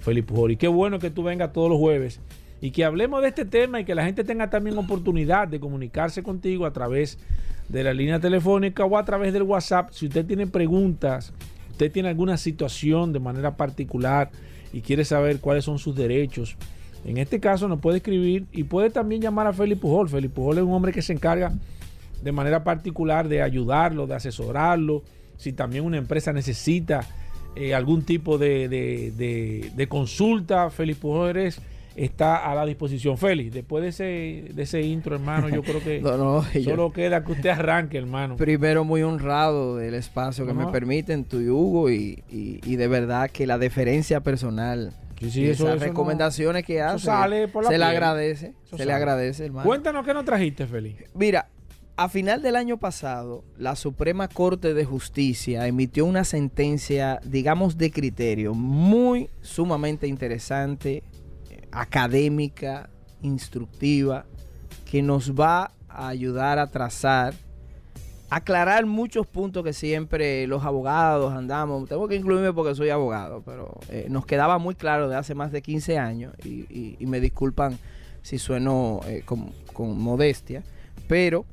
Felipe. 0.00 0.34
Y 0.50 0.56
qué 0.56 0.68
bueno 0.68 0.98
que 0.98 1.08
tú 1.10 1.22
vengas 1.22 1.54
todos 1.54 1.70
los 1.70 1.78
jueves 1.78 2.20
y 2.60 2.70
que 2.70 2.84
hablemos 2.84 3.22
de 3.22 3.28
este 3.28 3.46
tema 3.46 3.80
y 3.80 3.84
que 3.86 3.94
la 3.94 4.04
gente 4.04 4.24
tenga 4.24 4.50
también 4.50 4.76
oportunidad 4.76 5.48
de 5.48 5.58
comunicarse 5.58 6.22
contigo 6.22 6.66
a 6.66 6.72
través 6.72 7.18
de 7.68 7.82
la 7.82 7.94
línea 7.94 8.20
telefónica 8.20 8.84
o 8.84 8.98
a 8.98 9.04
través 9.04 9.32
del 9.32 9.42
WhatsApp. 9.42 9.90
Si 9.92 10.06
usted 10.06 10.26
tiene 10.26 10.46
preguntas, 10.46 11.32
usted 11.70 11.90
tiene 11.90 12.10
alguna 12.10 12.36
situación 12.36 13.12
de 13.12 13.20
manera 13.20 13.56
particular 13.56 14.30
y 14.72 14.82
quiere 14.82 15.04
saber 15.06 15.40
cuáles 15.40 15.64
son 15.64 15.78
sus 15.78 15.96
derechos, 15.96 16.56
en 17.06 17.18
este 17.18 17.40
caso 17.40 17.68
nos 17.68 17.80
puede 17.80 17.98
escribir 17.98 18.46
y 18.52 18.64
puede 18.64 18.90
también 18.90 19.22
llamar 19.22 19.46
a 19.46 19.52
Felipe 19.52 19.80
Pujol. 19.82 20.08
Felipe 20.08 20.34
Pujol 20.34 20.58
es 20.58 20.64
un 20.64 20.72
hombre 20.72 20.92
que 20.92 21.02
se 21.02 21.12
encarga 21.12 21.52
de 22.22 22.32
manera 22.32 22.64
particular 22.64 23.28
de 23.28 23.42
ayudarlo, 23.42 24.06
de 24.06 24.14
asesorarlo. 24.14 25.02
Si 25.36 25.52
también 25.52 25.84
una 25.84 25.98
empresa 25.98 26.32
necesita 26.32 27.06
eh, 27.54 27.74
algún 27.74 28.02
tipo 28.02 28.38
de, 28.38 28.68
de- 28.68 29.12
de- 29.16 29.70
de 29.74 29.86
consulta, 29.86 30.68
Felipe 30.70 31.00
Pujol 31.00 31.30
eres- 31.30 31.60
está 31.94 32.50
a 32.50 32.54
la 32.54 32.66
disposición. 32.66 33.16
Félix, 33.16 33.54
después 33.54 33.82
de 33.82 33.88
ese, 33.88 34.52
de 34.54 34.62
ese 34.64 34.82
intro, 34.82 35.14
hermano, 35.14 35.48
yo 35.48 35.62
creo 35.62 35.82
que 35.82 36.00
No, 36.02 36.16
no, 36.18 36.44
yo- 36.52 36.62
solo 36.70 36.92
queda 36.92 37.24
que 37.24 37.32
usted 37.32 37.48
arranque, 37.50 37.96
hermano. 37.98 38.36
Primero, 38.36 38.84
muy 38.84 39.02
honrado 39.02 39.76
del 39.76 39.94
espacio 39.94 40.44
que 40.44 40.52
Ajá. 40.52 40.66
me 40.66 40.72
permiten 40.72 41.24
tú 41.24 41.40
y 41.40 41.48
Hugo 41.48 41.88
y, 41.90 42.22
y- 42.30 42.60
y 42.64 42.76
de 42.76 42.88
verdad 42.88 43.30
que 43.30 43.46
la 43.46 43.56
deferencia 43.58 44.20
personal 44.20 44.92
Sí, 45.18 45.30
sí, 45.30 45.40
y 45.42 45.46
eso- 45.48 45.64
esas 45.64 45.76
eso 45.76 45.84
no- 45.86 45.90
recomendaciones 45.90 46.64
que 46.64 46.76
eso 46.78 46.86
hace 46.94 47.06
sale 47.06 47.48
por 47.48 47.64
la 47.64 47.70
se 47.70 47.78
le 47.78 47.84
agradece, 47.84 48.54
Eso 48.64 48.76
se 48.76 48.84
le 48.86 48.92
agradece, 48.92 49.44
hermano. 49.46 49.66
Cuéntanos 49.66 50.04
qué 50.04 50.12
nos 50.14 50.24
trajiste, 50.24 50.66
Félix. 50.66 51.04
Mira, 51.14 51.48
a 51.96 52.10
final 52.10 52.42
del 52.42 52.56
año 52.56 52.76
pasado, 52.76 53.42
la 53.56 53.74
Suprema 53.76 54.28
Corte 54.28 54.74
de 54.74 54.84
Justicia 54.84 55.66
emitió 55.66 56.04
una 56.04 56.24
sentencia, 56.24 57.18
digamos, 57.24 57.78
de 57.78 57.90
criterio 57.90 58.52
muy 58.54 59.30
sumamente 59.40 60.06
interesante, 60.06 61.02
eh, 61.50 61.62
académica, 61.72 62.90
instructiva, 63.22 64.26
que 64.84 65.00
nos 65.02 65.32
va 65.32 65.72
a 65.88 66.08
ayudar 66.08 66.58
a 66.58 66.66
trazar, 66.66 67.32
aclarar 68.28 68.86
muchos 68.86 69.26
puntos 69.26 69.62
que 69.64 69.72
siempre 69.72 70.46
los 70.46 70.64
abogados 70.64 71.32
andamos. 71.32 71.88
Tengo 71.88 72.08
que 72.08 72.16
incluirme 72.16 72.52
porque 72.52 72.74
soy 72.74 72.90
abogado, 72.90 73.42
pero 73.44 73.78
eh, 73.88 74.06
nos 74.10 74.26
quedaba 74.26 74.58
muy 74.58 74.74
claro 74.74 75.08
de 75.08 75.16
hace 75.16 75.34
más 75.34 75.52
de 75.52 75.62
15 75.62 75.98
años, 75.98 76.34
y, 76.44 76.48
y- 76.68 76.96
y 76.98 77.06
me 77.06 77.20
disculpan 77.20 77.78
si 78.22 78.38
sueno 78.38 79.00
eh, 79.06 79.22
con, 79.24 79.52
con 79.72 79.96
modestia, 79.98 80.64
pero 81.06 81.44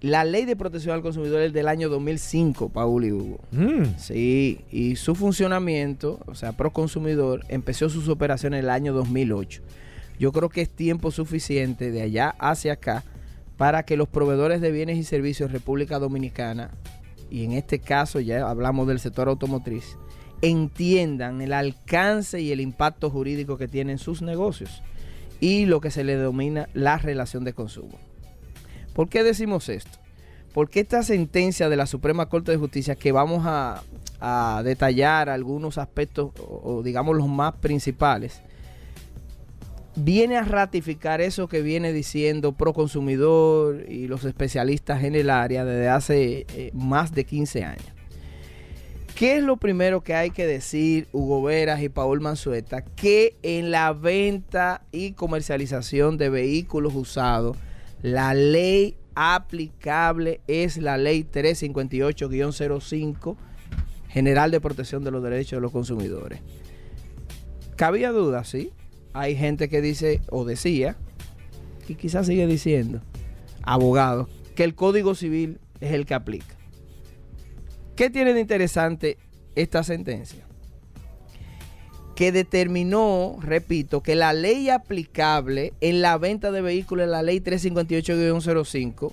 la 0.00 0.24
ley 0.24 0.44
de 0.44 0.54
protección 0.54 0.94
al 0.94 1.02
consumidor 1.02 1.42
es 1.42 1.52
del 1.52 1.66
año 1.68 1.88
2005, 1.88 2.68
Paul 2.68 3.04
y 3.04 3.12
Hugo. 3.12 3.40
Mm, 3.50 3.98
Sí, 3.98 4.60
y 4.70 4.94
su 4.96 5.14
funcionamiento, 5.16 6.20
o 6.26 6.34
sea, 6.36 6.52
Proconsumidor, 6.52 7.44
empezó 7.48 7.88
sus 7.88 8.08
operaciones 8.08 8.60
en 8.60 8.64
el 8.66 8.70
año 8.70 8.92
2008. 8.92 9.60
Yo 10.20 10.32
creo 10.32 10.48
que 10.48 10.62
es 10.62 10.70
tiempo 10.70 11.10
suficiente 11.10 11.90
de 11.90 12.02
allá 12.02 12.34
hacia 12.38 12.74
acá 12.74 13.04
para 13.58 13.82
que 13.82 13.96
los 13.96 14.08
proveedores 14.08 14.62
de 14.62 14.70
bienes 14.70 14.96
y 14.96 15.04
servicios 15.04 15.50
de 15.50 15.58
República 15.58 15.98
Dominicana, 15.98 16.70
y 17.28 17.44
en 17.44 17.52
este 17.52 17.80
caso 17.80 18.20
ya 18.20 18.48
hablamos 18.48 18.86
del 18.86 19.00
sector 19.00 19.28
automotriz, 19.28 19.98
entiendan 20.40 21.42
el 21.42 21.52
alcance 21.52 22.40
y 22.40 22.52
el 22.52 22.60
impacto 22.60 23.10
jurídico 23.10 23.58
que 23.58 23.66
tienen 23.66 23.98
sus 23.98 24.22
negocios 24.22 24.82
y 25.40 25.66
lo 25.66 25.80
que 25.80 25.90
se 25.90 26.04
le 26.04 26.16
denomina 26.16 26.68
la 26.72 26.98
relación 26.98 27.44
de 27.44 27.52
consumo. 27.52 27.98
¿Por 28.94 29.08
qué 29.08 29.24
decimos 29.24 29.68
esto? 29.68 29.98
Porque 30.54 30.80
esta 30.80 31.02
sentencia 31.02 31.68
de 31.68 31.76
la 31.76 31.86
Suprema 31.86 32.26
Corte 32.26 32.52
de 32.52 32.58
Justicia, 32.58 32.94
que 32.94 33.12
vamos 33.12 33.42
a, 33.44 33.82
detallar 34.64 35.28
algunos 35.28 35.78
aspectos, 35.78 36.32
o 36.40 36.82
digamos 36.82 37.16
los 37.16 37.28
más 37.28 37.54
principales, 37.54 38.42
viene 39.98 40.36
a 40.36 40.42
ratificar 40.42 41.20
eso 41.20 41.48
que 41.48 41.62
viene 41.62 41.92
diciendo 41.92 42.52
Proconsumidor 42.52 43.84
y 43.88 44.06
los 44.06 44.24
especialistas 44.24 45.04
en 45.04 45.14
el 45.14 45.30
área 45.30 45.64
desde 45.64 45.88
hace 45.88 46.46
eh, 46.54 46.70
más 46.72 47.12
de 47.12 47.24
15 47.24 47.64
años. 47.64 47.86
¿Qué 49.14 49.38
es 49.38 49.42
lo 49.42 49.56
primero 49.56 50.02
que 50.02 50.14
hay 50.14 50.30
que 50.30 50.46
decir, 50.46 51.08
Hugo 51.10 51.42
Veras 51.42 51.82
y 51.82 51.88
Paul 51.88 52.20
Manzueta? 52.20 52.82
Que 52.82 53.36
en 53.42 53.72
la 53.72 53.92
venta 53.92 54.82
y 54.92 55.12
comercialización 55.12 56.18
de 56.18 56.28
vehículos 56.28 56.94
usados, 56.94 57.56
la 58.00 58.32
ley 58.34 58.96
aplicable 59.16 60.40
es 60.46 60.76
la 60.76 60.98
ley 60.98 61.24
358-05, 61.24 63.36
General 64.08 64.52
de 64.52 64.60
Protección 64.60 65.02
de 65.02 65.10
los 65.10 65.24
Derechos 65.24 65.56
de 65.56 65.62
los 65.62 65.72
Consumidores. 65.72 66.40
Cabía 67.74 68.12
duda, 68.12 68.44
sí. 68.44 68.72
Hay 69.12 69.36
gente 69.36 69.68
que 69.68 69.80
dice 69.80 70.20
o 70.30 70.44
decía, 70.44 70.96
y 71.88 71.94
quizás 71.94 72.26
sigue 72.26 72.46
diciendo, 72.46 73.00
abogados, 73.62 74.28
que 74.54 74.64
el 74.64 74.74
Código 74.74 75.14
Civil 75.14 75.58
es 75.80 75.92
el 75.92 76.06
que 76.06 76.14
aplica. 76.14 76.56
¿Qué 77.96 78.10
tiene 78.10 78.34
de 78.34 78.40
interesante 78.40 79.18
esta 79.54 79.82
sentencia? 79.82 80.44
Que 82.14 82.32
determinó, 82.32 83.38
repito, 83.40 84.02
que 84.02 84.14
la 84.14 84.32
ley 84.32 84.70
aplicable 84.70 85.72
en 85.80 86.00
la 86.02 86.18
venta 86.18 86.50
de 86.50 86.60
vehículos 86.60 87.04
es 87.04 87.10
la 87.10 87.22
ley 87.22 87.40
358-05 87.40 89.12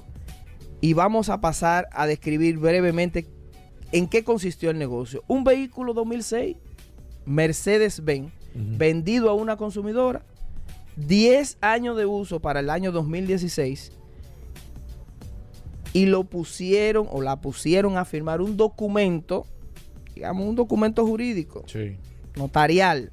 y 0.82 0.94
vamos 0.94 1.30
a 1.30 1.42
pasar 1.42 1.88
a 1.92 2.06
describir 2.06 2.58
brevemente 2.58 3.26
en 3.92 4.08
qué 4.08 4.24
consistió 4.24 4.70
el 4.70 4.78
negocio. 4.78 5.24
Un 5.28 5.44
vehículo 5.44 5.94
2006, 5.94 6.58
Mercedes-Benz, 7.26 8.32
vendido 8.56 9.30
a 9.30 9.34
una 9.34 9.58
consumidora, 9.58 10.24
10 10.96 11.58
años 11.62 11.98
de 11.98 12.06
uso 12.06 12.40
para 12.40 12.62
el 12.62 12.70
año 12.70 12.92
2016 12.92 13.92
y 15.94 16.06
lo 16.08 16.24
pusieron 16.24 17.08
o 17.12 17.22
la 17.22 17.38
pusieron 17.42 17.98
a 17.98 18.06
firmar 18.06 18.42
un 18.42 18.58
documento, 18.58 19.46
digamos 20.14 20.48
un 20.48 20.56
documento 20.56 21.06
jurídico, 21.06 21.64
Sí. 21.68 21.98
notarial, 22.36 23.12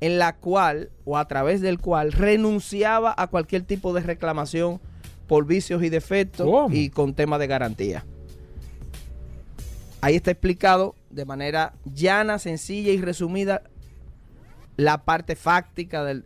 en 0.00 0.18
la 0.18 0.36
cual 0.36 0.90
o 1.04 1.16
a 1.16 1.26
través 1.28 1.60
del 1.60 1.78
cual 1.78 2.12
renunciaba 2.12 3.14
a 3.16 3.26
cualquier 3.28 3.62
tipo 3.62 3.92
de 3.94 4.00
reclamación 4.00 4.80
por 5.26 5.46
vicios 5.46 5.82
y 5.82 5.88
defectos 5.88 6.46
¿Cómo? 6.46 6.74
y 6.74 6.90
con 6.90 7.14
tema 7.14 7.38
de 7.38 7.46
garantía. 7.46 8.04
Ahí 10.00 10.16
está 10.16 10.32
explicado 10.32 10.96
de 11.10 11.24
manera 11.24 11.74
llana, 11.84 12.38
sencilla 12.38 12.90
y 12.92 13.00
resumida 13.00 13.62
la 14.76 15.04
parte 15.04 15.36
fáctica 15.36 16.04
de 16.04 16.22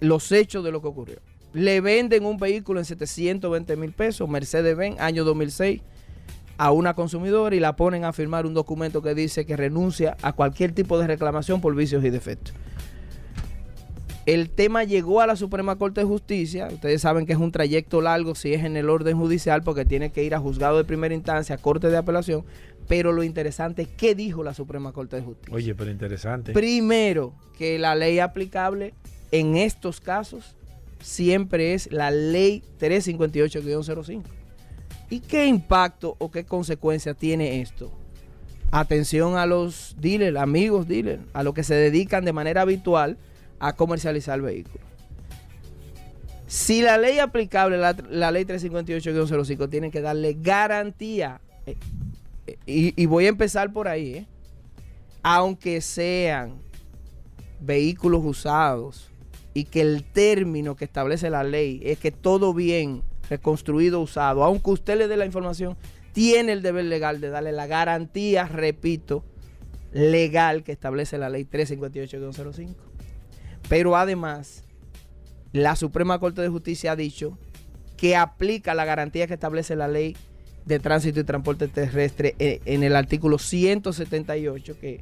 los 0.00 0.32
hechos 0.32 0.64
de 0.64 0.72
lo 0.72 0.80
que 0.80 0.88
ocurrió. 0.88 1.18
Le 1.52 1.80
venden 1.80 2.24
un 2.24 2.36
vehículo 2.36 2.80
en 2.80 2.84
720 2.84 3.76
mil 3.76 3.92
pesos, 3.92 4.28
Mercedes-Benz, 4.28 5.00
año 5.00 5.24
2006, 5.24 5.80
a 6.58 6.70
una 6.72 6.94
consumidora 6.94 7.54
y 7.54 7.60
la 7.60 7.76
ponen 7.76 8.04
a 8.04 8.12
firmar 8.12 8.46
un 8.46 8.54
documento 8.54 9.02
que 9.02 9.14
dice 9.14 9.46
que 9.46 9.56
renuncia 9.56 10.16
a 10.22 10.32
cualquier 10.32 10.72
tipo 10.72 10.98
de 10.98 11.06
reclamación 11.06 11.60
por 11.60 11.74
vicios 11.74 12.04
y 12.04 12.10
defectos. 12.10 12.54
El 14.26 14.50
tema 14.50 14.82
llegó 14.82 15.20
a 15.20 15.26
la 15.28 15.36
Suprema 15.36 15.76
Corte 15.76 16.00
de 16.00 16.06
Justicia. 16.06 16.66
Ustedes 16.72 17.00
saben 17.00 17.26
que 17.26 17.32
es 17.32 17.38
un 17.38 17.52
trayecto 17.52 18.00
largo 18.00 18.34
si 18.34 18.52
es 18.52 18.64
en 18.64 18.76
el 18.76 18.90
orden 18.90 19.16
judicial 19.16 19.62
porque 19.62 19.84
tiene 19.84 20.10
que 20.10 20.24
ir 20.24 20.34
a 20.34 20.40
juzgado 20.40 20.78
de 20.78 20.84
primera 20.84 21.14
instancia, 21.14 21.56
corte 21.58 21.90
de 21.90 21.96
apelación. 21.96 22.44
Pero 22.88 23.12
lo 23.12 23.22
interesante 23.22 23.82
es 23.82 23.88
qué 23.88 24.16
dijo 24.16 24.42
la 24.42 24.52
Suprema 24.52 24.92
Corte 24.92 25.14
de 25.14 25.22
Justicia. 25.22 25.54
Oye, 25.54 25.76
pero 25.76 25.92
interesante. 25.92 26.52
Primero, 26.52 27.34
que 27.56 27.78
la 27.78 27.94
ley 27.94 28.18
aplicable 28.18 28.94
en 29.30 29.56
estos 29.56 30.00
casos 30.00 30.56
siempre 31.00 31.74
es 31.74 31.92
la 31.92 32.10
ley 32.10 32.64
358-05. 32.80 34.22
¿Y 35.08 35.20
qué 35.20 35.46
impacto 35.46 36.16
o 36.18 36.32
qué 36.32 36.44
consecuencia 36.44 37.14
tiene 37.14 37.60
esto? 37.60 37.92
Atención 38.72 39.36
a 39.36 39.46
los 39.46 39.94
dealers, 40.00 40.36
amigos 40.36 40.88
dealers, 40.88 41.22
a 41.32 41.44
los 41.44 41.54
que 41.54 41.62
se 41.62 41.74
dedican 41.74 42.24
de 42.24 42.32
manera 42.32 42.62
habitual 42.62 43.16
a 43.58 43.74
comercializar 43.74 44.40
vehículos. 44.40 44.86
Si 46.46 46.80
la 46.80 46.96
ley 46.96 47.18
aplicable, 47.18 47.76
la, 47.76 48.30
ley 48.30 48.44
358-05, 48.44 49.68
tiene 49.68 49.90
que 49.90 50.00
darle 50.00 50.36
garantía. 50.38 51.40
eh, 51.66 51.76
y, 52.66 53.00
y 53.00 53.06
voy 53.06 53.26
a 53.26 53.30
empezar 53.30 53.72
por 53.72 53.88
ahí, 53.88 54.14
¿eh? 54.14 54.26
Aunque 55.22 55.80
sean 55.80 56.60
vehículos 57.60 58.24
usados 58.24 59.10
y 59.54 59.64
que 59.64 59.80
el 59.80 60.04
término 60.04 60.76
que 60.76 60.84
establece 60.84 61.30
la 61.30 61.42
ley 61.42 61.80
es 61.82 61.98
que 61.98 62.12
todo 62.12 62.54
bien 62.54 63.02
reconstruido 63.28 64.00
usado, 64.00 64.44
aunque 64.44 64.70
usted 64.70 64.98
le 64.98 65.08
dé 65.08 65.16
la 65.16 65.26
información, 65.26 65.76
tiene 66.12 66.52
el 66.52 66.62
deber 66.62 66.84
legal 66.84 67.20
de 67.20 67.30
darle 67.30 67.52
la 67.52 67.66
garantía, 67.66 68.46
repito, 68.46 69.24
legal 69.92 70.62
que 70.62 70.72
establece 70.72 71.18
la 71.18 71.28
ley 71.28 71.44
358-05. 71.44 72.85
Pero 73.68 73.96
además, 73.96 74.64
la 75.52 75.74
Suprema 75.76 76.18
Corte 76.18 76.42
de 76.42 76.48
Justicia 76.48 76.92
ha 76.92 76.96
dicho 76.96 77.38
que 77.96 78.14
aplica 78.16 78.74
la 78.74 78.84
garantía 78.84 79.26
que 79.26 79.34
establece 79.34 79.74
la 79.76 79.88
ley 79.88 80.16
de 80.66 80.78
tránsito 80.80 81.20
y 81.20 81.24
transporte 81.24 81.68
terrestre 81.68 82.34
en 82.38 82.82
el 82.82 82.94
artículo 82.96 83.38
178 83.38 84.78
que, 84.78 85.00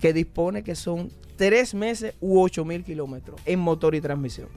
que 0.00 0.12
dispone 0.12 0.62
que 0.62 0.74
son 0.74 1.10
tres 1.36 1.74
meses 1.74 2.14
u 2.20 2.40
ocho 2.40 2.64
mil 2.64 2.82
kilómetros 2.84 3.40
en 3.44 3.58
motor 3.60 3.94
y 3.94 4.00
transmisión. 4.00 4.48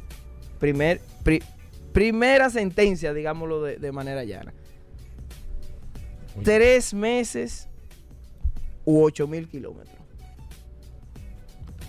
Primer, 0.59 1.01
pri- 1.23 1.43
primera 1.91 2.49
sentencia, 2.49 3.13
digámoslo 3.13 3.61
de, 3.63 3.77
de 3.77 3.91
manera 3.91 4.23
llana. 4.23 4.53
Tres 6.43 6.93
meses 6.93 7.67
u 8.85 9.03
ocho 9.03 9.27
mil 9.27 9.47
kilómetros. 9.49 10.00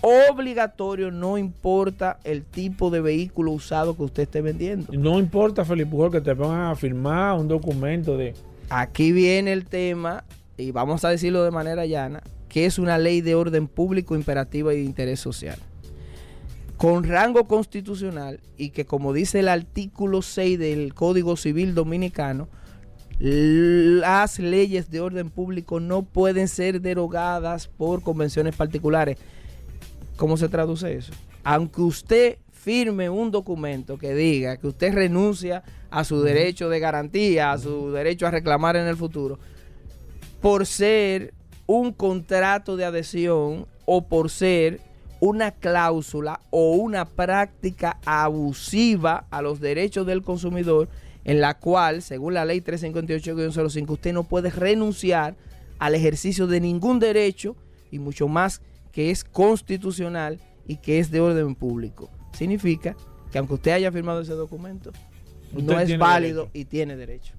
Obligatorio, 0.05 1.11
no 1.11 1.37
importa 1.37 2.19
el 2.25 2.43
tipo 2.43 2.89
de 2.89 2.99
vehículo 2.99 3.51
usado 3.51 3.95
que 3.95 4.03
usted 4.03 4.23
esté 4.23 4.41
vendiendo. 4.41 4.91
No 4.91 5.17
importa, 5.17 5.63
Felipe 5.63 5.95
que 6.11 6.19
te 6.19 6.35
pongan 6.35 6.71
a 6.71 6.75
firmar 6.75 7.39
un 7.39 7.47
documento 7.47 8.17
de. 8.17 8.33
Aquí 8.69 9.13
viene 9.13 9.53
el 9.53 9.63
tema, 9.63 10.25
y 10.57 10.71
vamos 10.71 11.05
a 11.05 11.09
decirlo 11.09 11.45
de 11.45 11.51
manera 11.51 11.85
llana, 11.85 12.21
que 12.49 12.65
es 12.65 12.79
una 12.79 12.97
ley 12.97 13.21
de 13.21 13.35
orden 13.35 13.69
público 13.69 14.13
imperativa 14.13 14.73
y 14.73 14.79
de 14.79 14.83
interés 14.83 15.21
social. 15.21 15.57
Con 16.75 17.05
rango 17.05 17.45
constitucional 17.45 18.41
y 18.57 18.71
que 18.71 18.83
como 18.83 19.13
dice 19.13 19.39
el 19.39 19.47
artículo 19.47 20.21
6 20.21 20.59
del 20.59 20.93
Código 20.93 21.37
Civil 21.37 21.75
Dominicano, 21.75 22.49
las 23.19 24.37
leyes 24.37 24.91
de 24.91 24.99
orden 24.99 25.29
público 25.29 25.79
no 25.79 26.01
pueden 26.01 26.49
ser 26.49 26.81
derogadas 26.81 27.69
por 27.69 28.03
convenciones 28.03 28.53
particulares. 28.53 29.17
¿Cómo 30.15 30.37
se 30.37 30.49
traduce 30.49 30.95
eso? 30.95 31.13
Aunque 31.43 31.81
usted 31.81 32.37
firme 32.51 33.09
un 33.09 33.31
documento 33.31 33.97
que 33.97 34.15
diga 34.15 34.57
que 34.57 34.67
usted 34.67 34.93
renuncia 34.93 35.63
a 35.89 36.03
su 36.03 36.21
derecho 36.21 36.69
de 36.69 36.79
garantía, 36.79 37.51
a 37.51 37.57
su 37.57 37.91
derecho 37.91 38.25
a 38.25 38.31
reclamar 38.31 38.75
en 38.75 38.87
el 38.87 38.95
futuro, 38.95 39.37
por 40.41 40.65
ser 40.65 41.33
un 41.67 41.91
contrato 41.91 42.77
de 42.77 42.85
adhesión 42.85 43.65
o 43.85 44.07
por 44.07 44.29
ser 44.29 44.79
una 45.19 45.51
cláusula 45.51 46.41
o 46.49 46.73
una 46.73 47.05
práctica 47.05 47.97
abusiva 48.05 49.25
a 49.31 49.41
los 49.41 49.59
derechos 49.59 50.05
del 50.05 50.21
consumidor 50.21 50.89
en 51.25 51.39
la 51.39 51.57
cual, 51.57 52.01
según 52.01 52.33
la 52.33 52.45
ley 52.45 52.59
358-05, 52.59 53.89
usted 53.89 54.13
no 54.13 54.23
puede 54.23 54.49
renunciar 54.49 55.35
al 55.79 55.95
ejercicio 55.95 56.47
de 56.47 56.59
ningún 56.59 56.99
derecho 56.99 57.55
y 57.91 57.99
mucho 57.99 58.27
más 58.27 58.61
que 58.93 59.11
es 59.11 59.25
constitucional 59.25 60.39
y 60.65 60.77
que 60.77 60.99
es 60.99 61.11
de 61.11 61.19
orden 61.19 61.55
público. 61.55 62.09
Significa 62.31 62.95
que 63.31 63.37
aunque 63.39 63.55
usted 63.55 63.71
haya 63.71 63.91
firmado 63.91 64.21
ese 64.21 64.33
documento, 64.33 64.91
Usted 65.51 65.63
no 65.73 65.79
es 65.79 65.97
válido 65.97 66.43
derecho. 66.45 66.51
y 66.59 66.65
tiene 66.65 66.95
derecho. 66.95 67.33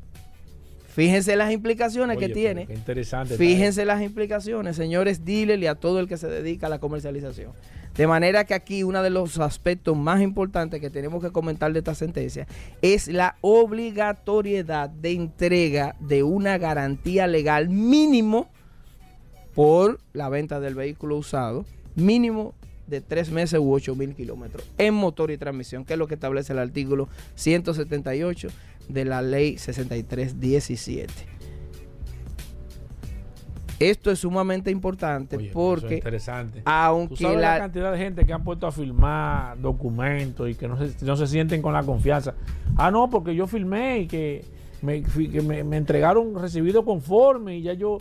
Fíjense 0.89 1.35
las 1.35 1.51
implicaciones 1.53 2.17
Oye, 2.17 2.29
que 2.29 2.35
tiene. 2.35 2.69
interesante. 2.71 3.37
Fíjense 3.37 3.85
las 3.85 4.01
implicaciones, 4.03 4.77
señores 4.77 5.23
y 5.27 5.67
a 5.67 5.75
todo 5.75 5.99
el 5.99 6.07
que 6.07 6.17
se 6.17 6.29
dedica 6.29 6.67
a 6.67 6.71
la 6.71 6.79
comercialización. 6.79 7.51
De 7.97 8.07
manera 8.07 8.45
que 8.45 8.55
aquí 8.55 8.83
uno 8.85 9.03
de 9.03 9.11
los 9.11 9.39
aspectos 9.41 9.97
más 9.97 10.21
importantes 10.21 10.81
que 10.81 10.91
tenemos 10.91 11.23
que 11.23 11.31
comentar 11.31 11.73
de 11.73 11.79
esta 11.81 11.95
sentencia 11.97 12.47
es 12.83 13.09
la 13.09 13.37
obligatoriedad 13.41 14.89
de 14.91 15.13
entrega 15.13 15.97
de 16.01 16.23
una 16.23 16.59
garantía 16.59 17.27
legal 17.27 17.69
mínimo 17.69 18.49
por 19.55 20.01
la 20.13 20.29
venta 20.29 20.61
del 20.61 20.75
vehículo 20.75 21.17
usado, 21.17 21.65
mínimo 21.95 22.55
de 22.87 23.01
tres 23.01 23.31
meses 23.31 23.59
u 23.61 23.73
ocho 23.73 23.95
mil 23.95 24.15
kilómetros 24.15 24.69
en 24.79 24.95
motor 24.95 25.31
y 25.31 25.39
transmisión, 25.39 25.85
que 25.85 25.95
es 25.95 25.99
lo 25.99 26.07
que 26.07 26.15
establece 26.15 26.53
el 26.53 26.59
artículo 26.59 27.09
178 27.35 28.49
de 28.89 29.05
la 29.05 29.23
ley 29.23 29.57
6317. 29.57 31.35
Esto 33.81 34.11
es 34.11 34.21
sumamente 34.21 34.71
importante 34.71 35.37
Oye, 35.37 35.51
pero 35.53 35.61
eso 35.61 35.77
es 35.77 35.83
porque 35.83 35.95
interesante. 35.97 36.59
Tú 36.61 36.71
aunque 36.71 37.17
sabes 37.17 37.41
la... 37.41 37.55
la, 37.55 37.59
cantidad 37.59 37.93
de 37.93 37.99
gente 37.99 38.25
que 38.25 38.33
han 38.33 38.45
puesto 38.45 38.67
a 38.67 38.73
firmar 38.73 39.59
documentos 39.61 40.49
y 40.49 40.55
que 40.55 40.69
no 40.69 40.77
se, 40.79 41.05
no 41.05 41.17
se 41.17 41.27
sienten 41.27 41.61
con 41.61 41.73
la 41.73 41.83
confianza. 41.83 42.35
Ah, 42.77 42.91
no, 42.91 43.11
porque 43.11 43.35
yo 43.35 43.47
firmé 43.47 44.01
y 44.01 44.07
que 44.07 44.45
me, 44.81 45.03
que 45.03 45.43
me, 45.43 45.65
me 45.65 45.77
entregaron 45.77 46.41
recibido 46.41 46.85
conforme 46.85 47.57
y 47.59 47.63
ya 47.63 47.73
yo 47.73 47.99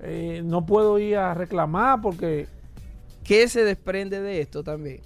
eh, 0.00 0.42
no 0.44 0.66
puedo 0.66 0.98
ir 0.98 1.16
a 1.16 1.34
reclamar 1.34 2.00
porque... 2.00 2.46
¿Qué 3.24 3.48
se 3.48 3.64
desprende 3.64 4.20
de 4.20 4.40
esto 4.40 4.62
también? 4.62 5.00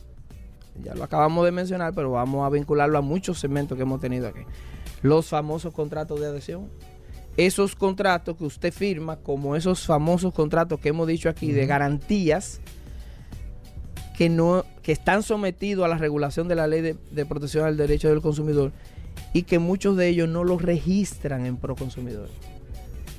Ya 0.83 0.95
lo 0.95 1.05
acabamos 1.05 1.45
de 1.45 1.53
mencionar, 1.53 1.95
pero 1.95 2.11
vamos 2.11 2.47
a 2.47 2.51
vincularlo 2.51 2.99
a 2.99 3.01
muchos 3.01 3.41
segmentos 3.41 3.77
que 3.77 3.83
hemos 3.83 4.01
tenido 4.01 4.29
aquí. 4.29 4.41
Los 5.01 5.29
famosos 5.29 5.73
contratos 5.73 6.21
de 6.21 6.27
adhesión. 6.27 6.69
Esos 7.39 7.75
contratos 7.75 8.37
que 8.37 8.45
usted 8.45 8.75
firma, 8.75 9.17
como 9.17 9.57
esos 9.57 9.87
famosos 9.87 10.35
contratos 10.35 10.81
que 10.81 10.91
hemos 10.91 11.07
dicho 11.07 11.31
aquí 11.31 11.53
de 11.53 11.65
garantías, 11.65 12.61
que, 14.19 14.29
no, 14.29 14.67
que 14.83 14.93
están 14.93 15.23
sometidos 15.23 15.87
a 15.87 15.89
la 15.89 15.97
regulación 15.97 16.47
de 16.47 16.57
la 16.57 16.67
ley 16.67 16.83
de, 16.83 16.97
de 17.11 17.25
protección 17.25 17.65
al 17.65 17.79
derecho 17.79 18.11
del 18.11 18.21
consumidor 18.21 18.73
y 19.33 19.45
que 19.45 19.59
muchos 19.59 19.97
de 19.97 20.09
ellos 20.09 20.29
no 20.29 20.45
los 20.45 20.61
registran 20.61 21.47
en 21.47 21.57
Proconsumidor. 21.57 22.29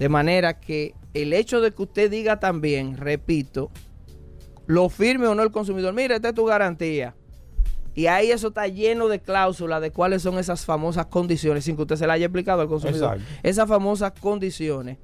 De 0.02 0.10
manera 0.10 0.60
que 0.60 0.96
el 1.14 1.32
hecho 1.32 1.62
de 1.62 1.72
que 1.72 1.84
usted 1.84 2.10
diga 2.10 2.40
también, 2.40 2.98
repito, 2.98 3.70
lo 4.66 4.90
firme 4.90 5.28
o 5.28 5.36
no 5.36 5.44
el 5.44 5.52
consumidor. 5.52 5.94
Mira, 5.94 6.16
esta 6.16 6.30
es 6.30 6.34
tu 6.34 6.44
garantía. 6.46 7.14
Y 7.94 8.08
ahí 8.08 8.32
eso 8.32 8.48
está 8.48 8.66
lleno 8.68 9.10
de 9.10 9.20
cláusulas 9.20 9.80
de 9.80 9.92
cuáles 9.92 10.24
son 10.24 10.40
esas 10.40 10.66
famosas 10.66 11.06
condiciones, 11.06 11.66
sin 11.66 11.76
que 11.76 11.84
usted 11.84 11.98
se 11.98 12.08
la 12.08 12.14
haya 12.14 12.26
explicado 12.26 12.62
al 12.62 12.68
consumidor. 12.68 13.18
Exacto. 13.18 13.40
Esas 13.44 13.68
famosas 13.70 14.14
condiciones 14.20 14.98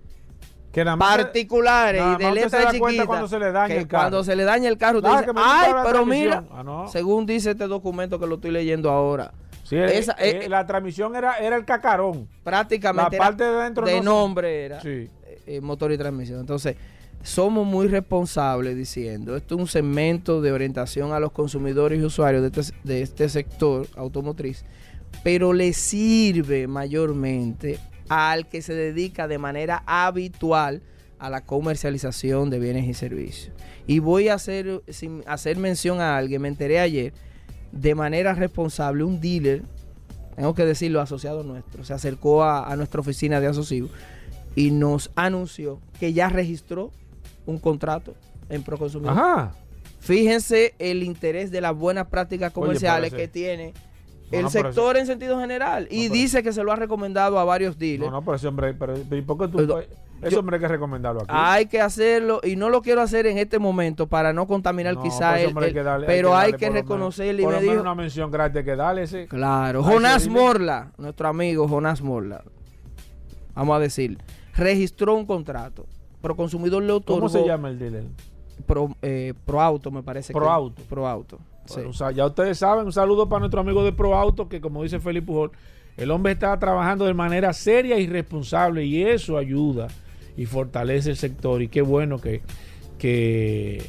Que 0.72 0.84
nada 0.84 0.96
más- 0.98 1.16
particulares 1.18 2.02
nada 2.02 2.16
y 2.20 2.24
de 2.26 2.32
letra 2.32 2.72
chiquita. 2.72 3.06
cuando 3.06 3.28
se 3.28 3.38
le 3.38 3.52
daña 3.52 3.68
que 3.68 3.78
el 3.82 3.88
carro. 3.88 4.02
Cuando 4.02 4.24
se 4.24 4.36
le 4.36 4.44
daña 4.46 4.68
el 4.70 4.78
carro, 4.80 4.98
usted 4.98 5.12
Ah, 5.12 5.20
dice, 5.22 5.32
ay, 5.36 5.72
pero 5.74 5.90
transmisión". 5.90 6.10
mira, 6.26 6.44
Ah, 6.50 6.64
no. 6.64 6.88
según 6.88 7.28
dice 7.28 7.52
este 7.52 7.68
documento 7.68 8.20
que 8.20 8.26
lo 8.26 8.36
estoy 8.36 8.50
leyendo 8.50 8.90
ahora, 8.90 9.32
Sí, 9.68 9.76
esa- 9.76 10.14
eh, 10.20 10.46
eh, 10.46 10.50
la 10.50 10.66
transmisión 10.66 11.16
era, 11.16 11.38
era 11.40 11.56
el 11.58 11.66
cacarón. 11.66 12.28
prácticamente 12.44 13.18
La 13.18 13.24
parte 13.24 13.44
de 13.44 13.50
adentro 13.62 13.86
de 13.86 13.94
no 13.96 14.00
se- 14.00 14.06
nombre 14.06 14.66
era 14.66 14.82
Sí. 14.82 15.10
eh, 15.46 15.62
motor 15.62 15.92
y 15.92 15.98
transmisión. 15.98 16.40
Entonces, 16.40 16.76
somos 17.24 17.66
muy 17.66 17.88
responsables 17.88 18.78
diciendo, 18.78 19.36
esto 19.36 19.56
es 19.56 19.62
un 19.62 19.68
segmento 19.68 20.42
de 20.42 20.52
orientación 20.54 21.12
a 21.12 21.20
los 21.20 21.32
consumidores 21.34 22.00
y 22.00 22.04
usuarios 22.04 22.42
de 22.44 22.62
este, 22.62 22.74
de 22.86 23.02
este 23.02 23.28
sector 23.28 23.88
automotriz, 23.98 24.64
pero 25.24 25.52
le 25.52 25.74
sirve 25.74 26.68
mayormente 26.68 27.80
al 28.08 28.48
que 28.48 28.62
se 28.62 28.74
dedica 28.74 29.28
de 29.28 29.38
manera 29.38 29.84
habitual 29.86 30.82
a 31.20 31.30
la 31.30 31.42
comercialización 31.44 32.50
de 32.50 32.60
bienes 32.60 32.86
y 32.86 32.94
servicios. 32.94 33.54
Y 33.88 34.00
voy 34.00 34.30
a 34.30 34.36
hacer, 34.36 34.82
sin 34.90 35.24
hacer 35.26 35.58
mención 35.58 36.00
a 36.00 36.16
alguien, 36.18 36.42
me 36.42 36.48
enteré 36.48 36.80
ayer, 36.80 37.14
de 37.72 37.96
manera 37.96 38.34
responsable, 38.34 39.04
un 39.04 39.20
dealer, 39.20 39.64
tengo 40.36 40.54
que 40.54 40.66
decirlo, 40.66 41.02
asociado 41.02 41.44
nuestro, 41.44 41.84
se 41.84 41.94
acercó 41.94 42.44
a, 42.44 42.72
a 42.72 42.76
nuestra 42.76 43.02
oficina 43.02 43.40
de 43.40 43.48
asociados 43.48 43.92
y 44.56 44.72
nos 44.72 45.12
anunció 45.16 45.80
que 46.00 46.14
ya 46.14 46.30
registró 46.30 46.92
un 47.46 47.60
contrato 47.60 48.16
en 48.50 48.64
Proconsumidor. 48.64 49.18
Ajá. 49.18 49.56
Fíjense 50.00 50.74
el 50.80 51.04
interés 51.04 51.52
de 51.52 51.62
las 51.62 51.76
buenas 51.76 52.08
prácticas 52.08 52.52
comerciales 52.52 53.14
que 53.14 53.28
tiene 53.28 53.74
el 54.32 54.44
no, 54.44 54.50
sector 54.50 54.98
en 54.98 55.06
sentido 55.06 55.40
general. 55.40 55.88
y 55.90 56.10
dice 56.10 56.44
que 56.44 56.54
se 56.54 56.64
lo 56.64 56.72
ha 56.72 56.76
recomendado 56.76 57.40
a 57.40 57.46
varios 57.46 57.78
dealers. 57.78 58.12
No, 58.12 58.22
no, 58.22 58.26
pero 58.26 58.50
hombre, 58.50 58.74
pero, 58.74 58.94
pero 59.08 59.18
¿y 59.18 59.22
por 59.22 59.38
qué 59.38 59.48
tú, 59.48 59.82
Pero- 60.20 60.28
ese 60.28 60.34
yo- 60.36 60.40
hombre 60.40 60.56
hay 60.58 60.62
que 60.62 60.68
recomendarlo 60.68 61.22
aquí? 61.22 61.30
Hay 61.34 61.66
que 61.68 61.80
hacerlo 61.82 62.42
y 62.44 62.56
no 62.56 62.70
lo 62.70 62.82
quiero 62.82 63.02
hacer 63.02 63.28
en 63.28 63.38
este 63.38 63.60
momento 63.60 64.08
para 64.08 64.34
no 64.34 64.48
contaminar 64.48 64.96
No, 64.96 65.04
quizá 65.04 65.32
pues, 65.32 65.42
el, 65.44 65.48
hombre, 65.50 65.66
hay 65.68 65.74
que 65.74 65.84
darle- 65.84 66.08
pero 66.08 66.36
hay 66.36 66.54
que 66.54 66.70
menos- 66.70 66.82
reconocerle 66.82 67.42
y 67.42 67.46
por 67.46 67.54
me 67.54 67.56
lo 67.58 67.62
menos 67.62 67.74
dijo 67.74 67.82
una 67.84 67.96
mención 67.96 68.32
gratis 68.32 68.64
que 68.64 68.76
darle 68.76 69.04
ese. 69.04 69.28
Claro, 69.28 69.82
Ay, 69.86 69.94
Jonás. 69.94 70.28
Morla, 70.28 70.92
nuestro 70.98 71.28
amigo 71.28 71.68
Jonás 71.68 72.02
Morla, 72.02 72.44
vamos 73.54 73.76
a 73.78 73.80
decir, 73.80 74.18
registró 74.56 75.14
un 75.16 75.26
contrato. 75.26 75.86
Proconsumidor 76.22 76.82
le 76.84 76.94
otorgó 76.94 77.20
¿Cómo 77.22 77.30
se 77.30 77.46
llama 77.46 77.70
el 77.70 77.78
dealer? 77.78 78.04
Pro, 78.66 78.90
eh, 79.04 79.34
Proauto, 79.46 79.92
me 79.92 80.02
parece. 80.04 80.34
que- 80.34 80.40
Proauto. 80.40 80.82
Proauto. 80.90 81.38
Sí. 81.66 81.76
Bueno, 81.76 81.90
un 81.90 81.94
sa- 81.94 82.12
ya 82.12 82.26
ustedes 82.26 82.58
saben, 82.58 82.86
un 82.86 82.92
saludo 82.92 83.30
para 83.30 83.42
nuestro 83.42 83.60
amigo 83.62 83.84
de 83.84 83.92
Pro 83.94 84.16
Auto, 84.16 84.50
que 84.50 84.60
como 84.60 84.82
dice 84.84 85.00
Felipe 85.00 85.28
Pujol, 85.28 85.52
el 85.96 86.12
hombre 86.12 86.32
está 86.34 86.58
trabajando 86.58 87.06
de 87.06 87.14
manera 87.14 87.54
seria 87.54 87.98
y 88.00 88.08
responsable 88.08 88.84
y 88.86 89.04
eso 89.04 89.38
ayuda 89.38 89.88
y 90.38 90.46
fortalece 90.46 91.10
el 91.10 91.18
sector. 91.18 91.62
Y 91.62 91.68
qué 91.68 91.82
bueno 91.82 92.20
que, 92.20 92.42
que 92.98 93.84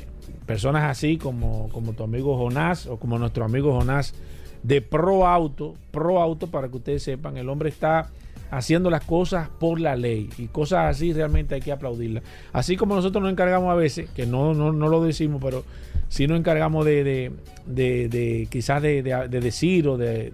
personas 0.47 0.85
así 0.85 1.19
como, 1.19 1.69
como 1.71 1.93
tu 1.93 2.03
amigo 2.03 2.37
Jonás 2.37 2.87
o 2.87 2.97
como 2.99 3.19
nuestro 3.19 3.45
amigo 3.45 3.79
Jonás 3.79 4.15
de 4.63 4.81
Pro 4.83 5.27
Auto, 5.27 5.75
Pro 5.91 6.21
Auto, 6.21 6.49
para 6.49 6.69
que 6.69 6.77
ustedes 6.77 7.03
sepan, 7.03 7.37
el 7.37 7.49
hombre 7.49 7.69
está 7.69 8.09
haciendo 8.51 8.89
las 8.89 9.05
cosas 9.05 9.49
por 9.61 9.79
la 9.79 9.95
ley 9.95 10.31
y 10.39 10.47
cosas 10.47 10.97
así 10.97 11.13
realmente 11.13 11.55
hay 11.55 11.61
que 11.61 11.71
aplaudirlas. 11.71 12.23
Así 12.53 12.77
como 12.77 12.95
nosotros 12.95 13.23
nos 13.23 13.31
encargamos 13.31 13.71
a 13.71 13.75
veces, 13.75 14.09
que 14.11 14.27
no, 14.27 14.55
no, 14.55 14.73
no 14.73 14.89
lo 14.89 15.05
decimos, 15.05 15.41
pero 15.45 15.65
sí 16.09 16.27
nos 16.27 16.39
encargamos 16.39 16.85
de, 16.87 17.05
de, 17.05 17.33
de- 17.67 18.09
de 18.09 18.49
quizás 18.51 18.81
de, 18.83 19.03
de- 19.03 19.29
de 19.29 19.41
decir 19.41 19.87
o 19.87 19.99
de 19.99 20.33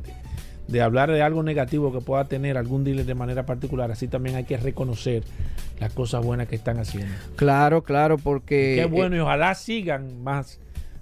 hablar 0.81 1.11
de 1.11 1.21
algo 1.23 1.43
negativo 1.43 1.93
que 1.93 2.01
pueda 2.01 2.25
tener 2.25 2.57
algún 2.57 2.85
dealer 2.85 3.05
de 3.05 3.15
manera 3.15 3.45
particular, 3.45 3.91
así 3.91 4.09
también 4.09 4.37
hay 4.37 4.45
que 4.45 4.57
reconocer 4.57 5.23
las 5.85 5.93
cosas 5.93 6.25
buenas 6.25 6.49
que 6.49 6.57
están 6.57 6.79
haciendo. 6.79 7.15
Claro, 7.37 7.83
claro, 7.83 8.17
porque... 8.17 8.77
Qué 8.77 8.87
bueno 8.87 9.17
y 9.17 9.19
ojalá 9.19 9.55
sigan 9.55 10.23
más 10.23 10.59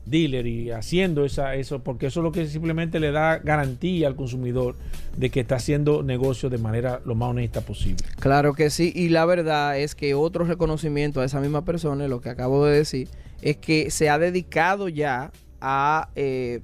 dealer 0.06 0.48
y 0.48 0.72
haciendo 0.72 1.24
esa, 1.24 1.54
eso, 1.54 1.78
porque 1.78 2.06
eso 2.06 2.18
es 2.18 2.24
lo 2.24 2.32
que 2.32 2.48
simplemente 2.48 2.98
le 2.98 3.12
da 3.12 3.38
garantía 3.38 4.08
al 4.08 4.16
consumidor 4.16 4.74
de 5.16 5.30
que 5.30 5.38
está 5.38 5.54
haciendo 5.54 6.02
negocio 6.02 6.50
de 6.50 6.58
manera 6.58 7.00
lo 7.04 7.14
más 7.14 7.30
honesta 7.30 7.60
posible. 7.60 8.04
Claro 8.18 8.54
que 8.54 8.70
sí, 8.70 8.92
y 8.92 9.10
la 9.10 9.24
verdad 9.24 9.78
es 9.78 9.94
que 9.94 10.14
otro 10.14 10.44
reconocimiento 10.44 11.20
a 11.20 11.24
esa 11.24 11.40
misma 11.40 11.64
persona, 11.64 12.08
lo 12.08 12.20
que 12.20 12.30
acabo 12.30 12.66
de 12.66 12.76
decir, 12.78 13.08
es 13.40 13.56
que 13.58 13.92
se 13.92 14.10
ha 14.10 14.18
dedicado 14.18 14.88
ya 14.88 15.30
a 15.60 16.08
eh, 16.16 16.60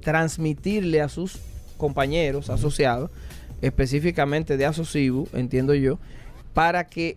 transmitirle 0.00 1.00
a 1.00 1.08
sus 1.08 1.40
compañeros 1.76 2.50
asociados, 2.50 3.10
específicamente 3.62 4.56
de 4.56 4.66
Asocibu, 4.66 5.26
entiendo 5.32 5.74
yo, 5.74 5.98
para 6.54 6.84
que 6.84 7.16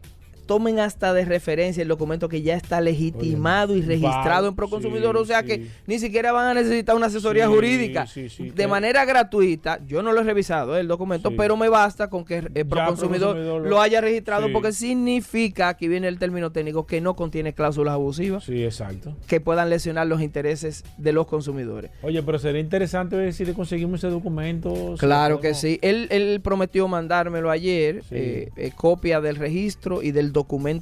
tomen 0.52 0.80
hasta 0.80 1.14
de 1.14 1.24
referencia 1.24 1.82
el 1.82 1.88
documento 1.88 2.28
que 2.28 2.42
ya 2.42 2.56
está 2.58 2.82
legitimado 2.82 3.74
y 3.78 3.82
registrado 3.82 4.50
en 4.50 4.54
Proconsumidor, 4.56 5.16
sí, 5.16 5.22
o 5.22 5.26
sea 5.26 5.40
sí. 5.42 5.48
que 5.48 5.68
ni 5.88 5.98
siquiera 5.98 6.34
van 6.34 6.48
a 6.48 6.54
necesitar 6.54 6.94
una 6.94 7.06
asesoría 7.06 7.46
Sí, 7.48 7.54
jurídica. 7.54 8.06
sí, 8.06 8.28
sí, 8.28 8.50
de 8.50 8.68
manera 8.68 9.06
gratuita, 9.06 9.80
yo 9.88 10.04
no 10.04 10.12
lo 10.12 10.20
he 10.20 10.24
revisado 10.26 10.76
eh, 10.76 10.82
el 10.82 10.90
documento, 10.90 11.32
pero 11.38 11.56
me 11.56 11.70
basta 11.70 12.10
con 12.10 12.26
que 12.26 12.40
el 12.40 12.66
Proconsumidor 12.66 13.36
Proconsumidor 13.36 13.38
lo, 13.38 13.70
lo- 13.70 13.82
haya 13.82 14.02
registrado 14.02 14.52
porque 14.52 14.74
significa, 14.74 15.70
aquí 15.70 15.88
viene 15.88 16.10
el 16.10 16.20
término 16.20 16.52
técnico, 16.52 16.86
que 16.86 17.00
no 17.00 17.16
contiene 17.16 17.54
cláusulas 17.54 17.94
abusivas 17.94 18.44
Sí, 18.44 18.62
exacto. 18.66 19.16
que 19.28 19.40
puedan 19.40 19.70
lesionar 19.70 20.06
los 20.08 20.22
intereses 20.22 20.84
de 20.98 21.14
los 21.14 21.28
consumidores. 21.28 21.92
Oye, 22.02 22.22
pero 22.24 22.40
sería 22.40 22.60
interesante 22.60 23.16
ver 23.16 23.32
si 23.32 23.46
le 23.46 23.54
conseguimos 23.54 24.00
ese 24.02 24.10
documento. 24.10 24.96
Claro 25.00 25.40
que 25.40 25.54
sí. 25.54 25.80
Él, 25.82 26.08
él 26.12 26.42
prometió 26.44 26.90
mandármelo 26.90 27.50
ayer, 27.50 28.04
eh, 28.12 28.50
eh, 28.58 28.72
copia 28.76 29.22
del 29.22 29.38
registro 29.38 30.02
y 30.04 30.12
del 30.12 30.28
documento 30.28 30.41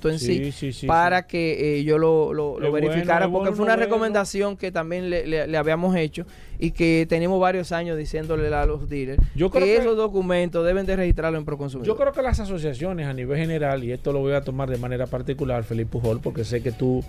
en 0.10 0.20
sí, 0.20 0.52
Sí, 0.52 0.88
para 0.88 1.28
que 1.28 1.80
eh, 1.80 1.84
yo 1.84 1.98
lo, 1.98 2.34
lo- 2.34 2.60
lo 2.60 2.66
Es 2.66 2.72
bueno, 2.72 2.88
verificara, 2.90 3.26
porque 3.28 3.50
bueno 3.50 3.56
fue 3.56 3.66
una 3.66 3.76
recomendación 3.76 4.58
que 4.58 4.72
también 4.72 5.10
le, 5.10 5.26
le- 5.28 5.48
le 5.48 5.58
habíamos 5.58 5.96
hecho 5.96 6.26
y 6.58 6.72
que 6.72 7.06
tenemos 7.10 7.40
varios 7.40 7.72
años 7.72 7.98
diciéndole 7.98 8.54
a 8.54 8.66
los 8.66 8.90
dealers 8.90 9.22
Yo 9.36 9.50
que, 9.50 9.60
creo 9.60 9.66
que- 9.68 9.78
esos 9.78 9.98
documentos 9.98 10.66
deben 10.66 10.86
de 10.86 10.96
registrarlo 10.96 11.38
en 11.38 11.46
Proconsumidor. 11.46 11.88
Yo 11.88 11.96
creo 11.96 12.12
que 12.14 12.22
las 12.22 12.40
asociaciones 12.40 13.08
a 13.08 13.14
nivel 13.14 13.38
general, 13.38 13.84
y 13.84 13.92
esto 13.92 14.12
lo 14.14 14.20
voy 14.20 14.34
a 14.34 14.42
tomar 14.42 14.70
de 14.70 14.78
manera 14.78 15.08
particular, 15.08 15.64
Felipe 15.64 15.92
Pujol, 15.92 16.20
porque 16.22 16.44
sé 16.44 16.62
que 16.62 16.72
tú, 16.72 17.04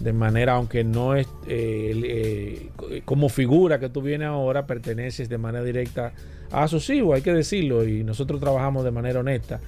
de 0.00 0.12
manera, 0.12 0.54
aunque 0.54 0.84
no 0.84 1.14
es 1.16 1.26
eh, 1.48 2.68
eh, 2.90 3.02
como 3.04 3.28
figura 3.28 3.78
que 3.78 3.88
tú 3.88 4.00
vienes 4.00 4.28
ahora, 4.28 4.66
perteneces 4.66 5.28
de 5.28 5.38
manera 5.38 5.64
directa 5.64 6.12
a 6.50 6.62
Asocibo, 6.62 7.14
hay 7.14 7.20
que 7.22 7.32
decirlo, 7.32 7.86
y 7.86 8.04
nosotros 8.04 8.40
trabajamos 8.40 8.84
de 8.84 8.90
manera 8.90 9.20
honesta 9.20 9.60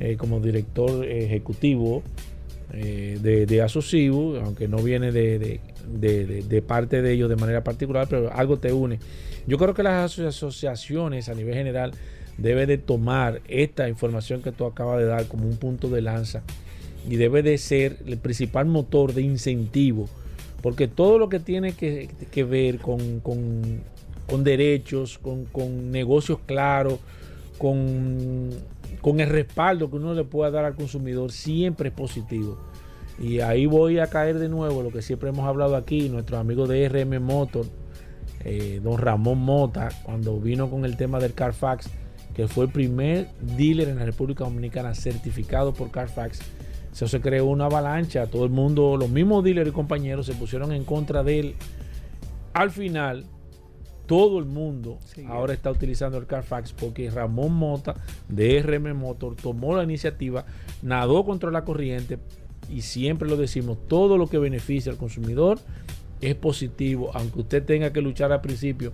eh, 0.00 0.16
como 0.16 0.40
director 0.40 1.04
ejecutivo 1.06 2.02
eh, 2.72 3.18
de, 3.22 3.46
de 3.46 3.62
Asocibo, 3.62 4.36
aunque 4.38 4.66
no 4.66 4.78
viene 4.78 5.12
de, 5.12 5.38
de- 5.38 5.60
parte 6.62 7.02
de 7.02 7.12
ellos 7.12 7.28
de 7.28 7.36
manera 7.36 7.62
particular, 7.62 8.06
pero 8.08 8.32
algo 8.32 8.58
te 8.58 8.72
une. 8.72 8.98
Yo 9.46 9.58
creo 9.58 9.74
que 9.74 9.82
las 9.82 10.12
aso- 10.12 10.26
asociaciones 10.26 11.28
a 11.28 11.34
nivel 11.34 11.54
general 11.54 11.92
deben 12.38 12.68
de 12.68 12.78
tomar 12.78 13.40
esta 13.48 13.88
información 13.88 14.40
que 14.42 14.52
tú 14.52 14.64
acabas 14.64 14.98
de 14.98 15.04
dar 15.06 15.26
como 15.26 15.44
un 15.46 15.56
punto 15.56 15.88
de 15.88 16.00
lanza 16.00 16.42
y 17.08 17.16
debe 17.16 17.42
de 17.42 17.58
ser 17.58 17.98
el 18.06 18.16
principal 18.18 18.66
motor 18.66 19.12
de 19.14 19.22
incentivo, 19.22 20.08
porque 20.62 20.86
todo 20.88 21.18
lo 21.18 21.28
que 21.28 21.40
tiene 21.40 21.72
que, 21.72 22.08
ver 22.44 22.78
con, 22.78 23.20
con- 23.20 23.80
derechos, 24.44 25.18
con 25.50 25.90
negocios 25.90 26.38
claros, 26.46 26.98
con, 27.58 28.50
con 29.00 29.20
el 29.20 29.28
respaldo 29.28 29.90
que 29.90 29.96
uno 29.96 30.14
le 30.14 30.24
pueda 30.24 30.50
dar 30.50 30.64
al 30.64 30.74
consumidor, 30.74 31.32
siempre 31.32 31.88
es 31.88 31.94
positivo. 31.94 32.58
Y 33.18 33.40
ahí 33.40 33.66
voy 33.66 33.98
a 33.98 34.06
caer 34.06 34.38
de 34.38 34.48
nuevo 34.48 34.82
lo 34.82 34.90
que 34.90 35.02
siempre 35.02 35.28
hemos 35.28 35.46
hablado 35.46 35.76
aquí, 35.76 36.08
nuestro 36.08 36.38
amigo 36.38 36.66
de 36.66 36.88
RM 36.88 37.22
Motor, 37.22 37.66
eh, 38.44 38.80
don 38.82 38.98
Ramón 38.98 39.38
Mota, 39.38 39.90
cuando 40.04 40.38
vino 40.40 40.70
con 40.70 40.84
el 40.84 40.96
tema 40.96 41.18
del 41.18 41.34
Carfax, 41.34 41.90
que 42.34 42.48
fue 42.48 42.64
el 42.64 42.70
primer 42.70 43.28
dealer 43.40 43.88
en 43.88 43.98
la 43.98 44.06
República 44.06 44.44
Dominicana 44.44 44.94
certificado 44.94 45.74
por 45.74 45.90
Carfax. 45.90 46.40
Se 46.92 47.20
creó 47.20 47.46
una 47.46 47.66
avalancha, 47.66 48.26
todo 48.26 48.44
el 48.44 48.50
mundo, 48.50 48.96
los 48.96 49.10
mismos 49.10 49.44
dealers 49.44 49.68
y 49.68 49.72
compañeros 49.72 50.26
se 50.26 50.34
pusieron 50.34 50.72
en 50.72 50.84
contra 50.84 51.22
de 51.22 51.40
él. 51.40 51.54
Al 52.52 52.70
final, 52.70 53.26
todo 54.10 54.40
el 54.40 54.44
mundo 54.44 54.98
Sí. 55.04 55.24
ahora 55.28 55.52
está 55.52 55.70
utilizando 55.70 56.18
el 56.18 56.26
Carfax 56.26 56.72
porque 56.72 57.08
Ramón 57.10 57.52
Mota 57.54 57.94
de 58.28 58.60
RM 58.60 58.92
Motor 58.92 59.36
tomó 59.36 59.76
la 59.76 59.84
iniciativa, 59.84 60.44
nadó 60.82 61.24
contra 61.24 61.52
la 61.52 61.64
corriente 61.64 62.18
y 62.68 62.80
siempre 62.82 63.28
lo 63.28 63.36
decimos, 63.36 63.78
todo 63.86 64.18
lo 64.18 64.26
que 64.26 64.38
beneficia 64.38 64.90
al 64.90 64.98
consumidor 64.98 65.60
es 66.20 66.34
positivo, 66.34 67.12
aunque 67.14 67.38
usted 67.38 67.64
tenga 67.64 67.92
que 67.92 68.00
luchar 68.02 68.32
al 68.32 68.40
principio 68.40 68.92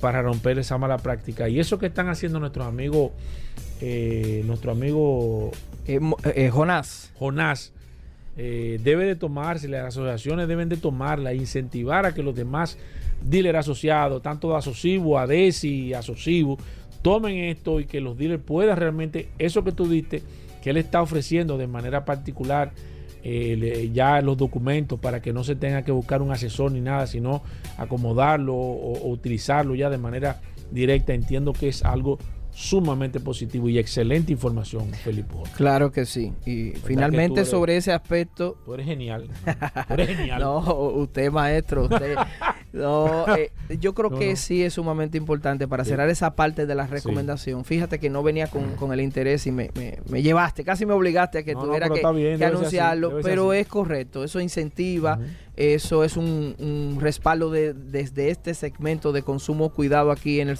para 0.00 0.22
romper 0.22 0.58
esa 0.58 0.78
mala 0.78 0.96
práctica. 0.96 1.46
Y 1.50 1.60
eso 1.60 1.78
que 1.78 1.84
están 1.86 2.08
haciendo 2.08 2.40
nuestros 2.40 2.66
amigos, 2.66 3.10
eh, 3.82 4.42
nuestro 4.46 4.72
amigo 4.72 5.50
Eh, 5.86 6.00
eh, 6.34 6.48
Jonás. 6.48 7.12
Jonás 7.18 7.74
debe 8.36 9.04
de 9.04 9.14
tomarse, 9.16 9.68
las 9.68 9.88
asociaciones 9.88 10.48
deben 10.48 10.70
de 10.70 10.78
tomarla, 10.78 11.34
incentivar 11.34 12.06
a 12.06 12.14
que 12.14 12.22
los 12.22 12.34
demás 12.34 12.78
dealers 13.24 13.58
asociados, 13.60 14.22
tanto 14.22 14.50
de 14.50 14.56
Asocibu, 14.56 15.16
Adesi, 15.18 15.94
Asocibu, 15.94 16.56
tomen 17.02 17.36
esto 17.38 17.80
y 17.80 17.84
que 17.86 18.00
los 18.00 18.16
dealers 18.16 18.42
puedan 18.42 18.76
realmente, 18.76 19.28
eso 19.38 19.64
que 19.64 19.72
tú 19.72 19.88
diste, 19.88 20.22
que 20.62 20.70
él 20.70 20.76
está 20.78 21.02
ofreciendo 21.02 21.58
de 21.58 21.66
manera 21.66 22.04
particular, 22.04 22.72
eh, 23.22 23.56
le- 23.58 23.90
ya 23.90 24.20
los 24.20 24.36
documentos 24.36 24.98
para 25.00 25.20
que 25.22 25.32
no 25.32 25.44
se 25.44 25.56
tenga 25.56 25.82
que 25.82 25.92
buscar 25.92 26.20
un 26.22 26.30
asesor 26.30 26.72
ni 26.72 26.80
nada, 26.80 27.06
sino 27.06 27.42
acomodarlo 27.78 28.54
o, 28.54 28.92
o 29.02 29.08
utilizarlo 29.10 29.74
ya 29.74 29.90
de 29.90 29.98
manera 29.98 30.40
directa. 30.70 31.12
Entiendo 31.14 31.52
que 31.52 31.68
es 31.68 31.82
algo 31.84 32.18
sumamente 32.50 33.18
positivo 33.20 33.68
y 33.68 33.78
excelente 33.78 34.30
información, 34.32 34.88
Felipe. 34.92 35.34
Claro 35.56 35.90
que 35.90 36.06
sí. 36.06 36.32
Y 36.46 36.70
finalmente 36.84 37.40
eres- 37.40 37.50
sobre 37.50 37.76
ese 37.76 37.92
aspecto, 37.92 38.56
Tú 38.64 38.74
eres 38.74 38.86
genial. 38.86 39.28
Tú 39.88 39.94
eres 39.94 40.08
genial. 40.16 40.40
No, 40.40 40.58
usted 40.60 41.30
maestro, 41.32 41.84
usted. 41.84 42.16
no, 42.74 43.24
eh, 43.36 43.50
yo 43.78 43.94
creo 43.94 44.10
No, 44.10 44.18
que 44.18 44.30
no. 44.30 44.36
sí 44.36 44.62
es 44.64 44.74
sumamente 44.74 45.16
importante 45.16 45.66
para 45.68 45.84
cerrar 45.84 46.08
esa 46.10 46.34
parte 46.34 46.66
de 46.66 46.74
la 46.74 46.86
recomendación. 46.86 47.64
Fíjate 47.64 47.98
que 48.00 48.10
no 48.10 48.22
venía 48.22 48.48
con, 48.48 48.74
con 48.76 48.92
el 48.92 49.00
interés 49.00 49.46
y 49.46 49.52
me, 49.52 49.70
me- 49.76 49.98
me 50.10 50.22
llevaste, 50.22 50.64
casi 50.64 50.84
me 50.84 50.92
obligaste 50.92 51.38
a 51.38 51.42
que 51.44 51.54
No, 51.54 51.62
tuviera 51.64 51.88
que, 51.88 52.00
bien, 52.12 52.34
así, 52.34 52.44
anunciarlo, 52.44 53.20
pero 53.22 53.52
es 53.52 53.66
correcto, 53.68 54.24
eso 54.24 54.40
incentiva. 54.40 55.18
Eso 55.56 56.02
es 56.04 56.16
un, 56.16 56.56
un 56.58 56.98
respaldo 57.00 57.50
de, 57.50 57.74
desde 57.74 58.30
este 58.30 58.54
segmento 58.54 59.12
de 59.12 59.22
consumo 59.22 59.70
cuidado 59.70 60.10
aquí 60.10 60.40
en 60.40 60.48
el 60.48 60.58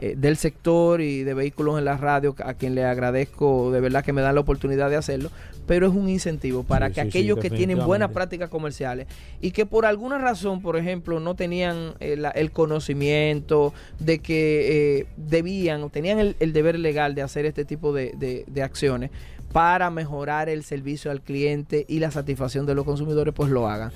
eh, 0.00 0.14
del 0.16 0.36
sector 0.36 1.00
y 1.00 1.22
de 1.24 1.32
vehículos 1.34 1.78
en 1.78 1.84
la 1.86 1.96
radio, 1.96 2.34
a 2.44 2.54
quien 2.54 2.74
le 2.74 2.84
agradezco 2.84 3.70
de 3.70 3.80
verdad 3.80 4.04
que 4.04 4.12
me 4.12 4.20
dan 4.22 4.34
la 4.34 4.40
oportunidad 4.42 4.90
de 4.90 4.96
hacerlo, 4.96 5.30
pero 5.66 5.86
es 5.88 5.92
un 5.94 6.08
incentivo 6.08 6.62
para 6.64 6.88
Sí, 6.88 6.94
que 6.94 7.00
sí, 7.04 7.10
sí, 7.10 7.18
aquellos 7.18 7.38
que 7.38 7.48
tienen 7.56 7.76
buenas 7.86 8.08
prácticas 8.14 8.50
comerciales 8.50 9.06
y 9.40 9.50
que 9.52 9.64
por 9.66 9.86
alguna 9.86 10.18
razón, 10.18 10.60
por 10.60 10.76
ejemplo, 10.76 11.18
no 11.18 11.34
tenían 11.34 11.94
eh, 12.00 12.16
la- 12.16 12.30
el 12.30 12.50
conocimiento 12.52 13.72
de 13.98 14.18
que 14.18 14.98
eh, 15.00 15.06
debían 15.16 15.82
o 15.82 15.88
tenían 15.90 16.18
el, 16.18 16.36
el 16.40 16.52
deber 16.52 16.78
legal 16.78 17.14
de 17.14 17.22
hacer 17.22 17.46
este 17.46 17.64
tipo 17.64 17.92
de, 17.92 18.12
de- 18.18 18.44
de 18.46 18.62
acciones 18.62 19.10
para 19.52 19.90
mejorar 19.90 20.48
el 20.50 20.64
servicio 20.64 21.10
al 21.10 21.22
cliente 21.22 21.86
y 21.88 21.98
la 22.00 22.10
satisfacción 22.10 22.66
de 22.66 22.74
los 22.74 22.84
consumidores, 22.84 23.32
pues 23.32 23.50
lo 23.50 23.66
hagan. 23.68 23.90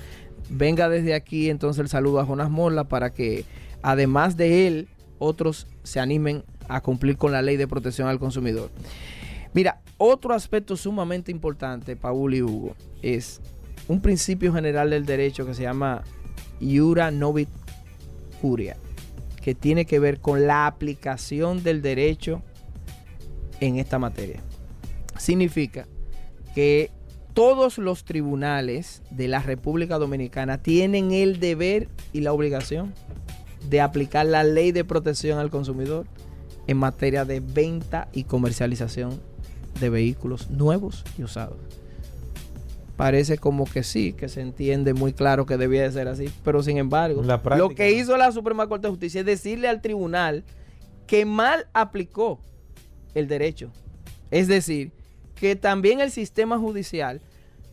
Venga 0.49 0.89
desde 0.89 1.13
aquí 1.13 1.49
entonces 1.49 1.79
el 1.79 1.89
saludo 1.89 2.19
a 2.19 2.25
Jonas 2.25 2.49
Morla 2.49 2.85
para 2.85 3.13
que 3.13 3.45
además 3.81 4.37
de 4.37 4.67
él, 4.67 4.87
otros 5.19 5.67
se 5.83 5.99
animen 5.99 6.43
a 6.67 6.81
cumplir 6.81 7.17
con 7.17 7.31
la 7.31 7.41
ley 7.41 7.57
de 7.57 7.67
protección 7.67 8.07
al 8.07 8.19
consumidor. 8.19 8.69
Mira, 9.53 9.81
otro 9.97 10.33
aspecto 10.33 10.75
sumamente 10.75 11.31
importante, 11.31 11.95
Paul 11.95 12.33
y 12.33 12.41
Hugo, 12.41 12.75
es 13.01 13.41
un 13.87 14.01
principio 14.01 14.53
general 14.53 14.89
del 14.89 15.05
derecho 15.05 15.45
que 15.45 15.53
se 15.53 15.63
llama 15.63 16.03
Iura 16.59 17.11
Novit 17.11 17.49
incuria 18.41 18.75
que 19.41 19.55
tiene 19.55 19.85
que 19.85 19.99
ver 19.99 20.19
con 20.19 20.45
la 20.45 20.67
aplicación 20.67 21.63
del 21.63 21.81
derecho 21.81 22.43
en 23.59 23.77
esta 23.77 23.97
materia. 23.97 24.39
Significa 25.17 25.87
que 26.53 26.91
todos 27.33 27.77
los 27.77 28.03
tribunales 28.03 29.01
de 29.09 29.27
la 29.27 29.39
República 29.39 29.97
Dominicana 29.97 30.57
tienen 30.57 31.11
el 31.11 31.39
deber 31.39 31.87
y 32.13 32.21
la 32.21 32.33
obligación 32.33 32.93
de 33.69 33.81
aplicar 33.81 34.25
la 34.25 34.43
ley 34.43 34.71
de 34.71 34.83
protección 34.83 35.39
al 35.39 35.49
consumidor 35.49 36.05
en 36.67 36.77
materia 36.77 37.25
de 37.25 37.39
venta 37.39 38.07
y 38.13 38.23
comercialización 38.23 39.21
de 39.79 39.89
vehículos 39.89 40.49
nuevos 40.49 41.03
y 41.17 41.23
usados. 41.23 41.57
Parece 42.97 43.37
como 43.37 43.65
que 43.65 43.83
sí, 43.83 44.13
que 44.13 44.29
se 44.29 44.41
entiende 44.41 44.93
muy 44.93 45.13
claro 45.13 45.45
que 45.45 45.57
debía 45.57 45.83
de 45.83 45.91
ser 45.91 46.07
así, 46.07 46.29
pero 46.43 46.61
sin 46.61 46.77
embargo, 46.77 47.23
La 47.23 47.41
práctica, 47.41 47.67
lo 47.67 47.75
que 47.75 47.91
hizo 47.93 48.15
la 48.17 48.31
Suprema 48.31 48.67
Corte 48.67 48.87
de 48.87 48.91
Justicia 48.91 49.21
es 49.21 49.25
decirle 49.25 49.67
al 49.67 49.81
tribunal 49.81 50.43
que 51.07 51.25
mal 51.25 51.67
aplicó 51.73 52.39
el 53.15 53.27
derecho. 53.27 53.71
Es 54.29 54.47
decir, 54.47 54.91
que 55.41 55.55
también 55.55 56.01
el 56.01 56.11
sistema 56.11 56.59
judicial 56.59 57.19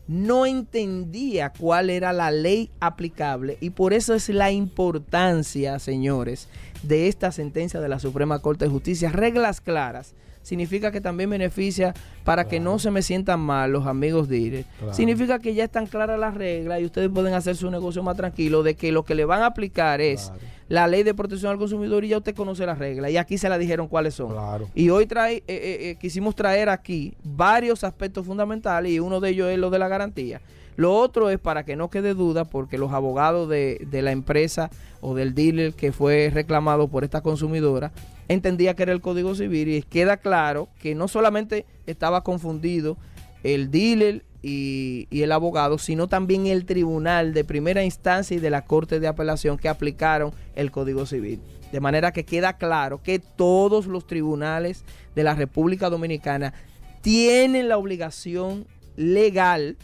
no 0.07 0.47
entendía 0.47 1.53
cuál 1.55 1.91
era 1.91 2.11
la 2.13 2.31
ley 2.31 2.71
aplicable 2.79 3.59
y 3.61 3.69
por 3.69 3.93
eso 3.93 4.15
es 4.15 4.27
la 4.29 4.49
importancia, 4.49 5.77
señores, 5.77 6.47
de 6.81 7.07
esta 7.07 7.31
sentencia 7.31 7.79
de 7.79 7.87
la 7.87 7.99
Suprema 7.99 8.39
Corte 8.39 8.65
de 8.65 8.71
Justicia. 8.71 9.11
Reglas 9.11 9.61
claras 9.61 10.15
significa 10.49 10.91
que 10.91 10.99
también 10.99 11.29
beneficia 11.29 11.93
para 12.23 12.45
que 12.45 12.59
no 12.59 12.79
se 12.79 12.89
me 12.91 13.01
sientan 13.03 13.39
mal 13.39 13.71
los 13.71 13.85
amigos 13.85 14.27
de 14.27 14.37
IRE. 14.39 14.65
Claro. 14.79 14.93
Significa 14.93 15.39
que 15.39 15.53
ya 15.53 15.63
están 15.63 15.85
claras 15.85 16.19
las 16.19 16.33
reglas 16.33 16.81
y 16.81 16.85
ustedes 16.85 17.09
pueden 17.09 17.33
hacer 17.35 17.55
su 17.55 17.69
negocio 17.69 18.01
más 18.03 18.17
tranquilo 18.17 18.63
de 18.63 18.73
que 18.75 18.91
lo 18.91 19.03
que 19.03 19.13
le 19.15 19.25
van 19.25 19.43
a 19.43 19.45
aplicar 19.47 20.01
es 20.01 20.25
Claro. 20.25 20.39
la 20.67 20.87
ley 20.87 21.03
de 21.03 21.13
protección 21.13 21.51
al 21.51 21.57
consumidor 21.59 22.03
y 22.03 22.09
ya 22.09 22.17
usted 22.17 22.35
conoce 22.35 22.65
las 22.65 22.79
reglas 22.79 23.11
y 23.11 23.17
aquí 23.17 23.37
se 23.37 23.47
la 23.47 23.57
dijeron 23.59 23.87
cuáles 23.87 24.15
son. 24.15 24.35
Y 24.73 24.89
hoy 24.89 25.05
trae, 25.05 25.35
eh, 25.35 25.43
eh, 25.47 25.77
eh, 25.91 25.97
quisimos 26.01 26.35
traer 26.35 26.67
aquí 26.69 27.13
varios 27.23 27.83
aspectos 27.83 28.25
fundamentales 28.25 28.91
y 28.91 28.99
uno 28.99 29.19
de 29.19 29.29
ellos 29.29 29.49
es 29.49 29.57
lo 29.59 29.69
de 29.69 29.77
la 29.79 29.87
garantía. 29.87 30.41
Lo 30.77 30.95
otro 30.95 31.29
es 31.29 31.39
para 31.39 31.63
que 31.65 31.75
no 31.75 31.89
quede 31.89 32.13
duda, 32.13 32.45
porque 32.45 32.77
los 32.77 32.93
abogados 32.93 33.49
de, 33.49 33.85
de 33.91 34.01
la 34.01 34.11
empresa 34.13 34.69
o 35.01 35.13
del 35.13 35.35
dealer 35.35 35.73
que 35.73 35.91
fue 35.91 36.31
reclamado 36.33 36.87
por 36.87 37.03
esta 37.03 37.19
consumidora 37.21 37.91
entendía 38.29 38.75
que 38.75 38.83
era 38.83 38.93
el 38.93 39.01
Código 39.01 39.35
Civil 39.35 39.67
y 39.67 39.81
queda 39.81 40.17
claro 40.17 40.69
que 40.79 40.95
no 40.95 41.09
solamente 41.09 41.65
estaba 41.85 42.23
confundido 42.23 42.97
el 43.43 43.71
dealer 43.71 44.23
y, 44.41 45.07
y 45.09 45.23
el 45.23 45.33
abogado, 45.33 45.77
sino 45.77 46.07
también 46.07 46.47
el 46.47 46.65
tribunal 46.65 47.33
de 47.33 47.43
primera 47.43 47.83
instancia 47.83 48.37
y 48.37 48.39
de 48.39 48.49
la 48.49 48.63
Corte 48.63 49.01
de 49.01 49.07
Apelación 49.07 49.57
que 49.57 49.67
aplicaron 49.67 50.31
el 50.55 50.71
Código 50.71 51.05
Civil. 51.05 51.41
De 51.71 51.81
manera 51.81 52.11
que 52.11 52.23
queda 52.23 52.53
claro 52.57 53.01
que 53.03 53.19
todos 53.19 53.85
los 53.87 54.07
tribunales 54.07 54.85
de 55.15 55.23
la 55.23 55.35
República 55.35 55.89
Dominicana 55.89 56.53
tienen 57.01 57.67
la 57.67 57.77
obligación 57.77 58.65
legal 58.95 59.77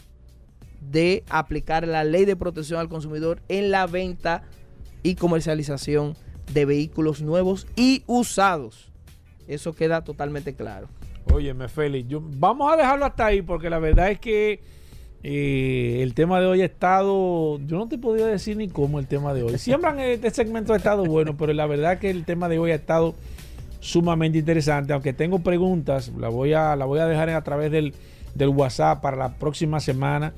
de 0.80 1.24
aplicar 1.28 1.86
la 1.86 2.04
ley 2.04 2.24
de 2.24 2.36
protección 2.36 2.78
al 2.78 2.88
consumidor 2.88 3.40
en 3.48 3.70
la 3.70 3.86
venta 3.86 4.42
y 5.02 5.14
comercialización 5.14 6.16
de 6.52 6.64
vehículos 6.64 7.22
nuevos 7.22 7.66
y 7.76 8.02
usados. 8.06 8.88
Eso 9.48 9.74
queda 9.74 10.02
totalmente 10.02 10.54
claro. 10.54 10.88
Óyeme, 11.32 11.68
Félix, 11.68 12.08
yo, 12.08 12.20
vamos 12.22 12.72
a 12.72 12.76
dejarlo 12.76 13.04
hasta 13.04 13.26
ahí 13.26 13.42
porque 13.42 13.68
la 13.68 13.78
verdad 13.78 14.10
es 14.10 14.20
que 14.20 14.60
eh, 15.22 16.00
el 16.02 16.14
tema 16.14 16.40
de 16.40 16.46
hoy 16.46 16.62
ha 16.62 16.66
estado, 16.66 17.58
yo 17.66 17.78
no 17.78 17.88
te 17.88 17.98
podría 17.98 18.26
decir 18.26 18.56
ni 18.56 18.68
cómo 18.68 19.00
el 19.00 19.06
tema 19.06 19.34
de 19.34 19.42
hoy. 19.42 19.58
Siempre 19.58 20.14
este 20.14 20.30
segmento 20.30 20.72
ha 20.72 20.76
estado 20.76 21.04
bueno, 21.04 21.36
pero 21.36 21.52
la 21.52 21.66
verdad 21.66 21.94
es 21.94 21.98
que 22.00 22.10
el 22.10 22.24
tema 22.24 22.48
de 22.48 22.58
hoy 22.58 22.70
ha 22.70 22.76
estado 22.76 23.14
sumamente 23.80 24.38
interesante. 24.38 24.92
Aunque 24.92 25.12
tengo 25.12 25.40
preguntas, 25.40 26.12
la 26.16 26.28
voy 26.28 26.52
a, 26.52 26.76
la 26.76 26.84
voy 26.84 27.00
a 27.00 27.06
dejar 27.06 27.30
a 27.30 27.42
través 27.42 27.72
del, 27.72 27.94
del 28.34 28.50
WhatsApp 28.50 29.00
para 29.00 29.16
la 29.16 29.34
próxima 29.34 29.80
semana. 29.80 30.32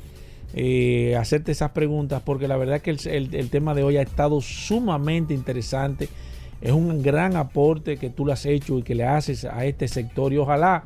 Eh, 0.54 1.14
hacerte 1.16 1.52
esas 1.52 1.72
preguntas 1.72 2.22
porque 2.24 2.48
la 2.48 2.56
verdad 2.56 2.80
que 2.80 2.90
el, 2.90 3.50
tema 3.50 3.74
de 3.74 3.82
hoy 3.82 3.96
ha 3.96 4.02
estado 4.02 4.40
sumamente 4.40 5.34
interesante. 5.34 6.08
Es 6.60 6.72
un 6.72 7.02
gran 7.02 7.36
aporte 7.36 7.98
que 7.98 8.10
tú 8.10 8.26
le 8.26 8.32
has 8.32 8.46
hecho 8.46 8.78
y 8.78 8.82
que 8.82 8.94
le 8.94 9.04
haces 9.04 9.44
a 9.44 9.64
este 9.64 9.86
sector 9.86 10.32
y 10.32 10.38
ojalá 10.38 10.84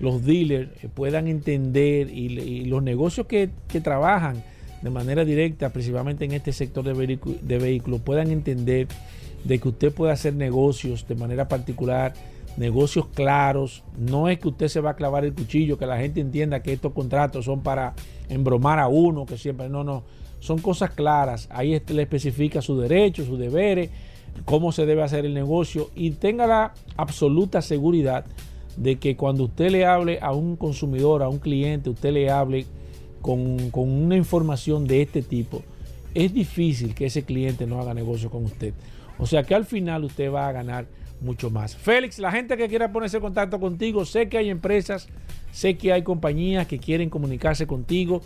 los 0.00 0.24
dealers 0.24 0.70
eh, 0.82 0.88
puedan 0.92 1.26
entender 1.28 2.10
y, 2.10 2.64
los 2.66 2.82
negocios 2.82 3.26
que, 3.26 3.48
trabajan 3.82 4.42
de 4.82 4.90
manera 4.90 5.24
directa, 5.24 5.70
principalmente 5.70 6.24
en 6.24 6.32
este 6.32 6.52
sector 6.52 6.84
de 6.84 7.58
vehículos, 7.58 8.00
puedan 8.02 8.30
entender 8.30 8.88
de 9.44 9.58
que 9.58 9.68
usted 9.68 9.92
puede 9.92 10.12
hacer 10.12 10.34
negocios 10.34 11.06
de 11.08 11.14
manera 11.14 11.48
particular, 11.48 12.12
negocios 12.56 13.06
claros. 13.06 13.84
No 13.98 14.28
es 14.28 14.38
que 14.38 14.48
usted 14.48 14.68
se 14.68 14.80
va 14.80 14.90
a 14.90 14.96
clavar 14.96 15.24
el 15.24 15.34
cuchillo, 15.34 15.78
que 15.78 15.86
la 15.86 15.98
gente 15.98 16.20
entienda 16.20 16.62
que 16.62 16.72
estos 16.72 16.92
contratos 16.92 17.44
son 17.44 17.62
para 17.62 17.94
embromar 18.28 18.78
a 18.78 18.88
uno, 18.88 19.26
que 19.26 19.38
siempre 19.38 19.68
no, 19.68 19.84
no. 19.84 20.04
Son 20.40 20.58
cosas 20.58 20.90
claras. 20.90 21.48
Ahí 21.50 21.80
le 21.88 22.02
especifica 22.02 22.62
sus 22.62 22.80
derechos, 22.80 23.26
sus 23.26 23.38
deberes, 23.38 23.90
cómo 24.44 24.72
se 24.72 24.86
debe 24.86 25.02
hacer 25.02 25.24
el 25.24 25.34
negocio 25.34 25.90
y 25.94 26.10
tenga 26.10 26.46
la 26.46 26.74
absoluta 26.96 27.62
seguridad 27.62 28.24
de 28.76 28.96
que 28.96 29.16
cuando 29.16 29.44
usted 29.44 29.70
le 29.70 29.86
hable 29.86 30.18
a 30.20 30.32
un 30.32 30.56
consumidor, 30.56 31.22
a 31.22 31.28
un 31.28 31.38
cliente, 31.38 31.90
usted 31.90 32.12
le 32.12 32.30
hable 32.30 32.66
con, 33.22 33.70
con 33.70 33.90
una 33.90 34.16
información 34.16 34.86
de 34.86 35.02
este 35.02 35.22
tipo, 35.22 35.62
es 36.14 36.32
difícil 36.32 36.94
que 36.94 37.06
ese 37.06 37.24
cliente 37.24 37.66
no 37.66 37.80
haga 37.80 37.94
negocio 37.94 38.30
con 38.30 38.44
usted. 38.44 38.74
O 39.18 39.26
sea 39.26 39.44
que 39.44 39.54
al 39.54 39.64
final 39.64 40.04
usted 40.04 40.30
va 40.30 40.48
a 40.48 40.52
ganar 40.52 40.86
mucho 41.20 41.50
más. 41.50 41.76
Félix, 41.76 42.18
la 42.18 42.30
gente 42.30 42.56
que 42.56 42.68
quiera 42.68 42.92
ponerse 42.92 43.16
en 43.16 43.22
contacto 43.22 43.58
contigo, 43.58 44.04
sé 44.04 44.28
que 44.28 44.38
hay 44.38 44.50
empresas, 44.50 45.08
sé 45.52 45.76
que 45.76 45.92
hay 45.92 46.02
compañías 46.02 46.66
que 46.66 46.78
quieren 46.78 47.08
comunicarse 47.10 47.66
contigo, 47.66 48.20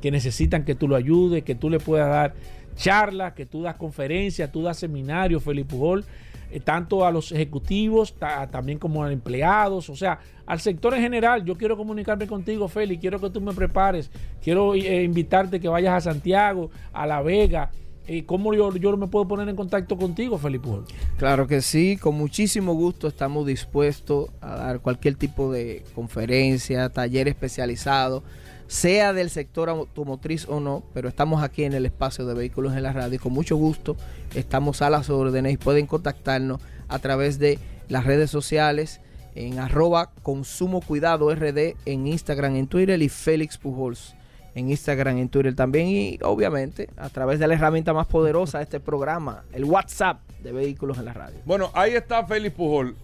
que 0.00 0.10
necesitan 0.10 0.64
que 0.64 0.74
tú 0.74 0.86
lo 0.88 0.96
ayudes, 0.96 1.42
que 1.42 1.54
tú 1.54 1.70
le 1.70 1.78
puedas 1.80 2.08
dar 2.08 2.34
charlas, 2.76 3.32
que 3.32 3.46
tú 3.46 3.62
das 3.62 3.76
conferencias, 3.76 4.52
tú 4.52 4.62
das 4.62 4.78
seminarios, 4.78 5.42
Félix 5.42 5.66
Pujol, 5.68 6.04
eh, 6.50 6.60
tanto 6.60 7.04
a 7.04 7.10
los 7.10 7.32
ejecutivos, 7.32 8.14
ta- 8.14 8.46
también 8.48 8.78
como 8.78 9.02
a 9.02 9.10
empleados, 9.10 9.88
o 9.90 9.96
sea, 9.96 10.20
al 10.44 10.60
sector 10.60 10.94
en 10.94 11.00
general. 11.00 11.44
Yo 11.44 11.56
quiero 11.56 11.76
comunicarme 11.76 12.26
contigo, 12.26 12.68
Félix, 12.68 13.00
quiero 13.00 13.18
que 13.20 13.30
tú 13.30 13.40
me 13.40 13.52
prepares, 13.54 14.10
quiero 14.42 14.74
eh, 14.74 15.02
invitarte 15.02 15.58
que 15.58 15.68
vayas 15.68 15.94
a 15.94 16.12
Santiago, 16.12 16.70
a 16.92 17.06
La 17.06 17.22
Vega. 17.22 17.70
Eh, 18.08 18.24
¿Cómo 18.24 18.54
yo, 18.54 18.74
yo 18.76 18.96
me 18.96 19.08
puedo 19.08 19.26
poner 19.26 19.48
en 19.48 19.56
contacto 19.56 19.96
contigo, 19.96 20.38
Pujol? 20.38 20.84
Claro 21.16 21.48
que 21.48 21.60
sí, 21.60 21.96
con 21.96 22.14
muchísimo 22.14 22.72
gusto 22.74 23.08
estamos 23.08 23.46
dispuestos 23.46 24.30
a 24.40 24.54
dar 24.56 24.80
cualquier 24.80 25.16
tipo 25.16 25.50
de 25.50 25.82
conferencia, 25.94 26.88
taller 26.88 27.26
especializado, 27.26 28.22
sea 28.68 29.12
del 29.12 29.28
sector 29.28 29.68
automotriz 29.68 30.46
o 30.48 30.60
no, 30.60 30.84
pero 30.94 31.08
estamos 31.08 31.42
aquí 31.42 31.64
en 31.64 31.72
el 31.72 31.84
espacio 31.84 32.26
de 32.26 32.34
vehículos 32.34 32.76
en 32.76 32.84
la 32.84 32.92
radio 32.92 33.16
y 33.16 33.18
con 33.18 33.32
mucho 33.32 33.56
gusto 33.56 33.96
estamos 34.34 34.82
a 34.82 34.90
las 34.90 35.10
órdenes 35.10 35.54
y 35.54 35.56
pueden 35.56 35.86
contactarnos 35.86 36.60
a 36.88 36.98
través 37.00 37.40
de 37.40 37.58
las 37.88 38.04
redes 38.04 38.30
sociales 38.30 39.00
en 39.34 39.58
arroba 39.58 40.12
consumo 40.22 40.80
cuidado 40.80 41.32
rd 41.34 41.74
en 41.84 42.06
Instagram, 42.06 42.56
en 42.56 42.68
Twitter 42.68 43.00
y 43.02 43.08
Félix 43.08 43.58
Pujols 43.58 44.15
en 44.56 44.70
Instagram, 44.70 45.18
en 45.18 45.28
Twitter 45.28 45.54
también 45.54 45.86
y 45.86 46.18
obviamente 46.22 46.88
a 46.96 47.08
través 47.10 47.38
de 47.38 47.46
la 47.46 47.54
herramienta 47.54 47.92
más 47.92 48.06
poderosa 48.08 48.58
de 48.58 48.64
este 48.64 48.80
programa, 48.80 49.44
el 49.52 49.64
WhatsApp 49.64 50.20
de 50.42 50.50
vehículos 50.52 50.98
en 50.98 51.04
la 51.04 51.12
radio. 51.12 51.36
Bueno, 51.44 51.70
ahí 51.74 51.92
está 51.94 52.24
Félix 52.26 52.54
Pujol. 52.56 52.96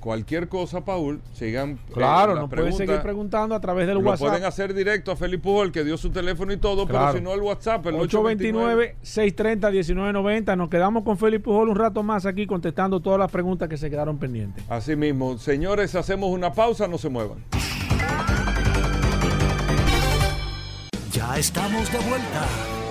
Cualquier 0.00 0.48
cosa, 0.48 0.84
Paul, 0.84 1.20
sigan. 1.32 1.70
eh, 1.72 1.92
Claro, 1.92 2.36
nos 2.36 2.48
pueden 2.48 2.72
seguir 2.72 3.00
preguntando 3.02 3.52
a 3.56 3.60
través 3.60 3.88
del 3.88 3.96
Lo 3.96 4.02
WhatsApp. 4.10 4.28
pueden 4.28 4.44
hacer 4.44 4.72
directo 4.72 5.10
a 5.10 5.16
Félix 5.16 5.42
Pujol, 5.42 5.72
que 5.72 5.82
dio 5.82 5.96
su 5.96 6.10
teléfono 6.10 6.52
y 6.52 6.56
todo, 6.56 6.86
Claro. 6.86 7.06
pero 7.06 7.18
si 7.18 7.24
no 7.24 7.34
el 7.34 7.40
WhatsApp, 7.42 7.84
el 7.86 7.96
829. 7.96 8.94
829-630-1990. 9.02 10.56
Nos 10.56 10.68
quedamos 10.68 11.02
con 11.02 11.18
Félix 11.18 11.42
Pujol 11.42 11.68
un 11.70 11.76
rato 11.76 12.02
más 12.04 12.26
aquí 12.26 12.46
contestando 12.46 13.00
todas 13.00 13.18
las 13.18 13.30
preguntas 13.30 13.68
que 13.68 13.76
se 13.76 13.90
quedaron 13.90 14.18
pendientes. 14.18 14.62
Así 14.68 14.94
mismo, 14.94 15.36
señores, 15.38 15.94
hacemos 15.96 16.30
una 16.30 16.52
pausa, 16.52 16.86
no 16.86 16.96
se 16.98 17.08
muevan. 17.08 17.38
Ya 21.12 21.38
estamos 21.38 21.90
de 21.90 21.98
vuelta. 22.00 22.46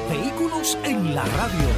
Vehículos 0.09 0.75
en 0.83 1.13
la 1.13 1.23
radio. 1.23 1.69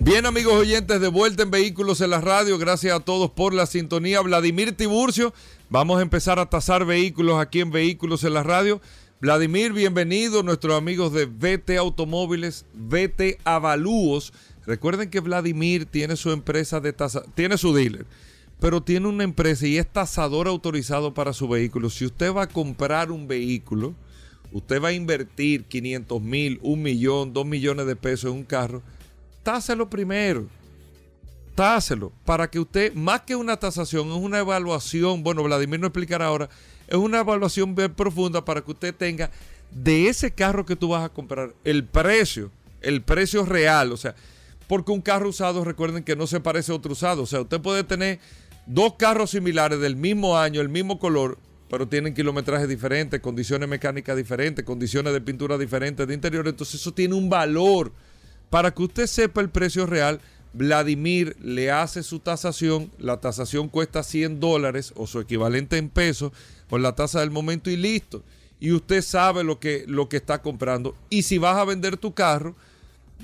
Bien, 0.00 0.26
amigos 0.26 0.52
oyentes, 0.52 1.00
de 1.00 1.08
vuelta 1.08 1.42
en 1.42 1.50
Vehículos 1.50 2.02
en 2.02 2.10
la 2.10 2.20
Radio. 2.20 2.58
Gracias 2.58 2.94
a 2.94 3.00
todos 3.00 3.30
por 3.30 3.54
la 3.54 3.64
sintonía. 3.64 4.20
Vladimir 4.20 4.76
Tiburcio, 4.76 5.32
vamos 5.70 5.98
a 5.98 6.02
empezar 6.02 6.38
a 6.38 6.50
tasar 6.50 6.84
vehículos 6.84 7.40
aquí 7.40 7.60
en 7.60 7.70
Vehículos 7.70 8.24
en 8.24 8.34
la 8.34 8.42
Radio. 8.42 8.82
Vladimir, 9.20 9.72
bienvenido, 9.72 10.42
nuestros 10.42 10.76
amigos 10.76 11.14
de 11.14 11.24
VT 11.24 11.78
Automóviles, 11.78 12.66
VT 12.74 13.38
Avalúos. 13.44 14.34
Recuerden 14.66 15.08
que 15.08 15.20
Vladimir 15.20 15.86
tiene 15.86 16.16
su 16.16 16.30
empresa 16.30 16.80
de 16.80 16.92
tasa, 16.92 17.22
tiene 17.34 17.56
su 17.56 17.72
dealer, 17.72 18.04
pero 18.58 18.82
tiene 18.82 19.08
una 19.08 19.24
empresa 19.24 19.66
y 19.66 19.78
es 19.78 19.90
tasador 19.90 20.46
autorizado 20.46 21.14
para 21.14 21.32
su 21.32 21.48
vehículo. 21.48 21.88
Si 21.88 22.04
usted 22.04 22.34
va 22.34 22.42
a 22.42 22.48
comprar 22.48 23.10
un 23.10 23.26
vehículo, 23.26 23.94
usted 24.52 24.82
va 24.82 24.88
a 24.88 24.92
invertir 24.92 25.64
500 25.64 26.20
mil, 26.20 26.58
un 26.62 26.82
millón, 26.82 27.32
dos 27.32 27.46
millones 27.46 27.86
de 27.86 27.96
pesos 27.96 28.30
en 28.30 28.38
un 28.38 28.44
carro, 28.44 28.82
táselo 29.42 29.88
primero. 29.88 30.46
táselo 31.54 32.12
para 32.24 32.48
que 32.48 32.58
usted, 32.58 32.94
más 32.94 33.22
que 33.22 33.36
una 33.36 33.58
tasación, 33.58 34.08
es 34.08 34.16
una 34.16 34.38
evaluación, 34.38 35.22
bueno, 35.22 35.42
Vladimir 35.42 35.80
no 35.80 35.88
explicará 35.88 36.26
ahora, 36.26 36.48
es 36.88 36.96
una 36.96 37.20
evaluación 37.20 37.74
bien 37.74 37.92
profunda 37.94 38.44
para 38.44 38.62
que 38.62 38.70
usted 38.70 38.94
tenga 38.94 39.30
de 39.70 40.08
ese 40.08 40.30
carro 40.30 40.64
que 40.64 40.76
tú 40.76 40.88
vas 40.88 41.04
a 41.04 41.08
comprar 41.08 41.54
el 41.64 41.84
precio, 41.84 42.50
el 42.80 43.02
precio 43.02 43.44
real, 43.44 43.92
o 43.92 43.96
sea, 43.96 44.14
porque 44.66 44.92
un 44.92 45.00
carro 45.00 45.28
usado, 45.28 45.64
recuerden 45.64 46.02
que 46.02 46.16
no 46.16 46.26
se 46.26 46.40
parece 46.40 46.72
a 46.72 46.76
otro 46.76 46.92
usado, 46.92 47.22
o 47.22 47.26
sea, 47.26 47.42
usted 47.42 47.60
puede 47.60 47.84
tener 47.84 48.20
dos 48.66 48.94
carros 48.94 49.30
similares 49.30 49.80
del 49.80 49.96
mismo 49.96 50.38
año, 50.38 50.60
el 50.60 50.68
mismo 50.68 50.98
color, 50.98 51.38
pero 51.70 51.86
tienen 51.86 52.12
kilometrajes 52.12 52.68
diferentes, 52.68 53.20
condiciones 53.20 53.68
mecánicas 53.68 54.16
diferentes, 54.16 54.64
condiciones 54.64 55.12
de 55.12 55.20
pintura 55.20 55.56
diferentes 55.56 56.06
de 56.06 56.12
interior, 56.12 56.48
entonces 56.48 56.80
eso 56.80 56.92
tiene 56.92 57.14
un 57.14 57.30
valor. 57.30 57.92
Para 58.50 58.72
que 58.72 58.82
usted 58.82 59.06
sepa 59.06 59.40
el 59.40 59.50
precio 59.50 59.86
real, 59.86 60.20
Vladimir 60.52 61.36
le 61.40 61.70
hace 61.70 62.02
su 62.02 62.18
tasación, 62.18 62.90
la 62.98 63.20
tasación 63.20 63.68
cuesta 63.68 64.02
100 64.02 64.40
dólares 64.40 64.92
o 64.96 65.06
su 65.06 65.20
equivalente 65.20 65.78
en 65.78 65.88
pesos 65.88 66.32
con 66.68 66.82
la 66.82 66.96
tasa 66.96 67.20
del 67.20 67.30
momento 67.30 67.70
y 67.70 67.76
listo. 67.76 68.24
Y 68.58 68.72
usted 68.72 69.00
sabe 69.00 69.44
lo 69.44 69.60
que, 69.60 69.84
lo 69.86 70.08
que 70.08 70.16
está 70.16 70.42
comprando. 70.42 70.96
Y 71.08 71.22
si 71.22 71.38
vas 71.38 71.56
a 71.56 71.64
vender 71.64 71.96
tu 71.96 72.14
carro, 72.14 72.56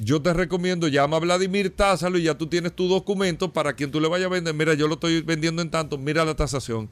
yo 0.01 0.23
te 0.23 0.33
recomiendo, 0.33 0.87
llama 0.87 1.17
a 1.17 1.21
Vladimir, 1.21 1.75
tásalo 1.75 2.17
y 2.17 2.23
ya 2.23 2.39
tú 2.39 2.47
tienes 2.47 2.77
tu 2.77 2.87
documento 2.87 3.53
para 3.53 3.73
quien 3.73 3.91
tú 3.91 4.01
le 4.01 4.07
vayas 4.07 4.27
a 4.27 4.31
vender. 4.31 4.55
Mira, 4.55 4.75
yo 4.75 4.87
lo 4.87 4.95
estoy 4.95 5.21
vendiendo 5.23 5.63
en 5.63 5.71
tanto, 5.71 5.99
mira 5.99 6.25
la 6.25 6.37
tasación 6.37 6.89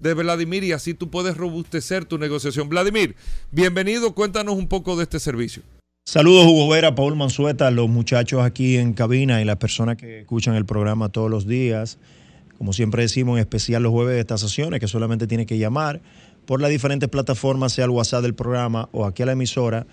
de 0.00 0.14
Vladimir 0.14 0.64
y 0.64 0.72
así 0.72 0.94
tú 0.94 1.10
puedes 1.10 1.36
robustecer 1.36 2.04
tu 2.04 2.18
negociación. 2.18 2.68
Vladimir, 2.68 3.16
bienvenido, 3.50 4.14
cuéntanos 4.14 4.56
un 4.56 4.68
poco 4.68 4.96
de 4.96 5.04
este 5.04 5.20
servicio. 5.20 5.62
Saludos 6.06 6.46
Hugo 6.46 6.68
Vera, 6.68 6.94
Paul 6.94 7.16
Mansueta, 7.16 7.70
los 7.70 7.88
muchachos 7.88 8.42
aquí 8.42 8.76
en 8.76 8.92
cabina 8.92 9.40
y 9.40 9.44
las 9.46 9.56
personas 9.56 9.96
que 9.96 10.20
escuchan 10.20 10.54
el 10.54 10.66
programa 10.66 11.08
todos 11.08 11.30
los 11.30 11.46
días. 11.46 11.98
Como 12.58 12.72
siempre 12.72 13.02
decimos, 13.02 13.36
en 13.36 13.40
especial 13.40 13.82
los 13.82 13.90
jueves 13.90 14.14
de 14.14 14.20
estas 14.20 14.42
sesiones, 14.42 14.80
que 14.80 14.86
solamente 14.86 15.26
tiene 15.26 15.46
que 15.46 15.56
llamar 15.56 16.02
por 16.44 16.60
las 16.60 16.70
diferentes 16.70 17.08
plataformas, 17.08 17.72
sea 17.72 17.86
el 17.86 17.90
WhatsApp 17.90 18.22
del 18.22 18.34
programa 18.34 18.88
o 18.92 19.06
aquí 19.06 19.22
a 19.22 19.26
la 19.26 19.32
emisora, 19.32 19.86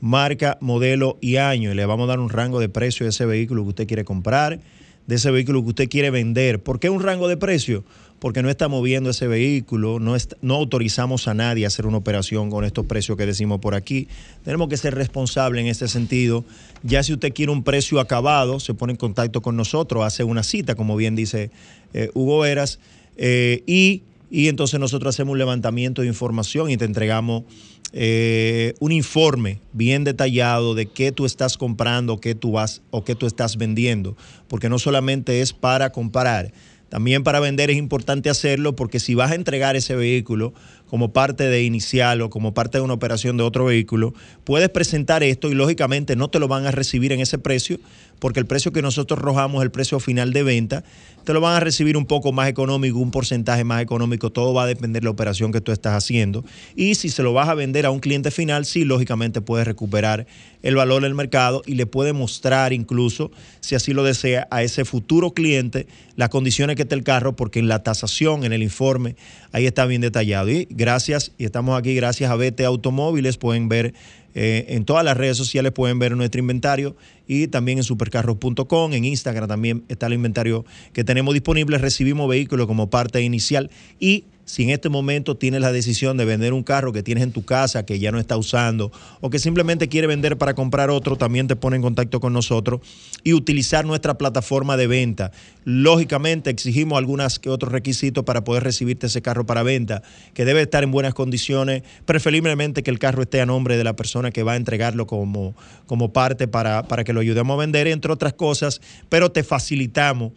marca, 0.00 0.56
modelo 0.60 1.18
y 1.20 1.36
año. 1.36 1.72
Y 1.72 1.74
le 1.74 1.84
vamos 1.84 2.04
a 2.04 2.08
dar 2.08 2.20
un 2.20 2.30
rango 2.30 2.60
de 2.60 2.68
precio 2.68 3.04
de 3.04 3.10
ese 3.10 3.26
vehículo 3.26 3.62
que 3.64 3.68
usted 3.70 3.86
quiere 3.86 4.04
comprar, 4.04 4.60
de 5.06 5.14
ese 5.14 5.30
vehículo 5.30 5.62
que 5.62 5.70
usted 5.70 5.88
quiere 5.88 6.10
vender. 6.10 6.62
¿Por 6.62 6.80
qué 6.80 6.90
un 6.90 7.02
rango 7.02 7.28
de 7.28 7.36
precio? 7.36 7.84
Porque 8.18 8.42
no 8.42 8.48
estamos 8.48 8.82
viendo 8.82 9.10
ese 9.10 9.26
vehículo, 9.26 9.98
no, 10.00 10.54
autorizamos 10.54 11.28
a 11.28 11.34
nadie 11.34 11.64
a 11.64 11.68
hacer 11.68 11.86
una 11.86 11.98
operación 11.98 12.50
con 12.50 12.64
estos 12.64 12.86
precios 12.86 13.16
que 13.16 13.26
decimos 13.26 13.60
por 13.60 13.74
aquí. 13.74 14.08
Tenemos 14.44 14.68
que 14.68 14.76
ser 14.76 14.94
responsables 14.94 15.62
en 15.62 15.68
este 15.68 15.88
sentido. 15.88 16.44
Ya 16.82 17.02
si 17.02 17.12
usted 17.12 17.32
quiere 17.32 17.52
un 17.52 17.62
precio 17.62 18.00
acabado, 18.00 18.58
se 18.60 18.74
pone 18.74 18.92
en 18.92 18.96
contacto 18.96 19.42
con 19.42 19.56
nosotros, 19.56 20.04
hace 20.04 20.24
una 20.24 20.42
cita, 20.42 20.74
como 20.74 20.96
bien 20.96 21.14
dice 21.14 21.50
eh, 21.92 22.10
Hugo 22.14 22.44
Eras, 22.44 22.78
eh, 23.16 23.62
y, 23.66 24.02
y, 24.30 24.48
entonces 24.48 24.80
nosotros 24.80 25.14
hacemos 25.14 25.32
un 25.32 25.38
levantamiento 25.38 26.02
de 26.02 26.08
información 26.08 26.70
y 26.70 26.76
te 26.76 26.84
entregamos 26.84 27.44
eh, 27.92 28.74
un 28.80 28.92
informe 28.92 29.60
bien 29.72 30.04
detallado 30.04 30.74
de 30.74 30.86
qué 30.86 31.12
tú 31.12 31.24
estás 31.24 31.56
comprando, 31.56 32.20
qué 32.20 32.34
tú 32.34 32.52
vas 32.52 32.82
o 32.90 33.04
qué 33.04 33.14
tú 33.14 33.26
estás 33.26 33.56
vendiendo, 33.56 34.16
porque 34.48 34.68
no 34.68 34.78
solamente 34.78 35.40
es 35.40 35.52
para 35.52 35.92
comparar 35.92 36.52
también 36.88 37.24
para 37.24 37.40
vender 37.40 37.70
es 37.70 37.76
importante 37.76 38.30
hacerlo 38.30 38.76
porque 38.76 39.00
si 39.00 39.14
vas 39.14 39.32
a 39.32 39.34
entregar 39.34 39.76
ese 39.76 39.96
vehículo 39.96 40.54
como 40.88 41.12
parte 41.12 41.44
de 41.44 41.62
inicial 41.62 42.20
o 42.22 42.30
como 42.30 42.54
parte 42.54 42.78
de 42.78 42.84
una 42.84 42.94
operación 42.94 43.36
de 43.36 43.42
otro 43.42 43.64
vehículo, 43.66 44.14
puedes 44.44 44.68
presentar 44.68 45.22
esto 45.22 45.50
y 45.50 45.54
lógicamente 45.54 46.16
no 46.16 46.28
te 46.28 46.38
lo 46.38 46.48
van 46.48 46.66
a 46.66 46.70
recibir 46.70 47.12
en 47.12 47.20
ese 47.20 47.38
precio 47.38 47.78
porque 48.18 48.40
el 48.40 48.46
precio 48.46 48.72
que 48.72 48.82
nosotros 48.82 49.18
arrojamos 49.18 49.60
es 49.60 49.64
el 49.64 49.70
precio 49.70 50.00
final 50.00 50.32
de 50.32 50.42
venta 50.42 50.84
te 51.26 51.32
lo 51.32 51.40
van 51.40 51.56
a 51.56 51.60
recibir 51.60 51.96
un 51.96 52.06
poco 52.06 52.30
más 52.30 52.48
económico, 52.48 52.98
un 53.00 53.10
porcentaje 53.10 53.64
más 53.64 53.82
económico, 53.82 54.30
todo 54.30 54.54
va 54.54 54.62
a 54.62 54.66
depender 54.66 55.02
de 55.02 55.06
la 55.06 55.10
operación 55.10 55.50
que 55.50 55.60
tú 55.60 55.72
estás 55.72 55.94
haciendo. 55.94 56.44
Y 56.76 56.94
si 56.94 57.08
se 57.08 57.24
lo 57.24 57.32
vas 57.32 57.48
a 57.48 57.54
vender 57.54 57.84
a 57.84 57.90
un 57.90 57.98
cliente 57.98 58.30
final, 58.30 58.64
sí, 58.64 58.84
lógicamente 58.84 59.40
puedes 59.40 59.66
recuperar 59.66 60.28
el 60.62 60.76
valor 60.76 61.02
del 61.02 61.16
mercado 61.16 61.62
y 61.66 61.74
le 61.74 61.84
puede 61.84 62.12
mostrar 62.12 62.72
incluso, 62.72 63.32
si 63.58 63.74
así 63.74 63.92
lo 63.92 64.04
desea, 64.04 64.46
a 64.52 64.62
ese 64.62 64.84
futuro 64.84 65.32
cliente 65.32 65.88
las 66.14 66.28
condiciones 66.28 66.76
que 66.76 66.82
está 66.82 66.94
el 66.94 67.02
carro, 67.02 67.34
porque 67.34 67.58
en 67.58 67.66
la 67.66 67.82
tasación, 67.82 68.44
en 68.44 68.52
el 68.52 68.62
informe, 68.62 69.16
ahí 69.50 69.66
está 69.66 69.84
bien 69.84 70.02
detallado. 70.02 70.48
Y 70.48 70.68
gracias, 70.76 71.32
y 71.38 71.44
estamos 71.44 71.78
aquí 71.78 71.94
gracias 71.94 72.30
a 72.30 72.36
BT 72.36 72.60
Automóviles, 72.60 73.38
pueden 73.38 73.68
ver 73.68 73.94
eh, 74.38 74.74
en 74.76 74.84
todas 74.84 75.02
las 75.02 75.16
redes 75.16 75.38
sociales 75.38 75.72
pueden 75.72 75.98
ver 75.98 76.14
nuestro 76.14 76.38
inventario 76.38 76.94
y 77.26 77.46
también 77.46 77.78
en 77.78 77.84
supercarros.com, 77.84 78.92
en 78.92 79.06
Instagram 79.06 79.48
también 79.48 79.84
está 79.88 80.08
el 80.08 80.12
inventario 80.12 80.66
que 80.92 81.04
tenemos 81.04 81.32
disponible. 81.32 81.78
Recibimos 81.78 82.28
vehículos 82.28 82.66
como 82.66 82.90
parte 82.90 83.22
inicial 83.22 83.70
y 83.98 84.24
si 84.46 84.62
en 84.62 84.70
este 84.70 84.88
momento 84.88 85.36
tienes 85.36 85.60
la 85.60 85.72
decisión 85.72 86.16
de 86.16 86.24
vender 86.24 86.52
un 86.52 86.62
carro 86.62 86.92
que 86.92 87.02
tienes 87.02 87.24
en 87.24 87.32
tu 87.32 87.44
casa 87.44 87.84
que 87.84 87.98
ya 87.98 88.12
no 88.12 88.20
está 88.20 88.36
usando 88.36 88.92
o 89.20 89.28
que 89.28 89.40
simplemente 89.40 89.88
quiere 89.88 90.06
vender 90.06 90.38
para 90.38 90.54
comprar 90.54 90.88
otro, 90.88 91.16
también 91.16 91.48
te 91.48 91.56
pone 91.56 91.76
en 91.76 91.82
contacto 91.82 92.20
con 92.20 92.32
nosotros 92.32 92.80
y 93.24 93.32
utilizar 93.32 93.84
nuestra 93.84 94.16
plataforma 94.16 94.76
de 94.76 94.86
venta. 94.86 95.32
Lógicamente 95.64 96.48
exigimos 96.48 96.96
algunos 96.96 97.40
que 97.40 97.50
otros 97.50 97.72
requisitos 97.72 98.24
para 98.24 98.44
poder 98.44 98.62
recibirte 98.62 99.08
ese 99.08 99.20
carro 99.20 99.44
para 99.46 99.64
venta, 99.64 100.02
que 100.32 100.44
debe 100.44 100.62
estar 100.62 100.84
en 100.84 100.92
buenas 100.92 101.12
condiciones, 101.12 101.82
preferiblemente 102.04 102.84
que 102.84 102.92
el 102.92 103.00
carro 103.00 103.22
esté 103.22 103.40
a 103.40 103.46
nombre 103.46 103.76
de 103.76 103.82
la 103.82 103.96
persona 103.96 104.30
que 104.30 104.44
va 104.44 104.52
a 104.52 104.56
entregarlo 104.56 105.08
como, 105.08 105.56
como 105.86 106.12
parte 106.12 106.46
para, 106.46 106.84
para 106.84 107.02
que 107.02 107.12
lo 107.12 107.18
ayudemos 107.18 107.56
a 107.56 107.58
vender, 107.58 107.88
entre 107.88 108.12
otras 108.12 108.34
cosas, 108.34 108.80
pero 109.08 109.32
te 109.32 109.42
facilitamos 109.42 110.32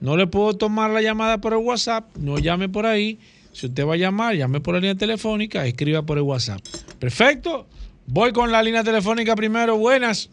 No 0.00 0.16
le 0.16 0.26
puedo 0.26 0.54
tomar 0.54 0.90
la 0.90 1.02
llamada 1.02 1.38
por 1.38 1.52
el 1.52 1.60
WhatsApp, 1.60 2.16
no 2.16 2.38
llame 2.38 2.68
por 2.68 2.86
ahí. 2.86 3.20
Si 3.52 3.66
usted 3.66 3.86
va 3.86 3.94
a 3.94 3.96
llamar, 3.96 4.34
llame 4.34 4.60
por 4.60 4.74
la 4.74 4.80
línea 4.80 4.96
telefónica, 4.96 5.64
escriba 5.66 6.02
por 6.02 6.18
el 6.18 6.24
WhatsApp. 6.24 6.60
Perfecto. 6.98 7.66
Voy 8.06 8.32
con 8.32 8.50
la 8.50 8.62
línea 8.62 8.82
telefónica 8.82 9.36
primero. 9.36 9.76
Buenas. 9.76 10.30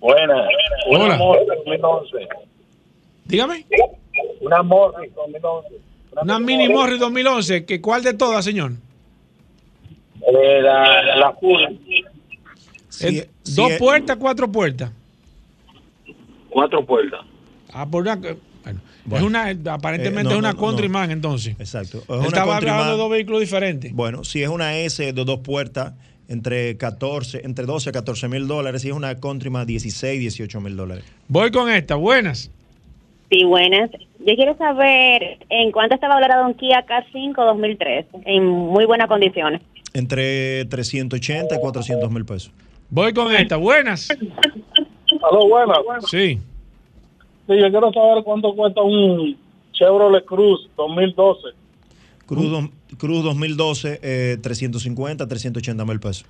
Buenas. 0.00 0.48
Hola. 0.88 1.16
Una 1.16 1.54
2011. 1.64 2.28
Dígame. 3.24 3.64
Una 4.40 4.62
Morris 4.62 5.14
2011. 5.14 5.68
Una, 6.22 6.38
Mini 6.38 6.68
Morris 6.68 7.00
2011. 7.00 7.64
¿Que 7.64 7.80
¿Cuál 7.80 8.02
de 8.02 8.14
todas, 8.14 8.44
señor? 8.44 8.72
Eh, 10.22 10.60
la, 10.62 11.02
la 11.16 11.36
eh, 13.02 13.28
¿Dos 13.44 13.72
puertas, 13.78 14.16
cuatro 14.16 14.50
puertas? 14.50 14.90
Cuatro 16.48 16.84
puertas. 16.84 17.20
Ah, 17.72 17.86
por 17.86 18.02
una, 18.02 18.16
bueno, 18.16 18.80
es 19.10 19.22
una, 19.22 19.74
aparentemente 19.74 20.30
Eh, 20.30 20.32
es 20.32 20.38
una 20.38 20.52
no, 20.52 20.58
Countryman 20.58 21.10
entonces. 21.10 21.54
Exacto. 21.58 21.98
Es 21.98 22.08
Él 22.08 22.16
una 22.16 22.26
estaba 22.26 22.56
hablando 22.56 22.92
de 22.92 22.96
dos 22.96 23.10
vehículos 23.10 23.40
diferentes. 23.40 23.92
Bueno, 23.92 24.24
si 24.24 24.42
es 24.42 24.48
una 24.48 24.76
S 24.78 25.12
de 25.12 25.24
dos 25.24 25.40
puertas, 25.40 25.94
entre 26.28 26.76
14, 26.76 27.42
entre 27.44 27.66
12 27.66 27.90
a 27.90 27.92
14 27.92 28.28
mil 28.28 28.48
dólares, 28.48 28.82
si 28.82 28.88
es 28.88 28.94
una 28.94 29.14
Countryman, 29.16 29.66
16, 29.66 30.18
18 30.18 30.60
mil 30.60 30.76
dólares. 30.76 31.04
Voy 31.28 31.50
con 31.50 31.70
esta, 31.70 31.94
buenas. 31.94 32.50
Sí, 33.30 33.44
buenas. 33.44 33.90
Yo 34.18 34.34
quiero 34.34 34.56
saber 34.56 35.38
en 35.50 35.70
cuánto 35.72 35.94
está 35.94 36.08
valorado 36.08 36.46
un 36.46 36.54
Kia 36.54 36.84
K5 36.86 37.34
2003, 37.34 38.06
en 38.24 38.44
muy 38.44 38.86
buenas 38.86 39.08
condiciones. 39.08 39.62
Entre 39.96 40.66
380 40.66 41.54
y 41.54 41.58
400 41.58 42.10
mil 42.10 42.26
pesos. 42.26 42.50
Voy 42.90 43.14
con 43.14 43.34
esta. 43.34 43.56
Buenas. 43.56 44.08
Aló, 44.10 45.48
buenas. 45.48 45.78
Sí. 46.10 46.38
Sí, 47.46 47.52
yo 47.58 47.70
quiero 47.70 47.90
saber 47.92 48.22
cuánto 48.22 48.54
cuesta 48.54 48.82
un 48.82 49.38
Chevrolet 49.72 50.24
Cruz 50.26 50.68
2012. 50.76 51.48
Cruz, 52.26 52.50
do- 52.50 52.70
Cruz 52.98 53.24
2012, 53.24 53.98
eh, 54.02 54.36
350, 54.42 55.26
380 55.26 55.84
mil 55.86 55.98
pesos. 56.00 56.26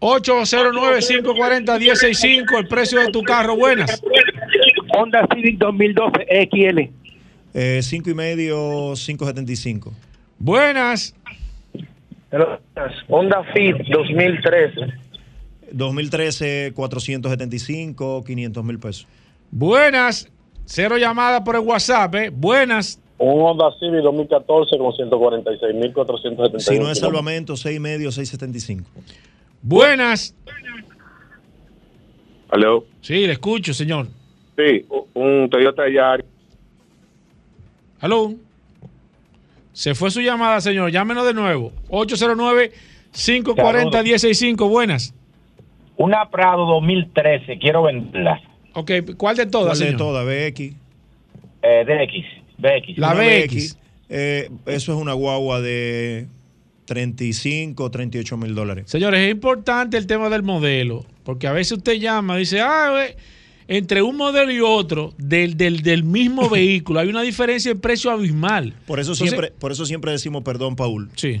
809-540-165, 0.00 2.58
el 2.58 2.68
precio 2.68 3.00
de 3.00 3.08
tu 3.10 3.22
carro. 3.22 3.56
Buenas. 3.56 4.02
Honda 4.94 5.26
Civic 5.34 5.56
2012 5.58 6.26
XL. 6.50 6.90
Eh, 7.54 7.80
5 7.82 8.10
y 8.10 8.14
medio, 8.14 8.92
575. 8.94 9.94
Buenas. 10.38 11.14
Honda 13.08 13.44
Fit 13.54 13.76
2013. 13.88 15.06
2013, 15.72 16.72
475, 16.74 18.24
500 18.24 18.64
mil 18.64 18.78
pesos. 18.78 19.06
Buenas. 19.50 20.28
Cero 20.64 20.96
llamadas 20.96 21.42
por 21.42 21.54
el 21.54 21.62
WhatsApp. 21.62 22.14
¿eh? 22.16 22.30
Buenas. 22.30 23.00
Un 23.18 23.40
Honda 23.40 23.70
Civic 23.78 24.02
2014 24.02 24.76
con 24.78 24.92
146.471. 24.92 26.58
Si 26.58 26.78
no 26.78 26.90
es 26.90 26.98
salvamento, 26.98 27.56
6 27.56 27.76
y 27.76 27.80
medio, 27.80 28.12
675. 28.12 28.90
Buenas. 29.62 30.34
Aló. 32.50 32.84
Sí, 33.00 33.26
le 33.26 33.32
escucho, 33.32 33.72
señor. 33.72 34.06
Sí, 34.56 34.84
un 35.14 35.48
Toyota 35.50 35.88
Yaris. 35.88 36.26
Aló. 38.00 38.34
Se 39.76 39.94
fue 39.94 40.10
su 40.10 40.20
llamada, 40.22 40.58
señor. 40.62 40.90
Llámenos 40.90 41.26
de 41.26 41.34
nuevo. 41.34 41.70
809-540-165. 41.90 44.70
Buenas. 44.70 45.12
Una 45.98 46.30
Prado 46.30 46.64
2013, 46.64 47.58
quiero 47.58 47.82
venderla. 47.82 48.40
Ok, 48.72 48.90
¿cuál 49.18 49.36
de 49.36 49.44
todas, 49.44 49.76
¿Cuál 49.76 49.78
de 49.78 49.84
señor? 49.84 49.98
todas? 49.98 50.24
BX. 50.24 50.60
Eh, 51.62 51.84
DX, 51.84 52.24
BX. 52.56 52.96
La 52.96 53.12
Una 53.12 53.20
BX. 53.20 53.76
Eh, 54.08 54.48
eso 54.64 54.94
es 54.94 54.98
una 54.98 55.12
guagua 55.12 55.60
de 55.60 56.26
35, 56.86 57.90
38 57.90 58.36
mil 58.38 58.54
dólares. 58.54 58.84
Señores, 58.86 59.20
es 59.20 59.30
importante 59.30 59.98
el 59.98 60.06
tema 60.06 60.30
del 60.30 60.42
modelo, 60.42 61.04
porque 61.22 61.48
a 61.48 61.52
veces 61.52 61.76
usted 61.76 61.98
llama 61.98 62.36
y 62.36 62.38
dice, 62.40 62.62
ah, 62.62 62.92
ve, 62.94 63.14
entre 63.68 64.02
un 64.02 64.16
modelo 64.16 64.52
y 64.52 64.60
otro 64.60 65.12
del, 65.18 65.56
del, 65.56 65.82
del 65.82 66.04
mismo 66.04 66.48
vehículo 66.50 67.00
hay 67.00 67.08
una 67.08 67.22
diferencia 67.22 67.70
en 67.72 67.80
precio 67.80 68.10
abismal. 68.10 68.74
Por 68.86 69.00
eso, 69.00 69.12
Entonces- 69.12 69.28
siempre, 69.30 69.52
por 69.58 69.72
eso 69.72 69.84
siempre 69.86 70.12
decimos, 70.12 70.42
perdón, 70.42 70.76
Paul. 70.76 71.10
Sí. 71.16 71.40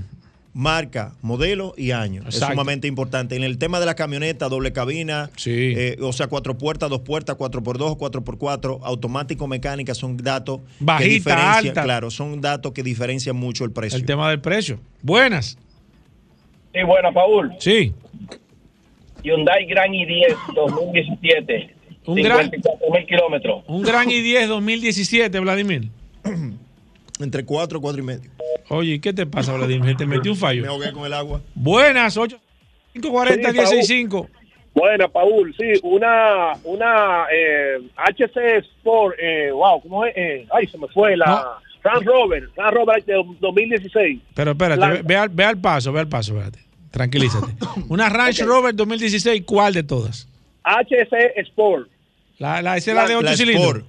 Marca, 0.58 1.12
modelo 1.20 1.74
y 1.76 1.90
año. 1.90 2.22
Es 2.26 2.36
sumamente 2.36 2.88
importante. 2.88 3.36
En 3.36 3.44
el 3.44 3.58
tema 3.58 3.78
de 3.78 3.84
la 3.84 3.94
camioneta, 3.94 4.48
doble 4.48 4.72
cabina, 4.72 5.28
eh, 5.44 5.98
o 6.00 6.14
sea, 6.14 6.28
cuatro 6.28 6.56
puertas, 6.56 6.88
dos 6.88 7.02
puertas, 7.02 7.36
cuatro 7.36 7.62
por 7.62 7.76
dos, 7.76 7.96
cuatro 7.96 8.24
por 8.24 8.38
cuatro, 8.38 8.80
automático, 8.82 9.46
mecánica, 9.46 9.94
son 9.94 10.16
datos 10.16 10.60
que 10.78 10.84
Bajita, 10.84 11.14
diferencian- 11.34 11.68
alta. 11.68 11.82
Claro, 11.82 12.10
son 12.10 12.40
datos 12.40 12.72
que 12.72 12.82
diferencian 12.82 13.36
mucho 13.36 13.66
el 13.66 13.70
precio. 13.70 13.98
El 13.98 14.06
tema 14.06 14.30
del 14.30 14.40
precio. 14.40 14.80
Buenas. 15.02 15.58
Sí, 16.72 16.80
bueno, 16.86 17.12
Paul. 17.12 17.52
Sí. 17.60 17.92
Hyundai 19.22 19.66
Grand 19.66 19.92
i10 19.92 20.36
2017. 20.54 21.74
Un 22.06 22.16
gran- 22.22 22.50
54 22.50 22.90
mil 22.92 23.06
kilómetros. 23.06 23.64
Un 23.66 23.82
Gran 23.82 24.08
i10 24.08 24.46
2017, 24.46 25.40
Vladimir. 25.40 25.88
Entre 27.20 27.44
cuatro, 27.44 27.80
cuatro 27.80 28.02
y 28.02 28.04
medio. 28.04 28.30
Oye, 28.68 28.94
¿y 28.94 29.00
¿qué 29.00 29.12
te 29.12 29.26
pasa, 29.26 29.54
Vladimir? 29.54 29.96
Te 29.96 30.06
metí 30.06 30.28
un 30.28 30.36
fallo. 30.36 30.62
Me 30.62 30.68
ahogué 30.68 30.92
con 30.92 31.06
el 31.06 31.12
agua. 31.14 31.40
Buenas, 31.54 32.16
8 32.16 32.38
540 32.92 33.52
165. 33.52 34.28
Buena, 34.74 35.08
Paul. 35.08 35.54
Sí, 35.58 35.80
una, 35.82 36.52
una 36.64 37.26
eh, 37.32 37.78
HC 37.96 38.58
Sport. 38.78 39.16
Eh, 39.18 39.50
wow, 39.50 39.80
¿cómo 39.80 40.04
es? 40.04 40.12
Eh, 40.16 40.46
ay, 40.52 40.66
se 40.66 40.76
me 40.76 40.86
fue 40.88 41.16
la 41.16 41.46
Range 41.82 42.04
Rover. 42.04 42.50
Range 42.56 42.74
Rover 42.74 43.04
de 43.04 43.14
2016. 43.40 44.20
Pero 44.34 44.50
espérate, 44.50 44.80
La- 44.80 44.88
ve, 44.90 45.00
ve 45.02 45.16
al, 45.16 45.28
ve 45.30 45.44
al 45.44 45.58
paso, 45.58 45.92
ve 45.92 46.00
al 46.00 46.08
paso, 46.08 46.32
espérate. 46.34 46.58
Tranquilízate. 46.90 47.46
Una 47.88 48.10
Range 48.10 48.44
Rover 48.44 48.74
2016, 48.74 49.44
¿cuál 49.46 49.72
de 49.72 49.82
todas? 49.84 50.28
HC 50.64 51.38
Sport. 51.38 51.88
La, 52.38 52.60
la, 52.62 52.76
esa 52.76 52.90
es 52.90 52.96
la 52.96 53.06
de 53.08 53.16
8 53.16 53.24
La 53.24 53.36
cilindros. 53.36 53.82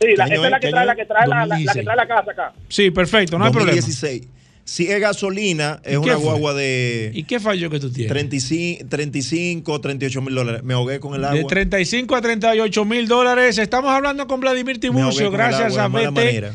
Sí, 0.00 0.08
la, 0.16 0.26
¿Qué 0.26 0.32
año 0.34 0.34
esa 0.34 0.44
es 0.46 0.50
la 0.50 0.60
que 0.60 0.66
¿Qué 0.66 0.72
trae, 0.72 0.86
la 0.86 0.96
que 0.96 1.04
trae 1.06 1.26
la, 1.28 1.34
la- 1.36 1.46
la 1.46 1.56
que 1.56 1.64
2016. 1.64 1.84
trae 1.84 1.96
la 1.96 2.06
casa 2.08 2.30
acá. 2.32 2.52
Sí, 2.68 2.90
perfecto, 2.90 3.38
no 3.38 3.44
hay 3.46 3.50
problema. 3.52 3.76
2016. 3.76 4.28
Si 4.64 4.88
es 4.90 5.00
gasolina, 5.00 5.80
es 5.84 5.90
¿Y 5.92 5.92
qué 5.92 5.98
una 5.98 6.14
guagua 6.16 6.52
de 6.52 7.12
¿Y 7.14 7.22
qué 7.22 7.38
fallo 7.38 7.70
que 7.70 7.78
tú 7.78 7.88
tienes? 7.92 8.08
35, 8.12 8.88
35 8.88 9.80
38 9.80 10.20
mil 10.22 10.34
dólares. 10.34 10.64
Me 10.64 10.74
ahogué 10.74 10.98
con 10.98 11.14
el 11.14 11.20
De 11.20 11.28
agua. 11.28 11.48
35 11.48 12.16
a 12.16 12.20
38 12.20 12.84
mil 12.84 13.06
dólares. 13.06 13.58
Estamos 13.58 13.92
hablando 13.92 14.26
con 14.26 14.40
Vladimir 14.40 14.80
Tiburcio, 14.80 15.26
el 15.26 15.32
gracias 15.32 15.76
agua 15.78 16.00
a 16.00 16.02
de 16.02 16.10
manera. 16.10 16.52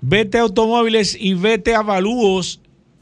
VT 0.00 0.36
Automóviles 0.36 1.14
y 1.20 1.34
VT 1.34 1.74
Avalúos. 1.74 2.60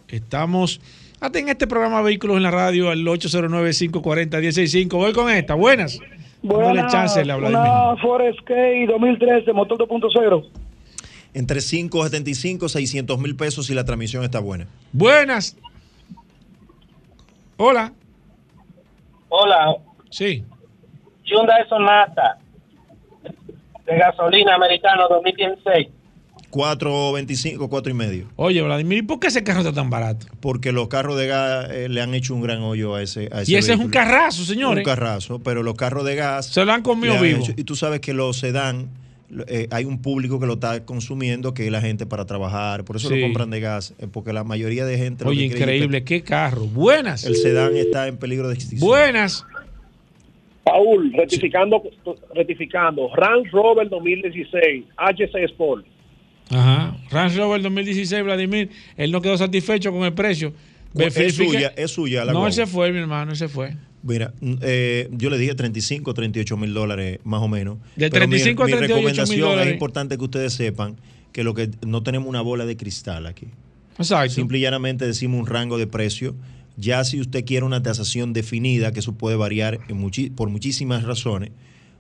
Estamos 0.09 0.81
hasta 1.21 1.39
en 1.39 1.49
este 1.51 1.69
programa 1.69 2.03
Vehículos 2.03 2.37
en 2.37 2.43
la 2.43 2.51
Radio 2.51 2.91
al 2.91 3.05
809-540-165. 3.07 4.89
Voy 4.91 5.13
con 5.13 5.31
esta. 5.31 5.55
Buenas. 5.55 6.01
Dándole 6.49 6.87
chance 6.89 7.21
a 7.21 7.23
Vladimir. 7.25 7.51
una 7.51 7.97
Forest 8.01 8.39
K 8.45 8.55
2013, 8.89 9.53
motor 9.53 9.79
2.0. 9.79 10.45
Entre 11.35 11.61
575, 11.61 12.69
600 12.69 13.19
mil 13.19 13.37
pesos 13.37 13.69
y 13.71 13.75
la 13.75 13.85
transmisión 13.85 14.25
está 14.25 14.41
buena. 14.41 14.67
Buenas. 14.93 15.57
Hola. 17.57 17.93
Hola, 19.29 19.77
Sí. 20.11 20.43
Hyundai 21.25 21.69
Sonata 21.69 22.39
de 23.85 23.99
gasolina 23.99 24.55
americano 24.55 25.07
2016. 25.09 25.89
425, 26.51 27.69
4 27.69 27.91
y 27.91 27.95
medio. 27.95 28.27
Oye, 28.37 28.63
Vladimir, 28.63 28.99
¿y 28.99 29.03
por 29.03 29.21
qué 29.21 29.27
ese 29.29 29.45
carro 29.45 29.61
está 29.61 29.73
tan 29.73 29.91
barato? 29.91 30.27
Porque 30.41 30.73
los 30.73 30.89
carros 30.89 31.17
de 31.19 31.27
gas 31.27 31.69
eh, 31.71 31.89
le 31.89 32.01
han 32.01 32.15
hecho 32.15 32.35
un 32.35 32.41
gran 32.41 32.61
hoyo 32.63 32.95
a 32.95 33.03
ese. 33.03 33.29
a 33.33 33.43
Y 33.47 33.55
ese 33.57 33.73
es 33.75 33.79
un 33.79 33.89
carrazo, 33.91 34.45
señores. 34.45 34.79
Un 34.79 34.85
carrazo, 34.85 35.39
pero 35.41 35.63
los 35.63 35.75
carros 35.75 36.05
de 36.05 36.15
gas. 36.15 36.47
Se 36.47 36.65
lo 36.65 36.73
han 36.73 36.83
comido 36.83 37.15
han 37.15 37.23
vivo. 37.23 37.41
hecho- 37.41 37.53
y 37.57 37.65
tú 37.65 37.77
sabes 37.77 38.01
que 38.01 38.15
los 38.15 38.39
sedán, 38.39 38.89
eh, 39.47 39.69
hay 39.71 39.85
un 39.85 40.01
público 40.01 40.41
que 40.41 40.47
lo 40.47 40.55
está 40.55 40.85
consumiendo, 40.87 41.53
que 41.53 41.67
es 41.67 41.71
la 41.73 41.83
gente 41.83 42.07
para 42.07 42.25
trabajar. 42.25 42.85
Por 42.85 42.97
eso 42.97 43.09
Sí. 43.11 43.17
lo 43.17 43.27
compran 43.27 43.51
de 43.51 43.61
gas, 43.61 43.95
eh, 43.99 44.07
porque 44.11 44.33
la 44.33 44.43
mayoría 44.45 44.85
de 44.87 44.97
gente. 44.97 45.25
lo 45.25 45.31
Oye, 45.31 45.45
increíble, 45.45 46.03
qué 46.05 46.23
carro. 46.23 46.63
Buenas. 46.67 47.25
El 47.25 47.37
sedán 47.37 47.77
está 47.77 48.09
en 48.09 48.17
peligro 48.17 48.49
de 48.49 48.55
extinción. 48.55 48.89
Buenas. 48.89 49.45
Paul, 50.65 51.13
rectificando, 51.15 51.83
rectificando. 52.35 53.09
Range 53.15 53.49
Rover 53.51 53.89
2016. 53.89 54.85
HC 54.97 55.45
Sport. 55.45 55.87
Ajá. 56.51 56.97
Range 57.11 57.37
Rover 57.37 57.63
2016, 57.63 58.23
Vladimir. 58.25 58.71
Él 58.97 59.11
no 59.13 59.21
quedó 59.21 59.37
satisfecho 59.37 59.93
con 59.93 60.05
el 60.05 60.13
precio. 60.15 60.53
Es 60.95 61.35
suya, 61.35 61.73
es 61.77 61.91
suya 61.91 62.25
la 62.25 62.33
No, 62.33 62.39
guagua. 62.41 62.53
se 62.53 62.67
fue, 62.67 62.91
mi 62.93 62.99
hermano, 62.99 63.35
se 63.35 63.49
fue. 63.49 63.75
Mira, 64.03 64.33
mm, 64.41 64.55
eh, 64.63 65.09
yo 65.13 65.29
le 65.29 65.37
dije 65.39 65.55
35, 65.55 66.15
38 66.15 66.57
mil 66.57 66.73
dólares 66.73 67.19
más 67.25 67.43
o 67.43 67.49
menos. 67.49 67.79
De 67.97 68.09
Pero 68.11 68.27
mi- 68.27 68.37
35 68.37 68.63
a 68.63 68.67
mi 68.67 68.73
38 68.73 68.95
mil 68.97 69.05
recomendación 69.07 69.41
dólares. 69.41 69.67
Es 69.69 69.73
importante 69.75 70.17
que 70.17 70.25
ustedes 70.25 70.53
sepan 70.55 70.97
que 71.33 71.45
lo 71.45 71.53
que 71.55 71.71
no 71.87 72.03
tenemos 72.03 72.29
una 72.29 72.41
bola 72.41 72.65
de 72.65 72.77
cristal 72.77 73.27
aquí. 73.27 73.49
Exacto. 73.99 74.35
Simple 74.35 74.59
y 74.59 74.61
llanamente 74.63 75.07
decimos 75.07 75.41
un 75.41 75.47
rango 75.47 75.77
de 75.79 75.87
precio. 75.87 76.35
Ya 76.77 77.03
si 77.05 77.21
usted 77.21 77.45
quiere 77.45 77.67
una 77.67 77.83
tasación 77.83 78.33
definida, 78.33 78.93
que 78.93 79.01
eso 79.01 79.13
puede 79.13 79.37
variar 79.37 79.81
en 79.89 80.01
muchi- 80.01 80.31
por 80.33 80.49
muchísimas 80.49 81.03
razones, 81.03 81.51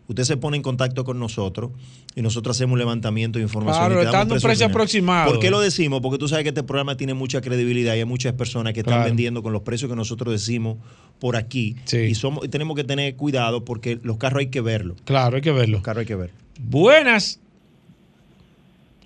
usted 0.08 0.24
se 0.24 0.36
pone 0.36 0.56
en 0.56 0.62
contacto 0.62 1.04
con 1.04 1.18
nosotros 1.20 1.70
y 2.16 2.22
nosotros 2.22 2.56
hacemos 2.56 2.72
un 2.72 2.78
levantamiento 2.80 3.38
de 3.38 3.44
información. 3.44 3.92
Claro, 3.92 4.10
dando 4.10 4.34
un 4.34 4.40
precio 4.40 4.66
aproximado. 4.66 5.30
¿Por 5.30 5.38
qué 5.38 5.50
lo 5.50 5.60
decimos? 5.60 6.00
Porque 6.00 6.18
tú 6.18 6.26
sabes 6.28 6.42
que 6.42 6.48
este 6.48 6.62
programa 6.64 6.96
tiene 6.96 7.14
mucha 7.14 7.40
credibilidad 7.40 7.94
y 7.94 7.98
hay 7.98 8.04
muchas 8.04 8.32
personas 8.32 8.72
que 8.72 8.80
están 8.80 8.94
Claro. 8.94 9.08
vendiendo 9.08 9.42
con 9.42 9.52
los 9.52 9.62
precios 9.62 9.88
que 9.90 9.96
nosotros 9.96 10.32
decimos 10.32 10.78
por 11.20 11.36
aquí. 11.36 11.76
Y, 11.92 12.14
somos, 12.14 12.44
y 12.44 12.48
tenemos 12.48 12.76
que 12.76 12.84
tener 12.84 13.14
cuidado 13.16 13.64
porque 13.64 13.98
los 14.02 14.16
carros 14.16 14.40
hay 14.40 14.46
que 14.48 14.60
verlos. 14.60 14.96
Claro, 15.04 15.36
hay 15.36 15.42
que 15.42 15.52
verlo. 15.52 15.74
Los 15.74 15.82
carros 15.82 16.00
hay 16.00 16.06
que 16.06 16.16
ver. 16.16 16.30
Buenas. 16.60 17.38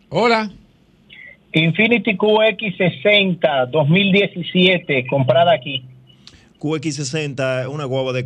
Hola. 0.08 0.50
Infinity 1.54 2.16
QX60 2.16 3.70
2017, 3.70 5.06
comprada 5.06 5.52
aquí. 5.52 5.84
QX60 6.58 7.62
es 7.62 7.66
una 7.66 7.84
guagua 7.84 8.12
de 8.12 8.24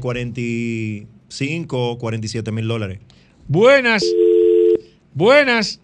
45, 1.29 1.99
47 1.99 2.53
mil 2.53 2.69
dólares. 2.69 3.01
Buenas. 3.49 4.05
Buenas. 5.15 5.81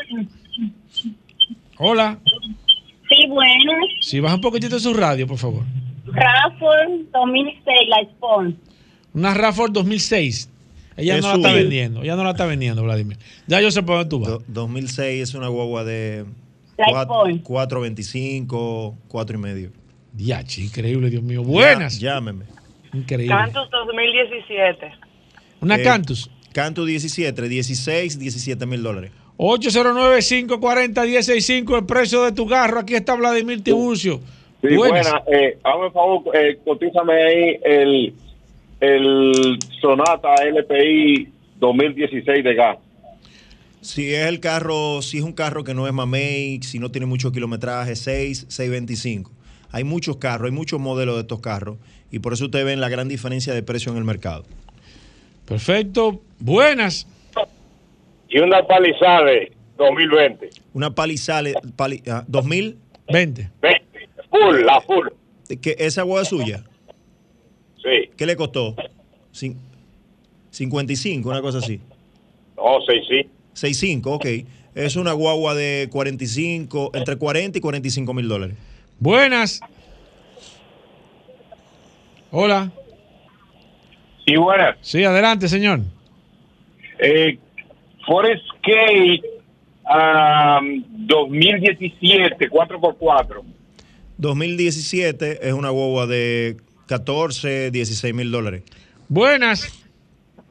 Hola. 1.79 2.19
Sí, 3.09 3.27
bueno. 3.29 3.73
Si 4.01 4.21
baja 4.21 4.37
un 4.37 4.41
poquitito 4.41 4.79
su 4.79 4.95
radio, 4.95 5.27
por 5.27 5.39
favor. 5.39 5.65
Rafford 6.07 7.07
2006, 7.13 7.65
la 7.89 8.03
Spawn. 8.13 8.57
Una 9.15 9.35
Rafford 9.35 9.73
2006. 9.73 10.49
Ella 10.97 11.17
Es 11.17 11.23
no 11.23 11.29
la 11.31 11.35
está 11.37 11.53
vendiendo. 11.53 12.03
Ella 12.03 12.17
no 12.17 12.25
la 12.25 12.31
está 12.31 12.47
vendiendo, 12.47 12.83
Vladimir. 12.83 13.19
Ya 13.47 13.61
yo 13.61 13.71
sé 13.71 13.83
por 13.83 13.97
dónde 13.97 14.11
tú 14.11 14.21
vas. 14.21 14.31
Do- 14.31 14.43
2006 14.49 15.23
es 15.23 15.35
una 15.35 15.49
guagua 15.49 15.85
de 15.85 16.25
La 16.79 16.87
cuatro- 16.91 17.25
iPhone. 17.25 17.39
425, 17.43 18.97
4 19.09 19.37
y 19.37 19.41
medio. 19.41 19.71
Diache, 20.13 20.63
increíble, 20.63 21.11
Dios 21.11 21.23
mío. 21.23 21.43
Buenas. 21.43 21.99
Ya- 21.99 22.15
llámeme. 22.15 22.45
Increíble. 22.93 23.35
Cantus 23.35 23.71
2017. 23.71 24.93
Una 25.63 25.77
Eh, 25.77 25.83
Cantus. 25.83 26.29
Cantus 26.53 26.87
17, 26.87 27.49
16, 27.49 28.19
17 28.19 28.67
mil 28.67 28.83
dólares. 28.83 29.11
809-540-165, 29.39 31.79
el 31.79 31.87
precio 31.87 32.23
de 32.25 32.33
tu 32.33 32.47
carro. 32.47 32.81
Aquí 32.81 32.95
está 32.95 33.15
Vladimir 33.15 33.63
Tiburcio. 33.63 34.21
Sí, 34.61 34.77
Buenas. 34.77 35.11
buena. 35.11 35.23
Eh, 35.33 35.57
hazme 35.65 35.87
el 35.87 35.93
favor, 35.93 36.23
eh, 36.37 36.59
cotízame 36.65 37.15
ahí 37.15 37.57
el, 37.65 38.13
el 38.81 39.59
Sonata 39.81 40.35
LPI 40.45 41.29
2016 41.59 42.45
de 42.45 42.55
gas. 42.55 42.77
Si 43.81 44.15
es 44.15 44.27
el 44.29 44.39
carro, 44.39 45.03
si 45.03 45.19
es 45.19 45.25
un 45.25 45.33
carro 45.33 45.65
que 45.65 45.75
no 45.75 45.89
es 45.89 45.93
Mamey, 45.93 46.61
si 46.63 46.79
no 46.79 46.91
tiene 46.93 47.07
mucho 47.07 47.33
kilometraje, 47.33 47.97
6, 47.97 48.47
625. 48.49 49.33
Hay 49.73 49.83
muchos 49.85 50.19
carros, 50.19 50.47
hay 50.47 50.53
muchos 50.53 50.79
modelos 50.79 51.17
de 51.17 51.23
estos 51.23 51.41
carros 51.41 51.79
y 52.13 52.21
por 52.21 52.33
eso 52.35 52.45
ustedes 52.45 52.65
ven 52.65 52.81
la 52.81 52.89
gran 52.89 53.09
diferencia 53.09 53.53
de 53.55 53.63
precio 53.65 53.91
en 53.91 53.99
el 53.99 54.05
mercado. 54.05 54.45
Perfecto. 55.47 56.21
Buenas. 56.39 57.07
Y 58.29 58.39
una 58.39 58.67
Palisade 58.67 59.53
2020. 59.77 60.51
Una 60.75 60.95
Palisade 60.95 61.55
pali, 61.77 62.03
ah, 62.11 62.25
2020. 62.27 63.51
20. 63.61 63.89
Full, 64.31 64.61
la 64.65 64.81
full. 64.81 65.09
Que 65.61 65.77
esa 65.79 66.01
agua 66.03 66.23
es 66.23 66.29
suya. 66.29 66.65
Sí. 67.83 68.11
¿Qué 68.17 68.25
le 68.27 68.37
costó? 68.37 68.75
Cin- 69.35 69.57
55, 70.51 71.29
una 71.29 71.43
cosa 71.43 71.59
así. 71.59 71.81
Oh, 72.57 72.79
sí, 72.87 72.95
sí. 73.09 73.29
65, 73.55 74.13
ok. 74.13 74.27
Es 74.75 74.97
una 74.97 75.13
guagua 75.13 75.55
de 75.55 75.89
45, 75.91 76.93
entre 76.95 77.17
40 77.17 77.59
y 77.59 77.61
45 77.61 78.15
mil 78.15 78.29
dólares. 78.29 78.57
Buenas. 78.99 79.61
Hola. 82.31 82.73
Sí, 84.27 84.37
buenas. 84.37 84.77
Sí, 84.81 85.05
adelante, 85.05 85.49
señor. 85.49 85.81
Eh, 86.99 87.39
Forest 88.07 88.45
K 88.63 88.73
um, 90.61 90.85
2017, 91.07 92.51
4x4. 92.51 93.43
2017 94.19 95.49
es 95.49 95.53
una 95.53 95.71
guagua 95.71 96.07
de 96.07 96.57
14, 96.87 97.71
16 97.71 98.15
mil 98.15 98.31
dólares. 98.31 98.63
Buenas. 99.09 99.85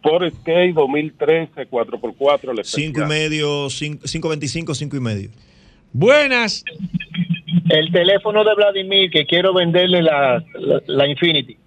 Forest 0.03 0.37
K 0.43 0.51
2013, 0.73 1.69
4x4. 1.69 2.57
el 2.57 2.65
5 2.65 3.01
y 3.01 3.05
medio, 3.05 3.67
5.25, 3.67 4.75
5 4.75 4.97
y 4.97 4.99
medio. 4.99 5.29
Buenas. 5.93 6.63
El 7.69 7.91
teléfono 7.91 8.43
de 8.43 8.55
Vladimir 8.55 9.11
que 9.11 9.25
quiero 9.25 9.53
venderle 9.53 10.01
la, 10.01 10.43
la, 10.55 10.81
la 10.87 11.07
Infinity. 11.07 11.57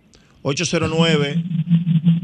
809 0.45 1.43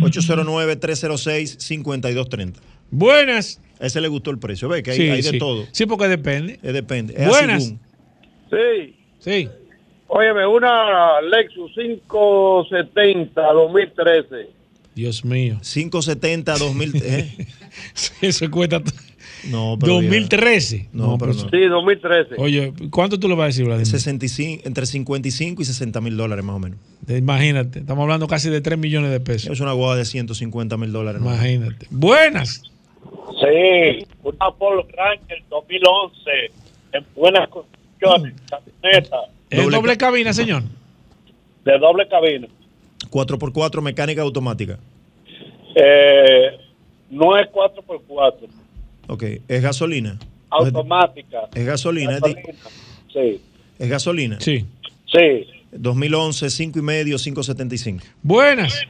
809-306-5230. 0.01 2.55
Buenas. 2.91 3.61
Ese 3.79 4.01
le 4.01 4.09
gustó 4.09 4.31
el 4.31 4.39
precio. 4.39 4.67
Ve 4.69 4.83
que 4.83 4.91
hay, 4.93 4.97
Sí, 4.97 5.03
hay 5.11 5.23
de 5.23 5.31
sí. 5.31 5.39
todo. 5.39 5.65
Sí, 5.73 5.87
porque 5.87 6.09
depende. 6.09 6.59
Eh, 6.63 6.73
depende. 6.73 7.15
Es 7.17 7.29
Buenas. 7.29 7.65
así. 7.65 7.79
Sí. 8.51 8.97
Sí. 9.19 9.49
Óyeme, 10.09 10.47
una 10.47 11.21
Lexus 11.21 11.73
570 11.75 13.41
2013. 13.53 14.51
Dios 14.95 15.25
mío. 15.25 15.59
570 15.63 16.57
2000. 16.59 16.93
¿eh? 17.05 17.47
Eso 18.21 18.51
cuesta. 18.51 18.83
No, 19.49 19.77
pero 19.79 19.95
2013. 19.95 20.89
No, 20.93 21.17
pero 21.19 21.33
no. 21.33 21.49
Sí, 21.51 21.65
2013. 21.65 22.35
Oye, 22.39 22.73
¿cuánto 22.91 23.19
tú 23.19 23.29
le 23.29 23.35
vas 23.35 23.45
a 23.45 23.47
decir, 23.47 23.65
Vladimir? 23.65 23.87
65, 23.87 24.63
entre 24.67 24.87
55 24.87 25.63
y 25.63 25.65
60 25.65 26.01
mil 26.01 26.17
dólares 26.17 26.45
más 26.45 26.57
o 26.57 26.59
menos. 26.59 26.79
Imagínate, 27.09 27.81
estamos 27.81 28.03
hablando 28.03 28.27
casi 28.27 28.51
de 28.51 28.61
3 28.61 28.79
millones 28.79 29.11
de 29.11 29.21
pesos. 29.21 29.51
Es 29.51 29.61
una 29.61 29.73
guagua 29.73 29.97
de 29.97 30.05
150 30.05 30.77
mil 30.77 30.93
dólares. 30.93 31.21
¿no? 31.21 31.29
Imagínate. 31.33 31.87
Buenas. 31.91 32.63
Sí, 33.41 34.07
una 34.23 34.51
Polo 34.59 34.87
Ranger 34.97 35.43
2011 35.49 36.31
en 36.93 37.07
buenas 37.15 37.49
condiciones, 37.49 38.35
camioneta 38.49 39.17
¿Es 39.49 39.71
doble 39.71 39.97
cabina, 39.97 40.33
señor? 40.33 40.63
de 41.65 41.79
doble 41.79 42.09
cabina. 42.09 42.49
4x4 43.11 43.83
mecánica 43.83 44.23
automática. 44.23 44.79
Eh, 45.75 46.59
no 47.11 47.37
es 47.37 47.49
4x4, 47.49 48.49
Ok. 49.11 49.25
¿Es 49.49 49.63
gasolina? 49.63 50.19
automática. 50.51 51.49
¿Es 51.55 51.67
gasolina? 51.67 52.13
¿Es, 52.17 52.21
Gasolina. 52.21 52.43
Sí, 53.13 53.41
¿Es 53.79 53.89
gasolina? 53.89 54.41
Sí. 54.41 54.65
sí. 55.07 55.47
2011, 55.73 56.51
5 56.51 56.79
y 56.79 56.83
medio, 56.83 57.17
575. 57.17 58.05
Buenas. 58.23 58.81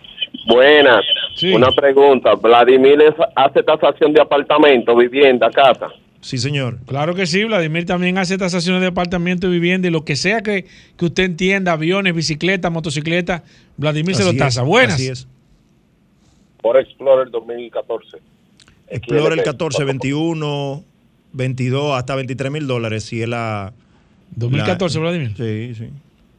Buenas. 0.47 1.05
Sí. 1.36 1.52
Una 1.52 1.70
pregunta. 1.70 2.34
¿Vladimir 2.34 2.98
hace 3.34 3.62
tasación 3.62 4.12
de 4.12 4.20
apartamento, 4.20 4.97
vivienda, 4.97 5.51
casa? 5.51 5.88
Sí, 6.20 6.36
señor. 6.38 6.78
Claro 6.86 7.14
que 7.14 7.26
sí, 7.26 7.44
Vladimir 7.44 7.86
también 7.86 8.18
hace 8.18 8.36
tasaciones 8.36 8.82
de 8.82 8.88
apartamento 8.88 9.47
y 9.47 9.51
vivienda 9.51 9.88
y 9.88 9.90
lo 9.90 10.05
que 10.05 10.16
sea 10.16 10.42
que, 10.42 10.66
que 10.98 11.05
usted 11.06 11.24
entienda, 11.24 11.72
aviones, 11.72 12.14
bicicletas, 12.14 12.70
motocicletas, 12.70 13.42
Vladimir 13.78 14.14
se 14.14 14.24
lo 14.24 14.34
tasa. 14.34 14.60
es, 14.62 14.66
Buenas. 14.66 14.94
Así 14.94 15.09
es. 15.09 15.26
Por 16.60 16.78
Explorer 16.78 17.30
2014. 17.30 18.18
Explorer 18.90 19.38
el 19.38 19.44
14, 19.44 19.84
21, 19.84 20.84
22, 21.32 21.96
hasta 21.96 22.14
23 22.16 22.50
mil 22.52 22.66
dólares. 22.66 23.04
Si 23.04 23.22
es 23.22 23.28
la. 23.28 23.72
2014, 24.36 24.98
la- 24.98 25.02
Vladimir. 25.02 25.34
Sí, 25.36 25.74
sí. 25.74 25.90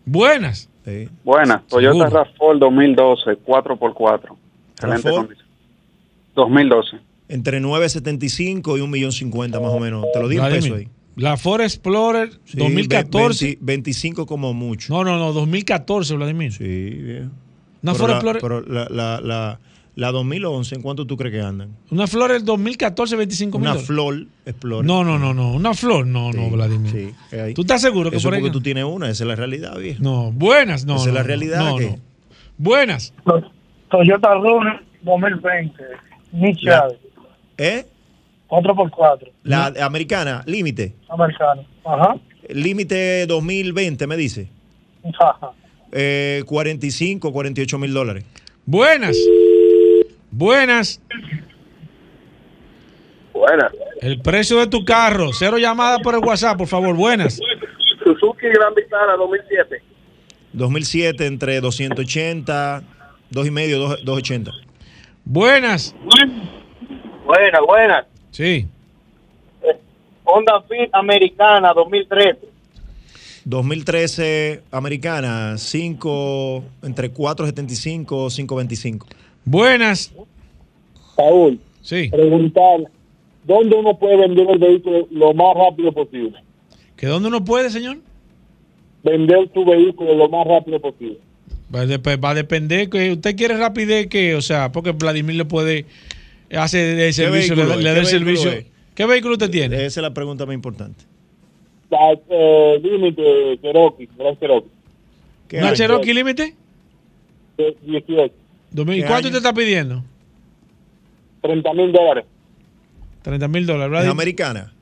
Buenas. 0.06 0.70
sí. 0.86 1.08
Buenas, 1.24 1.66
Toyota 1.68 2.10
Seguro. 2.10 2.26
RAV4 2.56 2.60
2012, 2.60 3.32
4x4. 3.46 4.36
Excelente 4.74 5.10
RAV4. 5.10 5.16
condición. 5.16 5.48
2012. 6.36 6.98
Entre 7.30 7.62
9.75 7.62 8.78
y 8.78 8.82
1.050 8.82 9.62
más 9.62 9.72
o 9.72 9.80
menos. 9.80 10.06
Te 10.14 10.20
lo 10.20 10.28
di 10.28 10.38
en 10.38 10.44
peso 10.50 10.76
ahí. 10.76 10.88
La 11.16 11.38
Ford 11.38 11.62
Explorer 11.62 12.32
Sí, 12.46 12.58
2014. 12.58 13.46
20 13.46 13.60
25 13.66 14.26
como 14.26 14.54
mucho. 14.54 14.94
No, 14.94 15.04
no, 15.04 15.18
no, 15.20 15.34
2014, 15.34 16.16
Vladimir. 16.16 16.52
Sí, 16.54 16.64
bien. 16.64 17.32
Una 17.84 17.94
pero 17.94 17.96
Ford 17.96 18.10
la, 18.10 18.16
Explorer. 18.32 18.42
pero 18.42 18.62
la, 18.62 18.88
la, 18.90 19.22
la, 19.22 19.60
la 19.96 20.12
2011, 20.12 20.76
¿en 20.76 20.82
cuánto 20.82 21.06
tú 21.06 21.18
crees 21.18 21.34
que 21.34 21.42
andan? 21.42 21.76
Una 21.90 22.08
flor 22.08 22.32
del 22.32 22.46
2014, 22.46 23.16
25 23.18 23.60
mil 23.60 23.70
Una 23.70 23.80
flor 23.80 24.26
Explorer. 24.46 24.86
No, 24.86 25.04
no, 25.04 25.20
no, 25.20 25.34
no. 25.34 25.54
Una 25.54 25.74
flor, 25.74 26.08
no, 26.08 26.32
no, 26.32 26.50
Vladimir. 26.50 26.92
sí, 27.30 27.38
ahí. 27.38 27.54
¿Tú 27.54 27.62
estás 27.62 27.82
seguro 27.82 28.10
que 28.10 28.18
Eso 28.18 28.28
por 28.28 28.34
ahí? 28.36 28.40
porque 28.40 28.50
no? 28.50 28.54
tú 28.54 28.62
tienes 28.62 28.84
una, 28.86 29.10
esa 29.10 29.24
es 29.24 29.28
la 29.28 29.36
realidad, 29.36 29.78
viejo. 29.78 30.02
No, 30.02 30.32
buenas, 30.32 30.86
no. 30.86 30.96
Esa 30.96 31.10
es 31.10 31.14
la 31.14 31.24
realidad 31.24 31.60
no, 31.60 31.80
no. 31.80 32.00
Buenas. 32.58 33.14
Toyota 33.90 34.34
Runner 34.36 34.82
2020, 35.02 35.84
Nick 36.34 36.58
¿Eh? 37.58 37.86
4x4, 38.50 39.32
La 39.44 39.74
americana, 39.82 40.44
límite. 40.46 40.96
americano. 41.10 41.66
Ajá. 41.86 42.16
Límite 42.50 43.26
2020, 43.28 44.08
me 44.08 44.18
dice. 44.18 44.50
Ajá. 45.20 45.52
Eh, 45.92 46.44
45, 46.46 47.32
48 47.32 47.78
mil 47.78 47.94
dólares. 47.94 48.26
Buenas. 48.66 49.18
Buenas. 50.32 51.02
Buenas. 53.34 53.72
El 54.02 54.22
precio 54.22 54.60
de 54.60 54.68
tu 54.68 54.84
carro. 54.86 55.34
Cero 55.34 55.58
llamadas 55.58 56.00
por 56.02 56.16
el 56.16 56.22
WhatsApp, 56.22 56.58
por 56.58 56.68
favor. 56.68 56.96
Buenas. 56.96 57.40
Suzuki 58.04 58.48
Gran 58.48 58.74
Vitara 58.74 59.16
2007. 59.18 59.84
2007 60.54 61.26
entre 61.28 61.62
280, 61.62 62.84
2 63.30 63.48
y 63.48 63.52
medio, 63.52 63.80
2, 63.80 64.06
280. 64.06 64.52
Buenas. 65.24 65.96
Buena, 67.26 67.62
buena. 67.62 68.08
Sí. 68.32 68.68
Honda 70.24 70.62
Fit 70.62 70.90
Americana 70.94 71.74
2013. 71.74 72.52
2013 73.44 74.64
americana, 74.72 75.58
5 75.58 76.64
entre 76.84 77.10
475, 77.12 78.28
525. 78.30 79.08
Buenas. 79.46 80.14
Saúl, 81.16 81.60
Sí. 81.82 82.10
preguntar, 82.10 82.82
¿dónde 83.44 83.76
uno 83.76 83.98
puede 83.98 84.18
vender 84.18 84.50
el 84.50 84.60
vehículo 84.60 85.08
lo 85.12 85.34
más 85.34 85.56
rápido 85.56 85.92
posible? 85.92 86.40
¿Que 86.96 87.08
dónde 87.08 87.28
uno 87.30 87.44
puede, 87.44 87.70
señor? 87.70 87.98
Vender 89.04 89.50
tu 89.50 89.66
vehículo 89.66 90.14
lo 90.16 90.30
más 90.30 90.46
rápido 90.48 90.80
posible. 90.80 91.18
Va 91.74 91.82
a, 91.82 91.86
dep- 91.86 92.24
va 92.24 92.30
a 92.32 92.34
depender 92.36 92.90
que 92.90 93.12
usted 93.14 93.36
quiere 93.36 93.58
rapidez 93.58 94.08
que, 94.08 94.36
o 94.36 94.42
sea, 94.42 94.72
porque 94.72 94.92
Vladimir 94.92 95.36
le 95.36 95.46
puede 95.46 95.86
hacer 96.56 97.00
el 97.00 97.14
servicio, 97.14 97.56
le, 97.56 97.62
vehículo 97.64 97.82
le 97.82 97.90
da 97.90 97.98
el 98.00 98.06
¿Qué 98.06 98.12
vehículo 98.18 98.36
servicio. 98.38 98.52
es? 98.52 98.66
¿Qué 98.94 99.06
vehículo 99.06 99.34
usted 99.34 99.50
tiene? 99.50 99.76
Esa 99.78 100.00
es 100.00 100.04
la 100.04 100.14
pregunta 100.14 100.46
más 100.46 100.54
importante. 100.54 101.06
La, 101.90 102.12
eh, 102.30 102.80
límite 102.84 103.58
Cherokee, 103.62 104.08
Gran 104.18 104.38
Cherokee, 104.40 104.70
¿Qué 105.48 105.58
¿Una 105.58 105.68
año? 105.68 105.76
Cherokee 105.76 106.14
Límite? 106.14 106.56
de 107.58 107.76
18, 107.84 108.06
Dos 108.08 108.32
mil- 108.32 108.32
¿Y 108.74 109.02
¿Qué 109.02 109.06
cuánto 109.06 109.30
te 109.32 109.38
está 109.38 109.54
pidiendo? 109.54 110.04
30 111.42 111.74
mil 111.74 111.92
dólares. 111.92 112.26
30 113.24 113.48
mil 113.48 113.66
dólares. 113.66 113.86
¿Es 113.88 113.92
Vladimir. 113.92 114.12
americana? 114.12 114.74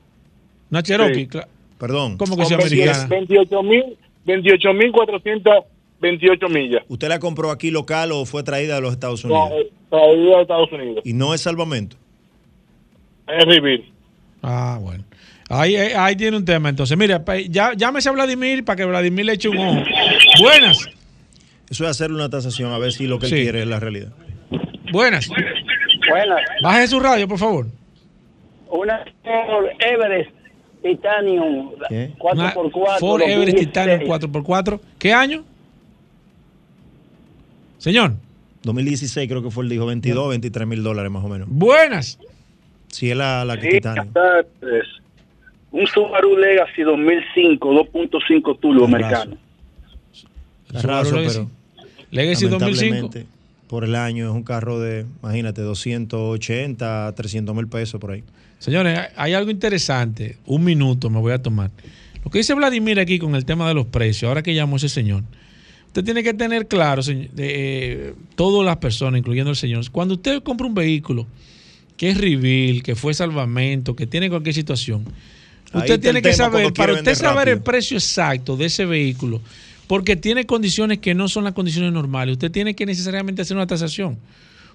Una 0.70 0.82
Cherokee. 0.82 1.28
Sí. 1.30 1.38
Perdón. 1.78 2.16
¿Cómo 2.18 2.36
que 2.36 2.44
sea 2.44 2.58
Con 2.58 2.66
americana? 2.66 3.06
28 3.08 3.62
mil 3.62 3.96
28 4.26 4.72
mil 4.74 4.92
400 4.92 5.52
28 6.00 6.48
millas. 6.48 6.82
¿Usted 6.88 7.08
la 7.08 7.18
compró 7.18 7.50
aquí 7.50 7.70
local 7.70 8.12
o 8.12 8.24
fue 8.24 8.42
traída 8.42 8.76
de 8.76 8.80
los 8.80 8.92
Estados 8.92 9.24
No, 9.24 9.46
Unidos? 9.46 9.62
eh, 9.66 9.72
traída 9.90 10.36
de 10.36 10.42
Estados 10.42 10.72
Unidos. 10.72 11.02
Y 11.04 11.12
no 11.12 11.34
es 11.34 11.40
salvamento. 11.42 11.96
Es 13.28 13.44
Rivir. 13.44 13.84
Ah, 14.42 14.78
bueno. 14.80 15.04
Ahí, 15.50 15.76
ahí- 15.76 15.92
ahí 15.96 16.16
tiene 16.16 16.36
un 16.36 16.44
tema. 16.44 16.68
Entonces, 16.68 16.96
mira, 16.96 17.22
ya, 17.48 17.72
llámese 17.74 18.08
a 18.08 18.12
Vladimir 18.12 18.64
para 18.64 18.76
que 18.76 18.84
Vladimir 18.84 19.26
le 19.26 19.32
eche 19.32 19.48
un 19.48 19.58
ojo. 19.58 19.82
Buenas. 20.40 20.88
Eso 21.70 21.84
es 21.84 21.90
hacer 21.90 22.10
una 22.12 22.28
tasación, 22.28 22.72
a 22.72 22.78
ver 22.78 22.92
si 22.92 23.06
lo 23.06 23.18
que 23.18 23.26
él 23.26 23.32
Sí. 23.32 23.42
quiere 23.42 23.62
es 23.62 23.66
la 23.68 23.78
realidad. 23.80 24.12
Buenas. 24.92 25.28
Buenas. 25.28 26.40
Baje 26.62 26.86
su 26.88 26.98
radio, 27.00 27.28
por 27.28 27.38
favor. 27.38 27.66
Una 28.68 29.04
Ford 29.24 29.66
Everest 29.78 30.30
Titanium 30.82 31.70
¿Qué? 31.88 32.12
4x4. 32.18 32.98
Ford 32.98 33.22
Everest 33.22 33.56
2016. 33.56 33.66
Titanium 33.68 34.00
4x4. 34.10 34.80
¿Qué 34.98 35.12
año? 35.12 35.44
Señor. 37.78 38.14
2016 38.62 39.28
creo 39.28 39.42
que 39.42 39.50
fue 39.50 39.64
el 39.64 39.70
dijo 39.70 39.86
22, 39.86 40.28
23 40.30 40.66
mil 40.68 40.82
dólares 40.82 41.10
más 41.10 41.24
o 41.24 41.28
menos. 41.28 41.48
Buenas. 41.50 42.18
Si 42.88 43.10
es 43.10 43.16
la, 43.16 43.44
la 43.44 43.56
que 43.56 43.62
Sí, 43.62 43.70
Titanium. 43.76 44.12
tardes. 44.12 44.86
Un 45.72 45.86
Subaru 45.86 46.36
Legacy 46.36 46.82
2005, 46.82 47.72
2.5 47.72 48.58
turbo 48.60 48.84
americano. 48.84 49.36
Carrazo, 50.72 51.16
pero 51.16 51.48
Legacy 52.10 52.46
2005. 52.48 52.58
lamentablemente, 52.84 53.26
por 53.68 53.84
el 53.84 53.94
año 53.94 54.28
es 54.28 54.34
un 54.34 54.42
carro 54.42 54.80
de, 54.80 55.06
imagínate, 55.22 55.62
280 55.62 57.06
a 57.08 57.14
300 57.14 57.54
mil 57.54 57.68
pesos 57.68 58.00
por 58.00 58.10
ahí. 58.12 58.24
Señores, 58.58 58.98
hay- 59.16 59.32
algo 59.34 59.50
interesante. 59.50 60.36
Un 60.46 60.64
minuto 60.64 61.08
me 61.08 61.18
voy 61.20 61.32
a 61.32 61.40
tomar. 61.42 61.70
Lo 62.24 62.30
que 62.30 62.38
dice 62.38 62.52
Vladimir 62.54 63.00
aquí 63.00 63.18
con 63.18 63.34
el 63.34 63.44
tema 63.44 63.66
de 63.68 63.74
los 63.74 63.86
precios, 63.86 64.28
ahora 64.28 64.42
que 64.42 64.54
llamó 64.54 64.76
ese 64.76 64.88
señor, 64.88 65.22
usted 65.86 66.04
tiene 66.04 66.22
que 66.22 66.34
tener 66.34 66.66
claro, 66.68 67.00
eh, 67.08 68.14
todas 68.34 68.66
las 68.66 68.76
personas, 68.76 69.18
incluyendo 69.18 69.50
el 69.50 69.56
señor, 69.56 69.88
cuando 69.90 70.14
usted 70.14 70.42
compra 70.42 70.66
un 70.66 70.74
vehículo 70.74 71.26
que 71.96 72.10
es 72.10 72.18
reveal, 72.18 72.82
que 72.82 72.94
fue 72.94 73.14
salvamento, 73.14 73.94
que 73.96 74.06
tiene 74.06 74.28
cualquier 74.28 74.54
situación, 74.54 75.04
usted 75.72 76.00
tiene 76.00 76.20
que 76.22 76.32
saber, 76.34 76.72
para 76.72 76.92
usted 76.94 77.14
saber 77.14 77.48
el 77.48 77.60
precio 77.62 77.96
exacto 77.96 78.56
de 78.56 78.66
ese 78.66 78.84
vehículo, 78.84 79.40
porque 79.90 80.14
tiene 80.14 80.46
condiciones 80.46 80.98
que 80.98 81.16
no 81.16 81.26
son 81.26 81.42
las 81.42 81.52
condiciones 81.52 81.90
normales, 81.90 82.34
usted 82.34 82.52
tiene 82.52 82.76
que 82.76 82.86
necesariamente 82.86 83.42
hacer 83.42 83.56
una 83.56 83.66
tasación. 83.66 84.20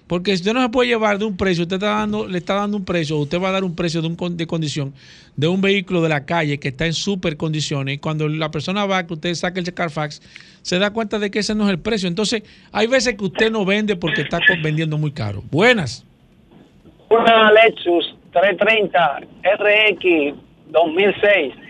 Porque 0.06 0.34
usted 0.34 0.52
no 0.52 0.60
se 0.60 0.68
puede 0.68 0.90
llevar 0.90 1.16
de 1.18 1.24
un 1.24 1.38
precio, 1.38 1.62
usted 1.62 1.76
está 1.76 1.86
dando, 1.86 2.28
le 2.28 2.36
está 2.36 2.52
dando 2.52 2.76
un 2.76 2.84
precio, 2.84 3.16
usted 3.16 3.40
va 3.40 3.48
a 3.48 3.52
dar 3.52 3.64
un 3.64 3.74
precio 3.74 4.02
de, 4.02 4.08
un, 4.08 4.36
de 4.36 4.46
condición 4.46 4.92
de 5.34 5.48
un 5.48 5.62
vehículo 5.62 6.02
de 6.02 6.10
la 6.10 6.26
calle 6.26 6.60
que 6.60 6.68
está 6.68 6.84
en 6.84 6.92
super 6.92 7.38
condiciones 7.38 7.94
y 7.94 7.98
cuando 7.98 8.28
la 8.28 8.50
persona 8.50 8.84
va, 8.84 9.06
que 9.06 9.14
usted 9.14 9.32
saque 9.32 9.60
el 9.60 9.72
Carfax, 9.72 10.20
se 10.60 10.78
da 10.78 10.92
cuenta 10.92 11.18
de 11.18 11.30
que 11.30 11.38
ese 11.38 11.54
no 11.54 11.64
es 11.64 11.70
el 11.70 11.78
precio. 11.78 12.08
Entonces, 12.08 12.42
hay 12.70 12.86
veces 12.86 13.14
que 13.14 13.24
usted 13.24 13.50
no 13.50 13.64
vende 13.64 13.96
porque 13.96 14.20
está 14.20 14.38
vendiendo 14.62 14.98
muy 14.98 15.12
caro. 15.12 15.42
Buenas. 15.50 16.04
Una 17.08 17.50
Lexus 17.52 18.14
330 18.32 19.20
RX 19.60 20.34
2006. 20.72 21.65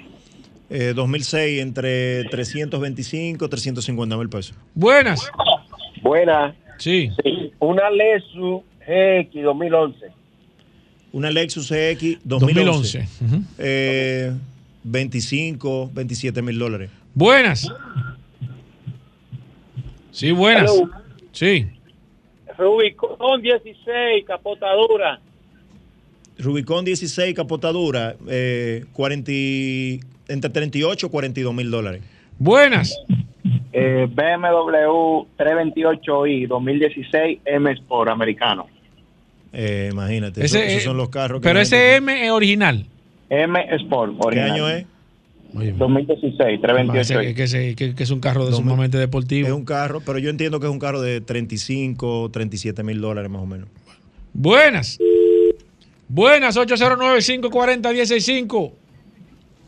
Eh, 0.69 0.93
2006 0.95 1.61
entre 1.61 2.25
325 2.25 3.49
350 3.49 4.17
mil 4.17 4.29
pesos. 4.29 4.57
Buenas. 4.75 5.29
Buena. 6.03 6.55
Sí. 6.79 7.11
Una 7.61 7.89
Lexus 7.91 8.63
GX 8.87 9.43
2011. 9.43 10.07
Una 11.13 11.31
Lexus 11.31 11.69
CX 11.69 12.19
2011. 12.25 12.99
2011. 12.99 13.09
Ujú. 13.25 13.43
Eh, 13.59 14.33
25, 14.85 15.91
27 15.95 16.43
mil 16.43 16.59
dólares. 16.59 16.91
Buenas. 17.15 17.67
Sí, 20.11 20.31
buenas. 20.33 20.71
Hello. 20.73 20.91
Sí. 21.33 21.67
Rubicon 22.59 23.43
16, 23.43 24.25
capotadura. 24.27 25.21
Rubicon 26.39 26.85
16, 26.85 27.35
capotadura, 27.35 28.17
eh, 28.29 28.85
40, 28.93 29.31
y- 29.33 30.01
entre 30.29 30.51
38 30.51 31.07
y 31.07 31.11
42 31.11 31.55
mil 31.55 31.71
dólares. 31.71 32.03
Buenas. 32.39 32.97
Eh, 33.73 34.07
BMW 34.11 35.27
328i 35.39 36.47
2016 36.49 37.39
M 37.45 37.71
Sport 37.73 38.11
americano. 38.11 38.67
Eh, 39.53 39.89
imagínate, 39.93 40.45
Ese, 40.45 40.59
esos, 40.59 40.71
esos 40.73 40.83
son 40.85 40.97
los 40.97 41.09
carros 41.09 41.41
que 41.41 41.49
Pero 41.49 41.61
ese 41.61 41.77
gente- 41.77 41.97
M 41.97 42.25
es 42.27 42.31
original. 42.31 42.85
M 43.31 43.59
Sport 43.77 44.13
¿Qué 44.21 44.27
original. 44.27 44.51
año 44.53 44.69
es? 44.71 44.87
2016, 45.79 46.61
Parece 46.61 47.15
328i. 47.15 47.35
que, 47.35 47.35
que 47.35 47.75
que- 47.77 47.95
que 47.95 48.03
es 48.03 48.11
un 48.11 48.21
carro 48.21 48.45
de 48.45 48.53
sumamente 48.53 48.99
deportivo. 48.99 49.47
Es 49.49 49.55
un 49.55 49.65
carro, 49.65 50.03
pero 50.05 50.19
yo 50.19 50.29
entiendo 50.29 50.61
que 50.61 50.67
es 50.67 50.73
un 50.73 50.79
carro 50.79 51.01
de 51.01 51.21
35, 51.23 52.29
37 52.31 52.83
mil 52.83 53.01
dólares 53.01 53.31
más 53.31 53.41
o 53.43 53.47
menos. 53.47 53.69
Buenas. 54.35 54.99
Buenas, 56.09 56.57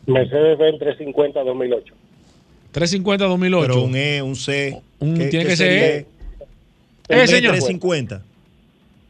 809-540-165. 0.09 0.13
Mercedes-Benz 0.13 0.79
350 0.79 1.43
2008. 1.43 1.93
350-2008. 2.73 3.61
Pero 3.61 3.81
un 3.83 3.95
E, 3.95 4.21
un 4.21 4.35
C. 4.35 4.81
Un- 4.99 5.17
¿qué- 5.17 5.27
tiene 5.27 5.45
qué 5.45 5.51
que 5.51 5.57
ser? 5.57 5.71
E. 5.71 6.05
Eh, 7.09 7.27
señor. 7.27 7.55
E350. 7.55 8.21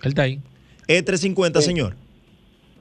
Él 0.03 0.09
está 0.09 0.21
ahí. 0.23 0.39
E350, 0.88 1.61
señor. 1.61 1.95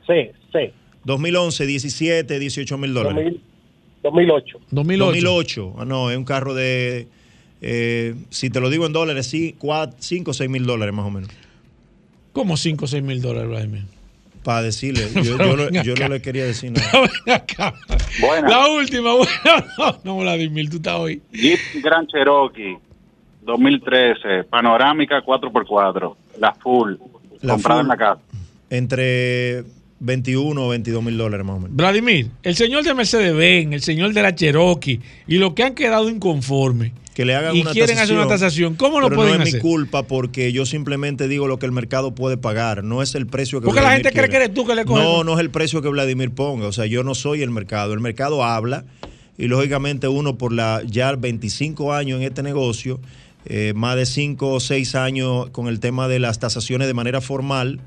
Sí, 0.07 0.31
sí. 0.53 0.71
2011, 1.05 1.67
17, 1.67 2.39
18 2.39 2.79
mil 2.79 2.95
dólares. 2.95 3.17
2000 3.17 3.43
2008. 4.03 4.59
2008. 4.71 5.07
2008. 5.07 5.75
Ah, 5.79 5.85
no, 5.85 6.11
es 6.11 6.17
un 6.17 6.25
carro 6.25 6.55
de, 6.55 7.09
eh, 7.61 8.15
si 8.31 8.49
te 8.51 8.61
lo 8.61 8.71
digo 8.71 8.87
en 8.87 8.93
dólares, 8.93 9.27
sí, 9.27 9.57
5 9.99 10.31
o 10.31 10.35
6 10.35 10.49
mil 10.49 10.65
dólares 10.65 10.95
más 10.95 11.05
o 11.07 11.11
menos. 11.11 11.29
Como 12.33 12.57
5 12.57 12.85
o 12.85 12.89
6 12.89 13.03
mil 13.03 13.21
dólares, 13.21 13.49
Vladimir. 13.51 13.83
Para 14.49 14.63
decirle, 14.63 15.07
yo, 15.23 15.37
yo 15.83 15.95
no 15.95 16.09
le 16.09 16.23
quería 16.23 16.47
decir 16.47 16.73
nada. 16.73 16.91
Buenas. 18.19 18.51
La 18.51 18.67
última, 18.69 19.13
bueno, 19.13 19.31
no, 19.79 19.99
no, 20.05 20.19
Vladimir, 20.21 20.71
tú 20.71 20.77
estás 20.77 20.95
hoy. 20.95 21.21
Jeep 21.35 21.61
Grand 21.83 22.09
Cherokee 22.09 22.79
2013, 23.43 24.45
panorámica 24.45 25.23
4x4, 25.23 26.17
la 26.39 26.55
full, 26.55 26.95
La 27.43 27.53
comprada 27.53 27.81
full. 27.81 27.85
en 27.85 27.89
la 27.89 27.97
casa. 27.99 28.21
Entre 28.71 29.65
21 30.01 30.65
o 30.65 30.69
22 30.69 31.03
mil 31.03 31.17
dólares 31.19 31.45
más 31.47 31.57
o 31.57 31.61
menos. 31.61 31.77
Vladimir, 31.77 32.31
el 32.43 32.55
señor 32.57 32.85
de 32.85 32.95
Mercedes-Benz, 32.95 33.73
el 33.75 33.83
señor 33.83 34.13
de 34.13 34.23
la 34.23 34.35
Cherokee 34.35 35.01
y 35.27 35.37
los 35.39 35.55
que 35.55 35.65
han 35.65 35.75
quedado 35.75 36.09
inconformes 36.09 36.93
Que 37.15 37.25
le 37.25 37.35
hagan 37.35 37.57
y 37.57 37.63
una 37.63 37.73
quieren 37.73 37.99
hacer 37.99 38.15
una 38.17 38.29
tasación, 38.29 38.75
¿cómo 38.77 39.01
lo 39.01 39.09
pero 39.09 39.17
pueden 39.23 39.39
no 39.39 39.43
es 39.43 39.49
hacer? 39.49 39.63
mi 39.63 39.69
culpa 39.69 40.05
porque 40.05 40.53
yo 40.53 40.65
simplemente 40.67 41.27
digo 41.27 41.49
lo 41.49 41.59
que 41.59 41.67
el 41.67 41.73
mercado 41.73 42.15
puede 42.15 42.37
pagar, 42.37 42.85
no 42.85 43.03
es 43.03 43.15
el 43.17 43.27
precio 43.27 43.61
que 43.61 43.65
Porque 43.67 43.81
la 43.81 43.91
gente 43.93 44.11
cree 44.11 44.13
quiere. 44.13 44.29
que 44.31 44.37
eres 44.37 44.55
tú 44.55 44.65
que 44.67 44.75
le 44.77 44.85
coges. 44.85 45.03
No, 45.03 45.25
no 45.25 45.35
es 45.35 45.41
el 45.41 45.51
precio 45.51 45.83
que 45.83 45.89
Vladimir 45.89 46.31
ponga. 46.31 46.67
O 46.69 46.73
sea, 46.73 46.87
yo 46.87 47.03
no 47.03 47.15
soy 47.17 47.43
el 47.43 47.51
mercado. 47.51 47.93
El 47.93 48.01
mercado 48.01 48.45
habla 48.45 48.85
y 49.37 49.49
lógicamente 49.49 50.07
uno 50.09 50.39
por 50.39 50.53
la 50.53 50.83
ya 50.87 51.15
25 51.17 51.93
años 51.93 52.21
en 52.21 52.27
este 52.27 52.43
negocio, 52.45 53.01
eh, 53.47 53.73
más 53.75 53.97
de 53.97 54.07
5 54.07 54.53
o 54.53 54.61
6 54.61 54.95
años 54.95 55.51
con 55.51 55.67
el 55.69 55.81
tema 55.81 56.07
de 56.07 56.19
las 56.21 56.39
tasaciones 56.39 56.87
de 56.87 56.95
manera 56.95 57.21
formal, 57.21 57.81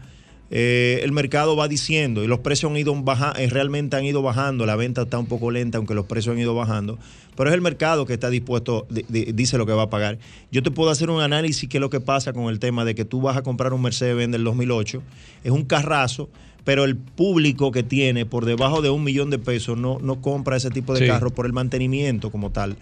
eh, 0.54 1.00
el 1.04 1.12
mercado 1.14 1.56
va 1.56 1.68
diciendo 1.70 2.24
y 2.24 2.28
los 2.28 2.40
precios 2.40 2.70
han 2.72 2.78
ido 2.78 2.94
baja, 3.02 3.34
eh, 3.38 3.48
realmente 3.50 3.96
han 3.96 4.04
ido 4.04 4.22
bajando, 4.22 4.66
la 4.66 4.76
venta 4.76 5.04
está 5.04 5.18
un 5.18 5.26
poco 5.26 5.50
lenta 5.50 5.78
aunque 5.78 5.94
los 5.94 6.06
precios 6.06 6.34
han 6.34 6.40
ido 6.42 6.54
bajando, 6.54 7.00
pero 7.38 7.50
es 7.50 7.54
el 7.56 7.62
mercado 7.62 8.06
que 8.06 8.14
está 8.14 8.30
dispuesto, 8.30 8.86
di- 8.90 9.06
di- 9.08 9.32
dice 9.32 9.58
lo 9.58 9.66
que 9.66 9.72
va 9.72 9.84
a 9.84 9.90
pagar. 9.90 10.18
Yo 10.52 10.62
te 10.62 10.70
puedo 10.70 10.90
hacer 10.92 11.10
un 11.10 11.22
análisis 11.22 11.70
qué 11.70 11.78
es 11.78 11.82
lo 11.82 11.90
que 11.90 12.02
pasa 12.02 12.34
con 12.34 12.50
el 12.50 12.60
tema 12.60 12.84
de 12.84 12.96
que 12.96 13.06
tú 13.06 13.22
vas 13.22 13.38
a 13.38 13.42
comprar 13.44 13.72
un 13.74 13.82
Mercedes-Benz 13.82 14.34
del 14.34 14.44
2008, 14.44 15.02
es 15.46 15.52
un 15.52 15.64
carrazo, 15.64 16.30
pero 16.66 16.84
el 16.84 16.96
público 16.98 17.72
que 17.72 17.82
tiene 17.84 18.26
por 18.26 18.44
debajo 18.46 18.82
de 18.82 18.90
un 18.90 19.04
millón 19.06 19.30
de 19.30 19.40
pesos 19.40 19.78
no, 19.78 20.00
no 20.02 20.22
compra 20.22 20.58
ese 20.58 20.70
tipo 20.70 20.94
de 20.94 21.00
Sí. 21.00 21.08
carro 21.08 21.32
por 21.32 21.46
el 21.46 21.54
mantenimiento 21.54 22.30
como 22.30 22.52
tal. 22.52 22.76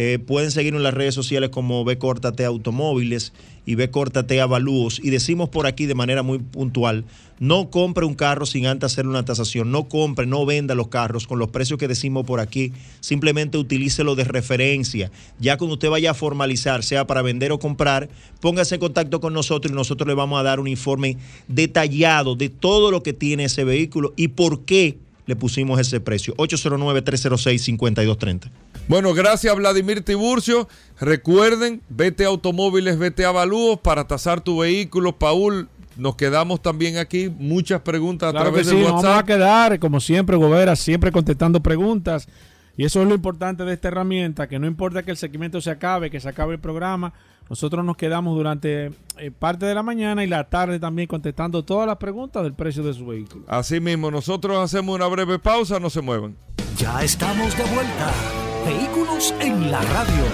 Eh, 0.00 0.20
pueden 0.20 0.52
seguirnos 0.52 0.78
en 0.78 0.84
las 0.84 0.94
redes 0.94 1.12
sociales 1.12 1.50
como 1.50 1.84
B 1.84 1.98
Córtate 1.98 2.44
Automóviles 2.44 3.32
y 3.66 3.74
B 3.74 3.90
Córtate 3.90 4.40
Avalúos. 4.40 5.00
Y 5.02 5.10
decimos 5.10 5.48
por 5.48 5.66
aquí 5.66 5.86
de 5.86 5.96
manera 5.96 6.22
muy 6.22 6.38
puntual, 6.38 7.04
no 7.40 7.68
compre 7.70 8.04
un 8.04 8.14
carro 8.14 8.46
sin 8.46 8.68
antes 8.68 8.92
hacer 8.92 9.08
una 9.08 9.24
tasación. 9.24 9.72
No 9.72 9.88
compre, 9.88 10.24
no 10.24 10.46
venda 10.46 10.76
los 10.76 10.86
carros 10.86 11.26
con 11.26 11.40
los 11.40 11.48
precios 11.48 11.80
que 11.80 11.88
decimos 11.88 12.24
por 12.24 12.38
aquí. 12.38 12.72
Simplemente 13.00 13.58
utilícelo 13.58 14.14
de 14.14 14.22
referencia. 14.22 15.10
Ya 15.40 15.58
cuando 15.58 15.74
usted 15.74 15.90
vaya 15.90 16.12
a 16.12 16.14
formalizar, 16.14 16.84
sea 16.84 17.08
para 17.08 17.22
vender 17.22 17.50
o 17.50 17.58
comprar, 17.58 18.08
póngase 18.40 18.76
en 18.76 18.80
contacto 18.80 19.20
con 19.20 19.32
nosotros 19.32 19.72
y 19.72 19.74
nosotros 19.74 20.06
le 20.06 20.14
vamos 20.14 20.38
a 20.38 20.44
dar 20.44 20.60
un 20.60 20.68
informe 20.68 21.16
detallado 21.48 22.36
de 22.36 22.50
todo 22.50 22.92
lo 22.92 23.02
que 23.02 23.14
tiene 23.14 23.46
ese 23.46 23.64
vehículo 23.64 24.14
y 24.14 24.28
por 24.28 24.64
qué 24.64 24.96
le 25.28 25.36
pusimos 25.36 25.78
ese 25.78 26.00
precio. 26.00 26.34
809-306-5230. 26.36 28.50
Bueno, 28.88 29.12
gracias 29.12 29.54
Vladimir 29.54 30.02
Tiburcio. 30.02 30.66
Recuerden, 30.98 31.82
vete 31.90 32.24
a 32.24 32.28
automóviles, 32.28 32.98
vete 32.98 33.26
a 33.26 33.28
avalúos 33.28 33.78
para 33.78 34.08
tasar 34.08 34.40
tu 34.40 34.60
vehículo. 34.60 35.18
Paul, 35.18 35.68
nos 35.96 36.16
quedamos 36.16 36.62
también 36.62 36.96
aquí. 36.96 37.28
Muchas 37.28 37.82
preguntas 37.82 38.30
a 38.30 38.32
Claro 38.32 38.46
que 38.46 38.62
través 38.62 38.68
sí, 38.68 38.74
del 38.74 38.84
nos 38.84 38.92
vamos 38.92 39.04
a 39.04 39.08
WhatsApp. 39.08 39.26
quedar, 39.26 39.78
como 39.78 40.00
siempre, 40.00 40.34
Gobera, 40.36 40.74
siempre 40.76 41.12
contestando 41.12 41.62
preguntas. 41.62 42.26
Y 42.78 42.84
eso 42.84 43.02
es 43.02 43.08
lo 43.08 43.14
importante 43.16 43.64
de 43.64 43.74
esta 43.74 43.88
herramienta, 43.88 44.46
que 44.46 44.60
no 44.60 44.68
importa 44.68 45.02
que 45.02 45.10
el 45.10 45.16
segmento 45.16 45.60
se 45.60 45.68
acabe, 45.68 46.12
que 46.12 46.20
se 46.20 46.28
acabe 46.28 46.54
el 46.54 46.60
programa, 46.60 47.12
nosotros 47.50 47.84
nos 47.84 47.96
quedamos 47.96 48.36
durante 48.36 48.92
eh, 49.16 49.32
parte 49.36 49.66
de 49.66 49.74
la 49.74 49.82
mañana 49.82 50.22
y 50.22 50.28
la 50.28 50.48
tarde 50.48 50.78
también 50.78 51.08
contestando 51.08 51.64
todas 51.64 51.88
las 51.88 51.96
preguntas 51.96 52.44
del 52.44 52.54
precio 52.54 52.84
de 52.84 52.94
su 52.94 53.04
vehículo. 53.04 53.44
Así 53.48 53.80
mismo, 53.80 54.12
nosotros 54.12 54.56
hacemos 54.58 54.94
una 54.94 55.08
breve 55.08 55.40
pausa, 55.40 55.80
no 55.80 55.90
se 55.90 56.02
muevan. 56.02 56.36
Ya 56.76 57.02
estamos 57.02 57.56
de 57.56 57.64
vuelta. 57.64 58.12
Vehículos 58.64 59.34
en 59.40 59.72
la 59.72 59.80
radio. 59.80 60.24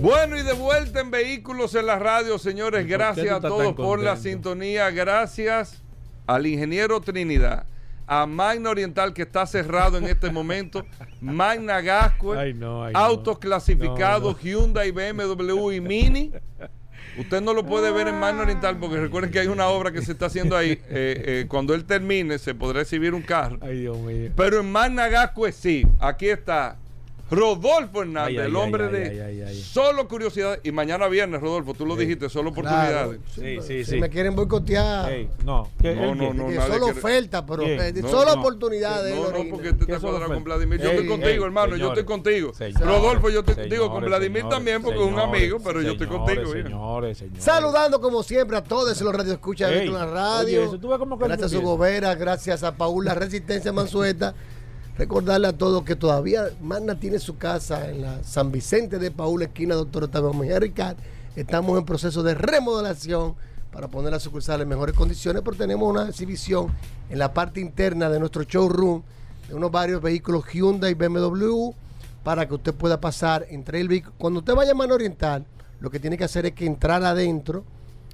Bueno, 0.00 0.38
y 0.38 0.44
de 0.44 0.52
vuelta 0.52 1.00
en 1.00 1.10
Vehículos 1.10 1.74
en 1.74 1.86
la 1.86 1.98
radio, 1.98 2.38
señores. 2.38 2.82
¿Y 2.82 2.84
por 2.84 2.88
qué 2.88 2.96
Gracias 2.98 3.32
a 3.32 3.40
todos 3.40 3.74
por 3.74 4.00
la 4.00 4.16
sintonía. 4.16 4.90
Gracias 4.90 5.82
al 6.28 6.46
ingeniero 6.46 7.00
Trinidad, 7.00 7.66
a 8.06 8.26
Magna 8.26 8.70
Oriental 8.70 9.12
que 9.12 9.22
está 9.22 9.46
cerrado 9.46 9.98
en 9.98 10.04
este 10.04 10.30
momento, 10.30 10.86
Magna 11.20 11.80
Gascue, 11.80 12.38
Ay, 12.38 12.54
no, 12.54 12.84
autos 12.94 13.38
clasificados, 13.38 14.34
No, 14.34 14.40
Hyundai, 14.40 14.90
BMW 14.90 15.72
y 15.72 15.80
Mini. 15.80 16.32
Usted 17.18 17.40
no 17.40 17.54
lo 17.54 17.64
puede 17.64 17.90
ver 17.90 18.08
en 18.08 18.20
Magna 18.20 18.42
Oriental 18.42 18.78
porque 18.78 18.98
recuerden 18.98 19.30
que 19.30 19.40
hay 19.40 19.46
una 19.46 19.68
obra 19.68 19.90
que 19.90 20.02
se 20.02 20.12
está 20.12 20.26
haciendo 20.26 20.56
ahí. 20.56 20.80
Eh, 20.88 21.22
eh, 21.26 21.46
cuando 21.48 21.74
él 21.74 21.84
termine 21.84 22.38
se 22.38 22.54
podrá 22.54 22.82
exhibir 22.82 23.12
un 23.12 23.22
carro. 23.22 23.58
Ay, 23.60 23.80
Dios 23.80 23.98
mío. 23.98 24.30
Pero 24.36 24.60
en 24.60 24.70
Magna 24.70 25.08
Gascue 25.08 25.52
sí. 25.52 25.86
Aquí 25.98 26.28
está 26.28 26.76
Rodolfo 27.28 28.02
Hernández, 28.02 28.28
Ay, 28.28 28.38
ay, 28.38 28.46
el 28.46 28.56
hombre 28.56 28.84
ay, 28.86 28.92
de 28.92 29.04
ay, 29.10 29.20
ay, 29.20 29.42
ay. 29.48 29.60
solo 29.60 30.06
curiosidad. 30.06 30.60
Y 30.62 30.70
mañana 30.70 31.08
viernes, 31.08 31.40
Rodolfo, 31.40 31.74
tú 31.74 31.84
lo 31.84 31.96
dijiste, 31.96 32.28
solo 32.28 32.50
oportunidades. 32.50 33.18
Sí, 33.34 33.58
sí, 33.66 33.84
Si 33.84 33.96
me 34.00 34.08
quieren 34.08 34.36
boicotear. 34.36 35.10
No, 35.44 35.68
¿qué- 35.82 35.94
No, 35.96 36.14
no, 36.14 36.32
no, 36.32 36.46
que 36.46 36.54
solo 36.60 36.84
quiere- 36.86 36.98
oferta, 36.98 37.44
pero 37.44 37.62
eh, 37.62 37.92
No, 38.00 38.08
solo 38.08 38.34
no. 38.34 38.40
oportunidades. 38.40 39.14
No, 39.16 39.30
no, 39.32 39.50
porque 39.50 39.72
te 39.72 39.78
¿Qué 39.86 39.92
está 39.92 40.00
solo 40.00 40.12
cuadrado 40.12 40.26
fue? 40.28 40.34
con 40.36 40.44
Vladimir. 40.44 40.80
Yo 40.80 40.90
estoy 40.90 41.06
contigo, 41.08 41.30
ey, 41.30 41.42
hermano. 41.42 41.76
yo 41.76 41.88
estoy 41.88 42.04
contigo. 42.04 42.54
señores, 42.54 42.80
Rodolfo, 42.86 43.28
yo 43.30 43.40
estoy 43.40 43.54
señores, 43.54 43.70
contigo. 43.78 43.92
Con 43.92 44.04
Vladimir 44.04 44.36
señores, 44.42 44.56
también, 44.56 44.82
porque 44.82 45.00
es 45.00 45.06
un 45.12 45.18
amigo, 45.18 45.58
pero 45.64 45.82
yo 45.82 45.92
estoy 45.92 46.06
contigo. 46.06 46.52
Señores, 46.52 47.18
señores. 47.18 47.42
Saludando 47.44 48.00
como 48.00 48.22
siempre 48.22 48.56
a 48.56 48.62
todos 48.62 49.00
los 49.00 49.14
radioescuchas 49.14 49.70
de 49.70 49.86
la 49.86 50.06
radio. 50.06 50.70
gracias 51.18 51.42
a 51.42 51.48
su 51.48 51.60
gobera, 51.60 52.14
gracias 52.14 52.62
a 52.62 52.76
Paula 52.76 53.14
Resistencia 53.14 53.72
Mansueta. 53.72 54.34
Recordarle 54.98 55.48
a 55.48 55.52
todos 55.52 55.84
que 55.84 55.94
todavía 55.94 56.48
Magna 56.62 56.98
tiene 56.98 57.18
su 57.18 57.36
casa 57.36 57.90
en 57.90 58.00
la 58.00 58.24
San 58.24 58.50
Vicente 58.50 58.98
de 58.98 59.10
Paula, 59.10 59.44
esquina 59.44 59.74
Doctor 59.74 60.04
Octavio 60.04 60.32
Mejía 60.32 60.58
Ricard. 60.58 60.96
Estamos 61.36 61.78
en 61.78 61.84
proceso 61.84 62.22
de 62.22 62.34
remodelación 62.34 63.34
para 63.70 63.88
poner 63.88 64.12
la 64.12 64.20
sucursal 64.20 64.62
en 64.62 64.68
mejores 64.68 64.96
condiciones, 64.96 65.42
pero 65.44 65.54
tenemos 65.54 65.86
una 65.86 66.08
exhibición 66.08 66.68
en 67.10 67.18
la 67.18 67.34
parte 67.34 67.60
interna 67.60 68.08
de 68.08 68.18
nuestro 68.18 68.44
showroom 68.44 69.02
de 69.48 69.54
unos 69.54 69.70
varios 69.70 70.00
vehículos 70.00 70.46
Hyundai 70.50 70.92
y 70.92 70.94
BMW 70.94 71.72
para 72.24 72.48
que 72.48 72.54
usted 72.54 72.72
pueda 72.72 72.98
pasar 72.98 73.44
entre 73.50 73.82
el 73.82 73.88
vehículo. 73.88 74.14
Cuando 74.16 74.38
usted 74.38 74.54
vaya 74.54 74.72
a 74.72 74.74
Mano 74.74 74.94
Oriental, 74.94 75.44
lo 75.78 75.90
que 75.90 76.00
tiene 76.00 76.16
que 76.16 76.24
hacer 76.24 76.46
es 76.46 76.52
que 76.52 76.64
entrar 76.64 77.04
adentro 77.04 77.64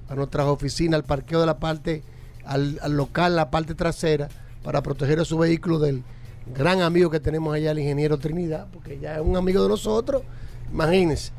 a 0.08 0.16
nuestras 0.16 0.46
oficinas, 0.46 0.98
al 0.98 1.04
parqueo 1.04 1.38
de 1.38 1.46
la 1.46 1.60
parte, 1.60 2.02
al, 2.44 2.80
al 2.82 2.96
local, 2.96 3.36
la 3.36 3.52
parte 3.52 3.76
trasera, 3.76 4.28
para 4.64 4.82
proteger 4.82 5.20
a 5.20 5.24
su 5.24 5.38
vehículo 5.38 5.78
del 5.78 6.02
gran 6.46 6.80
amigo 6.80 7.10
que 7.10 7.20
tenemos 7.20 7.54
allá, 7.54 7.70
el 7.70 7.78
ingeniero 7.78 8.18
Trinidad, 8.18 8.66
porque 8.72 8.98
ya 8.98 9.16
es 9.16 9.20
un 9.20 9.36
amigo 9.36 9.62
de 9.62 9.68
nosotros, 9.68 10.22
imagínense. 10.72 11.32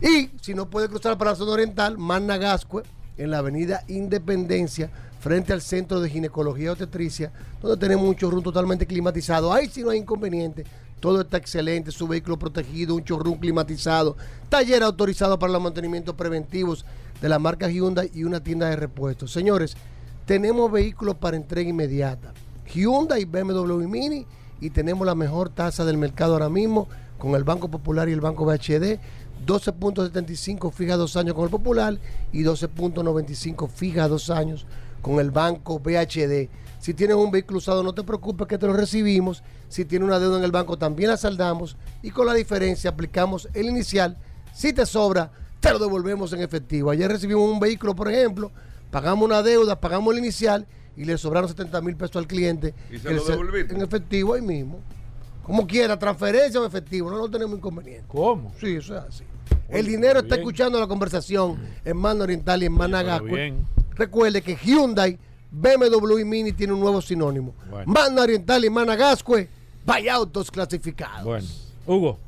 Y 0.00 0.30
si 0.40 0.54
no 0.54 0.68
puede 0.68 0.88
cruzar 0.88 1.16
para 1.16 1.32
la 1.32 1.36
zona 1.36 1.52
oriental, 1.52 1.98
Magna 1.98 2.36
Gascue, 2.36 2.82
en 3.16 3.30
la 3.30 3.38
avenida 3.38 3.82
Independencia, 3.88 4.90
frente 5.20 5.52
al 5.52 5.62
Centro 5.62 6.00
de 6.00 6.10
Ginecología 6.10 6.66
y 6.66 6.68
Obstetricia, 6.68 7.32
donde 7.60 7.78
tenemos 7.78 8.08
un 8.08 8.14
showroom 8.14 8.42
totalmente 8.42 8.86
climatizado. 8.86 9.52
Ahí 9.52 9.68
sí 9.68 9.82
no 9.82 9.90
hay 9.90 9.98
inconveniente. 9.98 10.64
Todo 11.00 11.22
está 11.22 11.36
excelente, 11.36 11.90
su 11.90 12.06
vehículo 12.06 12.38
protegido, 12.38 12.94
un 12.94 13.02
showroom 13.02 13.38
climatizado, 13.38 14.16
taller 14.48 14.82
autorizado 14.82 15.38
para 15.38 15.52
los 15.52 15.62
mantenimientos 15.62 16.14
preventivos 16.14 16.84
de 17.20 17.28
la 17.28 17.38
marca 17.38 17.68
Hyundai 17.68 18.10
y 18.14 18.24
una 18.24 18.40
tienda 18.40 18.68
de 18.68 18.76
repuestos. 18.76 19.32
Señores, 19.32 19.76
tenemos 20.26 20.70
vehículos 20.70 21.16
para 21.16 21.36
entrega 21.36 21.68
inmediata. 21.68 22.32
Hyundai, 22.72 23.24
BMW 23.24 23.86
Mini 23.88 24.26
y 24.60 24.70
tenemos 24.70 25.06
la 25.06 25.14
mejor 25.14 25.48
tasa 25.48 25.84
del 25.84 25.98
mercado 25.98 26.34
ahora 26.34 26.48
mismo 26.48 26.88
con 27.18 27.34
el 27.34 27.44
Banco 27.44 27.68
Popular 27.68 28.08
y 28.08 28.12
el 28.12 28.20
Banco 28.20 28.44
BHD. 28.44 28.98
12.75 29.46 30.72
fija 30.72 30.96
dos 30.96 31.16
años 31.16 31.34
con 31.34 31.44
el 31.44 31.50
Popular 31.50 31.98
y 32.32 32.42
12.95 32.42 33.68
fija 33.68 34.08
dos 34.08 34.30
años 34.30 34.66
con 35.02 35.20
el 35.20 35.30
Banco 35.30 35.78
BHD. 35.78 36.48
Si 36.78 36.94
tienes 36.94 37.16
un 37.16 37.30
vehículo 37.30 37.58
usado, 37.58 37.82
no 37.82 37.94
te 37.94 38.02
preocupes 38.02 38.46
que 38.46 38.58
te 38.58 38.66
lo 38.66 38.72
recibimos. 38.72 39.42
Si 39.68 39.84
tienes 39.84 40.06
una 40.06 40.18
deuda 40.18 40.38
en 40.38 40.44
el 40.44 40.52
banco, 40.52 40.78
también 40.78 41.10
la 41.10 41.16
saldamos. 41.16 41.76
Y 42.02 42.10
con 42.10 42.26
la 42.26 42.34
diferencia 42.34 42.90
aplicamos 42.90 43.48
el 43.54 43.66
inicial. 43.66 44.16
Si 44.54 44.72
te 44.72 44.86
sobra, 44.86 45.32
te 45.60 45.72
lo 45.72 45.78
devolvemos 45.78 46.32
en 46.32 46.42
efectivo. 46.42 46.90
Ayer 46.90 47.10
recibimos 47.10 47.50
un 47.50 47.58
vehículo, 47.58 47.94
por 47.96 48.10
ejemplo, 48.10 48.52
pagamos 48.90 49.24
una 49.24 49.42
deuda, 49.42 49.80
pagamos 49.80 50.14
el 50.14 50.20
inicial 50.20 50.66
y 50.96 51.04
le 51.04 51.18
sobraron 51.18 51.48
70 51.48 51.80
mil 51.80 51.96
pesos 51.96 52.16
al 52.16 52.26
cliente. 52.26 52.74
¿Y 52.90 52.98
se 52.98 53.12
lo 53.12 53.24
devolviste? 53.24 53.74
En 53.74 53.82
efectivo 53.82 54.34
ahí 54.34 54.42
mismo. 54.42 54.80
Como 55.42 55.66
quiera, 55.66 55.98
transferencia 55.98 56.60
o 56.60 56.66
efectivo, 56.66 57.10
no, 57.10 57.18
no 57.18 57.30
tenemos 57.30 57.56
inconveniente. 57.56 58.06
¿Cómo? 58.08 58.52
Sí, 58.58 58.76
eso 58.76 58.96
es 58.96 59.04
así. 59.04 59.24
El 59.68 59.86
dinero 59.86 60.20
está 60.20 60.36
bien. 60.36 60.40
escuchando 60.40 60.80
la 60.80 60.86
conversación 60.86 61.58
en 61.84 61.96
Mano 61.96 62.24
Oriental 62.24 62.62
y 62.62 62.66
en 62.66 62.76
bien. 63.24 63.66
Recuerde 63.94 64.42
que 64.42 64.56
Hyundai, 64.56 65.18
BMW 65.50 66.18
y 66.18 66.24
Mini 66.24 66.52
tiene 66.52 66.72
un 66.72 66.80
nuevo 66.80 67.00
sinónimo. 67.00 67.54
Bueno. 67.70 67.92
Mano 67.92 68.22
Oriental 68.22 68.64
y 68.64 68.70
Managascue, 68.70 69.48
vaya 69.84 70.14
autos 70.14 70.50
clasificados. 70.50 71.24
Bueno, 71.24 71.46
Hugo. 71.86 72.18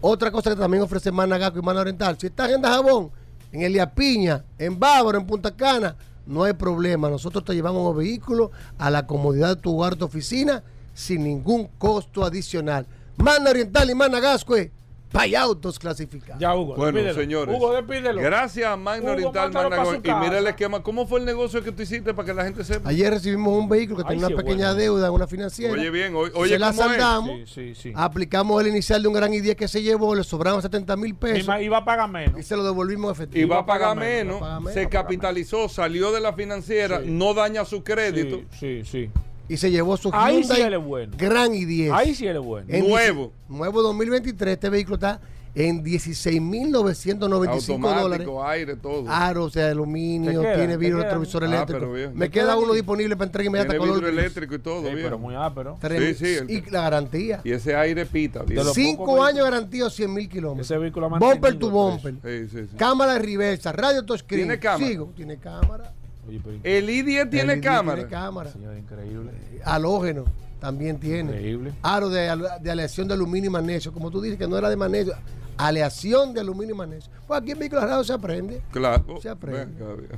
Otra 0.00 0.30
cosa 0.30 0.50
que 0.50 0.56
también 0.56 0.82
ofrece 0.82 1.12
Managaco 1.12 1.58
y 1.58 1.62
Mana 1.62 1.80
Oriental, 1.80 2.16
si 2.18 2.26
estás 2.26 2.50
en 2.50 2.62
Dajabón, 2.62 3.10
en 3.52 3.62
Elia 3.62 3.94
Piña, 3.94 4.44
en 4.58 4.78
Bávaro, 4.78 5.18
en 5.18 5.26
Punta 5.26 5.54
Cana, 5.54 5.96
no 6.26 6.44
hay 6.44 6.52
problema. 6.52 7.10
Nosotros 7.10 7.44
te 7.44 7.54
llevamos 7.54 7.84
los 7.84 7.96
vehículos 7.96 8.50
a 8.78 8.90
la 8.90 9.06
comodidad 9.06 9.56
de 9.56 9.62
tu 9.62 9.76
hogar, 9.76 9.96
tu 9.96 10.04
oficina, 10.04 10.62
sin 10.94 11.24
ningún 11.24 11.68
costo 11.78 12.24
adicional. 12.24 12.86
Mana 13.16 13.50
Oriental 13.50 13.90
y 13.90 13.94
Mana 13.94 14.20
Gascue, 14.20 14.70
Pay 15.12 15.34
Autos 15.34 15.78
clasificados. 15.78 16.40
Ya, 16.40 16.54
Hugo. 16.54 16.76
Bueno, 16.76 16.92
despídelo. 16.98 17.20
señores. 17.20 17.56
Hugo, 17.56 17.72
despídelo. 17.72 18.20
Gracias 18.20 18.78
Magna 18.78 19.10
Oriental, 19.12 19.52
Magna 19.52 19.82
Y 20.04 20.14
mira 20.20 20.38
el 20.38 20.46
esquema. 20.46 20.82
¿Cómo 20.82 21.06
fue 21.06 21.18
el 21.20 21.26
negocio 21.26 21.62
que 21.64 21.72
tú 21.72 21.82
hiciste 21.82 22.14
para 22.14 22.26
que 22.26 22.34
la 22.34 22.44
gente 22.44 22.64
sepa? 22.64 22.88
Ayer 22.90 23.10
recibimos 23.12 23.58
un 23.58 23.68
vehículo 23.68 23.96
que 23.98 24.02
Ay, 24.04 24.08
tenía 24.16 24.28
sí, 24.28 24.32
una 24.34 24.42
pequeña 24.42 24.66
bueno. 24.68 24.74
deuda 24.80 25.06
en 25.08 25.12
una 25.12 25.26
financiera. 25.26 25.72
Oye, 25.72 25.90
bien, 25.90 26.14
oye, 26.14 26.30
oye 26.34 26.52
se 26.52 26.58
la 26.58 26.72
saldamos, 26.72 27.50
Sí, 27.50 27.74
sí, 27.74 27.74
sí. 27.74 27.92
aplicamos 27.96 28.60
el 28.62 28.68
inicial 28.68 29.02
de 29.02 29.08
un 29.08 29.14
gran 29.14 29.34
idea 29.34 29.54
que 29.56 29.66
se 29.68 29.82
llevó, 29.82 30.14
le 30.14 30.22
sobraron 30.22 30.62
70 30.62 30.96
mil 30.96 31.10
Y 31.10 31.14
pesos 31.14 31.46
ma- 31.48 31.60
Iba 31.60 31.78
a 31.78 31.84
pagar 31.84 32.08
menos. 32.08 32.38
y 32.38 32.42
se 32.42 32.56
lo 32.56 32.62
devolvimos 32.62 33.12
efectivo. 33.12 33.44
Y 33.46 33.48
va 33.48 33.58
a 33.60 33.66
pagar 33.66 33.96
menos, 33.96 34.40
va 34.40 34.60
se 34.72 34.84
va 34.84 34.90
capitalizó, 34.90 35.68
salió 35.68 36.12
de 36.12 36.20
la 36.20 36.32
financiera, 36.34 37.00
Sí. 37.00 37.06
no 37.10 37.34
daña 37.34 37.64
su 37.64 37.82
crédito. 37.82 38.42
Sí, 38.58 38.82
sí, 38.84 38.84
sí. 38.84 39.10
Y 39.52 39.56
se 39.56 39.70
llevó 39.70 39.96
su 39.96 40.10
Ahí 40.12 40.36
sí 40.36 40.42
Hyundai 40.48 40.62
él 40.62 40.74
es 40.74 40.84
bueno. 40.84 41.12
Gran 41.18 41.52
i10. 41.52 41.90
Ahí 41.92 42.14
sí 42.14 42.24
él 42.26 42.36
es 42.36 42.42
bueno. 42.42 42.66
En 42.70 42.88
Nuevo. 42.88 43.32
Nuevo 43.48 43.82
2023. 43.82 44.54
Este 44.54 44.70
vehículo 44.70 44.94
está 44.94 45.20
en 45.54 45.82
16.995 45.84 48.00
dólares. 48.00 48.28
Aire, 48.46 48.76
todo. 48.76 49.04
Aros 49.08 49.52
de 49.54 49.64
aluminio, 49.64 50.40
tiene 50.42 50.68
¿Te 50.68 50.76
vidrio 50.76 50.98
retrovisor 50.98 51.42
Ah, 51.42 51.46
eléctrico. 51.46 51.80
pero 51.80 51.92
bien. 51.92 52.12
Me 52.14 52.26
¿Te 52.26 52.30
queda 52.30 52.56
uno 52.56 52.72
disponible 52.72 53.16
para 53.16 53.26
entrega 53.26 53.48
inmediata 53.48 53.70
Tiene 53.72 53.84
color 53.84 53.96
vidrio 54.00 54.20
eléctrico 54.20 54.54
y 54.54 54.58
todo, 54.60 54.82
Sí, 54.82 54.90
bien. 54.94 55.02
pero 55.02 55.18
muy 55.18 55.34
ápero. 55.34 55.76
Sí, 55.82 56.14
sí, 56.14 56.34
el- 56.36 56.48
y 56.50 56.60
la 56.70 56.82
garantía. 56.82 57.40
Y 57.42 57.50
ese 57.50 57.74
aire 57.74 58.06
pita, 58.06 58.44
bien. 58.44 58.62
Cinco 58.72 59.24
años 59.24 59.44
garantía 59.44 59.90
100 59.90 60.14
mil 60.14 60.28
kilómetros. 60.28 60.70
Ese 60.70 60.78
vehículo 60.78 61.06
ha 61.06 61.18
Bumper 61.18 61.58
to 61.58 61.66
el 61.66 61.72
bumper. 61.72 62.14
Sí, 62.24 62.48
sí, 62.48 62.66
sí. 62.70 62.76
Cámara 62.76 63.14
de 63.14 63.18
reversa, 63.18 63.72
radio 63.72 64.04
touchscreen. 64.04 64.42
¿Tiene 64.46 64.60
cámara? 64.60 64.86
Sigo, 64.88 65.12
tiene 65.16 65.36
cámara. 65.38 65.92
Oye, 66.30 66.40
pero 66.42 66.58
El 66.62 66.88
I-10 66.90 67.30
tiene 67.30 67.56
LED 67.56 67.62
cámara. 67.62 67.96
Tiene 67.96 68.10
cámara. 68.10 68.50
señor, 68.52 68.76
increíble. 68.78 69.30
Halógeno 69.64 70.24
también 70.60 70.98
tiene. 71.00 71.30
Increíble. 71.32 71.72
Aro 71.82 72.08
de, 72.08 72.28
al- 72.28 72.48
de 72.62 72.70
aleación 72.70 73.08
de 73.08 73.14
aluminio 73.14 73.48
y 73.50 73.52
magnesio. 73.52 73.92
Como 73.92 74.10
tú 74.10 74.20
dices 74.20 74.38
que 74.38 74.46
no 74.48 74.56
era 74.58 74.68
de 74.70 74.76
magnesio. 74.76 75.14
Aleación 75.56 76.32
de 76.32 76.40
aluminio 76.40 76.74
y 76.74 76.78
magnesio. 76.78 77.10
Pues 77.26 77.40
aquí 77.42 77.50
en 77.50 77.58
vehículos 77.58 77.84
raros 77.84 78.06
se 78.06 78.12
aprende. 78.14 78.62
Claro. 78.70 79.20
Se 79.20 79.28
aprende. 79.28 79.74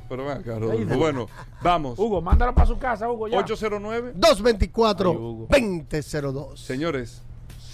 Pero 0.07 0.25
ven 0.25 0.37
acá, 0.37 0.57
Rodolfo. 0.57 0.97
Bueno, 0.97 1.27
vamos. 1.61 1.99
Hugo, 1.99 2.21
mándalo 2.21 2.53
para 2.55 2.65
su 2.67 2.77
casa, 2.77 3.09
Hugo, 3.11 3.27
ya. 3.27 3.37
809. 3.39 4.13
224 4.15 5.09
Ay, 5.11 5.17
Hugo. 5.17 5.47
2002. 5.49 6.59
Señores, 6.61 7.21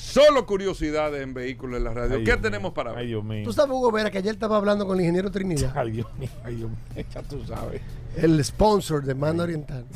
Solo 0.10 0.46
curiosidades 0.46 1.22
en 1.22 1.34
vehículos 1.34 1.78
en 1.78 1.84
la 1.84 1.94
radio. 1.94 2.14
Ay, 2.18 2.24
¿Qué 2.24 2.32
Dios 2.32 2.42
tenemos 2.42 2.74
para 2.74 2.92
Ay, 2.98 3.08
Dios 3.08 3.24
mío. 3.24 3.44
Tú 3.46 3.54
sabes, 3.54 3.72
Hugo 3.72 3.92
Vera, 3.92 4.10
que 4.10 4.18
ayer 4.18 4.34
estaba 4.34 4.58
hablando 4.58 4.86
con 4.88 4.98
el 4.98 5.02
ingeniero 5.02 5.30
Trinidad, 5.30 5.72
Ay, 5.76 5.92
Dios 5.92 6.08
mío. 6.18 6.30
Ay, 6.44 6.56
Dios 6.56 6.70
mío. 6.70 7.06
Ya 7.14 7.22
tú 7.24 7.44
sabes. 7.46 7.82
el 8.16 8.44
sponsor 8.44 9.04
de 9.04 9.14
Mano 9.16 9.44
Oriental. 9.44 9.86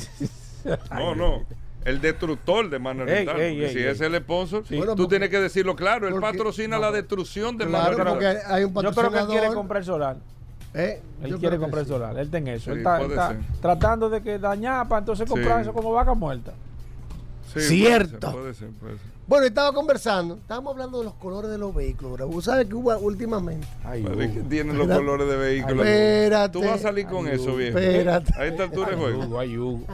No, 0.92 1.14
no. 1.14 1.44
El 1.84 2.00
destructor 2.00 2.70
de 2.70 2.80
Mano 2.80 3.04
Oriental. 3.04 3.38
ey, 3.42 3.70
si 3.74 3.80
es 3.80 4.00
el 4.00 4.16
sponsor, 4.22 4.64
Bueno, 4.70 4.96
tú 4.96 5.04
porque- 5.04 5.10
tienes 5.16 5.30
que 5.30 5.42
decirlo 5.42 5.76
claro. 5.76 6.08
Él 6.08 6.14
porque- 6.14 6.38
patrocina 6.38 6.80
la 6.80 6.90
destrucción 6.92 7.58
de 7.58 7.66
Mano 7.66 7.96
Claro, 7.96 8.12
porque 8.12 8.26
Oriental. 8.28 8.52
hay 8.54 8.64
un 8.64 8.70
Yo 8.74 8.80
creo 8.80 8.84
que 8.84 8.88
él 8.90 8.96
patrocinador. 8.96 9.30
quiere 9.42 9.54
comprar 9.54 9.84
solar. 9.84 10.18
¿eh? 10.74 11.02
Él 11.22 11.30
Yo 11.32 11.40
quiere 11.40 11.58
comprar 11.58 11.84
sí. 11.84 11.90
solar. 11.90 12.18
Él 12.18 12.30
ten 12.30 12.48
eso. 12.48 12.66
Sí, 12.66 12.72
él 12.72 12.78
está, 12.78 12.98
puede 13.00 13.18
tratando 13.62 14.10
de 14.10 14.22
que 14.22 14.40
dañar 14.40 14.88
para 14.88 15.00
entonces 15.00 15.28
comprar 15.28 15.58
Sí. 15.58 15.62
eso 15.64 15.74
como 15.74 15.92
vaca 15.92 16.14
muerta. 16.14 16.54
Sí, 17.54 17.60
Cierto. 17.60 18.32
Puede 18.32 18.54
ser, 18.54 18.70
puede 18.70 18.94
ser. 18.94 19.13
Bueno, 19.26 19.46
estaba 19.46 19.72
conversando, 19.72 20.36
estábamos 20.36 20.74
hablando 20.74 21.00
de 21.00 21.06
los 21.06 21.14
colores 21.14 21.50
de 21.50 21.58
los 21.58 21.74
vehículos. 21.74 22.12
¿verdad? 22.20 22.28
Usted 22.28 22.52
sabe 22.52 22.68
que 22.68 22.76
hubo 22.76 22.96
últimamente. 22.98 23.66
Ay, 23.86 24.04
Pero 24.06 24.22
es 24.22 24.32
que 24.32 24.40
Hugo. 24.40 24.50
tienen 24.50 24.78
los 24.78 24.88
colores 24.88 25.28
de 25.30 25.36
vehículos. 25.38 25.86
Espérate. 25.88 26.52
Tú 26.52 26.62
vas 26.66 26.72
a 26.72 26.78
salir 26.78 27.08
con 27.08 27.28
Ay, 27.28 27.36
eso, 27.36 27.56
viejo. 27.56 27.78
Espérate. 27.78 28.34
A 28.38 28.46
esta 28.46 28.64
altura 28.64 28.90
de 28.92 28.98
juego. 28.98 29.40
Ay, 29.40 29.58
Hugo. 29.58 29.86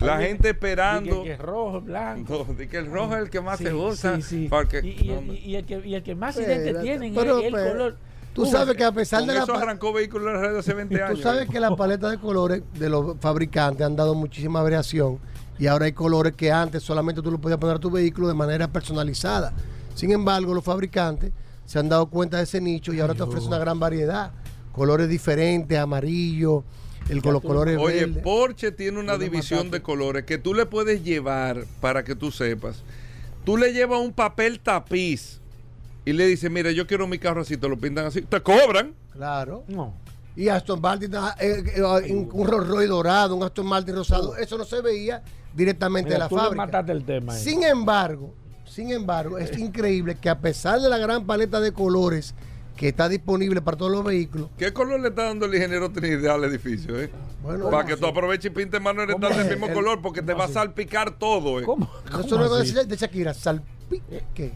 La 0.00 0.18
gente 0.20 0.50
esperando. 0.50 1.18
que, 1.22 1.28
que 1.28 1.32
es 1.34 1.38
rojo, 1.38 1.80
blanco. 1.82 2.46
No, 2.48 2.56
que 2.56 2.76
el 2.78 2.90
rojo 2.90 3.14
es 3.16 3.22
el 3.22 3.30
que 3.30 3.40
más 3.42 3.58
Sí, 3.58 3.64
se 3.64 3.74
usa. 3.74 4.16
sí, 4.16 4.22
sí. 4.22 4.46
Porque, 4.48 4.80
Y, 4.82 4.88
y- 4.88 5.08
no, 5.08 5.32
y- 5.34 5.56
el 5.56 5.66
que, 5.66 5.82
y 5.86 5.94
el 5.94 6.02
que 6.02 6.14
más 6.14 6.36
accidentes 6.38 6.80
tienen 6.80 7.14
pero, 7.14 7.38
es 7.40 7.44
el 7.46 7.52
pero, 7.52 7.70
color. 7.72 7.96
Tú 8.32 8.46
sabes 8.46 8.76
que 8.76 8.84
a 8.84 8.92
pesar 8.92 9.24
de 9.24 9.34
la 9.34 9.42
eso 9.42 9.52
arrancó 9.54 9.92
vehículos 9.92 10.28
en 10.28 10.34
la 10.34 10.40
radio 10.40 10.58
hace 10.60 10.72
20 10.72 10.96
Tú 10.96 11.04
años. 11.04 11.20
sabes 11.20 11.48
que 11.48 11.58
la 11.60 11.74
paleta 11.76 12.08
de 12.08 12.18
colores 12.18 12.62
de 12.74 12.88
los 12.88 13.16
fabricantes 13.18 13.84
han 13.84 13.96
dado 13.96 14.14
muchísima 14.14 14.62
variación 14.62 15.18
y 15.58 15.66
ahora 15.66 15.86
hay 15.86 15.92
colores 15.92 16.34
que 16.34 16.52
antes 16.52 16.82
solamente 16.82 17.22
tú 17.22 17.30
lo 17.30 17.38
podías 17.38 17.58
poner 17.58 17.76
a 17.76 17.80
tu 17.80 17.90
vehículo 17.90 18.28
de 18.28 18.34
manera 18.34 18.68
personalizada. 18.68 19.52
Sin 19.94 20.12
embargo, 20.12 20.54
los 20.54 20.64
fabricantes 20.64 21.32
se 21.66 21.78
han 21.78 21.88
dado 21.88 22.06
cuenta 22.06 22.38
de 22.38 22.44
ese 22.44 22.60
nicho 22.60 22.92
y 22.92 23.00
ahora 23.00 23.14
te 23.14 23.22
ofrecen 23.22 23.48
una 23.48 23.58
gran 23.58 23.80
variedad. 23.80 24.32
Colores 24.72 25.08
diferentes, 25.08 25.76
amarillo, 25.76 26.64
el, 27.08 27.20
con 27.22 27.32
los 27.32 27.42
colores 27.42 27.76
Oye, 27.78 28.06
verdes. 28.06 28.22
Porsche 28.22 28.70
tiene 28.70 29.00
una 29.00 29.18
división 29.18 29.70
de 29.70 29.82
colores 29.82 30.24
que 30.24 30.38
tú 30.38 30.54
le 30.54 30.66
puedes 30.66 31.02
llevar 31.02 31.64
para 31.80 32.04
que 32.04 32.14
tú 32.14 32.30
sepas. 32.30 32.82
Tú 33.44 33.56
le 33.56 33.72
llevas 33.72 34.00
un 34.00 34.12
papel 34.12 34.60
tapiz 34.60 35.40
y 36.04 36.12
le 36.12 36.26
dices, 36.26 36.50
mira, 36.50 36.70
yo 36.70 36.86
quiero 36.86 37.06
mi 37.06 37.18
carro 37.18 37.40
así, 37.40 37.56
te 37.56 37.68
lo 37.68 37.76
pintan 37.76 38.06
así, 38.06 38.22
te 38.22 38.40
cobran. 38.40 38.94
Claro. 39.12 39.64
No. 39.68 39.94
Y 40.38 40.48
Aston 40.48 40.80
Martin, 40.80 41.12
ah, 41.16 41.34
eh, 41.40 41.64
eh, 41.74 42.12
un, 42.12 42.28
un 42.32 42.46
Rolls 42.46 42.68
Royce 42.68 42.86
dorado, 42.86 43.34
un 43.34 43.42
Aston 43.42 43.66
Martin 43.66 43.96
rosado. 43.96 44.36
Eso 44.36 44.56
no 44.56 44.64
se 44.64 44.80
veía 44.80 45.20
directamente 45.52 46.10
Mira, 46.10 46.28
de 46.28 46.30
la 46.34 46.40
fábrica. 46.40 46.64
mataste 46.64 46.92
el 46.92 47.04
tema. 47.04 47.32
ahí. 47.32 47.42
Sin 47.42 47.64
embargo, 47.64 48.32
sin 48.64 48.92
embargo, 48.92 49.36
es 49.36 49.58
increíble 49.58 50.16
que 50.20 50.28
a 50.30 50.38
pesar 50.38 50.80
de 50.80 50.88
la 50.88 50.96
gran 50.98 51.26
paleta 51.26 51.58
de 51.58 51.72
colores 51.72 52.36
que 52.76 52.86
está 52.90 53.08
disponible 53.08 53.60
para 53.60 53.76
todos 53.76 53.90
los 53.90 54.04
vehículos, 54.04 54.48
¿Qué 54.56 54.72
color 54.72 55.00
le 55.00 55.08
está 55.08 55.24
dando 55.24 55.46
el 55.46 55.54
ingeniero 55.56 55.90
Trinidad 55.90 56.36
al 56.36 56.44
edificio? 56.44 57.00
Eh? 57.00 57.10
Bueno, 57.42 57.68
para 57.68 57.84
que 57.84 57.96
tú 57.96 58.06
aproveches 58.06 58.44
y 58.46 58.50
pintes 58.50 58.80
mano 58.80 59.00
¿Cómo 59.06 59.16
oriental 59.16 59.36
del 59.38 59.48
mismo 59.58 59.66
El- 59.66 59.74
color 59.74 60.00
porque 60.00 60.22
te 60.22 60.34
va 60.34 60.44
a 60.44 60.48
salpicar 60.48 61.18
todo. 61.18 61.58
Eh. 61.58 61.64
¿Cómo? 61.64 61.90
eso 62.06 62.28
¿Cómo 62.28 62.44
no 62.44 62.54
así? 62.54 62.78
es 62.78 62.86
de 62.88 62.96
Shakira, 62.96 63.34
salpique. 63.34 64.52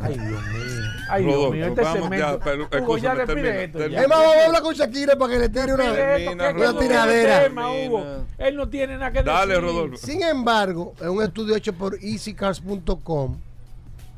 Ay, 0.00 0.14
Dios 0.18 0.42
mío. 0.46 0.80
Ay, 1.08 1.24
Dios 1.24 1.50
mío. 1.52 1.66
Este 1.66 1.80
vamos 1.82 2.00
segmento. 2.00 2.38
ya, 2.38 2.44
pero, 2.44 2.84
Hugo, 2.84 2.98
ya 2.98 3.24
termina, 3.24 3.48
esto. 3.56 3.84
Es 3.84 4.08
más, 4.08 4.18
vamos 4.18 4.36
a 4.36 4.46
hablar 4.46 4.62
con 4.62 4.74
Shakira 4.74 5.16
para 5.16 5.32
que 5.32 5.38
le 5.38 5.48
tire 5.48 5.74
una, 5.74 5.92
Termina, 5.92 6.32
una 6.32 6.48
él 6.50 6.56
no 6.56 6.72
tiene 6.74 6.88
tiradera. 6.88 7.42
tema, 7.44 7.70
Hugo. 7.72 8.04
Él 8.38 8.56
no 8.56 8.68
tiene 8.68 8.98
nada 8.98 9.12
que 9.12 9.22
Dale, 9.22 9.54
decir. 9.54 9.68
Rodolfo. 9.68 9.96
Sin 9.98 10.22
embargo, 10.22 10.94
en 11.00 11.10
un 11.10 11.22
estudio 11.22 11.54
hecho 11.54 11.72
por 11.72 11.94
easycars.com, 12.02 13.36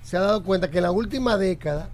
se 0.03 0.17
ha 0.17 0.21
dado 0.21 0.43
cuenta 0.43 0.71
que 0.71 0.79
en 0.79 0.85
la 0.85 0.91
última 0.93 1.37
década, 1.37 1.91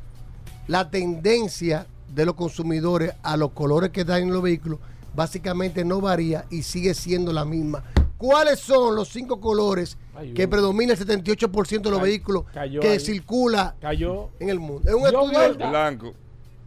la 0.68 0.90
tendencia 0.90 1.86
de 2.14 2.24
los 2.24 2.34
consumidores 2.34 3.12
a 3.22 3.36
los 3.36 3.50
colores 3.50 3.90
que 3.90 4.04
dan 4.04 4.22
en 4.22 4.32
los 4.32 4.42
vehículos 4.42 4.78
básicamente 5.14 5.84
no 5.84 6.00
varía 6.00 6.44
y 6.50 6.62
sigue 6.62 6.94
siendo 6.94 7.32
la 7.32 7.44
misma. 7.44 7.82
¿Cuáles 8.16 8.60
son 8.60 8.94
los 8.94 9.08
cinco 9.08 9.40
colores 9.40 9.98
Ay, 10.16 10.32
que 10.32 10.48
predomina 10.48 10.92
el 10.94 10.98
78% 10.98 11.82
de 11.82 11.90
los 11.90 12.00
Cay- 12.00 12.08
vehículos 12.10 12.44
cayó 12.52 12.80
que 12.80 12.88
ahí. 12.88 13.00
circula 13.00 13.74
Cayó. 13.80 14.30
en 14.40 14.48
el 14.48 14.58
mundo? 14.58 14.88
Es 14.88 14.94
un 14.94 15.02
Yo 15.02 15.06
estudio. 15.08 15.38
vuelta. 15.38 15.70
Blanco. 15.70 16.14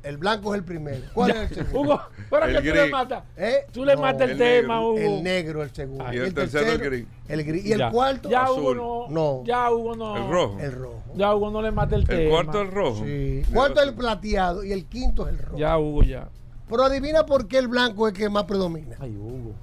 El 0.01 0.15
blanco 0.17 0.53
es 0.53 0.59
el 0.59 0.63
primero. 0.65 1.01
¿Cuál 1.13 1.31
es 1.31 1.38
el 1.38 1.55
segundo? 1.65 1.80
Hugo, 1.81 2.01
¿para 2.30 2.45
El 2.49 2.61
qué 2.61 2.69
tú 2.69 2.76
le 2.76 2.89
matas? 2.89 3.23
¿Eh? 3.35 3.55
Tú 3.73 3.84
le 3.84 3.95
No, 3.95 4.01
matas 4.01 4.21
el, 4.21 4.30
el 4.31 4.38
tema, 4.38 4.76
negro. 4.76 4.88
Hugo. 4.91 4.97
El 5.17 5.23
negro 5.23 5.63
el 5.63 5.71
segundo. 5.76 6.05
Y 6.13 6.17
el 6.17 6.34
tercero, 6.34 6.71
el 6.71 6.77
gris. 6.80 7.05
El 7.27 7.43
gris. 7.43 7.65
Y 7.65 7.71
el 7.73 7.80
Ya. 7.80 7.91
cuarto, 7.91 8.30
Ya 8.30 8.43
Azul. 8.43 8.80
Hugo 8.80 9.07
no. 9.09 9.39
No. 9.39 9.43
Ya 9.45 9.69
Hugo 9.69 9.95
no. 9.97 10.15
El 10.15 10.31
rojo. 10.31 10.57
el 10.61 10.71
rojo. 10.71 11.03
Ya 11.15 11.35
Hugo 11.35 11.51
no 11.51 11.61
le 11.61 11.71
mata 11.71 11.95
el, 11.97 12.05
tema. 12.07 12.21
El 12.21 12.30
cuarto 12.30 12.61
el 12.61 12.71
rojo. 12.71 13.03
Sí. 13.03 13.41
Cuarto 13.53 13.81
es 13.81 13.88
el 13.89 13.93
plateado 13.93 14.63
y 14.63 14.71
el 14.71 14.85
quinto 14.85 15.27
es 15.27 15.34
el 15.34 15.39
rojo. 15.39 15.57
Ya 15.57 15.77
Hugo, 15.77 16.03
ya. 16.03 16.30
Pero 16.69 16.84
adivina 16.84 17.26
por 17.26 17.47
qué 17.49 17.57
el 17.57 17.67
blanco 17.67 18.07
es 18.07 18.13
el 18.13 18.19
que 18.19 18.30
más 18.30 18.45
predomina. 18.45 18.95
Ay, 18.99 19.17
Hugo. 19.17 19.53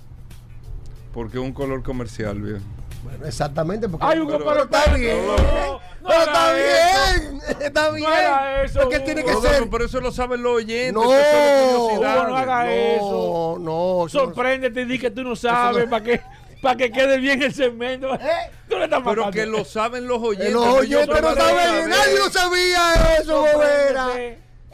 Porque 1.15 1.39
es 1.39 1.43
un 1.45 1.53
color 1.53 1.83
comercial, 1.83 2.43
viejo. 2.43 2.61
Bueno, 3.09 3.27
exactamente. 3.27 3.89
Porque 3.89 4.05
Ay, 4.07 4.21
Hugo, 4.21 4.33
Pero- 4.39 4.45
pero, 4.45 4.63
está 4.65 4.95
bien. 4.95 5.27
No, 5.27 5.37
no 5.37 5.81
pero 6.09 6.21
está 6.23 6.49
haga 6.49 6.59
eso. 6.59 7.21
bien. 7.21 7.41
Está 7.61 7.91
bien. 7.91 8.07
haga 8.11 8.63
eso, 8.65 8.81
porque 8.81 9.01
tiene 9.01 9.25
que 9.25 9.35
ser. 9.37 9.69
pero 9.71 9.85
eso 9.85 10.01
lo 10.01 10.11
saben 10.13 10.43
los 10.43 10.57
oyentes. 10.57 10.93
No. 10.93 11.03
Hugo, 11.03 11.99
no 12.01 12.37
haga 12.37 12.65
no, 12.65 12.71
eso. 12.71 13.57
no. 13.61 14.03
no- 14.03 14.09
Sorpréndete 14.09 14.81
y 14.81 14.85
di 14.87 14.99
que 14.99 15.11
tú 15.11 15.23
no 15.23 15.37
sabes 15.37 15.89
para 15.89 16.03
que, 16.05 16.21
para 16.61 16.77
que 16.77 16.91
quede 16.91 17.19
bien 17.19 17.41
el 17.43 17.55
segmento. 17.55 18.13
¿Eh? 18.15 18.51
Tú 18.69 18.77
le 18.77 18.85
estás 18.85 19.03
Pero 19.05 19.31
que 19.31 19.47
lo 19.47 19.65
saben 19.65 20.09
los 20.09 20.19
Eh, 20.23 20.27
oyentes. 20.27 20.53
Los 20.53 20.65
no 20.67 20.83
yo 20.83 20.99
oyentes 20.99 21.23
no 21.23 21.35
saben, 21.35 21.89
nadie 21.91 22.19
lo 22.19 22.31
sabía 22.31 23.19
eso, 23.21 23.41
Bobera. 23.41 24.09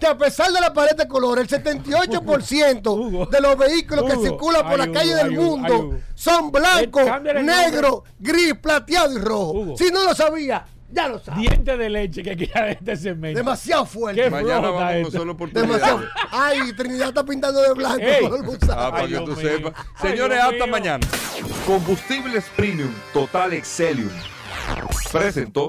Que 0.03 0.09
a 0.09 0.19
pesar 0.19 0.51
de 0.51 0.61
la 0.61 0.73
paleta 0.73 1.05
de 1.05 1.09
colores, 1.09 1.53
el 1.53 1.63
78% 1.63 2.87
Hugo. 2.93 3.27
de 3.27 3.41
los 3.41 3.57
vehículos 3.57 4.05
que 4.13 4.17
circulan 4.19 4.63
por 4.69 4.81
Ay, 4.81 4.89
la 4.89 4.93
calle 4.93 5.13
Hugo, 5.15 5.23
del 5.23 5.31
mundo 5.31 5.91
ay, 5.95 6.03
son 6.17 6.51
blancos, 6.51 7.03
Eh, 7.03 7.07
cámbiale 7.07 7.39
el 7.41 7.47
nombre. 7.47 7.71
negro, 7.71 8.05
gris, 8.19 8.55
plateado 8.61 9.13
y 9.13 9.19
rojo. 9.19 9.51
Hugo. 9.53 9.77
Si 9.79 9.93
no 9.93 10.03
lo 10.03 10.13
sabía, 10.13 10.65
ya 10.91 11.07
lo 11.07 11.21
sabía. 11.21 11.51
Diente 11.51 11.77
de 11.77 11.89
leche 11.89 12.23
que 12.25 12.37
queda 12.37 12.69
este 12.71 12.97
segmento. 12.97 13.39
Demasiado 13.39 13.87
fuerte. 13.87 14.23
Qué 14.25 14.31
Mañana 14.31 14.59
vamos 14.59 14.83
con 14.83 14.89
esto. 14.97 15.11
solo 15.13 15.35
Demasiado. 15.53 15.95
oportunidades. 15.99 16.11
Ay, 16.33 16.73
Trinidad 16.77 17.09
está 17.11 17.25
pintando 17.25 17.63
de 17.63 17.73
blanco. 17.75 18.01
Ey. 18.05 18.25
Ah, 18.71 18.91
para 18.91 19.05
Ay, 19.05 19.09
que 19.13 19.21
tú 19.21 19.37
sepas. 19.37 19.73
Señores, 20.01 20.41
hasta 20.41 20.53
mío. 20.65 20.67
mañana. 20.67 21.07
Combustibles 21.65 22.45
Premium 22.57 22.93
Total 23.13 23.53
Excelium. 23.53 24.11
Presentó. 25.13 25.69